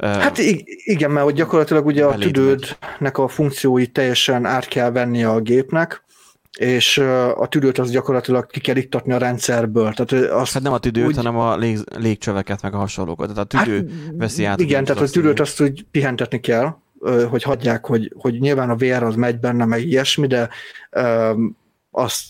Hát 0.00 0.38
ig- 0.38 0.64
igen, 0.66 1.10
mert 1.10 1.24
hogy 1.24 1.34
gyakorlatilag 1.34 1.86
ugye 1.86 2.04
a 2.04 2.14
tüdődnek 2.18 3.18
a 3.18 3.28
funkcióit 3.28 3.92
teljesen 3.92 4.44
át 4.44 4.68
kell 4.68 4.90
venni 4.90 5.24
a 5.24 5.40
gépnek, 5.40 6.02
és 6.58 6.98
a 7.34 7.46
tüdőt 7.48 7.78
az 7.78 7.90
gyakorlatilag 7.90 8.46
ki 8.46 8.60
kell 8.60 8.76
iktatni 8.76 9.12
a 9.12 9.18
rendszerből. 9.18 9.92
Tehát 9.92 10.30
azt 10.30 10.52
hát 10.52 10.62
nem 10.62 10.72
a 10.72 10.78
tüdőt, 10.78 11.06
úgy- 11.06 11.16
hanem 11.16 11.38
a 11.38 11.56
lég, 11.56 11.78
légcsöveket, 11.96 12.62
meg 12.62 12.74
a 12.74 12.78
hasonlókat. 12.78 13.28
Tehát 13.28 13.54
a 13.54 13.64
tüdő 13.64 13.90
veszi 14.12 14.44
át. 14.44 14.60
Igen, 14.60 14.84
tehát 14.84 15.02
a 15.02 15.08
tüdőt 15.10 15.40
azt 15.40 15.60
úgy 15.60 15.84
pihentetni 15.90 16.40
kell, 16.40 16.74
hogy 17.30 17.42
hagyják, 17.42 17.86
hogy, 17.86 18.12
hogy 18.16 18.40
nyilván 18.40 18.70
a 18.70 18.76
vér 18.76 19.02
az 19.02 19.14
megy 19.14 19.38
benne, 19.38 19.64
meg 19.64 19.82
ilyesmi, 19.86 20.26
de 20.26 20.48
öm, 20.90 21.56
azt 21.90 22.22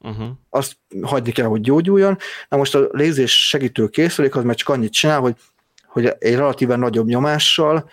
Uh-huh. 0.00 0.26
azt 0.50 0.76
hagyni 1.02 1.32
kell, 1.32 1.46
hogy 1.46 1.60
gyógyuljon. 1.60 2.16
Na 2.48 2.56
most 2.56 2.74
a 2.74 2.88
légzés 2.90 3.48
segítő 3.48 3.86
készülék 3.88 4.36
az 4.36 4.44
meg 4.44 4.54
csak 4.56 4.68
annyit 4.68 4.92
csinál, 4.92 5.20
hogy, 5.20 5.34
hogy 5.96 6.14
egy 6.18 6.34
relatíven 6.34 6.78
nagyobb 6.78 7.06
nyomással 7.06 7.90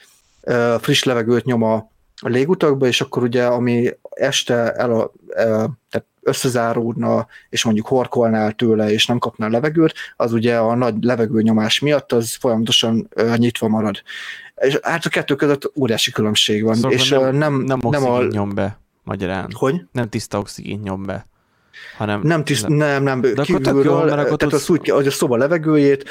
friss 0.79 1.03
levegőt 1.03 1.45
nyom 1.45 1.63
a 1.63 1.91
légutakba, 2.21 2.87
és 2.87 3.01
akkor 3.01 3.23
ugye, 3.23 3.45
ami 3.45 3.89
este 4.09 4.71
el 4.71 4.91
a, 4.91 5.11
tehát 5.89 6.07
összezáródna, 6.21 7.27
és 7.49 7.63
mondjuk 7.63 7.87
horkolnál 7.87 8.51
tőle, 8.51 8.91
és 8.91 9.05
nem 9.05 9.17
kapnál 9.17 9.49
levegőt, 9.49 9.93
az 10.15 10.33
ugye 10.33 10.57
a 10.57 10.75
nagy 10.75 11.03
levegőnyomás 11.03 11.79
miatt 11.79 12.11
az 12.11 12.35
folyamatosan 12.35 13.09
nyitva 13.35 13.67
marad. 13.67 14.01
És 14.55 14.79
hát 14.81 15.05
a 15.05 15.09
kettő 15.09 15.35
között 15.35 15.71
óriási 15.75 16.11
különbség 16.11 16.63
van. 16.63 16.75
Szóval 16.75 16.91
és 16.91 17.09
nem, 17.09 17.35
nem, 17.35 17.53
nem, 17.61 17.79
nem 17.89 18.05
a... 18.05 18.23
nyom 18.23 18.55
be, 18.55 18.79
magyarán. 19.03 19.51
Hogy? 19.53 19.81
Nem 19.91 20.09
tiszta 20.09 20.37
oxigén 20.37 20.79
nyom 20.83 21.03
be, 21.03 21.25
hanem 21.97 22.21
Nem, 22.21 22.43
tiszt, 22.43 22.67
nem, 22.67 23.03
nem, 23.03 23.17
akkor 23.17 23.33
tök 23.33 23.45
kívülről, 23.45 23.83
jó, 23.83 23.93
mert 23.93 24.11
akkor 24.11 24.37
tehát 24.37 24.39
tudsz- 24.39 24.53
az 24.53 24.69
úgy, 24.69 24.89
hogy 24.89 25.07
a 25.07 25.11
szoba 25.11 25.37
levegőjét, 25.37 26.09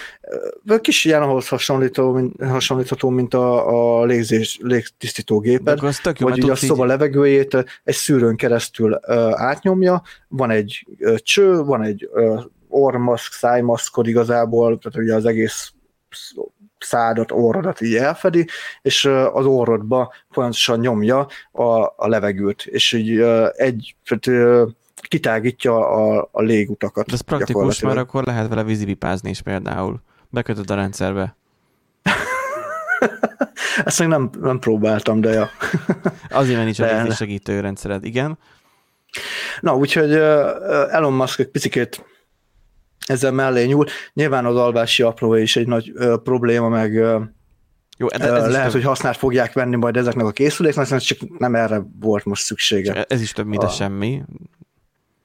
kis 0.81 1.05
ilyen 1.05 1.23
ahhoz 1.23 1.49
hasonlító, 1.49 2.13
mint, 2.13 2.43
hasonlítható, 2.45 3.09
mint 3.09 3.35
a, 3.35 4.01
a 4.01 4.05
légzés, 4.05 4.59
de 4.63 4.75
légtisztítógéped, 4.75 5.77
akkor 5.77 5.89
az 5.89 5.99
tök 5.99 6.19
jó, 6.19 6.27
mert 6.27 6.43
ugye 6.43 6.53
a 6.53 6.57
szoba 6.57 6.83
így, 6.83 6.89
levegőjét 6.89 7.65
egy 7.85 7.95
szűrőn 7.95 8.37
keresztül 8.37 8.99
átnyomja, 9.35 10.03
van 10.29 10.51
egy 10.51 10.87
cső, 11.17 11.63
van 11.63 11.83
egy 11.83 12.09
ö, 12.13 12.41
orrmaszk, 12.69 13.33
szájmaszkod 13.33 14.07
igazából, 14.07 14.79
tehát 14.79 14.99
ugye 14.99 15.15
az 15.15 15.25
egész 15.25 15.73
sz- 16.11 16.51
szádat, 16.79 17.33
orrodat 17.33 17.81
így 17.81 17.95
elfedi, 17.95 18.47
és 18.83 19.05
az 19.33 19.47
orrodba 19.47 20.13
folyamatosan 20.31 20.79
nyomja 20.79 21.27
a, 21.53 21.65
a 21.81 22.09
levegőt, 22.09 22.63
és 22.67 22.93
így 22.93 23.21
egy, 23.53 23.97
tehát, 24.05 24.67
kitágítja 25.13 25.89
a, 25.89 26.29
a 26.33 26.43
légutakat. 26.43 27.07
de 27.07 27.13
ez 27.13 27.21
praktikus, 27.21 27.81
mert 27.81 27.97
akkor 27.99 28.25
lehet 28.25 28.49
vele 28.49 28.65
vízipipázni 28.65 29.31
is 29.31 29.43
például. 29.43 30.03
Bekötöd 30.31 30.71
a 30.71 30.75
rendszerbe. 30.75 31.37
Ezt 33.85 33.99
még 33.99 34.09
nem, 34.09 34.31
nem 34.41 34.59
próbáltam, 34.59 35.21
de 35.21 35.31
ja. 35.31 35.51
Azért 36.29 36.55
mert 36.55 36.65
nincs 36.65 36.79
a 36.81 36.85
De- 36.85 37.15
segítő 37.15 37.61
rendszered, 37.61 38.05
igen. 38.05 38.39
Na, 39.61 39.77
úgyhogy 39.77 40.13
Elon 40.91 41.13
Musk 41.13 41.39
egy 41.39 41.49
picit 41.49 42.05
ezzel 43.07 43.33
mellé 43.33 43.65
nyúl. 43.65 43.87
Nyilván 44.13 44.45
az 44.47 44.57
alvási 44.57 45.03
apró 45.03 45.35
is 45.35 45.57
egy 45.57 45.67
nagy 45.67 45.93
ö, 45.95 46.17
probléma, 46.23 46.69
meg 46.69 46.97
ö, 46.97 47.21
Jó, 47.99 48.07
ez 48.11 48.21
ez, 48.21 48.31
lehet, 48.31 48.63
több, 48.63 48.73
hogy 48.73 48.85
használt 48.85 49.17
fogják 49.17 49.53
venni 49.53 49.77
majd 49.77 49.97
ezeknek 49.97 50.27
a 50.27 50.31
készüléknek, 50.31 50.85
szóval 50.85 51.01
csak 51.01 51.39
nem 51.39 51.55
erre 51.55 51.83
volt 52.01 52.25
most 52.25 52.43
szüksége. 52.43 53.05
ez 53.09 53.21
is 53.21 53.33
több, 53.33 53.47
mint 53.47 53.63
a- 53.63 53.69
semmi. 53.69 54.23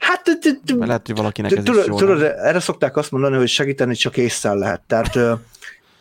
Hát, 0.08 0.28
Mert 0.76 0.88
lehet, 0.88 1.08
hogy 1.08 1.16
valakinek 1.16 1.52
ez 1.52 1.58
is 1.58 1.64
tudod, 1.64 1.86
jó. 1.88 1.96
tudod, 1.96 2.22
erre 2.22 2.60
szokták 2.60 2.98
azt 2.98 3.12
mondani, 3.12 3.36
hogy 3.36 3.48
segíteni 3.48 3.96
csak 3.96 4.18
észszel 4.18 4.58
lehet. 4.58 4.82
Tehát 4.88 5.18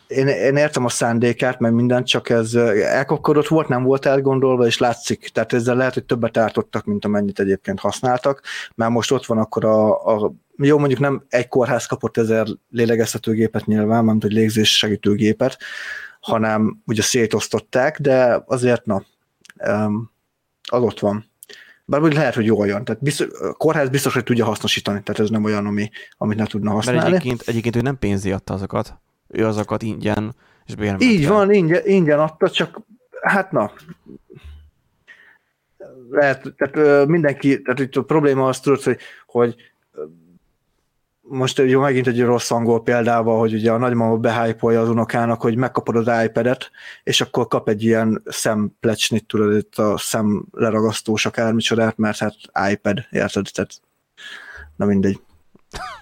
én, 0.07 0.27
én 0.27 0.57
értem 0.57 0.85
a 0.85 0.89
szándékát, 0.89 1.59
meg 1.59 1.73
mindent, 1.73 2.07
csak 2.07 2.29
ez 2.29 2.55
ö, 2.55 2.81
elkapkodott 2.81 3.47
volt, 3.47 3.69
nem 3.69 3.83
volt 3.83 4.07
elgondolva, 4.07 4.67
és 4.67 4.79
látszik. 4.79 5.29
Tehát 5.29 5.53
ezzel 5.53 5.77
lehet, 5.77 5.95
hogy 5.95 6.05
többet 6.05 6.37
ártottak, 6.37 6.85
mint 6.85 7.05
amennyit 7.05 7.41
egyébként 7.41 7.81
használtak, 7.81 8.43
mert 8.75 8.91
most 8.91 9.11
ott 9.11 9.27
van 9.27 9.39
akkor 9.39 9.65
a, 9.65 10.07
a 10.07 10.33
jó, 10.57 10.79
mondjuk 10.79 11.01
nem 11.01 11.25
egy 11.29 11.49
kórház 11.49 11.87
kapott 11.87 12.17
ezer 12.17 12.47
lélegeztetőgépet 12.71 13.67
nyilván, 13.67 14.05
nem 14.05 14.21
hogy 14.21 14.33
légzés 14.33 14.77
segítőgépet, 14.77 15.59
hanem 16.21 16.83
ugye 16.87 17.03
szétosztották, 17.03 18.01
de 18.01 18.43
azért 18.47 18.85
na, 18.85 19.03
az 20.63 20.83
ott 20.83 21.01
van. 21.01 21.31
Bár 21.89 22.03
úgy 22.03 22.15
lehet, 22.15 22.35
hogy 22.35 22.45
jól 22.45 22.67
jön. 22.67 22.85
Tehát 22.85 23.03
biztos, 23.03 23.27
a 23.41 23.53
kórház 23.53 23.89
biztos, 23.89 24.15
hogy 24.15 24.25
tudja 24.25 24.45
hasznosítani, 24.45 25.03
tehát 25.03 25.21
ez 25.21 25.31
nem 25.31 25.45
olyan, 25.45 25.67
ami, 25.67 25.91
amit 26.17 26.39
ne 26.39 26.47
tudna 26.47 26.73
Mert 26.73 26.85
használni. 26.85 27.11
egyébként, 27.11 27.43
egyébként 27.47 27.77
ő 27.77 27.81
nem 27.81 27.99
pénzé 27.99 28.31
adta 28.31 28.55
azokat. 28.55 28.95
Ő 29.29 29.47
azokat 29.47 29.83
ingyen, 29.83 30.35
és 30.67 30.75
bérmentve. 30.75 31.09
Így 31.09 31.29
van, 31.29 31.53
ingyen, 31.53 31.83
ingyen 31.85 32.21
adta, 32.21 32.51
csak 32.51 32.81
hát 33.21 33.53
na, 33.53 33.73
lehet, 36.11 36.55
tehát 36.57 37.07
mindenki, 37.07 37.63
tehát 37.63 37.81
itt 37.81 37.97
a 37.97 38.03
probléma 38.03 38.49
az 38.49 38.61
tudod, 38.61 38.83
hogy, 38.83 38.99
hogy 39.27 39.55
most 41.29 41.59
jó, 41.59 41.81
megint 41.81 42.07
egy 42.07 42.23
rossz 42.23 42.51
angol 42.51 42.83
példával, 42.83 43.39
hogy 43.39 43.55
ugye 43.55 43.73
a 43.73 43.79
nagymama 43.79 44.17
behájpolja 44.17 44.81
az 44.81 44.89
unokának, 44.89 45.41
hogy 45.41 45.57
megkapod 45.57 45.97
az 45.97 46.25
iPad-et, 46.25 46.71
és 47.03 47.21
akkor 47.21 47.49
kap 47.49 47.69
egy 47.69 47.83
ilyen 47.83 48.23
szemplecsnit, 48.27 49.27
tudod, 49.27 49.57
itt 49.57 49.75
a 49.75 49.99
szem 49.99 50.45
leragasztós 50.53 51.27
akármicsodát, 51.27 51.97
mert 51.97 52.19
hát 52.19 52.35
iPad, 52.71 53.07
érted? 53.11 53.47
Tehát, 53.53 53.81
na 54.77 54.85
mindegy. 54.85 55.21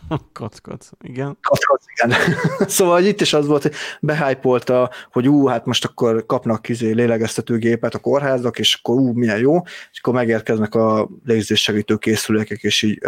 Koc, 0.32 0.59
koc, 0.59 0.88
igen. 1.01 1.38
Kacac, 1.40 1.84
igen. 1.94 2.18
szóval 2.68 2.94
hogy 2.94 3.06
itt 3.06 3.20
is 3.20 3.32
az 3.32 3.46
volt, 3.46 3.62
hogy 3.62 3.74
behájpolta, 4.01 4.90
hogy 5.12 5.28
ú, 5.28 5.46
hát 5.46 5.66
most 5.66 5.84
akkor 5.84 6.26
kapnak 6.26 6.62
kizé 6.62 6.90
lélegeztetőgépet 6.90 7.94
a 7.94 7.98
kórházak, 7.98 8.59
és 8.59 8.78
akkor 8.82 8.96
ú, 8.96 9.12
milyen 9.12 9.38
jó, 9.38 9.62
és 9.92 9.98
akkor 9.98 10.14
megérkeznek 10.14 10.74
a 10.74 11.09
légzés 11.24 11.62
segítő 11.62 11.96
készülékek, 11.96 12.62
és 12.62 12.82
így, 12.82 12.98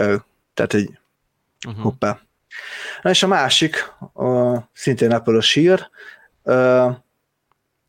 tehát 0.55 0.75
egy 0.75 0.99
Uh-huh. 1.67 1.83
hoppá. 1.83 2.21
Na 3.03 3.11
és 3.11 3.23
a 3.23 3.27
másik, 3.27 3.93
a, 4.15 4.57
szintén 4.73 5.13
apple 5.13 5.41
sír, 5.41 5.91
ö, 6.43 6.89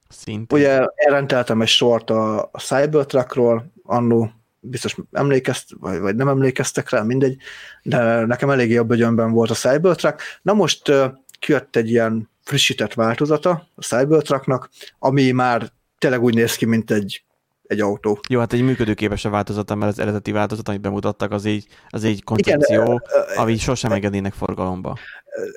Szintén. 0.10 0.60
ugye 0.60 0.86
elrendeltem 0.96 1.62
egy 1.62 1.68
sort 1.68 2.10
a, 2.10 2.50
a 2.52 2.60
Cybertruckról, 2.60 3.72
annó 3.84 4.32
biztos 4.60 4.96
emlékezt, 5.12 5.70
vagy, 5.80 6.00
vagy 6.00 6.16
nem 6.16 6.28
emlékeztek 6.28 6.90
rá, 6.90 7.02
mindegy, 7.02 7.38
de 7.84 8.26
nekem 8.26 8.50
eléggé 8.50 8.78
a 8.78 8.84
bögyönben 8.84 9.32
volt 9.32 9.50
a 9.50 9.54
Cybertruck. 9.54 10.22
Na 10.42 10.54
most 10.54 10.92
kijött 11.40 11.76
egy 11.76 11.90
ilyen 11.90 12.30
frissített 12.44 12.94
változata 12.94 13.68
a 13.76 13.82
Cybertrucknak, 13.82 14.70
ami 15.00 15.32
már 15.32 15.72
tényleg 15.98 16.24
úgy 16.24 16.34
néz 16.34 16.56
ki, 16.56 16.66
mint 16.66 16.92
egy 16.92 17.24
egy 17.68 17.80
autó. 17.80 18.20
Jó, 18.30 18.40
hát 18.40 18.54
egy 18.54 18.62
működőképes 18.62 19.26
a 19.26 19.30
változata, 19.30 19.76
mert 19.76 19.92
az 19.92 20.00
eredeti 20.00 20.32
változat, 20.32 20.68
amit 20.68 20.82
bemutattak, 20.82 21.32
az 21.32 21.46
egy, 21.46 21.68
az 21.90 22.04
egy 22.04 22.24
koncepció, 22.24 22.82
Igen, 22.84 23.02
ami 23.36 23.58
sosem 23.58 23.92
engednének 23.92 24.34
forgalomba. 24.34 24.98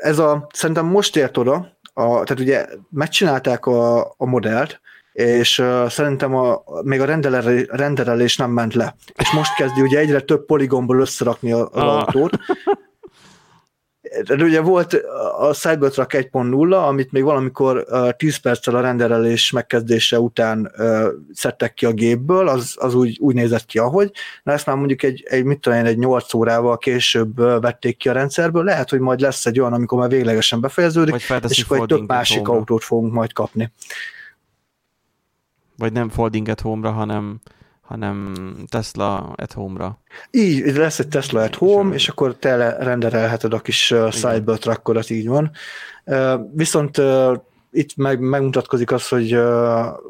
Ez 0.01 0.19
a, 0.19 0.47
szerintem 0.53 0.87
most 0.87 1.17
ért 1.17 1.37
oda, 1.37 1.79
a, 1.95 2.03
tehát 2.03 2.41
ugye 2.41 2.67
megcsinálták 2.91 3.67
a, 3.67 4.01
a 4.01 4.27
modellt, 4.27 4.81
és 5.13 5.59
uh, 5.59 5.89
szerintem 5.89 6.35
a, 6.35 6.63
még 6.83 7.01
a 7.01 7.05
renderelés 7.71 8.37
nem 8.37 8.51
ment 8.51 8.75
le. 8.75 8.95
És 9.15 9.33
most 9.33 9.55
kezdi 9.55 9.81
ugye 9.81 9.99
egyre 9.99 10.21
több 10.21 10.45
poligomból 10.45 11.01
összerakni 11.01 11.53
az 11.53 11.69
ah. 11.73 11.97
autót, 11.97 12.39
ugye 14.29 14.61
volt 14.61 14.93
a 15.39 15.53
Cybertruck 15.53 16.13
1.0, 16.13 16.87
amit 16.87 17.13
még 17.13 17.23
valamikor 17.23 17.85
10 18.17 18.37
perccel 18.37 18.75
a 18.75 18.81
renderelés 18.81 19.51
megkezdése 19.51 20.21
után 20.21 20.73
szedtek 21.33 21.75
ki 21.75 21.87
a 21.87 21.93
gépből, 21.93 22.49
az, 22.49 22.75
az 22.79 22.95
úgy, 22.95 23.19
úgy 23.21 23.35
nézett 23.35 23.67
ki, 23.67 23.79
ahogy. 23.79 24.13
Na 24.43 24.53
ezt 24.53 24.67
már 24.67 24.77
mondjuk 24.77 25.03
egy, 25.03 25.27
egy 25.29 25.45
mit 25.45 25.61
tudom 25.61 25.79
én, 25.79 25.85
egy 25.85 25.99
8 25.99 26.35
órával 26.35 26.79
később 26.79 27.37
vették 27.37 27.97
ki 27.97 28.09
a 28.09 28.13
rendszerből. 28.13 28.65
Lehet, 28.65 28.91
hogy 28.91 29.01
majd 29.01 29.21
lesz 29.21 29.47
egy 29.47 29.61
olyan, 29.61 29.73
amikor 29.73 29.99
már 29.99 30.09
véglegesen 30.09 30.61
befejeződik, 30.61 31.15
és 31.49 31.63
akkor 31.63 31.79
egy 31.79 31.87
több 31.87 32.07
másik 32.09 32.49
autót 32.49 32.85
fogunk 32.85 33.13
majd 33.13 33.33
kapni. 33.33 33.73
Vagy 35.77 35.93
nem 35.93 36.09
folding 36.09 36.49
at 36.49 36.61
home-ra, 36.61 36.91
hanem 36.91 37.41
hanem 37.91 38.35
Tesla 38.69 39.33
at 39.37 39.53
home-ra. 39.53 39.99
Így, 40.31 40.77
lesz 40.77 40.99
egy 40.99 41.09
Tesla 41.09 41.43
at 41.43 41.55
home, 41.55 41.95
és 41.95 42.09
akkor 42.09 42.35
te 42.35 42.77
renderelheted 42.77 43.53
a 43.53 43.59
kis 43.61 43.95
Cybertruckodat, 44.11 45.11
így 45.11 45.29
van. 45.29 45.51
Viszont 46.53 47.01
itt 47.71 47.97
meg, 47.97 48.21
megmutatkozik 48.21 48.93
az, 48.93 49.09
hogy, 49.09 49.39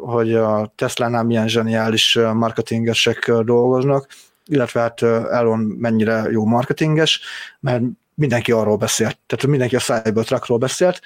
hogy 0.01 0.35
a 0.35 0.73
Tesla-nál 0.77 1.24
milyen 1.24 1.48
zseniális 1.48 2.19
marketingesek 2.35 3.32
dolgoznak, 3.32 4.07
illetve 4.47 4.81
hát 4.81 5.02
Elon 5.02 5.59
mennyire 5.59 6.27
jó 6.31 6.44
marketinges, 6.44 7.20
mert 7.61 7.82
mindenki 8.15 8.52
arról 8.52 8.77
beszélt, 8.77 9.19
tehát 9.27 9.47
mindenki 9.47 9.77
a 9.77 9.81
Cybertruckról 9.81 10.59
beszélt. 10.59 11.01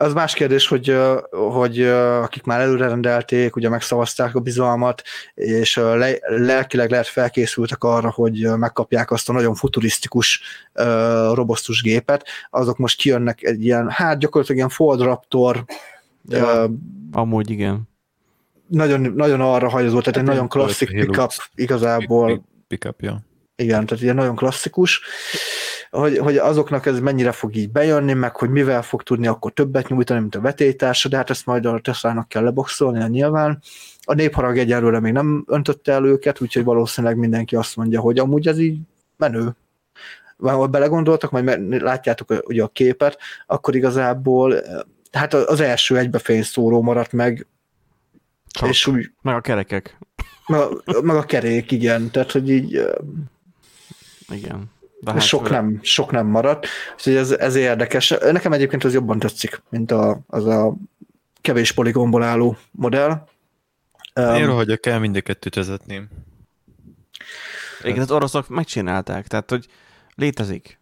Az 0.00 0.12
más 0.12 0.34
kérdés, 0.34 0.68
hogy, 0.68 0.96
hogy 1.30 1.82
akik 2.22 2.42
már 2.42 2.60
előre 2.60 2.88
rendelték, 2.88 3.56
ugye 3.56 3.68
megszavazták 3.68 4.34
a 4.34 4.40
bizalmat, 4.40 5.02
és 5.34 5.76
le, 5.76 6.16
lelkileg 6.20 6.90
lehet 6.90 7.06
felkészültek 7.06 7.84
arra, 7.84 8.10
hogy 8.10 8.48
megkapják 8.56 9.10
azt 9.10 9.28
a 9.28 9.32
nagyon 9.32 9.54
futurisztikus, 9.54 10.42
robosztus 11.32 11.82
gépet, 11.82 12.26
azok 12.50 12.78
most 12.78 12.98
kijönnek 12.98 13.42
egy 13.42 13.64
ilyen, 13.64 13.90
hát 13.90 14.18
gyakorlatilag 14.18 14.58
ilyen 14.58 14.70
Ford 14.70 15.00
Raptor. 15.00 15.64
Ja, 16.28 16.64
uh, 16.64 16.72
amúgy 17.12 17.50
igen. 17.50 17.88
Nagyon, 18.66 19.00
nagyon 19.00 19.40
arra 19.40 19.68
hajazott, 19.68 20.02
tehát 20.02 20.18
egy 20.18 20.24
hát 20.24 20.32
nagyon 20.32 20.48
klasszik 20.48 20.90
pickup 20.90 21.32
igazából. 21.54 22.44
Pickup, 22.68 23.00
ja. 23.00 23.20
Igen, 23.56 23.86
tehát 23.86 24.02
ilyen 24.02 24.14
nagyon 24.14 24.36
klasszikus 24.36 25.00
hogy, 25.90 26.18
hogy 26.18 26.36
azoknak 26.36 26.86
ez 26.86 27.00
mennyire 27.00 27.32
fog 27.32 27.56
így 27.56 27.70
bejönni, 27.70 28.12
meg 28.12 28.36
hogy 28.36 28.50
mivel 28.50 28.82
fog 28.82 29.02
tudni 29.02 29.26
akkor 29.26 29.52
többet 29.52 29.88
nyújtani, 29.88 30.20
mint 30.20 30.34
a 30.34 30.40
vetélytársa, 30.40 31.08
de 31.08 31.16
hát 31.16 31.30
ezt 31.30 31.46
majd 31.46 31.66
a 31.66 31.80
Tesla-nak 31.80 32.28
kell 32.28 32.42
leboxolni 32.42 33.04
nyilván. 33.08 33.62
A 34.02 34.14
népharag 34.14 34.58
egyelőre 34.58 35.00
még 35.00 35.12
nem 35.12 35.44
öntötte 35.46 35.92
el 35.92 36.04
őket, 36.04 36.40
úgyhogy 36.40 36.64
valószínűleg 36.64 37.16
mindenki 37.16 37.56
azt 37.56 37.76
mondja, 37.76 38.00
hogy 38.00 38.18
amúgy 38.18 38.46
ez 38.46 38.58
így 38.58 38.78
menő. 39.16 39.56
Ha 40.38 40.66
belegondoltak, 40.66 41.30
majd 41.30 41.80
látjátok 41.82 42.42
ugye 42.46 42.62
a 42.62 42.68
képet, 42.68 43.18
akkor 43.46 43.74
igazából 43.74 44.54
hát 45.12 45.34
az 45.34 45.60
első 45.60 45.96
egybefény 45.98 46.42
szóró 46.42 46.82
maradt 46.82 47.12
meg, 47.12 47.46
Csak. 48.46 48.68
és 48.68 48.86
úgy... 48.86 49.10
Meg 49.22 49.34
a 49.34 49.40
kerekek. 49.40 49.98
Meg 50.46 50.60
a, 50.60 51.00
meg 51.02 51.16
a 51.16 51.22
kerék, 51.22 51.70
igen. 51.70 52.10
Tehát, 52.10 52.32
hogy 52.32 52.50
így... 52.50 52.82
Igen. 54.28 54.70
De 55.00 55.12
hát 55.12 55.22
sok, 55.22 55.50
nem, 55.50 55.78
sok 55.82 56.10
nem 56.10 56.26
maradt, 56.26 56.66
úgyhogy 56.94 57.14
ez, 57.14 57.30
ez 57.30 57.54
érdekes. 57.54 58.14
Nekem 58.20 58.52
egyébként 58.52 58.84
az 58.84 58.92
jobban 58.92 59.18
tetszik, 59.18 59.62
mint 59.70 59.90
a, 59.90 60.20
az 60.26 60.46
a 60.46 60.74
kevés 61.40 61.72
poligomból 61.72 62.22
álló 62.22 62.56
modell. 62.70 63.26
Én 64.14 64.48
um, 64.48 64.54
hogy 64.54 64.80
kell 64.80 64.98
mind 64.98 65.16
a 65.16 65.20
kettőt 65.20 65.54
vezetném. 65.54 66.08
Igen, 67.82 68.00
az 68.00 68.10
oroszok 68.10 68.48
megcsinálták, 68.48 69.26
tehát 69.26 69.50
hogy 69.50 69.66
létezik 70.14 70.78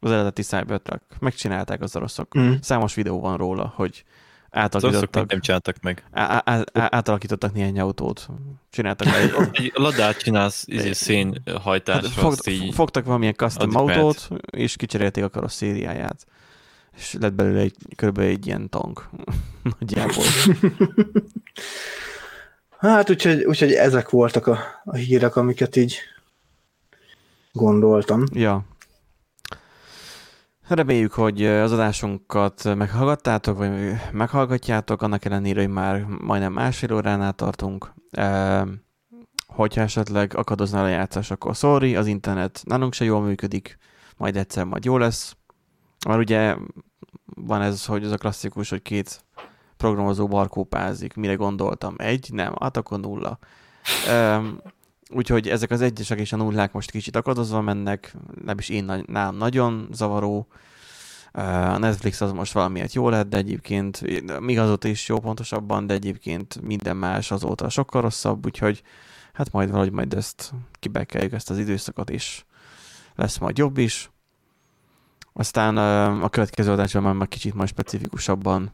az 0.00 0.10
eredeti 0.10 0.42
Cybertruck. 0.42 1.02
Megcsinálták 1.20 1.80
az 1.80 1.96
oroszok. 1.96 2.38
Mm. 2.38 2.52
Számos 2.60 2.94
videó 2.94 3.20
van 3.20 3.36
róla, 3.36 3.72
hogy 3.76 4.04
átalakítottak. 4.50 5.30
nem 5.30 5.40
csináltak 5.40 5.76
meg. 5.80 6.04
Á, 6.12 6.42
á, 6.44 6.64
átalakítottak 6.72 7.52
néhány 7.52 7.80
autót. 7.80 8.28
Csináltak 8.70 9.06
egy... 9.06 9.34
egy 9.52 9.72
ladát 9.74 10.16
csinálsz 10.16 10.64
izé, 10.66 10.92
szénhajtásra. 10.92 12.08
Hát 12.08 12.18
fog, 12.18 12.34
így... 12.48 12.74
Fogtak 12.74 13.04
valamilyen 13.04 13.34
custom 13.34 13.76
autót, 13.76 14.28
és 14.50 14.76
kicserélték 14.76 15.24
a 15.24 15.28
karosszériáját. 15.28 16.26
És 16.96 17.16
lett 17.20 17.32
belőle 17.32 17.60
egy, 17.60 17.76
kb. 17.96 18.18
egy 18.18 18.46
ilyen 18.46 18.68
tank. 18.68 19.08
Nagyjából. 19.78 20.24
hát 22.78 23.10
úgyhogy, 23.10 23.44
úgyhogy 23.44 23.72
ezek 23.72 24.10
voltak 24.10 24.46
a, 24.46 24.58
a 24.84 24.96
hírek, 24.96 25.36
amiket 25.36 25.76
így 25.76 25.98
gondoltam. 27.52 28.24
Ja, 28.32 28.64
Reméljük, 30.68 31.12
hogy 31.12 31.44
az 31.44 31.72
adásunkat 31.72 32.74
meghallgattátok, 32.74 33.56
vagy 33.56 33.70
meghallgatjátok, 34.12 35.02
annak 35.02 35.24
ellenére, 35.24 35.60
hogy 35.60 35.70
már 35.70 36.04
majdnem 36.04 36.52
másfél 36.52 36.92
óránál 36.92 37.32
tartunk. 37.32 37.92
Hogyha 39.46 39.80
esetleg 39.80 40.36
akadozna 40.36 40.82
a 40.82 40.88
játszás, 40.88 41.30
akkor 41.30 41.54
sorry, 41.54 41.96
az 41.96 42.06
internet 42.06 42.62
nálunk 42.64 42.92
se 42.92 43.04
jól 43.04 43.20
működik, 43.20 43.78
majd 44.16 44.36
egyszer 44.36 44.64
majd 44.64 44.84
jó 44.84 44.98
lesz. 44.98 45.36
Már 46.08 46.18
ugye 46.18 46.56
van 47.24 47.62
ez, 47.62 47.84
hogy 47.84 48.04
az 48.04 48.10
a 48.10 48.16
klasszikus, 48.16 48.70
hogy 48.70 48.82
két 48.82 49.24
programozó 49.76 50.26
barkópázik. 50.26 51.14
Mire 51.14 51.34
gondoltam? 51.34 51.94
Egy? 51.98 52.28
Nem, 52.32 52.54
hát 52.60 52.76
akkor 52.76 53.00
nulla. 53.00 53.38
Úgyhogy 55.08 55.48
ezek 55.48 55.70
az 55.70 55.80
egyesek 55.80 56.18
és 56.18 56.32
a 56.32 56.36
nullák 56.36 56.72
most 56.72 56.90
kicsit 56.90 57.16
akadozva 57.16 57.60
mennek, 57.60 58.16
nem 58.44 58.58
is 58.58 58.68
én 58.68 59.04
nálam 59.06 59.36
nagyon 59.36 59.88
zavaró. 59.92 60.46
A 61.32 61.78
Netflix 61.78 62.20
az 62.20 62.32
most 62.32 62.52
valamiért 62.52 62.92
jó 62.92 63.08
lett, 63.08 63.28
de 63.28 63.36
egyébként 63.36 64.00
még 64.40 64.58
azóta 64.58 64.88
is 64.88 65.08
jó 65.08 65.18
pontosabban, 65.18 65.86
de 65.86 65.94
egyébként 65.94 66.60
minden 66.62 66.96
más 66.96 67.30
azóta 67.30 67.68
sokkal 67.68 68.02
rosszabb, 68.02 68.46
úgyhogy 68.46 68.82
hát 69.32 69.52
majd 69.52 69.70
valahogy 69.70 69.92
majd 69.92 70.14
ezt 70.14 70.52
kibekeljük 70.78 71.32
ezt 71.32 71.50
az 71.50 71.58
időszakot, 71.58 72.10
és 72.10 72.44
lesz 73.14 73.38
majd 73.38 73.58
jobb 73.58 73.78
is. 73.78 74.10
Aztán 75.32 75.76
a 76.22 76.28
következő 76.28 76.70
adásban 76.70 77.16
már 77.16 77.28
kicsit 77.28 77.54
majd 77.54 77.68
specifikusabban 77.68 78.72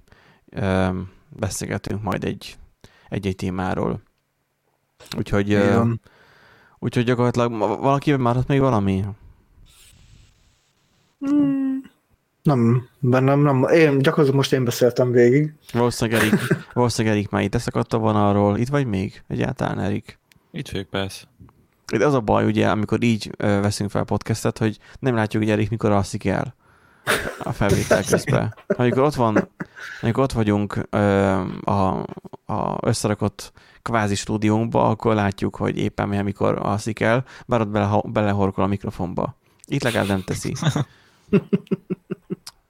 beszélgetünk 1.29 2.03
majd 2.03 2.25
egy, 2.25 2.57
egy-egy 3.09 3.37
témáról. 3.37 4.03
Úgyhogy 5.17 5.49
Igen. 5.49 6.01
Úgyhogy 6.85 7.05
gyakorlatilag 7.05 7.59
valakiben 7.59 8.21
maradt 8.21 8.49
még 8.49 8.61
valami? 8.61 9.05
Hmm. 11.19 11.91
Nem, 12.43 12.89
bennem 12.99 13.41
nem. 13.41 13.63
Én 13.63 13.99
gyakorlatilag 13.99 14.35
most 14.35 14.53
én 14.53 14.65
beszéltem 14.65 15.11
végig. 15.11 15.55
Valószínűleg 15.73 16.21
Erik, 16.21 16.41
valószínűleg 16.75 17.17
Erik 17.17 17.31
már 17.31 17.43
itt 17.43 17.53
leszakadt 17.53 17.93
a 17.93 17.99
vonalról. 17.99 18.59
Itt 18.59 18.69
vagy 18.69 18.87
még? 18.87 19.23
Egyáltalán 19.29 19.79
Erik? 19.79 20.19
Itt 20.53 20.69
vagyok, 20.69 20.89
persze. 20.89 21.25
Itt 21.93 22.03
az 22.03 22.15
a 22.15 22.21
baj, 22.21 22.45
ugye, 22.45 22.69
amikor 22.69 23.03
így 23.03 23.31
veszünk 23.37 23.91
fel 23.91 24.05
podcastet, 24.05 24.59
hogy 24.59 24.79
nem 24.99 25.15
látjuk, 25.15 25.43
hogy 25.43 25.53
Erik 25.53 25.71
mikor 25.71 25.91
alszik 25.91 26.25
el 26.25 26.55
a 27.39 27.53
felvétel 27.53 28.05
közben. 28.05 28.55
Amikor 28.67 29.03
ott 29.03 29.15
van, 29.15 29.49
amikor 30.01 30.23
ott 30.23 30.33
vagyunk 30.33 30.87
ö, 30.91 30.99
a, 31.65 32.07
a 32.47 32.79
összerakott 32.81 33.53
kvázi 33.83 34.15
stúdiónkba, 34.15 34.89
akkor 34.89 35.15
látjuk, 35.15 35.57
hogy 35.57 35.79
éppen 35.79 36.09
mi, 36.09 36.19
amikor 36.19 36.59
alszik 36.59 37.01
el, 37.01 37.25
bár 37.47 37.61
ott 37.61 37.69
bele, 37.69 38.01
belehorkol 38.05 38.65
a 38.65 38.67
mikrofonba. 38.67 39.37
Itt 39.67 39.83
legalább 39.83 40.09
nem 40.09 40.23
teszi. 40.23 40.55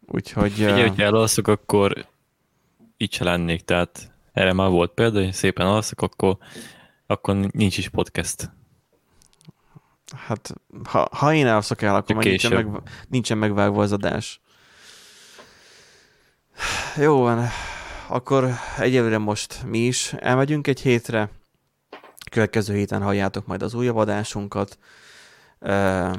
Úgyhogy... 0.07 0.53
Ugye, 0.53 0.87
hogyha 0.87 1.03
elalszok, 1.03 1.49
akkor 1.49 2.07
így 2.97 3.13
se 3.13 3.25
lennék, 3.25 3.65
tehát 3.65 4.11
erre 4.33 4.53
már 4.53 4.71
volt 4.71 4.91
példa, 4.91 5.23
hogy 5.23 5.33
szépen 5.33 5.67
alszok, 5.67 6.03
akkor, 6.03 6.37
akkor 7.07 7.37
nincs 7.37 7.79
is 7.79 7.89
podcast. 7.89 8.51
Hát, 10.17 10.55
ha, 10.85 11.09
ha 11.13 11.35
én 11.35 11.47
alszok 11.47 11.83
el, 11.83 11.95
akkor 11.95 12.17
nincsen, 12.17 12.53
meg, 12.53 12.83
nincsen 13.09 13.39
megvágva 13.39 13.83
az 13.83 13.93
adás. 13.93 14.41
Jó 16.97 17.21
van, 17.21 17.49
akkor 18.07 18.51
egyelőre 18.79 19.19
most 19.19 19.63
mi 19.67 19.79
is 19.79 20.13
elmegyünk 20.13 20.67
egy 20.67 20.81
hétre, 20.81 21.31
következő 22.31 22.75
héten 22.75 23.03
halljátok 23.03 23.47
majd 23.47 23.63
az 23.63 23.75
újabb 23.75 23.97
adásunkat. 23.97 24.79
Uh, 25.61 26.17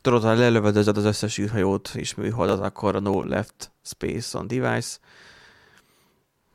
tudod, 0.00 0.22
ha 0.22 0.34
lelövöldözöd 0.34 0.96
az 0.96 1.04
összes 1.04 1.38
űrhajót 1.38 1.90
és 1.94 2.14
műholdat, 2.14 2.60
akkor 2.60 2.96
a 2.96 3.00
no 3.00 3.24
left 3.24 3.72
space 3.82 4.38
on 4.38 4.46
device. 4.46 4.98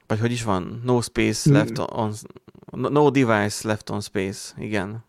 Vagy 0.08 0.20
hogy 0.20 0.32
is 0.32 0.44
van? 0.44 0.82
No 0.84 1.02
space 1.02 1.52
left 1.52 1.78
on... 1.78 2.14
No 2.72 3.10
device 3.10 3.68
left 3.68 3.90
on 3.90 4.02
space. 4.02 4.54
Igen. 4.58 5.04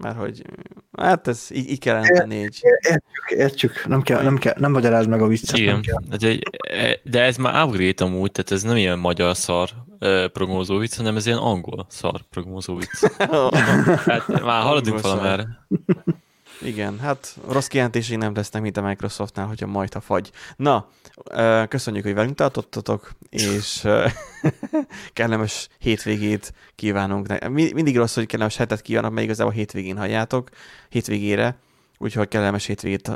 Mert 0.00 0.16
hogy, 0.16 0.42
hát 0.98 1.28
ez 1.28 1.46
így, 1.50 1.70
így 1.70 1.78
kell 1.78 2.02
tenni 2.02 2.36
egy... 2.36 2.60
Értjük, 2.62 3.38
értjük. 3.38 3.86
Nem 3.86 4.02
kell, 4.02 4.22
nem 4.22 4.38
kell, 4.38 4.54
nem 4.56 4.72
magyarázd 4.72 5.08
meg 5.08 5.22
a 5.22 5.26
viccet. 5.26 5.58
Igen, 5.58 5.84
de, 6.18 6.38
de 7.02 7.22
ez 7.22 7.36
már 7.36 7.64
upgrade 7.66 8.04
amúgy, 8.04 8.32
tehát 8.32 8.50
ez 8.50 8.62
nem 8.62 8.76
ilyen 8.76 8.98
magyar 8.98 9.36
szar 9.36 9.70
prognózó 10.32 10.78
vicc, 10.78 10.96
hanem 10.96 11.16
ez 11.16 11.26
ilyen 11.26 11.38
angol 11.38 11.86
szar 11.88 12.20
prognózó 12.30 12.76
vicc. 12.76 13.18
hát 14.06 14.28
már 14.42 14.62
haladunk 14.62 15.00
valamerre. 15.00 15.66
Igen, 16.62 16.98
hát 16.98 17.36
rossz 17.48 17.66
kijelentésé 17.66 18.16
nem 18.16 18.34
lesznek, 18.34 18.62
mint 18.62 18.76
a 18.76 18.82
Microsoftnál, 18.82 19.46
hogyha 19.46 19.66
majd 19.66 19.94
a 19.94 20.00
fagy. 20.00 20.30
Na, 20.56 20.88
köszönjük, 21.68 22.04
hogy 22.04 22.14
velünk 22.14 22.34
tartottatok, 22.34 23.10
és 23.30 23.86
kellemes 25.12 25.68
hétvégét 25.78 26.52
kívánunk. 26.74 27.48
Mindig 27.48 27.96
rossz, 27.96 28.14
hogy 28.14 28.26
kellemes 28.26 28.56
hetet 28.56 28.80
kívánok, 28.80 29.12
mert 29.12 29.24
igazából 29.24 29.52
hétvégén 29.52 29.96
halljátok, 29.96 30.48
hétvégére, 30.88 31.56
úgyhogy 31.98 32.28
kellemes 32.28 32.66
hétvégét 32.66 33.10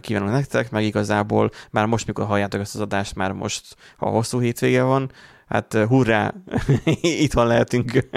kívánunk 0.00 0.32
nektek, 0.32 0.70
meg 0.70 0.84
igazából 0.84 1.50
már 1.70 1.86
most, 1.86 2.06
mikor 2.06 2.26
halljátok 2.26 2.60
ezt 2.60 2.74
az 2.74 2.80
adást, 2.80 3.14
már 3.14 3.32
most, 3.32 3.76
ha 3.96 4.06
hosszú 4.06 4.40
hétvége 4.40 4.82
van, 4.82 5.10
hát 5.46 5.72
hurrá, 5.74 6.34
itt 7.24 7.32
van 7.32 7.46
lehetünk. 7.46 8.08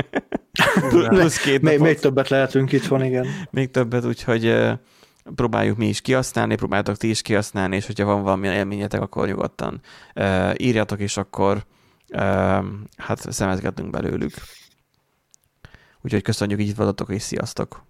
Plusz 0.90 1.38
két 1.38 1.62
még, 1.62 1.80
még 1.80 2.00
többet 2.00 2.30
lehetünk 2.30 2.72
itt 2.72 2.86
van, 2.86 3.04
igen. 3.04 3.28
Még 3.52 3.72
többet, 3.72 4.06
úgyhogy 4.06 4.56
próbáljuk 5.36 5.78
mi 5.78 5.88
is 5.88 6.02
kihasználni, 6.02 6.56
próbáltok 6.56 6.98
ti 6.98 7.10
is 7.10 7.22
kihasználni, 7.22 7.76
és 7.76 7.86
hogyha 7.86 8.06
van 8.06 8.24
valamilyen 8.24 8.56
élményetek, 8.56 9.02
akkor 9.02 9.28
nyugodtan 9.28 9.82
írjatok, 10.58 11.00
és 11.00 11.18
akkor 11.18 11.66
hát 12.98 13.32
szemezgetünk 13.32 13.90
belőlük. 13.90 14.34
Úgyhogy 16.02 16.22
köszönjük, 16.22 16.60
hogy 16.60 16.68
itt 16.68 16.76
voltatok, 16.76 17.10
és 17.10 17.22
sziasztok! 17.22 17.84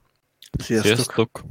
Sziasztok! 0.57 0.95
sziasztok. 0.95 1.41